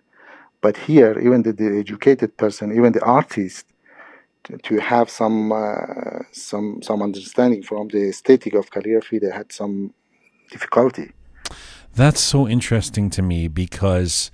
But 0.60 0.78
here, 0.78 1.18
even 1.18 1.42
the, 1.42 1.52
the 1.52 1.78
educated 1.78 2.38
person, 2.38 2.74
even 2.74 2.92
the 2.92 3.04
artist, 3.04 3.66
to, 4.44 4.56
to 4.56 4.78
have 4.78 5.10
some 5.10 5.52
uh, 5.52 6.20
some 6.32 6.80
some 6.82 7.02
understanding 7.02 7.62
from 7.62 7.88
the 7.88 8.08
aesthetic 8.08 8.54
of 8.54 8.70
calligraphy, 8.70 9.18
they 9.18 9.30
had 9.30 9.52
some 9.52 9.92
difficulty. 10.50 11.12
That's 11.96 12.20
so 12.20 12.48
interesting 12.48 13.08
to 13.10 13.22
me 13.22 13.46
because 13.46 14.32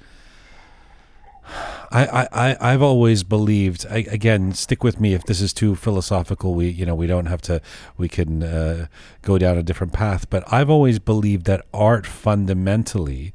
I, 1.93 2.29
I, 2.33 2.57
I've 2.73 2.83
always 2.83 3.23
believed. 3.23 3.85
I, 3.91 3.99
again, 4.11 4.53
stick 4.53 4.85
with 4.85 5.01
me 5.01 5.13
if 5.13 5.25
this 5.25 5.41
is 5.41 5.53
too 5.53 5.75
philosophical. 5.75 6.55
We, 6.55 6.69
you 6.69 6.87
know, 6.87 6.95
we 6.95 7.07
don't 7.07 7.27
have 7.27 7.43
to. 7.43 7.61
We 7.97 8.09
can 8.09 8.43
uh, 8.43 8.87
go 9.23 9.39
down 9.39 9.59
a 9.59 9.63
different 9.63 9.93
path. 9.93 10.31
But 10.31 10.45
I've 10.53 10.71
always 10.71 10.99
believed 10.99 11.47
that 11.47 11.67
art, 11.75 12.07
fundamentally, 12.07 13.35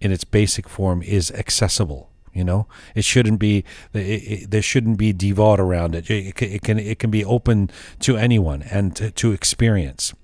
in 0.00 0.12
its 0.12 0.24
basic 0.24 0.68
form, 0.68 1.02
is 1.02 1.30
accessible. 1.32 2.10
You 2.32 2.44
know, 2.44 2.68
it 2.94 3.04
shouldn't 3.04 3.40
be. 3.40 3.64
It, 3.92 3.98
it, 3.98 4.50
there 4.50 4.62
shouldn't 4.62 4.98
be 4.98 5.12
devout 5.12 5.58
around 5.58 5.94
it. 5.94 6.08
It, 6.10 6.40
it, 6.40 6.62
can. 6.62 6.78
It 6.78 6.98
can 6.98 7.10
be 7.10 7.24
open 7.24 7.70
to 8.00 8.16
anyone 8.16 8.62
and 8.62 8.94
to, 8.96 9.10
to 9.10 9.32
experience. 9.32 10.14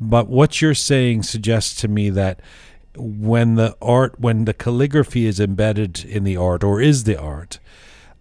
But 0.00 0.28
what 0.28 0.60
you're 0.60 0.74
saying 0.74 1.24
suggests 1.24 1.80
to 1.80 1.88
me 1.88 2.10
that 2.10 2.40
when 2.96 3.54
the 3.54 3.76
art, 3.80 4.18
when 4.18 4.44
the 4.44 4.54
calligraphy 4.54 5.26
is 5.26 5.40
embedded 5.40 6.04
in 6.04 6.24
the 6.24 6.36
art, 6.36 6.64
or 6.64 6.80
is 6.80 7.04
the 7.04 7.18
art, 7.18 7.58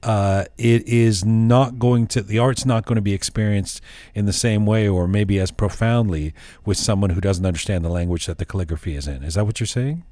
uh, 0.04 0.46
it 0.58 0.88
is 0.88 1.26
not 1.26 1.78
going 1.78 2.08
to 2.08 2.22
the 2.22 2.40
art's 2.40 2.66
not 2.66 2.86
going 2.86 2.96
to 2.96 3.02
be 3.02 3.14
experienced 3.14 3.82
in 4.14 4.26
the 4.26 4.34
same 4.34 4.66
way 4.66 4.88
or 4.88 5.08
maybe 5.08 5.40
as 5.40 5.52
profoundly 5.52 6.34
with 6.66 6.78
someone 6.78 7.10
who 7.10 7.22
doesn't 7.22 7.46
understand 7.46 7.84
the 7.84 7.90
language 7.90 8.26
that 8.26 8.38
the 8.38 8.46
calligraphy 8.46 8.96
is 8.96 9.08
in. 9.08 9.24
Is 9.24 9.34
that 9.34 9.46
what 9.46 9.60
you're 9.60 9.68
saying? 9.68 10.04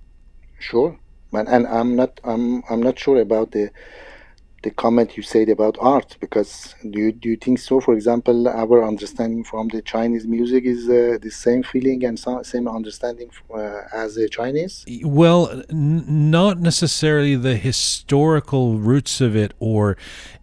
Sure. 0.60 1.00
And, 1.34 1.48
and 1.50 1.68
i'm 1.68 1.96
not 1.96 2.22
i'm 2.24 2.64
i'm 2.70 2.82
not 2.82 2.98
sure 2.98 3.20
about 3.20 3.52
the 3.52 3.70
the 4.64 4.72
comment 4.72 5.16
you 5.16 5.24
said 5.24 5.50
about 5.50 5.78
art 5.80 6.18
because 6.20 6.76
do 6.90 7.00
you, 7.00 7.12
do 7.12 7.30
you 7.30 7.38
think 7.38 7.60
so? 7.60 7.80
For 7.80 7.94
example 7.94 8.48
our 8.48 8.84
understanding 8.84 9.44
from 9.44 9.68
the 9.70 9.82
chinese 9.82 10.26
music 10.26 10.66
is 10.66 10.90
uh, 10.90 11.18
the 11.22 11.30
same 11.30 11.64
feeling 11.64 12.04
and 12.06 12.18
so, 12.20 12.42
same 12.44 12.68
understanding 12.68 13.30
uh, 13.54 13.82
as 13.94 14.16
the 14.16 14.28
chinese? 14.28 14.86
Well 15.04 15.64
n- 15.70 16.32
not 16.32 16.60
necessarily 16.60 17.36
the 17.36 17.56
historical 17.56 18.78
roots 18.78 19.22
of 19.22 19.36
it 19.36 19.54
or 19.60 19.98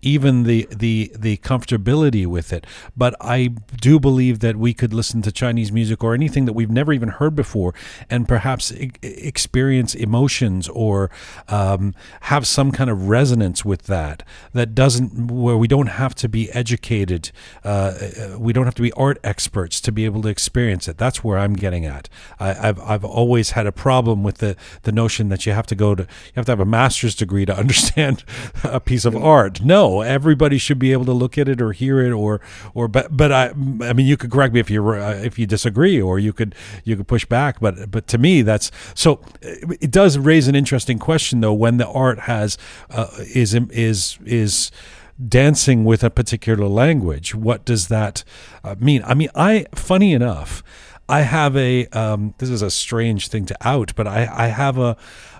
even 0.05 0.45
the 0.45 0.69
the 0.71 1.11
the 1.17 1.39
comfortability 1.39 2.27
with 2.27 2.53
it 2.53 2.67
but 2.97 3.15
i 3.21 3.49
do 3.81 3.99
believe 3.99 4.41
that 4.41 4.57
we 4.57 4.75
could 4.75 4.93
listen 4.93 5.23
to 5.23 5.33
chinese 5.33 5.73
music 5.73 6.05
or 6.05 6.15
anything 6.15 6.45
that 6.45 6.53
we've 6.53 6.71
never 6.71 6.93
even 6.93 7.09
heard 7.09 7.35
before 7.35 7.75
and 8.11 8.29
perhaps 8.29 8.71
e- 8.73 8.93
experience 9.03 9.95
emotions 9.95 10.69
or 10.69 11.11
um, 11.49 11.95
have 12.23 12.47
some 12.47 12.71
kind 12.71 12.91
of 12.91 13.09
resonance 13.09 13.65
with 13.65 13.85
that 13.85 14.04
that 14.05 14.23
that 14.53 14.75
doesn't 14.75 15.31
where 15.31 15.57
we 15.57 15.69
don't 15.69 15.93
have 16.03 16.15
to 16.15 16.29
be 16.29 16.51
educated 16.53 17.31
uh, 17.65 17.69
uh, 17.69 18.39
we 18.39 18.53
don't 18.53 18.65
have 18.65 18.75
to 18.75 18.83
be 18.83 18.93
art 18.93 19.19
experts 19.25 19.81
to 19.81 19.91
be 19.93 20.05
able 20.05 20.23
to 20.23 20.29
experience 20.29 20.89
it. 20.89 20.97
That's 20.99 21.23
where 21.25 21.39
i'm 21.39 21.55
getting 21.55 21.85
at. 21.85 22.09
I, 22.39 22.53
have 22.53 22.81
I've 22.81 23.05
always 23.05 23.51
had 23.51 23.67
a 23.67 23.73
problem 23.73 24.23
with 24.23 24.39
the 24.39 24.57
the 24.83 24.93
notion 24.93 25.29
that 25.31 25.47
you 25.47 25.53
have 25.53 25.67
to 25.69 25.75
go 25.75 25.95
to 25.95 26.03
you 26.03 26.37
have 26.37 26.47
to 26.47 26.53
have 26.53 26.61
a 26.61 26.65
master's 26.81 27.15
degree 27.15 27.47
to 27.47 27.57
understand 27.65 28.25
a 28.63 28.81
piece 28.81 29.05
of 29.05 29.15
art. 29.17 29.63
No 29.63 30.03
everybody 30.03 30.59
should 30.59 30.79
be 30.79 30.93
able 30.93 31.07
to 31.07 31.13
look 31.13 31.39
at 31.39 31.49
it 31.49 31.61
or 31.61 31.73
hear 31.73 32.01
it 32.01 32.13
or 32.13 32.41
or 32.75 32.89
but 32.89 33.17
but 33.17 33.31
i 33.33 33.47
i 33.91 33.93
mean 33.97 34.07
you 34.07 34.17
could 34.17 34.31
correct 34.31 34.53
me 34.55 34.61
if 34.61 34.71
you 34.71 34.87
uh, 34.89 35.21
if 35.23 35.39
you 35.39 35.47
disagree 35.47 36.01
or 36.01 36.19
you 36.19 36.33
could 36.33 36.55
you 36.85 36.97
could 36.97 37.09
push 37.09 37.25
back 37.25 37.61
but 37.61 37.91
but 37.91 38.07
to 38.07 38.19
me 38.19 38.43
that's 38.43 38.71
so 38.95 39.21
it 39.43 39.91
does 39.91 40.19
raise 40.19 40.49
an 40.49 40.55
interesting 40.55 40.99
question 40.99 41.41
though 41.41 41.53
when 41.65 41.77
the 41.77 41.89
art 41.89 42.21
has 42.21 42.59
uh, 42.91 43.09
is 43.43 43.55
is 43.95 44.19
is 44.43 44.71
dancing 45.17 45.85
with 45.85 46.03
a 46.05 46.11
particular 46.11 46.67
language. 46.67 47.35
What 47.35 47.65
does 47.65 47.89
that 47.89 48.25
uh, 48.65 48.75
mean? 48.79 49.03
I 49.05 49.15
mean, 49.15 49.31
I 49.35 49.67
funny 49.75 50.13
enough, 50.13 50.63
I 51.09 51.21
have 51.21 51.57
a 51.57 51.87
um, 51.89 52.35
this 52.39 52.51
is 52.51 52.63
a 52.63 52.71
strange 52.71 53.29
thing 53.29 53.47
to 53.47 53.57
out, 53.61 53.93
but 53.97 54.07
I 54.07 54.21
I 54.45 54.47
have 54.49 54.79
a 54.79 54.97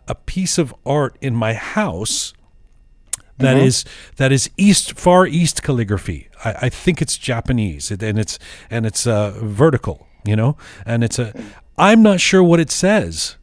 a 0.07 0.15
piece 0.15 0.59
of 0.59 0.75
art 0.85 1.17
in 1.21 1.35
my 1.35 1.55
house 1.55 2.35
that 3.39 3.57
mm-hmm. 3.57 3.67
is 3.67 3.85
that 4.17 4.31
is 4.33 4.51
east 4.57 4.99
far 4.99 5.27
east 5.27 5.63
calligraphy. 5.63 6.29
I, 6.45 6.51
I 6.67 6.69
think 6.69 7.03
it's 7.03 7.17
Japanese 7.19 7.91
and 7.91 8.19
it's 8.19 8.39
and 8.71 8.87
it's 8.87 9.07
uh, 9.07 9.33
vertical, 9.43 10.07
you 10.25 10.37
know, 10.37 10.57
and 10.87 11.03
it's 11.03 11.19
a. 11.19 11.33
I'm 11.77 12.03
not 12.03 12.21
sure 12.21 12.43
what 12.43 12.61
it 12.61 12.71
says, 12.71 13.37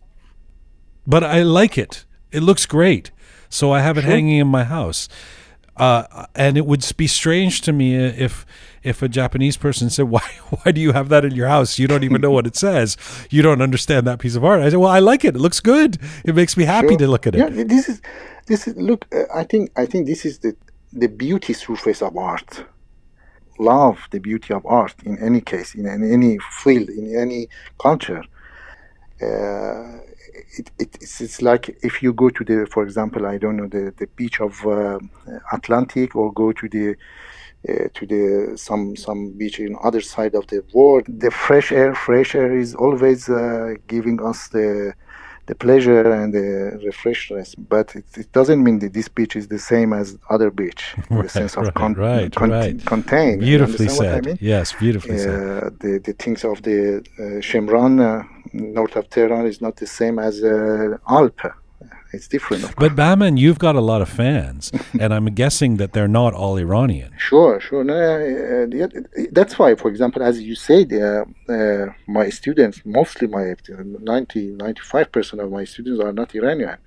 but 1.06 1.24
I 1.24 1.44
like 1.44 1.78
it. 1.78 2.06
It 2.32 2.44
looks 2.44 2.66
great. 2.66 3.12
So 3.52 3.72
I 3.72 3.82
have 3.82 3.98
it 3.98 4.02
sure. 4.02 4.10
hanging 4.10 4.38
in 4.40 4.48
my 4.48 4.64
house. 4.64 5.08
Uh, 5.78 6.26
and 6.36 6.58
it 6.58 6.66
would 6.66 6.86
be 6.98 7.08
strange 7.08 7.62
to 7.62 7.72
me 7.72 7.96
if 7.96 8.46
if 8.84 9.02
a 9.02 9.08
Japanese 9.08 9.58
person 9.58 9.90
said, 9.90 10.10
"Why 10.16 10.22
why 10.50 10.72
do 10.72 10.82
you 10.82 10.92
have 10.92 11.10
that 11.10 11.24
in 11.24 11.34
your 11.36 11.48
house? 11.48 11.80
You 11.80 11.88
don't 11.88 12.04
even 12.04 12.22
know 12.22 12.32
what 12.32 12.48
it 12.48 12.56
says. 12.56 12.98
You 13.30 13.42
don't 13.42 13.62
understand 13.62 14.08
that 14.08 14.20
piece 14.20 14.36
of 14.36 14.44
art." 14.44 14.62
I 14.62 14.70
said, 14.70 14.80
"Well, 14.80 14.92
I 14.92 15.00
like 15.00 15.24
it. 15.24 15.36
It 15.36 15.40
looks 15.40 15.60
good. 15.60 15.98
It 16.26 16.36
makes 16.36 16.58
me 16.58 16.66
happy 16.66 16.90
sure. 16.90 16.98
to 16.98 17.08
look 17.08 17.28
at 17.28 17.36
it." 17.36 17.40
Yeah, 17.40 17.64
this 17.64 17.88
is 17.88 18.02
this 18.48 18.68
is 18.68 18.76
look. 18.76 19.06
Uh, 19.14 19.24
I 19.34 19.44
think 19.44 19.72
I 19.76 19.86
think 19.86 20.08
this 20.08 20.26
is 20.26 20.40
the 20.40 20.56
the 20.94 21.08
beauty 21.08 21.54
surface 21.54 22.02
of 22.02 22.18
art. 22.18 22.66
Love 23.60 24.00
the 24.12 24.20
beauty 24.20 24.54
of 24.54 24.66
art 24.66 24.96
in 25.04 25.18
any 25.20 25.40
case, 25.40 25.76
in, 25.76 25.86
in 25.86 26.12
any 26.12 26.40
field, 26.64 26.90
in 26.90 27.16
any 27.16 27.48
culture. 27.80 28.24
Uh, 29.22 30.00
it, 30.58 30.72
it, 30.80 30.98
it's, 31.02 31.22
it's, 31.22 31.42
like 31.42 31.78
if 31.84 32.02
you 32.04 32.14
go 32.14 32.30
to 32.30 32.44
the, 32.44 32.68
for 32.72 32.84
example, 32.84 33.26
I 33.26 33.38
don't 33.38 33.58
know, 33.58 33.68
the, 33.68 33.94
the 33.98 34.08
beach 34.08 34.40
of 34.40 34.66
uh, 34.66 35.00
Atlantic 35.52 36.16
or 36.16 36.32
go 36.34 36.52
to 36.52 36.70
the 36.70 36.96
uh, 37.70 37.88
to 37.94 38.08
the 38.08 38.58
some 38.58 38.96
some 38.96 39.32
beach 39.38 39.60
in 39.60 39.78
other 39.84 40.02
side 40.02 40.34
of 40.34 40.48
the 40.48 40.64
world. 40.74 41.06
The 41.08 41.30
fresh 41.30 41.72
air, 41.72 41.94
fresh 41.94 42.34
air 42.34 42.58
is 42.58 42.74
always 42.74 43.30
uh, 43.30 43.76
giving 43.88 44.20
us 44.22 44.48
the 44.48 44.96
the 45.46 45.56
pleasure 45.56 46.12
and 46.12 46.34
the 46.34 46.80
refreshness. 46.84 47.54
But 47.58 47.96
it, 47.96 48.06
it, 48.18 48.32
doesn't 48.32 48.64
mean 48.64 48.80
that 48.80 48.94
this 48.94 49.08
beach 49.08 49.36
is 49.36 49.48
the 49.48 49.60
same 49.60 49.94
as 49.94 50.18
other 50.30 50.50
beach 50.50 50.96
in 51.10 51.18
right, 51.18 51.24
the 51.24 51.30
sense 51.30 51.56
of 51.56 51.66
right, 51.66 51.74
con- 51.74 51.94
right, 51.94 52.34
con- 52.34 52.50
right. 52.50 52.86
contain. 52.86 53.40
Beautifully 53.40 53.90
said. 53.90 54.26
I 54.26 54.30
mean? 54.30 54.38
Yes, 54.42 54.74
beautifully 54.74 55.18
said. 55.18 55.80
The 55.80 56.00
the 56.04 56.14
things 56.14 56.44
of 56.44 56.62
the 56.64 56.80
uh, 57.20 57.42
Shemiran 57.48 57.94
uh, 58.02 58.24
north 58.54 58.96
of 58.96 59.10
Tehran 59.10 59.46
is 59.46 59.62
not 59.62 59.78
the 59.78 59.88
same 59.88 60.20
as 60.20 60.44
uh, 60.44 60.98
Alp. 61.08 61.40
It's 62.14 62.28
different. 62.28 62.76
But 62.76 62.96
Bahman, 62.96 63.38
you've 63.38 63.60
got 63.60 63.76
a 63.76 63.82
lot 63.82 64.02
of 64.02 64.10
fans, 64.10 64.72
and 65.00 65.14
I'm 65.14 65.26
guessing 65.28 65.78
that 65.78 65.94
they're 65.94 66.10
not 66.10 66.34
all 66.34 66.58
Iranian. 66.58 67.14
Sure, 67.18 67.60
sure. 67.62 67.84
No, 67.86 67.96
uh, 67.96 69.28
that's 69.32 69.58
why, 69.58 69.76
for 69.76 69.88
example, 69.88 70.22
as 70.22 70.42
you 70.42 70.56
said, 70.56 70.92
uh, 70.92 71.24
uh, 71.50 71.86
my 72.08 72.30
students, 72.30 72.82
mostly 72.86 73.28
my 73.28 73.56
90, 73.70 74.56
95% 74.58 75.40
of 75.40 75.52
my 75.52 75.64
students 75.64 76.04
are 76.04 76.12
not 76.12 76.36
Iranian. 76.36 76.78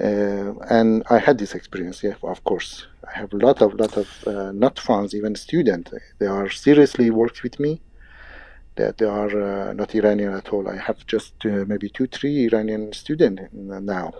Uh, 0.00 0.54
and 0.70 1.02
I 1.10 1.18
had 1.18 1.36
this 1.36 1.54
experience, 1.54 2.02
yeah, 2.02 2.14
of 2.22 2.42
course. 2.44 2.86
I 3.06 3.18
have 3.18 3.34
a 3.34 3.36
lot 3.36 3.60
of, 3.60 3.74
lot 3.74 3.98
of 3.98 4.08
uh, 4.26 4.52
not 4.52 4.78
fans, 4.78 5.14
even 5.14 5.34
students. 5.34 5.92
They 6.18 6.26
are 6.26 6.48
seriously 6.48 7.10
worked 7.10 7.42
with 7.42 7.60
me 7.60 7.82
that 8.76 8.98
they 8.98 9.06
are 9.06 9.70
uh, 9.70 9.72
not 9.72 9.94
Iranian 9.94 10.34
at 10.34 10.48
all. 10.52 10.68
I 10.68 10.76
have 10.76 11.06
just 11.06 11.34
uh, 11.44 11.64
maybe 11.66 11.88
two, 11.88 12.06
three 12.06 12.46
Iranian 12.46 12.92
students 12.92 13.42
now. 13.52 14.12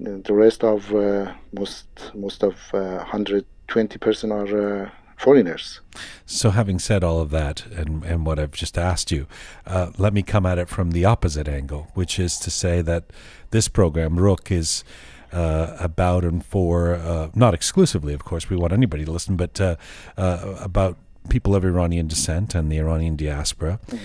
The 0.00 0.32
rest 0.32 0.62
of 0.62 0.94
uh, 0.94 1.32
most 1.52 1.86
most 2.14 2.44
of 2.44 2.54
120 2.72 3.94
uh, 3.94 3.98
percent 3.98 4.32
are 4.32 4.92
foreigners. 5.16 5.80
So, 6.24 6.50
having 6.50 6.78
said 6.78 7.02
all 7.02 7.20
of 7.20 7.30
that 7.30 7.66
and, 7.66 8.04
and 8.04 8.24
what 8.24 8.38
I've 8.38 8.52
just 8.52 8.78
asked 8.78 9.10
you, 9.10 9.26
uh, 9.66 9.90
let 9.98 10.14
me 10.14 10.22
come 10.22 10.46
at 10.46 10.58
it 10.58 10.68
from 10.68 10.92
the 10.92 11.04
opposite 11.04 11.48
angle, 11.48 11.88
which 11.94 12.20
is 12.20 12.38
to 12.38 12.50
say 12.50 12.80
that 12.82 13.04
this 13.50 13.66
program, 13.66 14.16
Roqe, 14.16 14.52
is 14.52 14.84
uh, 15.32 15.76
about 15.80 16.24
and 16.24 16.44
for, 16.44 16.94
uh, 16.94 17.30
not 17.34 17.52
exclusively, 17.52 18.14
of 18.14 18.24
course, 18.24 18.48
we 18.48 18.56
want 18.56 18.72
anybody 18.72 19.04
to 19.04 19.10
listen, 19.10 19.36
but 19.36 19.60
about 20.16 20.96
people 21.28 21.54
of 21.54 21.64
Iranian 21.64 22.06
descent 22.06 22.54
and 22.54 22.70
the 22.70 22.78
Iranian 22.78 23.16
diaspora. 23.16 23.80
Mm. 23.88 23.98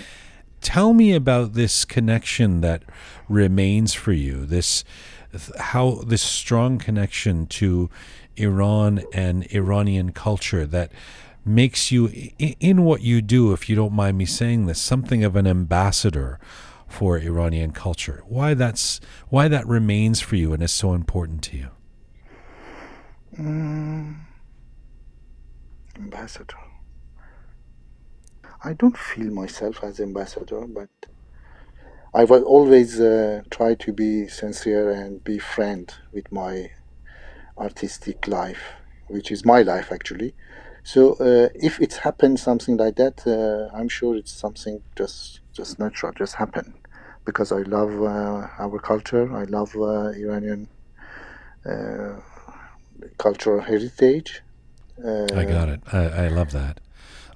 Tell 0.61 0.93
me 0.93 1.13
about 1.13 1.53
this 1.53 1.83
connection 1.83 2.61
that 2.61 2.83
remains 3.27 3.93
for 3.93 4.13
you. 4.13 4.45
This 4.45 4.83
how 5.59 6.03
this 6.05 6.21
strong 6.21 6.77
connection 6.77 7.47
to 7.47 7.89
Iran 8.35 9.03
and 9.13 9.45
Iranian 9.53 10.11
culture 10.11 10.65
that 10.65 10.91
makes 11.45 11.91
you 11.91 12.07
in 12.39 12.83
what 12.83 13.01
you 13.01 13.21
do 13.21 13.51
if 13.51 13.69
you 13.69 13.75
don't 13.75 13.93
mind 13.93 14.17
me 14.17 14.25
saying 14.25 14.65
this 14.65 14.79
something 14.79 15.23
of 15.23 15.35
an 15.35 15.45
ambassador 15.45 16.39
for 16.87 17.17
Iranian 17.17 17.71
culture 17.71 18.23
why 18.27 18.53
that's 18.53 19.01
why 19.29 19.47
that 19.47 19.67
remains 19.67 20.21
for 20.21 20.35
you 20.35 20.53
and 20.53 20.63
is 20.63 20.71
so 20.71 20.93
important 20.93 21.41
to 21.43 21.57
you 21.57 21.69
mm, 23.37 24.15
ambassador 25.97 26.55
I 28.63 28.73
don't 28.73 28.97
feel 28.97 29.31
myself 29.31 29.83
as 29.83 29.99
ambassador, 29.99 30.65
but 30.67 30.89
I 32.13 32.23
will 32.23 32.43
always 32.43 32.99
uh, 32.99 33.41
try 33.49 33.75
to 33.75 33.91
be 33.91 34.27
sincere 34.27 34.91
and 34.91 35.23
be 35.23 35.39
friend 35.39 35.91
with 36.13 36.31
my 36.31 36.71
artistic 37.57 38.27
life, 38.27 38.63
which 39.07 39.31
is 39.31 39.45
my 39.45 39.61
life 39.61 39.91
actually. 39.91 40.35
So 40.83 41.13
uh, 41.13 41.49
if 41.55 41.79
it's 41.81 41.97
happened 41.97 42.39
something 42.39 42.77
like 42.77 42.95
that, 42.97 43.25
uh, 43.25 43.75
I'm 43.75 43.89
sure 43.89 44.15
it's 44.15 44.33
something 44.33 44.83
just 44.97 45.41
just 45.53 45.79
natural, 45.79 46.11
just 46.13 46.35
happen, 46.35 46.75
because 47.25 47.51
I 47.51 47.61
love 47.61 47.93
uh, 48.01 48.47
our 48.59 48.79
culture. 48.79 49.33
I 49.35 49.43
love 49.45 49.75
uh, 49.75 50.09
Iranian 50.09 50.69
uh, 51.65 52.19
cultural 53.17 53.61
heritage. 53.61 54.41
I 55.35 55.45
got 55.45 55.69
it. 55.69 55.81
I, 55.91 56.25
I 56.25 56.27
love 56.27 56.51
that. 56.51 56.79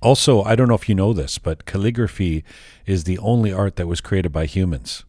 Also, 0.08 0.42
I 0.42 0.56
don't 0.56 0.70
know 0.70 0.76
if 0.76 0.88
you 0.88 0.96
know 0.96 1.12
this, 1.12 1.38
but 1.38 1.66
calligraphy 1.66 2.46
is 2.86 3.04
the 3.04 3.18
only 3.18 3.52
art 3.52 3.76
that 3.76 3.88
was 3.88 4.00
created 4.00 4.32
by 4.32 4.46
humans. 4.46 5.04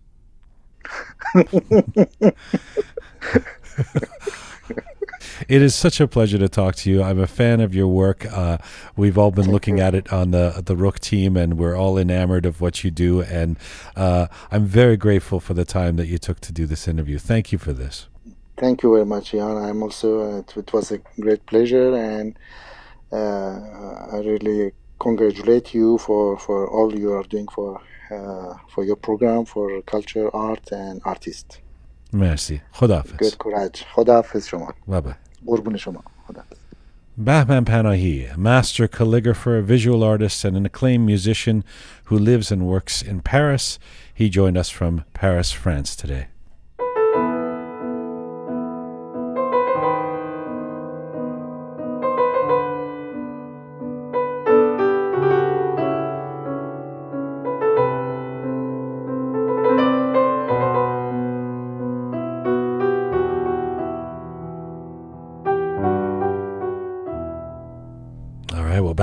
it 1.36 2.32
is 5.48 5.76
such 5.76 6.00
a 6.00 6.08
pleasure 6.08 6.38
to 6.38 6.48
talk 6.48 6.74
to 6.74 6.90
you. 6.90 7.00
I'm 7.00 7.20
a 7.20 7.28
fan 7.28 7.60
of 7.60 7.76
your 7.76 7.86
work. 7.86 8.26
Uh, 8.26 8.58
we've 8.96 9.16
all 9.16 9.30
been 9.30 9.52
looking 9.52 9.78
at 9.78 9.94
it 9.94 10.12
on 10.12 10.32
the 10.32 10.64
the 10.66 10.74
Roqe 10.74 10.98
team, 10.98 11.36
and 11.36 11.56
we're 11.60 11.76
all 11.76 11.96
enamored 11.96 12.44
of 12.44 12.60
what 12.60 12.82
you 12.82 12.90
do. 12.90 13.22
And 13.22 13.56
uh, 13.94 14.26
I'm 14.50 14.64
very 14.64 14.96
grateful 14.96 15.38
for 15.38 15.54
the 15.54 15.64
time 15.64 15.94
that 15.94 16.08
you 16.08 16.18
took 16.18 16.40
to 16.40 16.52
do 16.52 16.66
this 16.66 16.88
interview. 16.88 17.18
Thank 17.18 17.52
you 17.52 17.58
for 17.58 17.72
this. 17.72 18.08
Thank 18.56 18.82
you 18.82 18.94
very 18.94 19.06
much, 19.06 19.30
Jian. 19.30 19.64
I'm 19.64 19.80
also. 19.80 20.38
Uh, 20.40 20.60
it 20.60 20.72
was 20.72 20.90
a 20.90 20.98
great 21.20 21.46
pleasure, 21.46 21.94
and 21.94 22.36
uh, 23.12 23.60
I 24.10 24.18
really 24.24 24.72
congratulate 24.99 25.73
you 25.73 25.97
for, 25.97 26.37
for 26.37 26.69
all 26.69 26.93
you 26.93 27.13
are 27.13 27.23
doing 27.23 27.47
for 27.47 27.81
uh, 28.11 28.53
for 28.69 28.83
your 28.83 28.95
program 28.95 29.45
for 29.45 29.81
culture, 29.93 30.29
art 30.35 30.71
and 30.71 31.01
artists. 31.05 31.59
مرسی 32.13 32.61
خداحافظ 32.71 33.17
Good 33.17 33.37
courage 33.37 33.83
خداحافظ 33.95 34.45
شما 34.47 34.73
بابا 34.87 35.15
قربون 35.47 35.77
شما 35.77 36.03
خداحافظ 36.27 36.57
Bahman 37.15 37.63
Panahi, 37.63 38.33
a 38.33 38.37
master 38.39 38.87
calligrapher, 38.87 39.61
visual 39.61 40.03
artist, 40.03 40.43
and 40.43 40.57
an 40.57 40.65
acclaimed 40.65 41.05
musician 41.05 41.63
who 42.05 42.17
lives 42.17 42.51
and 42.51 42.65
works 42.65 43.03
in 43.03 43.21
Paris. 43.21 43.77
He 44.15 44.29
joined 44.29 44.57
us 44.57 44.71
from 44.71 45.03
Paris, 45.13 45.51
France 45.51 45.95
today. 45.95 46.25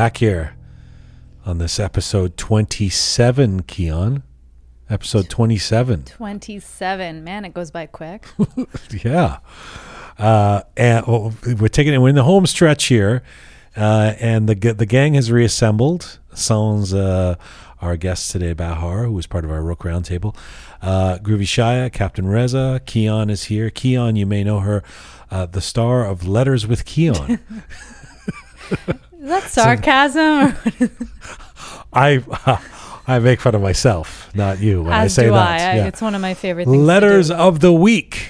Back 0.06 0.18
here 0.18 0.56
on 1.48 1.58
this 1.58 1.80
episode 1.80 2.38
27, 2.38 3.64
Keon. 3.64 4.22
Episode 4.88 5.32
27. 5.32 6.04
27. 6.04 7.24
Man, 7.24 7.44
it 7.44 7.56
goes 7.56 7.72
by 7.72 7.88
quick. 7.88 8.28
yeah. 9.04 9.40
Uh, 10.20 10.62
and 10.78 11.08
well, 11.08 11.34
we're 11.60 11.70
taking 11.70 12.00
we're 12.00 12.10
in 12.10 12.14
the 12.14 12.22
home 12.22 12.46
stretch 12.46 12.86
here, 12.86 13.24
uh, 13.76 14.14
and 14.20 14.48
the 14.48 14.74
the 14.74 14.86
gang 14.86 15.16
has 15.16 15.32
reassembled. 15.32 16.20
Sans 16.36 16.94
uh, 16.94 17.34
our 17.82 17.98
guest 17.98 18.30
today, 18.30 18.54
Bahar, 18.54 19.06
who 19.06 19.14
was 19.14 19.26
part 19.26 19.44
of 19.44 19.50
our 19.50 19.62
Roqe 19.62 19.90
Roundtable. 19.90 20.38
Uh, 20.84 21.18
Groovy 21.18 21.48
Shaya, 21.48 21.92
Captain 21.92 22.28
Reza, 22.28 22.80
Keon 22.86 23.32
is 23.32 23.46
here. 23.46 23.72
Keon, 23.72 24.16
you 24.16 24.28
may 24.28 24.44
know 24.44 24.60
her, 24.60 24.84
uh, 25.32 25.48
the 25.48 25.62
star 25.62 26.06
of 26.06 26.28
Letters 26.28 26.68
with 26.68 26.86
Keon. 26.86 27.40
Is 29.26 29.30
that 29.32 29.44
sarcasm? 29.50 30.54
I 31.94 32.24
I 33.08 33.20
make 33.20 33.40
fun 33.42 33.56
of 33.56 33.62
myself, 33.62 34.30
not 34.36 34.60
you, 34.60 34.84
when 34.84 34.94
I 34.94 35.08
say 35.08 35.26
do 35.26 35.32
that. 35.32 35.62
I. 35.62 35.72
I- 35.72 35.76
yeah. 35.78 35.86
It's 35.88 36.02
one 36.02 36.14
of 36.16 36.22
my 36.22 36.34
favorite 36.36 36.66
things. 36.66 36.78
to 36.78 36.82
Letters 36.82 37.28
do. 37.30 37.34
of 37.36 37.60
the 37.60 37.74
week. 37.74 38.28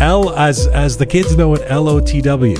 L 0.00 0.34
as 0.36 0.66
as 0.68 0.96
the 0.96 1.06
kids 1.06 1.36
know 1.36 1.54
it, 1.54 1.62
L 1.66 1.88
O 1.88 2.00
T 2.00 2.20
W. 2.20 2.56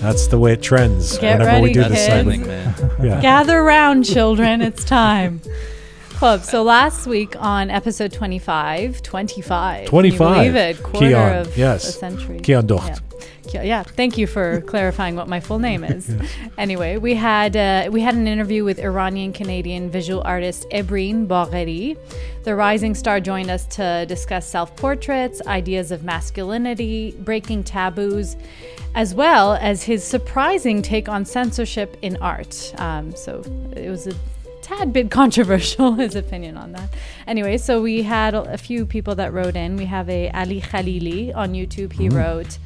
That's 0.00 0.26
the 0.26 0.38
way 0.38 0.52
it 0.52 0.62
trends 0.62 1.16
Get 1.18 1.38
whenever 1.38 1.62
we 1.62 1.72
do 1.72 1.80
That's 1.80 1.94
this 1.94 2.06
kids. 2.06 2.28
segment. 2.28 2.46
man. 2.46 2.74
Yeah. 3.06 3.20
Gather 3.20 3.62
round, 3.62 4.04
children. 4.04 4.62
It's 4.62 4.84
time. 4.84 5.40
Club. 6.16 6.40
So 6.40 6.62
last 6.62 7.06
week 7.06 7.36
on 7.38 7.68
episode 7.70 8.10
25, 8.10 9.02
25. 9.02 9.86
25. 9.86 10.34
Believe 10.34 10.56
it? 10.56 10.82
Quarter 10.82 11.08
Keon, 11.08 11.36
of 11.36 11.58
yes. 11.58 11.86
a 11.86 11.92
century. 11.92 12.40
Keon 12.40 12.66
Docht. 12.66 12.88
Yeah. 12.88 13.62
Yeah, 13.62 13.82
thank 13.82 14.18
you 14.18 14.26
for 14.26 14.60
clarifying 14.66 15.14
what 15.14 15.28
my 15.28 15.40
full 15.40 15.58
name 15.58 15.84
is. 15.84 16.10
Anyway, 16.58 16.96
we 16.96 17.14
had 17.14 17.56
uh, 17.56 17.88
we 17.90 18.00
had 18.00 18.14
an 18.14 18.26
interview 18.26 18.64
with 18.64 18.78
Iranian 18.78 19.32
Canadian 19.32 19.88
visual 19.88 20.22
artist 20.24 20.66
Ebrin 20.72 21.26
Bagheri. 21.26 21.96
The 22.44 22.54
rising 22.54 22.94
star 22.94 23.20
joined 23.20 23.50
us 23.50 23.64
to 23.76 24.04
discuss 24.06 24.46
self 24.46 24.74
portraits, 24.76 25.40
ideas 25.46 25.90
of 25.90 26.02
masculinity, 26.02 27.12
breaking 27.20 27.64
taboos, 27.64 28.36
as 28.94 29.14
well 29.14 29.54
as 29.54 29.82
his 29.82 30.02
surprising 30.02 30.82
take 30.82 31.08
on 31.08 31.24
censorship 31.24 31.96
in 32.02 32.16
art. 32.18 32.74
Um, 32.78 33.14
so 33.14 33.42
it 33.76 33.88
was 33.90 34.06
a 34.06 34.14
tad 34.66 34.92
bit 34.92 35.12
controversial 35.12 35.92
his 36.04 36.16
opinion 36.16 36.56
on 36.56 36.72
that. 36.72 36.90
Anyway, 37.26 37.56
so 37.56 37.80
we 37.80 38.02
had 38.02 38.34
a, 38.34 38.42
a 38.54 38.58
few 38.58 38.84
people 38.84 39.14
that 39.14 39.32
wrote 39.32 39.54
in. 39.54 39.76
We 39.76 39.84
have 39.84 40.10
a 40.10 40.28
Ali 40.30 40.60
Khalili 40.60 41.34
on 41.34 41.52
YouTube. 41.52 41.92
He 41.92 42.08
mm-hmm. 42.08 42.16
wrote, 42.16 42.58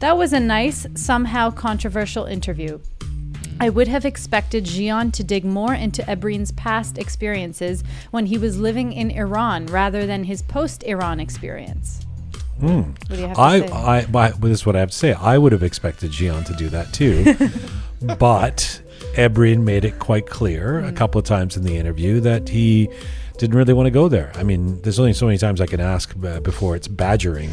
"That 0.00 0.18
was 0.18 0.34
a 0.34 0.40
nice, 0.40 0.86
somehow 0.94 1.50
controversial 1.50 2.26
interview." 2.26 2.80
I 3.58 3.70
would 3.70 3.88
have 3.88 4.04
expected 4.04 4.64
Jian 4.64 5.10
to 5.14 5.24
dig 5.24 5.46
more 5.46 5.72
into 5.72 6.02
Ebrin's 6.02 6.52
past 6.52 6.98
experiences 6.98 7.82
when 8.10 8.26
he 8.26 8.36
was 8.36 8.58
living 8.58 8.92
in 8.92 9.10
Iran 9.10 9.64
rather 9.66 10.04
than 10.04 10.24
his 10.24 10.42
post 10.42 10.82
Iran 10.82 11.20
experience. 11.20 12.04
Hmm. 12.60 12.66
What 12.66 13.08
do 13.08 13.16
you 13.16 13.26
have 13.28 13.36
to 13.36 13.40
I, 13.40 13.60
say? 13.60 13.72
I, 13.72 14.24
I, 14.26 14.30
this 14.32 14.60
is 14.60 14.66
what 14.66 14.76
I 14.76 14.80
have 14.80 14.90
to 14.90 14.96
say. 14.96 15.14
I 15.14 15.38
would 15.38 15.52
have 15.52 15.62
expected 15.62 16.10
Jian 16.10 16.44
to 16.44 16.52
do 16.52 16.68
that 16.68 16.92
too, 16.92 17.34
but 18.18 18.82
Ebrin 19.16 19.64
made 19.64 19.84
it 19.84 19.98
quite 19.98 20.26
clear 20.26 20.80
a 20.84 20.92
couple 20.92 21.18
of 21.18 21.24
times 21.24 21.56
in 21.56 21.62
the 21.64 21.76
interview 21.76 22.20
that 22.20 22.48
he 22.48 22.88
didn't 23.38 23.56
really 23.56 23.72
want 23.74 23.86
to 23.86 23.90
go 23.90 24.08
there. 24.08 24.30
I 24.34 24.42
mean, 24.42 24.80
there's 24.82 24.98
only 24.98 25.12
so 25.12 25.26
many 25.26 25.38
times 25.38 25.60
I 25.60 25.66
can 25.66 25.80
ask 25.80 26.14
uh, 26.24 26.40
before 26.40 26.74
it's 26.76 26.88
badgering. 26.88 27.50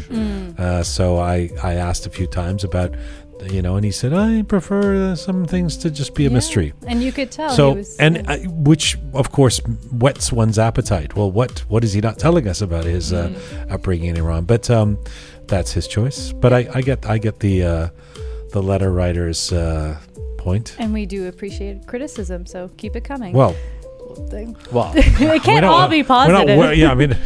Uh, 0.58 0.82
so 0.82 1.18
I, 1.18 1.50
I 1.62 1.74
asked 1.74 2.06
a 2.06 2.10
few 2.10 2.26
times 2.26 2.64
about, 2.64 2.94
you 3.50 3.60
know, 3.60 3.76
and 3.76 3.84
he 3.84 3.90
said 3.90 4.12
I 4.14 4.42
prefer 4.42 5.12
uh, 5.12 5.14
some 5.16 5.44
things 5.44 5.76
to 5.78 5.90
just 5.90 6.14
be 6.14 6.24
a 6.24 6.28
Yeah. 6.28 6.34
mystery. 6.34 6.72
And 6.86 7.02
you 7.02 7.12
could 7.12 7.30
tell. 7.30 7.50
So 7.50 7.74
was, 7.74 7.96
and 7.98 8.24
uh, 8.28 8.36
which 8.70 8.96
of 9.12 9.30
course 9.32 9.58
whets 9.92 10.32
one's 10.32 10.58
appetite. 10.58 11.16
Well, 11.16 11.30
what 11.30 11.60
what 11.68 11.84
is 11.84 11.92
he 11.92 12.00
not 12.00 12.18
telling 12.18 12.46
us 12.48 12.62
about 12.62 12.84
his 12.84 13.12
uh, 13.12 13.28
Mm. 13.28 13.70
upbringing 13.72 14.10
in 14.10 14.16
Iran? 14.16 14.44
But 14.44 14.70
um, 14.70 14.98
that's 15.48 15.72
his 15.72 15.86
choice. 15.88 16.32
But 16.32 16.52
I, 16.52 16.68
I 16.74 16.80
get 16.82 17.04
I 17.06 17.18
get 17.18 17.40
the 17.40 17.62
uh, 17.64 17.88
the 18.54 18.62
letter 18.62 18.92
writer's 18.92 19.50
uh, 19.52 19.98
point. 20.38 20.76
and 20.78 20.92
we 20.94 21.06
do 21.06 21.26
appreciate 21.26 21.84
criticism, 21.88 22.46
so 22.46 22.70
keep 22.76 22.94
it 22.94 23.02
coming. 23.02 23.32
Well, 23.34 23.56
Well, 24.70 24.92
it 24.94 25.42
can't 25.42 25.64
all 25.64 25.88
be 25.88 25.98
not- 26.02 26.06
positive. 26.06 26.56
we're- 26.56 26.76
yeah, 26.76 26.92
I 26.92 26.94
mean, 26.94 27.18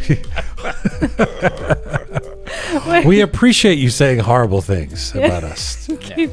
we 3.07 3.21
appreciate 3.21 3.77
you 3.77 3.91
saying 3.91 4.19
horrible 4.19 4.61
things 4.61 5.13
about 5.15 5.43
us. 5.43 5.87
Keep- 5.99 6.31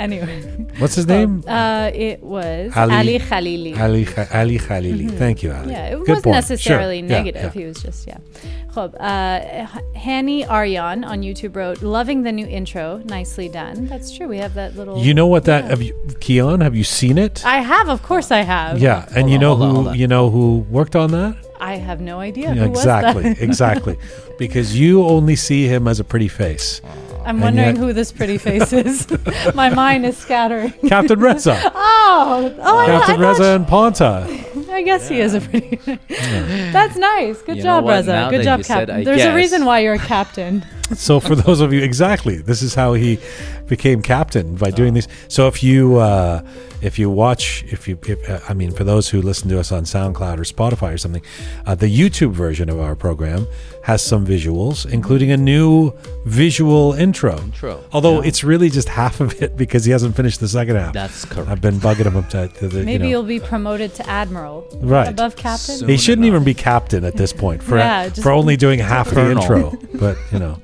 Anyway, 0.00 0.40
What's 0.78 0.96
his 0.96 1.06
name? 1.06 1.44
uh, 1.46 1.90
it 1.94 2.20
was 2.22 2.72
Ali- 2.76 2.94
Ali, 2.94 3.18
Khalili. 3.20 3.78
Ali 3.78 4.04
Kha- 4.04 4.26
Ali 4.34 4.58
Khalili. 4.58 5.08
Thank 5.18 5.42
you, 5.44 5.52
Ali. 5.52 5.60
Mm-hmm. 5.60 5.70
Yeah, 5.70 5.86
it 5.86 5.98
Good 5.98 6.08
wasn't 6.08 6.24
point. 6.24 6.34
necessarily 6.34 6.98
Sure. 7.00 7.08
Negative. 7.08 7.50
yeah. 7.54 7.60
He 7.60 7.64
was 7.64 7.80
just 7.82 8.08
yeah. 8.08 8.18
خب, 8.74 8.94
uh, 8.98 9.66
Hani 10.06 10.44
Aryan 10.50 11.04
on 11.04 11.22
YouTube 11.22 11.54
wrote, 11.54 11.80
"Loving 11.82 12.24
the 12.24 12.32
new 12.32 12.46
intro, 12.46 13.00
nicely 13.04 13.48
done." 13.48 13.86
That's 13.86 14.10
true. 14.16 14.26
We 14.26 14.38
have 14.38 14.54
that 14.54 14.76
little. 14.76 14.98
You 14.98 15.14
know 15.14 15.28
what 15.28 15.44
that 15.44 15.62
Yeah. 15.64 15.70
have 15.70 15.82
you, 15.82 15.94
Keon? 16.20 16.60
Have 16.60 16.74
you 16.74 16.82
seen 16.84 17.16
it? 17.16 17.44
I 17.46 17.58
have, 17.60 17.88
of 17.88 18.02
course, 18.02 18.32
I 18.32 18.42
have. 18.42 18.80
yeah, 18.80 19.04
and 19.14 19.16
Hold 19.24 19.30
you 19.30 19.38
know 19.38 19.52
on, 19.52 19.60
who 19.74 19.88
on. 19.90 19.98
you 20.00 20.08
know 20.08 20.28
who 20.28 20.66
worked 20.70 20.96
on 20.96 21.12
that? 21.12 21.36
I 21.60 21.76
have 21.76 22.00
no 22.00 22.18
idea. 22.18 22.48
Yeah, 22.52 22.64
Who 22.64 22.70
was 22.70 22.80
exactly, 22.80 23.22
that? 23.22 23.40
exactly. 23.40 23.96
Because 24.38 24.76
you 24.76 25.04
only 25.06 25.36
see 25.36 25.68
him 25.68 25.86
as 25.86 26.00
a 26.00 26.04
pretty 26.04 26.26
face. 26.26 26.80
I'm 27.24 27.36
And 27.36 27.40
wondering 27.42 27.68
yet- 27.68 27.78
who 27.78 27.92
this 27.92 28.12
pretty 28.12 28.38
face 28.38 28.72
is. 28.72 29.06
My 29.54 29.70
mind 29.70 30.04
is 30.06 30.16
scattering. 30.16 30.72
Captain 30.88 31.18
Reza. 31.18 31.58
Oh, 32.16 32.54
oh, 32.60 32.78
I, 32.78 32.86
Captain 32.86 33.14
I, 33.14 33.18
thought- 33.18 33.18
Reza 33.38 33.44
and 33.56 33.66
Ponta. 33.66 34.26
I 34.74 34.82
guess 34.82 35.08
he 35.08 35.20
is 35.20 35.34
a 35.34 35.40
pretty. 35.40 35.76
That's 36.08 36.96
nice. 36.96 37.40
Good 37.42 37.56
You 37.58 37.62
know 37.62 37.68
job, 37.76 37.84
what? 37.84 37.92
Reza. 37.92 38.28
Good 38.30 38.40
that 38.40 38.44
job, 38.44 38.58
you 38.58 38.64
said, 38.64 38.74
Captain. 38.88 38.96
I 38.96 39.04
There's 39.04 39.22
a 39.22 39.24
guess. 39.26 39.36
reason 39.36 39.64
why 39.64 39.80
you're 39.80 39.94
a 39.94 39.98
captain. 39.98 40.64
So 40.94 41.18
for 41.18 41.34
those 41.34 41.62
of 41.62 41.72
you, 41.72 41.80
exactly, 41.80 42.36
this 42.36 42.60
is 42.60 42.74
how 42.74 42.92
he 42.92 43.18
became 43.68 44.02
captain 44.02 44.54
by 44.54 44.70
doing 44.70 44.92
these. 44.92 45.08
So 45.28 45.48
if 45.48 45.62
you 45.62 45.96
uh, 45.96 46.46
if 46.84 46.98
you 46.98 47.08
watch, 47.08 47.64
if 47.68 47.88
you, 47.88 47.98
if, 48.06 48.28
uh, 48.28 48.40
I 48.46 48.52
mean, 48.52 48.70
for 48.70 48.84
those 48.84 49.08
who 49.08 49.22
listen 49.22 49.48
to 49.48 49.58
us 49.58 49.72
on 49.72 49.84
SoundCloud 49.84 50.36
or 50.38 50.42
Spotify 50.42 50.92
or 50.92 50.98
something, 50.98 51.22
uh, 51.64 51.74
the 51.74 51.86
YouTube 51.86 52.32
version 52.32 52.68
of 52.68 52.78
our 52.78 52.94
program 52.94 53.46
has 53.84 54.02
some 54.02 54.26
visuals, 54.26 54.84
including 54.90 55.30
a 55.30 55.36
new 55.38 55.92
visual 56.26 56.92
intro. 56.92 57.38
Intro, 57.38 57.82
Although 57.92 58.20
yeah. 58.20 58.28
it's 58.28 58.44
really 58.44 58.68
just 58.68 58.88
half 59.00 59.20
of 59.20 59.40
it 59.42 59.56
because 59.56 59.86
he 59.86 59.92
hasn't 59.92 60.14
finished 60.14 60.40
the 60.40 60.48
second 60.48 60.76
half. 60.76 60.92
that's 60.92 61.24
correct. 61.24 61.48
I've 61.48 61.62
been 61.62 61.76
bugging 61.76 62.04
him 62.04 62.16
up 62.18 62.28
to, 62.30 62.48
to 62.48 62.68
the, 62.68 62.82
Maybe 62.84 62.92
you 62.92 62.98
know, 62.98 63.08
you'll 63.08 63.22
be 63.22 63.40
promoted 63.40 63.94
to 63.94 64.06
admiral. 64.08 64.63
Right. 64.76 65.08
Above 65.08 65.36
captain. 65.36 65.76
So- 65.78 65.86
He 65.86 65.96
shouldn't 65.96 66.26
enough. 66.26 66.36
even 66.36 66.44
be 66.44 66.54
captain 66.54 67.04
at 67.04 67.16
this 67.16 67.32
point 67.32 67.62
for 67.62 67.78
Yeah, 67.78 68.08
just- 68.08 68.22
for 68.22 68.32
only 68.32 68.56
doing 68.56 68.78
half 68.80 69.10
the 69.10 69.30
intro. 69.30 69.76
But 69.94 70.16
you 70.32 70.38
know, 70.38 70.60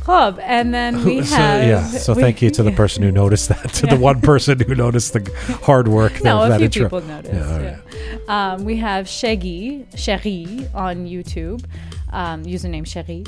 Club, 0.00 0.40
and 0.42 0.74
then 0.74 1.04
we 1.04 1.22
so, 1.24 1.36
have. 1.36 1.64
yeah. 1.66 1.84
So 1.86 2.12
we- 2.14 2.22
thank 2.22 2.42
you 2.42 2.50
to 2.50 2.62
the 2.64 2.72
person 2.82 3.02
who 3.04 3.12
noticed 3.12 3.48
that, 3.50 3.72
to 3.74 3.86
Yeah. 3.86 3.94
the 3.94 4.00
one 4.00 4.20
person 4.20 4.58
who 4.58 4.74
noticed 4.74 5.12
the 5.12 5.58
hard 5.62 5.86
work. 5.88 6.22
No, 6.24 6.40
of 6.40 6.46
a 6.46 6.48
that 6.50 6.56
few 6.58 6.64
intro. 6.66 6.84
people 6.84 7.00
noticed. 7.02 7.34
Yeah, 7.34 7.52
all 7.54 7.60
Yeah, 7.62 8.54
Um, 8.54 8.64
we 8.64 8.76
have 8.78 9.08
Shaggy, 9.08 9.86
Sherry 9.94 10.66
on 10.74 11.06
YouTube, 11.06 11.64
um, 12.12 12.42
username 12.44 12.86
Sherry. 12.86 13.24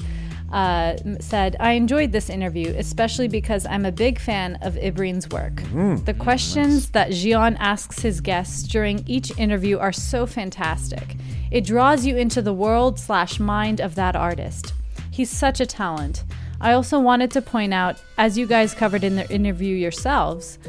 Uh, 0.54 0.96
said, 1.18 1.56
I 1.58 1.72
enjoyed 1.72 2.12
this 2.12 2.30
interview, 2.30 2.72
especially 2.78 3.26
because 3.26 3.66
I'm 3.66 3.84
a 3.84 3.90
big 3.90 4.20
fan 4.20 4.56
of 4.62 4.74
Ebrin's 4.74 5.28
work. 5.30 5.54
Mm. 5.74 6.04
the 6.04 6.14
questions 6.14 6.90
that 6.90 7.10
Jian 7.10 7.56
asks 7.58 7.98
his 7.98 8.20
guests 8.20 8.62
during 8.62 9.02
each 9.08 9.36
interview 9.36 9.78
are 9.78 9.90
so 9.92 10.26
fantastic. 10.26 11.16
It 11.50 11.64
draws 11.64 12.06
you 12.06 12.16
into 12.16 12.40
the 12.40 12.52
world 12.52 13.00
slash 13.00 13.40
mind 13.40 13.80
of 13.80 13.96
that 13.96 14.14
artist. 14.14 14.74
He's 15.10 15.28
such 15.28 15.58
a 15.58 15.66
talent. 15.66 16.22
I 16.60 16.72
also 16.72 17.00
wanted 17.00 17.32
to 17.32 17.42
point 17.42 17.74
out, 17.74 18.00
as 18.16 18.38
you 18.38 18.46
guys 18.46 18.74
covered 18.74 19.02
in 19.02 19.16
the 19.16 19.28
interview 19.34 19.74
yourselves, 19.74 20.60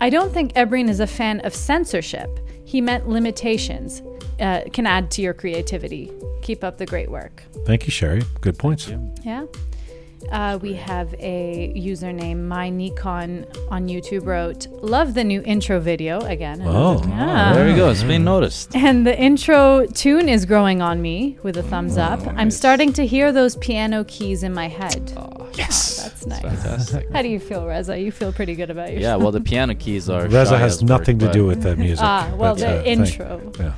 I 0.00 0.08
don't 0.08 0.32
think 0.32 0.54
Ebrin 0.54 0.88
is 0.88 1.00
a 1.00 1.06
fan 1.06 1.40
of 1.40 1.54
censorship. 1.54 2.30
He 2.64 2.80
meant 2.80 3.10
limitations 3.10 4.00
uh, 4.40 4.62
can 4.72 4.86
add 4.86 5.10
to 5.12 5.22
your 5.22 5.34
creativity. 5.34 6.10
Keep 6.42 6.64
up 6.64 6.78
the 6.78 6.86
great 6.86 7.10
work. 7.10 7.42
Thank 7.64 7.86
you, 7.86 7.90
Sherry. 7.90 8.22
Good 8.40 8.58
points. 8.58 8.92
Yeah. 9.22 9.46
Uh, 10.30 10.58
we 10.62 10.72
have 10.74 11.14
a 11.18 11.72
username, 11.76 12.44
my 12.44 12.70
Nikon 12.70 13.46
on 13.70 13.88
YouTube 13.88 14.24
wrote, 14.24 14.66
Love 14.82 15.14
the 15.14 15.24
new 15.24 15.42
intro 15.42 15.80
video 15.80 16.18
again. 16.20 16.62
Oh. 16.64 17.02
yeah. 17.06 17.52
there 17.52 17.66
we 17.66 17.74
go. 17.74 17.90
It's 17.90 18.02
been 18.02 18.24
noticed. 18.24 18.74
And 18.84 19.06
the 19.06 19.18
intro 19.18 19.86
tune 19.86 20.28
is 20.28 20.46
growing 20.46 20.80
on 20.80 21.02
me 21.02 21.38
with 21.42 21.56
a 21.56 21.62
thumbs 21.62 21.98
up. 21.98 22.20
I'm 22.26 22.50
starting 22.50 22.92
to 22.94 23.06
hear 23.06 23.32
those 23.32 23.56
piano 23.56 24.04
keys 24.04 24.42
in 24.42 24.54
my 24.54 24.68
head. 24.68 25.12
Yes. 25.54 26.02
That's 26.02 26.26
nice. 26.26 26.40
Fantastic. 26.42 27.10
How 27.10 27.22
do 27.22 27.28
you 27.28 27.38
feel, 27.38 27.66
Reza? 27.66 27.98
You 27.98 28.10
feel 28.10 28.32
pretty 28.32 28.54
good 28.54 28.70
about 28.70 28.92
yourself. 28.92 29.02
Yeah, 29.02 29.16
well, 29.16 29.32
the 29.32 29.40
piano 29.40 29.74
keys 29.74 30.08
are. 30.10 30.26
Reza 30.26 30.58
has 30.58 30.76
as 30.76 30.82
work, 30.82 30.88
nothing 30.88 31.18
to 31.20 31.30
do 31.30 31.46
with 31.46 31.62
that 31.62 31.78
music. 31.78 32.04
Ah, 32.04 32.32
well, 32.36 32.54
but, 32.54 32.60
the 32.60 32.68
uh, 32.68 32.82
thank- 32.82 32.86
intro. 32.86 33.52
yeah. 33.58 33.74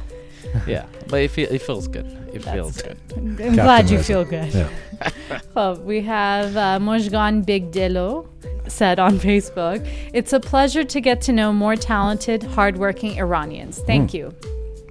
yeah, 0.66 0.86
but 1.08 1.20
it, 1.22 1.30
feel, 1.30 1.48
it 1.50 1.62
feels 1.62 1.88
good. 1.88 2.06
It 2.32 2.42
That's 2.42 2.54
feels 2.54 2.82
good. 2.82 2.98
good. 3.08 3.40
I'm 3.46 3.54
glad 3.54 3.90
you 3.90 3.96
Reza. 3.98 4.06
feel 4.06 4.24
good. 4.24 4.52
Yeah. 4.54 4.68
Well, 5.54 5.76
we 5.76 6.02
have 6.02 6.54
uh, 6.56 6.78
Mojgan 6.78 7.44
Big 7.46 7.70
Dilo 7.72 8.28
said 8.68 8.98
on 8.98 9.18
Facebook, 9.18 9.86
It's 10.12 10.32
a 10.34 10.40
pleasure 10.40 10.84
to 10.84 11.00
get 11.00 11.20
to 11.22 11.32
know 11.32 11.52
more 11.52 11.76
talented, 11.76 12.42
hardworking 12.42 13.18
Iranians. 13.18 13.78
Thank 13.78 14.12
you. 14.12 14.34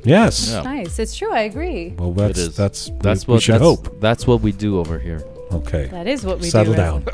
Yes. 0.03 0.49
Yeah. 0.49 0.61
Nice. 0.61 0.97
It's 0.99 1.15
true. 1.15 1.31
I 1.31 1.41
agree. 1.41 1.93
Well, 1.97 2.11
that's 2.13 2.39
is. 2.39 2.55
that's 2.55 2.91
That's 2.99 3.27
we, 3.27 3.31
what 3.31 3.37
we 3.37 3.41
should 3.41 3.53
that's, 3.53 3.63
hope. 3.63 4.01
That's 4.01 4.27
what 4.27 4.41
we 4.41 4.51
do 4.51 4.79
over 4.79 4.97
here. 4.99 5.23
Okay. 5.51 5.87
That 5.87 6.07
is 6.07 6.25
what 6.25 6.37
we 6.37 6.43
do. 6.43 6.49
Settle 6.49 6.73
do. 6.73 6.77
down. 6.77 7.03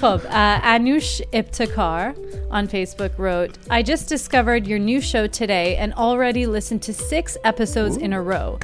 Khub, 0.00 0.24
uh, 0.26 0.60
Anush 0.60 1.20
Ibtakar 1.32 2.16
on 2.50 2.68
Facebook 2.68 3.16
wrote, 3.18 3.58
I 3.70 3.82
just 3.82 4.08
discovered 4.08 4.66
your 4.66 4.78
new 4.78 5.00
show 5.00 5.26
today 5.26 5.76
and 5.76 5.94
already 5.94 6.46
listened 6.46 6.82
to 6.82 6.92
six 6.92 7.36
episodes 7.44 7.96
in 7.96 8.12
a 8.12 8.20
row. 8.22 8.58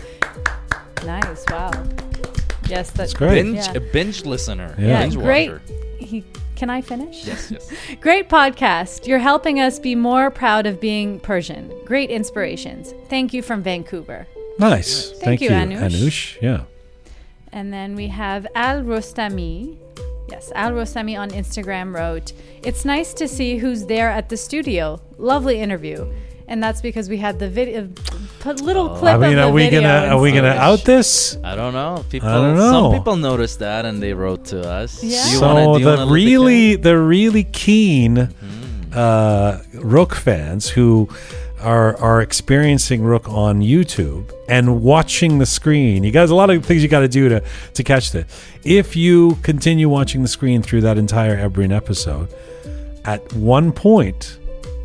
Nice. 1.04 1.44
Wow. 1.50 1.70
Yes, 2.68 2.90
that's 2.90 2.96
That's 2.96 3.14
great. 3.14 3.42
Binge, 3.42 3.56
Yeah. 3.56 3.72
a 3.74 3.80
binge 3.80 4.24
listener. 4.24 4.74
Yeah. 4.78 4.86
Yeah, 4.86 5.02
binge 5.02 5.16
great. 5.16 5.52
He, 5.98 6.24
can 6.54 6.70
I 6.70 6.80
finish? 6.82 7.24
Yes, 7.24 7.50
yes. 7.50 7.72
Great 8.00 8.28
podcast. 8.28 9.06
You're 9.06 9.20
helping 9.20 9.60
us 9.60 9.78
be 9.78 9.94
more 9.94 10.28
proud 10.30 10.66
of 10.66 10.80
being 10.80 11.20
Persian. 11.20 11.72
Great 11.84 12.10
inspirations. 12.10 12.92
Thank 13.08 13.32
you 13.32 13.42
from 13.42 13.62
Vancouver. 13.62 14.26
Nice. 14.58 15.12
Thank, 15.20 15.40
you, 15.40 15.50
anush 15.50 15.78
Anush. 15.78 16.42
Yeah. 16.42 16.64
And 17.52 17.72
then 17.72 17.94
we 17.94 18.08
have 18.08 18.46
Al 18.54 18.82
Rostami. 18.82 19.76
Yes, 20.30 20.52
Al 20.54 20.72
Rostami 20.72 21.18
on 21.18 21.30
Instagram 21.30 21.94
wrote, 21.94 22.32
It's 22.62 22.84
nice 22.84 23.14
to 23.14 23.26
see 23.26 23.56
who's 23.58 23.86
there 23.86 24.10
at 24.10 24.28
the 24.28 24.36
studio. 24.36 25.00
Lovely 25.16 25.58
interview. 25.60 26.12
And 26.48 26.62
that's 26.62 26.80
because 26.80 27.08
we 27.10 27.18
had 27.18 27.38
the 27.38 27.48
video, 27.48 27.88
put 28.40 28.60
little 28.62 28.88
clip 28.96 29.14
I 29.16 29.18
mean, 29.18 29.32
of 29.38 29.44
are 29.44 29.46
the 29.48 29.52
we 29.52 29.64
video 29.64 29.82
gonna 29.82 30.14
are 30.14 30.20
we 30.20 30.32
gonna 30.32 30.48
out 30.48 30.80
this? 30.84 31.36
I 31.44 31.54
don't 31.54 31.74
know. 31.74 32.04
People, 32.08 32.28
don't 32.30 32.56
know. 32.56 32.70
Some 32.70 32.92
people 32.98 33.16
noticed 33.16 33.58
that 33.58 33.84
and 33.84 34.02
they 34.02 34.14
wrote 34.14 34.46
to 34.46 34.66
us. 34.66 35.02
Yeah. 35.04 35.22
Do 35.24 35.30
you 35.30 35.36
so 35.38 35.54
wanna- 35.54 35.78
do 35.78 35.84
the 35.84 35.96
let 36.06 36.08
really 36.10 36.74
cat- 36.76 36.82
the 36.84 36.98
really 36.98 37.44
keen 37.44 38.16
Hmm. 38.16 38.92
uh, 38.94 39.58
Roqe 39.74 40.14
fans 40.14 40.70
who 40.70 41.10
are 41.60 41.96
are 41.98 42.20
experiencing 42.20 43.02
Roqe 43.02 43.28
on 43.28 43.60
YouTube 43.60 44.32
and 44.48 44.82
watching 44.82 45.38
the 45.38 45.46
screen. 45.46 46.04
You 46.04 46.10
guys, 46.10 46.30
a 46.30 46.34
lot 46.34 46.50
of 46.50 46.64
things 46.64 46.82
you 46.82 46.88
got 46.88 47.00
to 47.00 47.08
do 47.08 47.28
to 47.28 47.42
to 47.74 47.82
catch 47.82 48.12
this. 48.12 48.26
If 48.64 48.96
you 48.96 49.36
continue 49.42 49.88
watching 49.88 50.22
the 50.22 50.28
screen 50.28 50.62
through 50.62 50.82
that 50.82 50.98
entire 50.98 51.36
Ebrin 51.36 51.74
episode, 51.74 52.32
at 53.04 53.32
one 53.34 53.72
point 53.72 54.38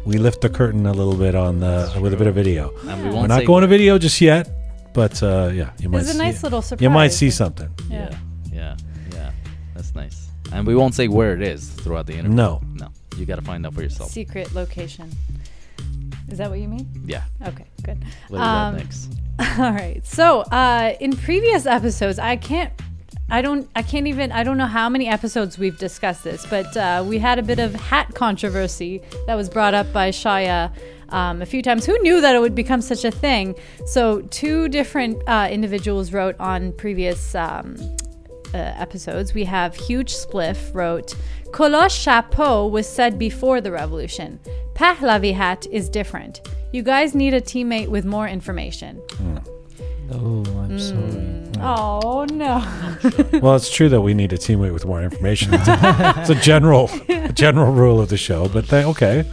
we 0.06 0.18
lift 0.18 0.42
the 0.42 0.50
curtain 0.50 0.86
a 0.86 0.94
little 0.94 1.16
bit 1.16 1.36
on 1.36 1.60
the 1.60 1.98
with 2.02 2.14
a 2.14 2.18
bit 2.18 2.28
of 2.28 2.36
video. 2.36 2.74
And 2.88 3.04
we 3.04 3.10
We're 3.10 3.16
won't 3.16 3.46
going 3.46 3.62
to 3.62 3.68
video 3.68 3.98
just 3.98 4.20
yet, 4.22 4.50
but 4.94 5.22
uh, 5.24 5.52
yeah, 5.54 5.72
you 5.80 5.90
might. 5.90 6.02
It's 6.02 6.10
a 6.10 6.14
see 6.14 6.18
nice 6.18 6.40
it. 6.40 6.44
little 6.44 6.62
surprise. 6.62 6.84
You 6.84 6.90
might 6.90 7.14
see 7.14 7.30
something. 7.30 7.70
Yeah. 7.90 8.18
Yeah, 8.52 8.78
yeah, 9.12 9.32
that's 9.74 9.96
nice. 9.96 10.30
And 10.52 10.68
we 10.68 10.76
won't 10.76 10.94
say 10.94 11.08
where 11.08 11.34
it 11.34 11.42
is 11.42 11.70
throughout 11.70 12.06
the 12.06 12.14
interview. 12.14 12.36
No. 12.36 12.62
no, 12.76 12.90
you 13.18 13.26
got 13.26 13.38
to 13.38 13.42
find 13.42 13.66
out 13.66 13.74
for 13.74 13.82
yourself. 13.82 14.12
Secret 14.12 14.54
location. 14.54 15.10
Is 16.34 16.40
that 16.40 16.50
what 16.50 16.58
you 16.60 16.68
mean? 16.68 16.90
Yeah, 17.06 17.24
Okay, 17.46 17.66
good. 17.84 18.04
little 18.32 18.46
Um, 18.46 18.76
rednecks. 18.76 19.08
All 19.60 19.72
right. 19.72 20.02
So, 20.04 20.42
uh, 20.42 20.96
in 21.00 21.16
previous 21.16 21.68
episodes, 21.68 22.18
I 22.18 22.38
can't, 22.38 22.72
I 23.30 23.44
don't, 23.44 23.70
I 23.76 23.84
can't 23.84 24.08
even, 24.08 24.32
I 24.32 24.44
don't 24.44 24.58
know 24.58 24.66
how 24.66 24.90
many 24.90 25.08
episodes 25.08 25.60
we've 25.60 25.78
discussed 25.78 26.24
this, 26.24 26.44
but 26.48 26.76
uh, 26.76 27.04
we 27.08 27.20
had 27.20 27.38
a 27.38 27.44
bit 27.44 27.60
of 27.60 27.76
hat 27.76 28.16
controversy 28.16 29.00
that 29.28 29.36
was 29.36 29.48
brought 29.48 29.76
up 29.76 29.94
by 29.94 30.10
Shaya 30.10 30.72
um, 31.10 31.44
a 31.44 31.46
few 31.46 31.62
times. 31.62 31.86
Who 31.86 31.98
knew 32.02 32.20
that 32.20 32.36
it 32.36 32.40
would 32.40 32.56
become 32.56 32.82
such 32.82 33.06
a 33.06 33.12
thing? 33.12 33.54
So, 33.86 34.22
two 34.32 34.70
different 34.70 35.22
uh, 35.28 35.50
individuals 35.52 36.14
wrote 36.14 36.36
on 36.40 36.72
previous. 36.74 37.36
Um, 37.36 37.76
uh, 38.54 38.58
episodes, 38.58 39.34
we 39.34 39.44
have 39.46 39.76
Huge 39.76 40.14
Spliff 40.14 40.74
wrote, 40.74 41.16
Kola 41.52 41.90
chapeau 41.90 42.68
was 42.68 42.88
said 42.88 43.18
before 43.20 43.62
the 43.62 43.72
revolution. 43.72 44.40
Pahlavi 44.74 45.34
hat 45.34 45.68
is 45.72 45.90
different. 45.90 46.42
You 46.72 46.82
guys 46.84 47.14
need 47.14 47.34
a 47.34 47.42
teammate 47.42 47.88
with 47.88 48.06
more 48.06 48.28
information. 48.28 49.02
Oh, 50.12 50.44
I'm 50.60 50.80
sorry. 50.80 51.30
Oh 51.62 52.26
no. 52.32 52.62
Well, 53.42 53.56
it's 53.56 53.72
true 53.72 53.90
that 53.90 54.02
we 54.02 54.14
need 54.14 54.34
a 54.34 54.38
teammate 54.38 54.74
with 54.74 54.86
more 54.86 55.02
information. 55.02 55.54
It's 55.54 55.68
a, 55.68 56.14
it's 56.18 56.30
a 56.30 56.36
general, 56.36 56.90
a 57.10 57.32
general 57.34 57.72
rule 57.74 58.00
of 58.02 58.10
the 58.10 58.18
show. 58.18 58.48
But 58.50 58.68
they, 58.68 58.84
okay, 58.86 59.24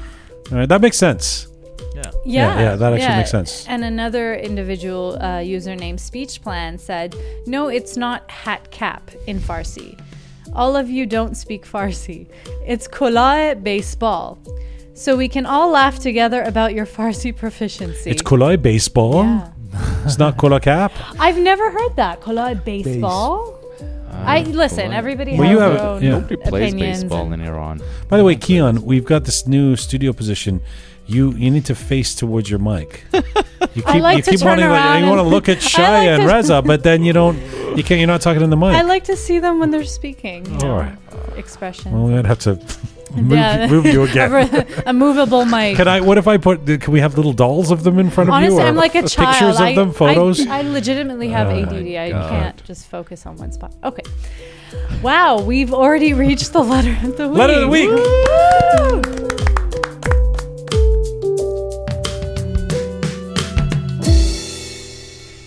all 0.51 0.59
right, 0.59 0.69
that 0.69 0.81
makes 0.81 0.97
sense. 0.97 1.47
Yeah, 1.95 2.03
Yeah, 2.25 2.61
yeah, 2.61 2.77
that 2.77 2.93
actually 2.93 3.17
makes 3.17 3.31
sense. 3.31 3.67
And 3.69 3.83
another 3.85 4.35
individual 4.35 5.21
uh, 5.23 5.41
user 5.41 5.75
named 5.75 5.99
Speechplan 5.99 6.79
said, 6.79 7.17
No, 7.47 7.69
it's 7.69 7.97
not 7.97 8.31
hat 8.31 8.71
cap 8.71 9.11
in 9.27 9.39
Farsi. 9.41 9.99
All 10.55 10.77
of 10.77 10.89
you 10.91 11.07
don't 11.07 11.37
speak 11.37 11.65
Farsi. 11.67 12.27
It's 12.67 12.87
kolai 12.89 13.61
baseball. 13.63 14.39
So 14.95 15.17
we 15.17 15.29
can 15.29 15.47
all 15.47 15.71
laugh 15.71 15.99
together 15.99 16.43
about 16.43 16.75
your 16.75 16.87
Farsi 16.87 17.35
proficiency. 17.35 18.11
It's 18.11 18.23
Kolai 18.23 18.61
baseball. 18.61 19.25
Yeah. 19.25 19.49
It's 20.05 20.19
not 20.19 20.37
Kola 20.37 20.61
cap. 20.61 20.93
I've 21.19 21.39
never 21.39 21.71
heard 21.71 21.95
that. 21.97 22.21
Kolai 22.21 22.63
baseball? 22.65 23.57
I 24.13 24.43
listen, 24.43 24.93
everybody 24.93 25.39
Well, 25.39 25.43
has 25.47 25.51
you 25.53 25.59
their 25.59 25.71
have- 25.71 25.81
own 25.81 26.03
yeah. 26.03 26.11
nobody 26.11 26.37
plays 26.37 26.75
baseball 26.75 27.33
in 27.33 27.41
Iran. 27.41 27.81
By 28.09 28.17
the 28.19 28.25
way, 28.25 28.35
Keon, 28.37 28.83
we've 28.83 29.05
got 29.05 29.25
this 29.25 29.47
new 29.47 29.77
studio 29.77 30.13
position. 30.13 30.61
You 31.11 31.33
you 31.33 31.51
need 31.51 31.65
to 31.67 31.75
face 31.75 32.15
towards 32.15 32.49
your 32.51 32.59
mic. 32.61 33.05
You 33.75 33.83
keep, 33.83 33.95
I 33.95 33.99
like 34.01 34.17
you 34.17 34.23
to 34.23 34.31
keep 34.31 34.41
turn 34.41 34.49
wanting 34.59 34.69
like, 34.71 35.01
you 35.03 35.07
want 35.07 35.19
to 35.19 35.23
and- 35.23 35.31
look 35.31 35.49
at 35.49 35.59
I 35.59 35.61
Shaya 35.61 35.79
like 35.79 36.09
and 36.09 36.23
to- 36.23 36.29
Reza, 36.35 36.63
but 36.71 36.83
then 36.83 37.05
you 37.05 37.13
don't. 37.13 37.37
You 37.77 37.85
can't. 37.85 38.01
You're 38.01 38.07
not 38.09 38.21
talking 38.23 38.43
in 38.43 38.51
the 38.51 38.57
mic. 38.57 38.75
I 38.75 38.83
like 38.83 39.05
to 39.05 39.17
see 39.17 39.39
them 39.39 39.61
when 39.61 39.71
they're 39.71 39.85
speaking. 39.85 40.45
You 40.47 40.59
know, 40.59 40.71
All 40.73 40.79
right. 40.79 40.97
Expressions. 41.37 41.95
Well, 41.95 42.05
we'd 42.07 42.25
have 42.27 42.39
to 42.41 42.55
move, 43.15 43.31
Yeah. 43.39 43.67
move 43.69 43.85
you 43.87 44.03
again. 44.05 44.67
a 44.87 44.93
movable 44.93 45.45
mic. 45.45 45.77
Can 45.77 45.87
I? 45.87 46.01
What 46.01 46.17
if 46.19 46.27
I 46.27 46.37
put? 46.39 46.65
Can 46.67 46.93
we 46.93 46.99
have 47.01 47.17
little 47.17 47.35
dolls 47.35 47.71
of 47.71 47.85
them 47.85 47.99
in 48.01 48.11
front 48.11 48.31
of 48.31 48.35
Honestly, 48.35 48.57
you? 48.57 48.63
or 48.63 48.67
I'm 48.67 48.75
like 48.77 48.95
a 48.97 49.07
child. 49.07 49.29
Pictures 49.37 49.57
of 49.57 49.67
I, 49.67 49.75
them, 49.75 49.93
photos. 49.93 50.45
I, 50.47 50.61
I 50.61 50.63
legitimately 50.63 51.29
have 51.29 51.49
Oh 51.49 51.61
ADD. 51.63 51.75
I 51.97 52.11
God. 52.11 52.31
can't 52.31 52.65
just 52.65 52.89
focus 52.89 53.27
on 53.27 53.37
one 53.37 53.53
spot. 53.53 53.73
Okay. 53.85 54.03
Wow, 55.03 55.41
we've 55.43 55.73
already 55.75 56.13
reached 56.15 56.53
the 56.55 56.63
letter 56.65 56.97
of 57.07 57.17
the 57.19 57.29
week. 57.29 57.39
Letter 57.39 57.53
of 57.53 57.61
the 57.61 57.69
week. 57.69 57.91
Woo! 57.91 59.30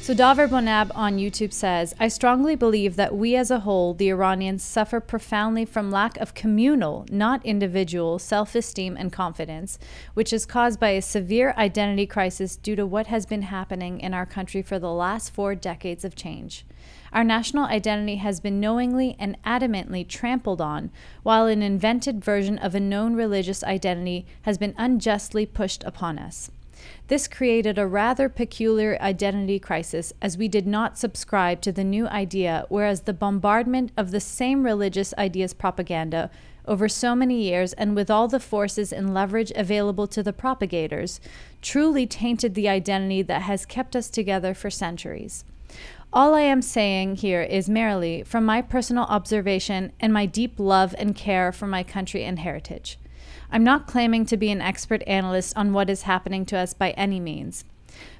So 0.03 0.13
Daver 0.13 0.49
Bonab 0.49 0.91
on 0.95 1.17
YouTube 1.17 1.53
says, 1.53 1.95
I 1.97 2.09
strongly 2.09 2.57
believe 2.57 2.97
that 2.97 3.15
we 3.15 3.37
as 3.37 3.49
a 3.49 3.61
whole, 3.61 3.93
the 3.93 4.09
Iranians, 4.09 4.61
suffer 4.61 4.99
profoundly 4.99 5.63
from 5.63 5.91
lack 5.91 6.17
of 6.17 6.33
communal, 6.33 7.05
not 7.09 7.45
individual, 7.45 8.19
self 8.19 8.53
esteem 8.53 8.97
and 8.97 9.13
confidence, 9.13 9.79
which 10.13 10.33
is 10.33 10.45
caused 10.45 10.77
by 10.77 10.89
a 10.89 11.01
severe 11.01 11.53
identity 11.57 12.05
crisis 12.05 12.57
due 12.57 12.75
to 12.75 12.85
what 12.85 13.07
has 13.07 13.25
been 13.25 13.43
happening 13.43 14.01
in 14.01 14.13
our 14.13 14.25
country 14.25 14.61
for 14.61 14.77
the 14.77 14.91
last 14.91 15.29
four 15.29 15.55
decades 15.55 16.03
of 16.03 16.17
change. 16.17 16.65
Our 17.13 17.23
national 17.23 17.67
identity 17.67 18.17
has 18.17 18.41
been 18.41 18.59
knowingly 18.59 19.15
and 19.17 19.41
adamantly 19.43 20.05
trampled 20.05 20.59
on, 20.59 20.91
while 21.21 21.45
an 21.45 21.63
invented 21.63 22.21
version 22.21 22.57
of 22.57 22.75
a 22.75 22.79
known 22.81 23.15
religious 23.15 23.63
identity 23.63 24.25
has 24.41 24.57
been 24.57 24.75
unjustly 24.77 25.45
pushed 25.45 25.81
upon 25.85 26.19
us. 26.19 26.51
This 27.07 27.27
created 27.27 27.77
a 27.77 27.87
rather 27.87 28.29
peculiar 28.29 28.97
identity 29.01 29.59
crisis 29.59 30.13
as 30.21 30.37
we 30.37 30.47
did 30.47 30.65
not 30.65 30.97
subscribe 30.97 31.61
to 31.61 31.71
the 31.71 31.83
new 31.83 32.07
idea, 32.07 32.65
whereas 32.69 33.01
the 33.01 33.13
bombardment 33.13 33.91
of 33.97 34.11
the 34.11 34.19
same 34.19 34.63
religious 34.63 35.13
ideas 35.17 35.53
propaganda 35.53 36.31
over 36.65 36.87
so 36.87 37.15
many 37.15 37.41
years 37.43 37.73
and 37.73 37.95
with 37.95 38.09
all 38.09 38.27
the 38.27 38.39
forces 38.39 38.93
and 38.93 39.13
leverage 39.13 39.51
available 39.55 40.07
to 40.07 40.23
the 40.23 40.33
propagators 40.33 41.19
truly 41.61 42.07
tainted 42.07 42.55
the 42.55 42.69
identity 42.69 43.21
that 43.21 43.43
has 43.43 43.65
kept 43.65 43.95
us 43.95 44.09
together 44.09 44.53
for 44.53 44.69
centuries. 44.69 45.43
All 46.11 46.35
I 46.35 46.41
am 46.41 46.61
saying 46.61 47.17
here 47.17 47.41
is 47.41 47.67
merely 47.67 48.23
from 48.23 48.45
my 48.45 48.61
personal 48.61 49.05
observation 49.05 49.91
and 49.99 50.13
my 50.13 50.25
deep 50.25 50.59
love 50.59 50.93
and 50.97 51.15
care 51.15 51.51
for 51.51 51.65
my 51.65 51.83
country 51.83 52.23
and 52.23 52.39
heritage. 52.39 52.99
I'm 53.53 53.63
not 53.63 53.85
claiming 53.85 54.25
to 54.25 54.35
be 54.35 54.49
an 54.49 54.61
expert 54.61 55.03
analyst 55.05 55.55
on 55.55 55.73
what 55.73 55.87
is 55.87 56.01
happening 56.01 56.43
to 56.47 56.57
us 56.57 56.73
by 56.73 56.89
any 56.91 57.19
means. 57.19 57.65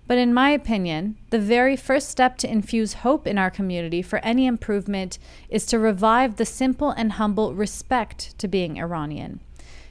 But 0.06 0.20
in 0.20 0.32
my 0.32 0.52
opinion, 0.52 1.18
the 1.32 1.40
very 1.40 1.76
first 1.76 2.10
step 2.10 2.38
to 2.38 2.52
infuse 2.52 2.94
hope 2.94 3.26
in 3.26 3.40
our 3.40 3.50
community 3.50 4.04
for 4.04 4.20
any 4.20 4.46
improvement 4.46 5.18
is 5.50 5.66
to 5.66 5.80
revive 5.80 6.36
the 6.36 6.46
simple 6.46 6.92
and 6.92 7.14
humble 7.14 7.56
respect 7.56 8.38
to 8.38 8.48
being 8.48 8.78
Iranian. 8.78 9.40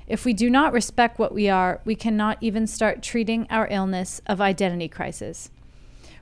If 0.07 0.25
we 0.25 0.33
do 0.33 0.49
not 0.49 0.73
respect 0.73 1.19
what 1.19 1.35
we 1.35 1.49
are, 1.49 1.81
we 1.85 1.97
cannot 1.97 2.39
even 2.41 2.69
start 2.69 3.03
treating 3.03 3.49
our 3.51 3.67
illness 3.69 4.21
of 4.29 4.41
identity 4.41 4.87
crisis. 4.87 5.51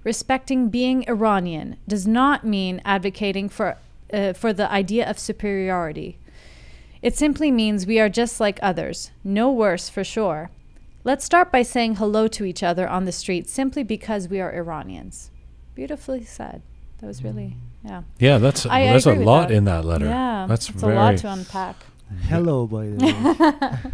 Respecting 0.03 0.71
being 0.71 1.05
Iranian 1.07 1.77
does 1.87 2.07
not 2.07 2.47
mean 2.47 2.81
advocating 2.87 3.51
for, 3.51 3.77
uh, 4.15 4.33
for 4.33 4.55
the 4.55 4.71
idea 4.73 5.07
of 5.07 5.19
superiority. 5.19 6.17
It 7.03 7.17
simply 7.17 7.51
means 7.51 7.87
we 7.87 7.99
are 7.99 8.11
just 8.11 8.41
like 8.41 8.59
others, 8.63 9.11
no 9.25 9.51
worse 9.51 9.89
for 9.89 10.05
sure. 10.05 10.51
Let's 11.03 11.25
start 11.25 11.51
by 11.51 11.63
saying 11.63 11.97
hello 11.97 12.29
to 12.29 12.45
each 12.45 12.63
other 12.63 12.87
on 12.87 13.07
the 13.07 13.13
street 13.13 13.49
simply 13.49 13.83
because 13.83 14.29
we 14.29 14.39
are 14.39 14.53
Iranians. 14.55 15.31
Beautifully 15.75 16.25
said. 16.25 16.61
That 16.99 17.07
was 17.07 17.25
really, 17.25 17.57
mm. 17.85 17.89
yeah. 17.89 18.03
Yeah, 18.19 18.37
that's 18.37 18.67
I- 18.67 18.81
I 18.83 18.87
there's 18.89 19.07
a 19.07 19.15
lot 19.15 19.49
that. 19.49 19.55
in 19.55 19.65
that 19.65 19.87
letter. 19.87 20.05
Yeah, 20.05 20.45
that's 20.47 20.69
it's 20.69 20.79
very 20.79 20.93
a 20.93 20.97
lot 20.97 21.17
to 21.19 21.33
unpack. 21.33 21.77
Hello, 22.29 22.67
by 22.67 22.87
the 22.87 22.97
way. 23.85 23.93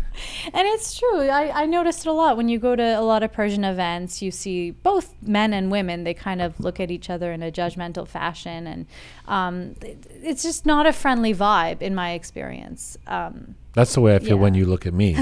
And 0.54 0.66
it's 0.68 0.98
true. 0.98 1.28
I, 1.28 1.62
I 1.62 1.66
noticed 1.66 2.06
it 2.06 2.08
a 2.08 2.12
lot 2.12 2.36
when 2.36 2.48
you 2.48 2.58
go 2.58 2.74
to 2.74 2.82
a 2.82 3.02
lot 3.02 3.22
of 3.22 3.32
Persian 3.32 3.64
events. 3.64 4.22
You 4.22 4.30
see 4.30 4.70
both 4.70 5.14
men 5.22 5.52
and 5.52 5.70
women. 5.70 6.04
They 6.04 6.14
kind 6.14 6.40
of 6.40 6.58
look 6.58 6.80
at 6.80 6.90
each 6.90 7.10
other 7.10 7.32
in 7.32 7.42
a 7.42 7.50
judgmental 7.52 8.08
fashion, 8.08 8.66
and 8.66 8.86
um, 9.28 9.74
it- 9.82 10.06
it's 10.22 10.42
just 10.42 10.64
not 10.66 10.86
a 10.86 10.92
friendly 10.92 11.34
vibe 11.34 11.82
in 11.82 11.94
my 11.94 12.12
experience. 12.12 12.96
Um, 13.06 13.54
That's 13.76 13.92
the 13.92 14.00
way 14.00 14.14
I 14.16 14.20
feel 14.20 14.38
when 14.38 14.54
you 14.54 14.64
look 14.64 14.86
at 14.86 14.94
me. 14.94 15.14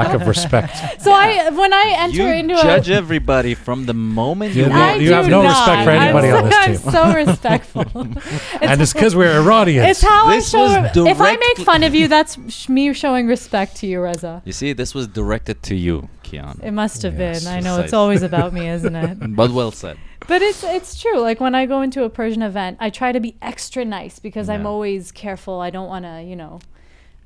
Lack 0.00 0.14
of 0.14 0.28
respect. 0.28 1.02
so 1.02 1.10
I, 1.10 1.50
when 1.50 1.72
I 1.74 1.94
enter 1.98 2.22
into 2.22 2.22
You 2.22 2.32
into 2.38 2.54
judge 2.62 2.88
a, 2.88 2.94
everybody 2.94 3.54
from 3.54 3.86
the 3.86 3.92
moment 3.92 4.54
you 4.54 4.62
Yeah, 4.62 4.68
walk 4.68 4.78
I 4.78 4.96
you 4.98 5.12
have 5.12 5.28
no 5.28 5.42
not. 5.42 5.48
respect 5.48 5.84
for 5.84 5.90
I'm 5.90 6.02
anybody 6.02 6.28
so, 6.30 6.36
on 6.36 6.44
this 6.44 6.64
team. 6.80 6.86
I'm 6.86 6.92
so 6.92 7.12
respectful. 7.12 7.84
and 8.62 8.80
it's 8.80 8.92
because 8.92 9.16
we're 9.16 9.36
Iranians. 9.40 9.88
It's 9.90 10.02
how 10.02 10.30
This 10.30 10.54
I 10.54 10.58
show. 10.58 10.80
was 10.80 10.96
If 11.08 11.20
I 11.20 11.32
make 11.34 11.66
fun 11.66 11.82
of 11.82 11.92
you, 11.92 12.06
that's 12.06 12.38
sh- 12.54 12.68
me 12.68 12.92
showing 12.92 13.26
respect 13.26 13.74
to 13.78 13.88
you, 13.88 14.00
Reza. 14.00 14.42
You 14.44 14.52
see, 14.52 14.72
this 14.72 14.94
was 14.94 15.08
directed 15.08 15.64
to 15.64 15.74
you, 15.74 16.08
Kian. 16.22 16.62
It 16.62 16.70
must 16.70 17.02
have 17.02 17.18
Yes, 17.18 17.42
been. 17.42 17.52
I 17.52 17.58
know 17.58 17.80
it's 17.80 17.92
always 17.92 18.22
about 18.22 18.52
me, 18.52 18.68
isn't 18.68 18.94
it? 18.94 19.18
But 19.36 19.50
well 19.50 19.72
said. 19.72 19.98
But 20.28 20.40
it's 20.40 20.62
it's 20.62 21.00
true. 21.00 21.18
Like 21.18 21.40
when 21.40 21.56
I 21.56 21.66
go 21.66 21.82
into 21.82 22.04
a 22.04 22.10
Persian 22.10 22.42
event, 22.42 22.76
I 22.78 22.90
try 22.90 23.10
to 23.10 23.18
be 23.18 23.34
extra 23.42 23.84
nice 23.84 24.20
because 24.20 24.48
I'm 24.48 24.66
always 24.66 25.10
careful. 25.10 25.60
I 25.60 25.70
don't 25.70 25.88
want 25.88 26.04
to, 26.04 26.22
you 26.22 26.36
know. 26.36 26.60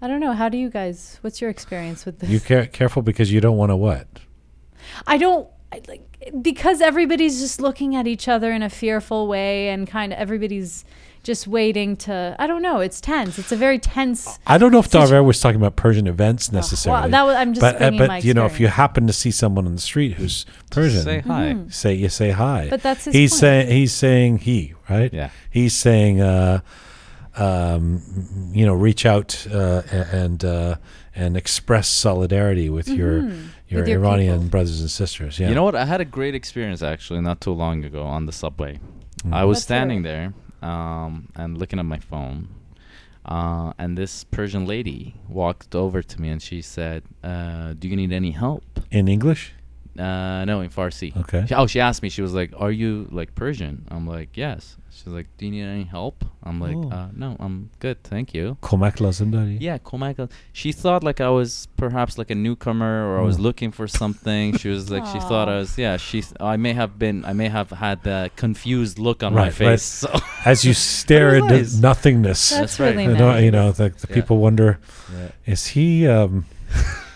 I 0.03 0.09
don't 0.09 0.21
know. 0.21 0.33
How 0.33 0.49
do 0.49 0.57
you 0.57 0.71
guys? 0.71 1.19
What's 1.21 1.41
your 1.41 1.51
experience 1.51 2.07
with 2.07 2.21
this? 2.21 2.31
you 2.31 2.41
care, 2.41 2.67
careful 2.67 3.03
because 3.03 3.31
you 3.33 3.41
don't 3.41 3.57
want 3.57 3.71
to 3.71 3.77
what? 3.77 4.07
I 5.07 5.19
don't 5.19 5.49
I, 5.73 5.81
like 5.89 6.07
because 6.43 6.81
everybody's 6.81 7.41
just 7.41 7.61
looking 7.61 7.95
at 7.97 8.07
each 8.07 8.29
other 8.29 8.51
in 8.53 8.63
a 8.63 8.71
fearful 8.71 9.27
way, 9.29 9.69
and 9.69 9.87
kind 9.87 10.13
of 10.13 10.19
everybody's 10.19 10.85
just 11.23 11.47
waiting 11.47 11.97
to. 11.97 12.35
I 12.39 12.47
don't 12.47 12.63
know. 12.63 12.81
It's 12.81 13.01
tense. 13.01 13.39
It's 13.39 13.53
a 13.53 13.57
very 13.57 13.79
tense. 13.79 14.39
I 14.47 14.57
don't 14.57 14.73
know 14.73 14.79
if 14.79 14.87
Situ- 14.87 14.99
Darver 14.99 15.23
was 15.25 15.39
talking 15.39 15.61
about 15.61 15.77
Persian 15.77 16.07
events 16.07 16.51
necessarily. 16.51 17.03
Well 17.03 17.11
that 17.11 17.23
was- 17.27 17.37
I'm 17.37 17.53
just 17.53 17.61
but 17.61 17.77
uh, 17.81 17.91
but 17.91 18.09
my 18.09 18.19
you 18.19 18.33
know, 18.33 18.47
if 18.47 18.59
you 18.59 18.69
happen 18.69 19.07
to 19.07 19.13
see 19.13 19.31
someone 19.31 19.67
on 19.67 19.75
the 19.75 19.81
street 19.83 20.15
who's 20.15 20.47
Persian, 20.71 21.03
Say 21.03 21.21
hi. 21.21 21.53
Mhm. 21.55 21.73
say 21.73 21.93
you 21.95 22.09
say 22.09 22.31
hi. 22.31 22.69
But 22.71 22.83
that's 22.83 23.05
his 23.05 23.15
he's 23.15 23.33
point. 23.33 23.41
saying 23.41 23.69
he's 23.69 23.93
saying 23.93 24.39
he 24.39 24.75
right. 24.89 25.13
Yeah. 25.13 25.29
He's 25.51 25.75
saying, 25.75 26.21
uh, 26.23 26.61
um, 27.41 28.03
you 28.53 28.65
know, 28.67 28.75
reach 28.75 29.05
out 29.07 29.47
uh, 29.53 29.83
and 30.13 30.45
uh, 30.45 30.75
and 31.15 31.37
express 31.37 31.89
solidarity 31.89 32.69
with 32.71 32.89
your 32.89 33.23
Mhm. 33.23 33.47
your 33.69 33.81
With 33.81 33.89
your 33.89 34.01
Iranian 34.05 34.39
people. 34.39 34.51
brothers 34.51 34.81
and 34.81 34.91
sisters. 34.91 35.39
Yeah. 35.39 35.49
You 35.49 35.55
know 35.55 35.65
what? 35.65 35.75
I 35.75 35.85
had 35.87 36.01
a 36.01 36.05
great 36.05 36.35
experience 36.35 36.83
actually 36.83 37.21
not 37.21 37.41
too 37.41 37.53
long 37.53 37.85
ago 37.85 38.03
on 38.05 38.27
the 38.27 38.33
subway. 38.33 38.79
Mm. 39.25 39.33
I 39.35 39.45
was 39.45 39.57
Let's 39.57 39.65
standing 39.65 40.01
it. 40.01 40.03
there 40.11 40.27
um, 40.63 41.29
and 41.37 41.57
looking 41.59 41.79
at 41.79 41.87
my 41.87 41.99
phone. 41.99 42.49
Uh, 43.25 43.73
and 43.79 43.97
this 43.99 44.25
Persian 44.25 44.65
lady 44.67 45.15
walked 45.29 45.75
over 45.75 46.03
to 46.03 46.21
me 46.21 46.29
and 46.31 46.41
she 46.43 46.63
said, 46.63 47.03
uh, 47.23 47.75
"Do 47.79 47.87
you 47.89 47.97
need 47.97 48.13
any 48.13 48.33
help?" 48.33 48.65
in 48.91 49.09
English 49.09 49.53
uh, 49.99 50.45
no, 50.45 50.61
in 50.61 50.71
Farsi. 50.71 51.17
Okay. 51.17 51.47
She, 51.47 51.55
oh, 51.55 51.67
she 51.67 51.81
asked 51.81 52.03
me. 52.03 52.09
She 52.09 52.23
was 52.23 52.33
like, 52.33 52.53
"Are 52.57 52.71
you 52.71 53.09
like 53.11 53.35
Persian?" 53.35 53.87
I'm 53.91 54.07
like, 54.07 54.37
"Yes." 54.37 54.77
She's 54.93 55.07
like, 55.07 55.27
"Do 55.39 55.47
you 55.47 55.53
need 55.53 55.65
any 55.65 55.85
help?" 55.85 56.25
I'm 56.43 56.61
like, 56.61 56.77
oh. 56.77 56.91
uh, 56.91 57.09
"No, 57.15 57.37
I'm 57.41 57.71
good, 57.79 58.03
thank 58.05 58.35
you." 58.35 58.57
Komakla 58.63 59.11
zindari. 59.11 59.57
Yeah, 59.61 59.79
komakla. 59.79 60.31
She 60.53 60.73
thought 60.73 61.03
like 61.03 61.21
I 61.21 61.29
was 61.31 61.69
perhaps 61.77 62.19
like 62.19 62.31
a 62.31 62.35
newcomer 62.35 63.07
or. 63.09 63.21
I 63.21 63.23
was 63.23 63.39
oh. 63.39 63.43
looking 63.43 63.73
for 63.73 63.89
something. 63.89 64.57
she 64.57 64.69
was 64.69 64.91
like, 64.91 65.03
Aww. 65.03 65.13
she 65.13 65.21
thought 65.21 65.49
I 65.49 65.59
was. 65.59 65.77
Yeah, 65.77 65.97
she. 65.97 66.23
I 66.39 66.57
may 66.57 66.73
have 66.73 66.99
been. 66.99 67.25
I 67.25 67.33
may 67.33 67.49
have 67.49 67.71
had 67.71 68.03
the 68.03 68.31
confused 68.37 68.99
look 68.99 69.23
on 69.23 69.35
right, 69.35 69.47
my 69.47 69.51
face. 69.51 70.05
Right. 70.05 70.23
So 70.41 70.49
As 70.51 70.65
you 70.65 70.73
stare 70.73 71.35
into 71.35 71.57
nice. 71.57 71.77
nothingness. 71.77 72.51
That's, 72.51 72.61
That's 72.61 72.81
right. 72.81 72.97
Really 72.97 73.13
you, 73.13 73.19
know, 73.19 73.37
you 73.37 73.51
know, 73.51 73.73
the, 73.73 73.91
the 73.91 74.07
yeah. 74.09 74.15
people 74.15 74.39
wonder, 74.39 74.79
yeah. 75.13 75.29
is 75.47 75.67
he? 75.69 76.07
Um, 76.07 76.47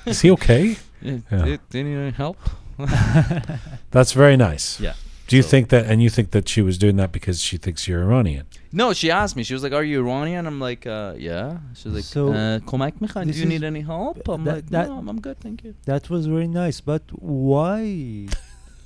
is 0.06 0.20
he 0.20 0.30
okay? 0.32 0.76
Yeah. 1.04 1.58
Do 1.68 1.78
you 1.78 1.84
need 1.84 1.96
any 1.96 2.10
help? 2.12 2.38
That's 3.90 4.12
very 4.12 4.36
nice. 4.36 4.80
Yeah. 4.80 4.94
Do 5.26 5.36
you 5.36 5.42
So- 5.42 5.48
think 5.48 5.68
that, 5.70 5.86
and 5.86 6.02
you 6.02 6.10
think 6.10 6.32
that 6.32 6.48
she 6.48 6.60
was 6.60 6.76
doing 6.76 6.96
that 6.96 7.10
because 7.10 7.40
she 7.40 7.56
thinks 7.56 7.88
you're 7.88 8.02
Iranian? 8.02 8.44
No, 8.72 8.92
she 8.92 9.10
asked 9.10 9.36
me. 9.36 9.42
She 9.42 9.54
was 9.54 9.62
like, 9.62 9.72
"Are 9.72 9.84
you 9.84 10.00
Iranian?" 10.06 10.46
I'm 10.46 10.60
like, 10.60 10.84
uh, 10.86 11.14
"Yeah." 11.16 11.58
She 11.74 11.88
was 11.88 11.94
like, 11.94 12.04
So, 12.04 12.32
uh, 12.32 12.58
"Komak 12.70 12.94
mikhan? 13.00 13.32
Do 13.32 13.38
you 13.38 13.46
need 13.46 13.64
any 13.64 13.80
help?" 13.80 14.28
I'm 14.28 14.44
that- 14.44 14.54
like, 14.56 14.70
that- 14.70 14.88
"No, 14.88 14.98
I'm, 14.98 15.08
I'm 15.08 15.20
good, 15.20 15.38
thank 15.40 15.64
you." 15.64 15.74
That 15.86 16.10
was 16.10 16.26
very 16.26 16.48
nice, 16.48 16.80
but 16.80 17.02
why 17.12 18.26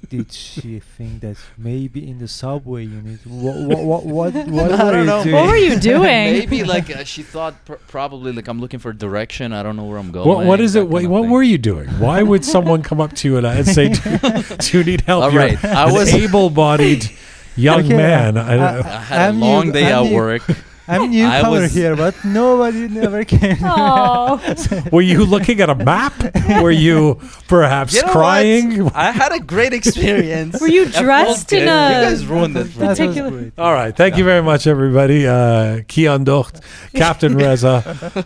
did 0.09 0.33
she 0.33 0.79
think 0.81 1.20
that 1.20 1.37
maybe 1.57 2.09
in 2.09 2.19
the 2.19 2.29
subway 2.29 2.85
you 2.85 3.03
need 3.03 3.19
what 3.27 3.57
what 3.57 4.05
what 4.05 4.05
what, 4.07 4.35
what 4.49 4.73
I 4.73 4.85
were 4.85 4.91
don't 4.93 5.01
you 5.01 5.05
know. 5.07 5.23
doing? 5.25 5.35
What 5.35 5.47
were 5.49 5.57
you 5.57 5.79
doing? 5.93 6.03
Maybe 6.03 6.65
like 6.65 6.89
uh, 6.95 7.05
she 7.05 7.23
thought 7.23 7.65
pr- 7.65 7.75
probably 7.89 8.33
like 8.33 8.49
I'm 8.49 8.61
looking 8.61 8.81
for 8.81 8.93
direction. 8.93 9.53
I 9.53 9.62
don't 9.62 9.77
know 9.77 9.85
where 9.85 9.99
I'm 9.99 10.11
going. 10.12 10.27
What, 10.29 10.47
what 10.47 10.61
is 10.61 10.73
that 10.75 10.81
it? 10.81 10.89
What, 10.89 11.05
what 11.07 11.23
thing. 11.23 11.31
were 11.31 11.43
you 11.43 11.59
doing? 11.59 11.89
Why 11.99 12.23
would 12.23 12.45
someone 12.45 12.83
come 12.83 13.01
up 13.01 13.12
to 13.15 13.29
you 13.29 13.37
and, 13.39 13.47
and 13.47 13.66
say, 13.66 13.89
do, 13.91 14.57
"Do 14.59 14.79
you 14.79 14.85
need 14.85 15.01
help?" 15.03 15.25
All 15.25 15.33
You're 15.33 15.43
right, 15.43 15.65
I 15.65 15.91
was- 15.93 16.15
able-bodied 16.15 17.11
young 17.57 17.81
Okay, 17.87 17.97
man. 17.97 18.37
uh, 18.37 18.45
I 18.45 18.57
don't- 18.57 18.87
I 18.87 19.01
had 19.01 19.20
a 19.20 19.29
I'm 19.29 19.41
long 19.41 19.66
new- 19.66 19.73
day 19.73 19.93
I'm 19.93 20.05
at 20.05 20.11
new. 20.11 20.16
work. 20.16 20.43
I'm 20.94 21.02
I 21.02 21.06
newcomer 21.06 21.51
was- 21.62 21.74
here, 21.74 21.94
but 21.97 22.15
nobody 22.24 22.89
never 22.89 23.24
came. 23.35 23.59
Oh, 23.62 24.40
were 24.93 25.02
you 25.02 25.24
looking 25.24 25.60
at 25.60 25.69
a 25.70 25.74
map? 25.74 26.15
Were 26.62 26.70
you 26.70 27.20
perhaps 27.47 27.94
You 27.94 28.02
know 28.02 28.12
crying? 28.12 28.85
what? 28.85 28.94
I 28.97 29.10
had 29.10 29.32
a 29.32 29.40
great 29.40 29.73
experience. 29.74 30.60
Were 30.60 30.69
you 30.69 30.86
dressed 30.86 31.52
in 31.52 31.62
a- 31.62 31.62
You 31.65 31.69
guys 32.09 32.27
ruined 32.27 32.56
it. 32.56 32.65
for 32.69 32.81
me. 32.81 32.86
That 32.86 32.89
was 32.90 32.98
Particular- 32.98 33.31
great. 33.31 33.52
All 33.59 33.73
right. 33.74 33.94
Thank 33.97 34.16
you 34.16 34.24
very 34.24 34.43
much, 34.43 34.66
everybody. 34.66 35.27
Uh, 35.27 35.81
Kian 35.89 36.24
Docht, 36.24 36.60
Captain 36.94 37.36
Reza, 37.36 37.82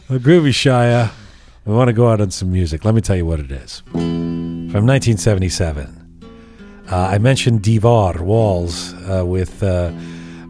the 0.09 0.19
Groovy 0.19 0.51
Shia. 0.53 1.11
We 1.65 1.75
want 1.75 1.89
to 1.89 1.93
go 1.93 2.09
out 2.09 2.21
on 2.21 2.31
some 2.31 2.51
music. 2.53 2.85
Let 2.85 2.95
me 2.95 3.01
tell 3.01 3.17
you 3.17 3.27
what 3.27 3.39
it 3.41 3.51
is. 3.53 3.83
From 3.93 4.87
1977. 4.87 5.99
Uh, 6.91 6.97
I 6.97 7.19
mentioned 7.19 7.63
Divar, 7.63 8.21
Walls, 8.21 8.93
uh, 9.09 9.25
with 9.25 9.63
uh, 9.63 9.91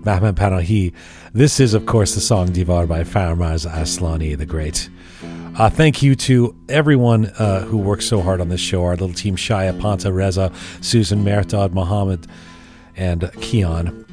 Mehmet 0.04 0.32
Panahi. 0.34 0.92
This 1.34 1.60
is, 1.60 1.72
of 1.72 1.86
course, 1.86 2.14
the 2.14 2.20
song 2.20 2.48
Divar 2.48 2.86
by 2.86 3.04
Faramarz 3.04 3.66
Aslani 3.66 4.36
the 4.36 4.44
Great. 4.44 4.90
Uh, 5.56 5.70
thank 5.70 6.02
you 6.02 6.14
to 6.14 6.54
everyone 6.68 7.24
uh, 7.38 7.62
who 7.62 7.78
works 7.78 8.04
so 8.04 8.20
hard 8.20 8.42
on 8.42 8.50
this 8.50 8.60
show 8.60 8.84
our 8.84 8.90
little 8.90 9.14
team 9.14 9.36
Shia, 9.36 9.80
Panta, 9.80 10.12
Reza, 10.12 10.52
Susan, 10.82 11.24
Merdad, 11.24 11.72
Mohammed, 11.72 12.26
and 12.98 13.32
Keon. 13.40 14.04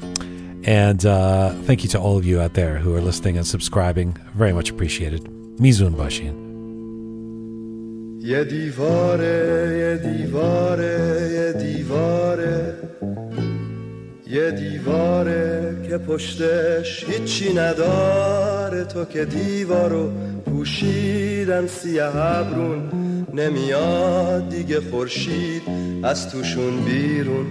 And 0.64 1.06
uh, 1.06 1.50
thank 1.64 1.84
you 1.84 1.90
to 1.90 2.00
all 2.00 2.18
of 2.18 2.26
you 2.26 2.40
out 2.40 2.54
there 2.54 2.78
who 2.78 2.96
are 2.96 3.02
listening 3.02 3.36
and 3.36 3.46
subscribing. 3.46 4.14
Very 4.34 4.54
much 4.54 4.70
appreciated. 4.70 5.26
Mizun 5.60 5.96
Bashin. 5.96 6.46
یه 8.22 8.44
دیواره 8.44 9.78
یه 9.80 9.98
دیواره 9.98 11.30
یه 11.32 11.54
دیواره 11.54 12.89
یه 14.30 14.52
دیواره 14.52 15.76
که 15.90 15.98
پشتش 15.98 17.06
هیچی 17.10 17.54
نداره. 17.54 18.84
تو 18.84 19.06
که 19.06 19.26
دیوارو 19.26 20.12
پوشیدن 20.46 21.68
سیاه 21.68 22.16
ابرون 22.16 22.90
نمیاد 23.34 24.50
دیگه 24.50 24.82
خورشید 24.82 25.62
از 26.04 26.30
توشون 26.30 26.86
بیرون. 26.86 27.46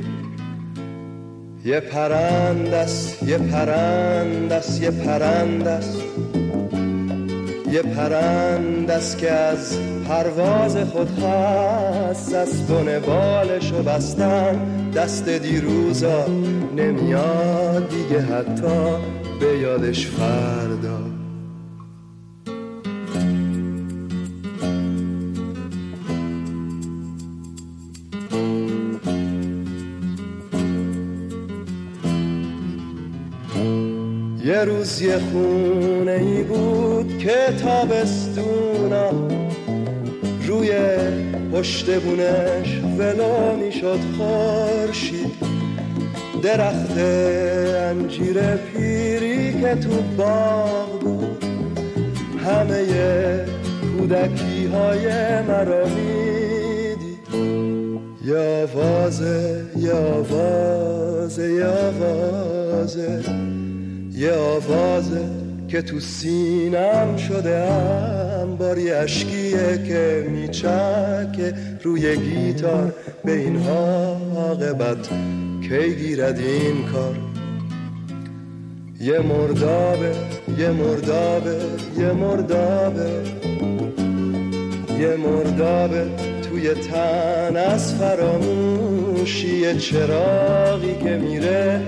یه 1.65 1.81
پرندست 1.81 3.23
یه 3.23 3.39
پرندست 3.39 4.83
یه 4.83 4.91
پرندست 4.91 6.03
یه 7.73 7.83
پرندست 7.83 9.19
که 9.19 9.31
از 9.31 9.79
پرواز 10.09 10.77
خود 10.77 11.19
هست 11.19 12.35
از 12.35 12.67
بن 12.67 12.99
بالشو 12.99 13.83
بستن. 13.83 14.61
دست 14.93 15.29
دیروزا 15.29 16.27
نمیاد 16.77 17.89
دیگه 17.89 18.21
حتی 18.21 18.97
به 19.41 19.59
یادش 19.59 20.07
فردا. 20.07 21.18
یه 34.49 34.65
روز 34.65 35.03
یه 35.03 35.19
خونه 35.19 36.13
ای 36.13 36.43
بود 36.43 37.19
که 37.19 37.37
تابستونا 37.63 39.11
روی 40.47 40.71
پشت 41.53 42.01
بونش 42.01 42.81
ولو 42.99 43.57
می‌شد 43.57 43.99
خورشید. 44.19 45.33
درخت 46.43 46.99
انجیر 46.99 48.41
پیری 48.57 49.61
که 49.61 49.75
تو 49.75 50.03
باغ 50.17 51.01
بود. 51.01 51.45
همه 52.45 52.87
کودکی 53.99 54.67
های 54.67 55.07
مرا 55.43 55.85
می‌دید. 55.87 57.19
آوازه 58.37 59.65
یه 59.77 59.93
آوازه 59.93 61.53
یه 61.53 61.67
آوازه 61.67 63.25
یه 64.19 64.33
آوازه 64.33 65.21
که 65.69 65.83
تو 65.83 66.01
سینم 66.01 67.17
شده 67.17 67.71
هم 67.71 68.57
باری 68.57 68.91
اشکیه 68.91 69.83
که 69.89 70.27
میچکه 70.31 71.55
روی 71.83 72.17
گیتار. 72.17 72.95
به 73.25 73.33
این 73.33 73.57
عاقبت 73.67 75.09
کی 75.69 75.95
گیرد 75.95 76.39
این 76.39 76.85
کار؟ 76.93 77.17
یه 79.01 79.19
مردابه 79.19 80.13
یه 80.59 80.71
مردابه 80.71 81.57
یه 81.99 82.13
مردابه. 82.13 83.11
یه 85.01 85.17
مردابه 85.17 86.07
توی 86.43 86.75
تن 86.75 87.57
از 87.57 87.95
فراموشی 87.95 89.79
چراغی 89.79 90.95
که 91.03 91.19
میره. 91.19 91.81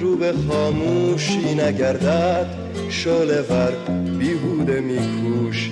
رو 0.00 0.16
به 0.16 0.32
خاموشی 0.48 1.54
نگردد 1.54 2.46
شله 2.88 3.40
ور 3.40 3.72
بیهوده 4.18 4.80
میکوشی. 4.80 5.70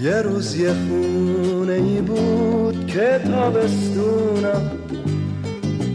یه 0.00 0.22
روز 0.22 0.56
یه 0.56 0.72
خونه 0.72 1.72
ای 1.72 2.00
بود 2.00 2.86
که 2.86 3.20
تابستونم 3.24 4.70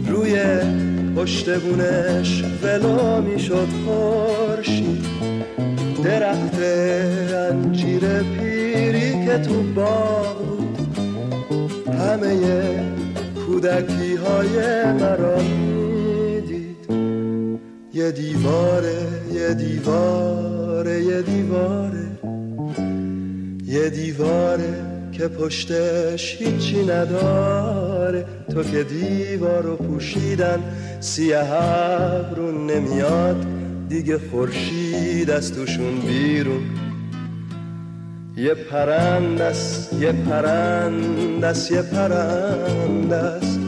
روی 0.06 0.34
پشت 1.16 1.60
بونش 1.60 2.44
ولو 2.62 3.22
می‌شد 3.22 3.68
خورشید. 3.84 5.06
درخت 6.04 6.58
انجیر 7.32 8.00
پیری 8.22 9.26
که 9.26 9.38
تو 9.38 9.62
باغ 9.62 10.38
بود. 10.38 10.96
همه 11.98 12.36
کودکی 13.46 14.14
های 14.14 14.84
مرا 14.92 15.36
می‌دید. 15.36 16.76
یه 17.94 18.10
دیواره 18.10 18.98
یه 19.34 19.54
دیواره 19.54 21.02
یه 21.04 21.22
دیواره. 21.22 22.06
یه 23.66 23.90
دیواره 23.90 24.74
که 25.12 25.28
پشتش 25.28 26.36
هیچی 26.38 26.84
نداره. 26.84 28.24
تو 28.54 28.62
که 28.62 28.82
دیوار 28.82 29.62
رو 29.62 29.76
پوشیدن 29.76 30.60
سیه 31.02 31.52
ابرون 31.52 32.66
نمیاد. 32.66 33.46
دیگه 33.88 34.18
خورشید 34.30 35.30
از 35.30 35.52
توشون 35.52 36.00
بیرون. 36.00 36.62
یه 38.36 38.54
پرندس 38.54 39.88
یه 40.00 40.12
پرندس 40.12 41.70
یه 41.70 41.82
پرندس 41.82 43.58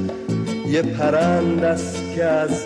یه 0.66 0.82
پرندس 0.82 1.96
که 2.14 2.24
از 2.24 2.64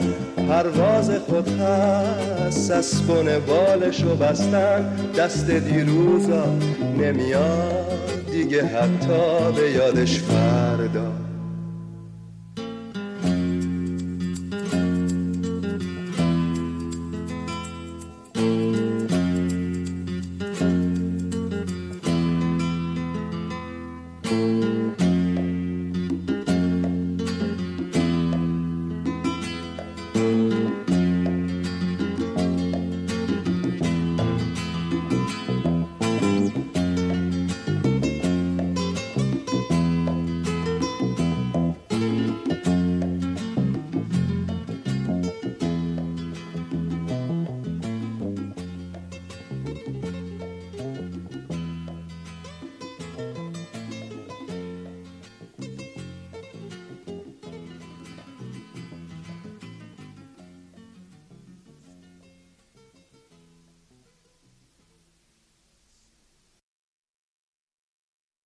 پرواز 0.49 1.11
خود 1.11 1.49
هست. 1.49 2.70
از 2.70 3.03
بالشو 3.47 4.16
بستن 4.16 4.93
دست 5.19 5.51
دیروزا 5.51 6.47
نمیاد. 6.99 7.89
دیگه 8.32 8.66
حتی 8.66 9.53
به 9.57 9.70
یادش 9.70 10.19
فردا. 10.19 11.28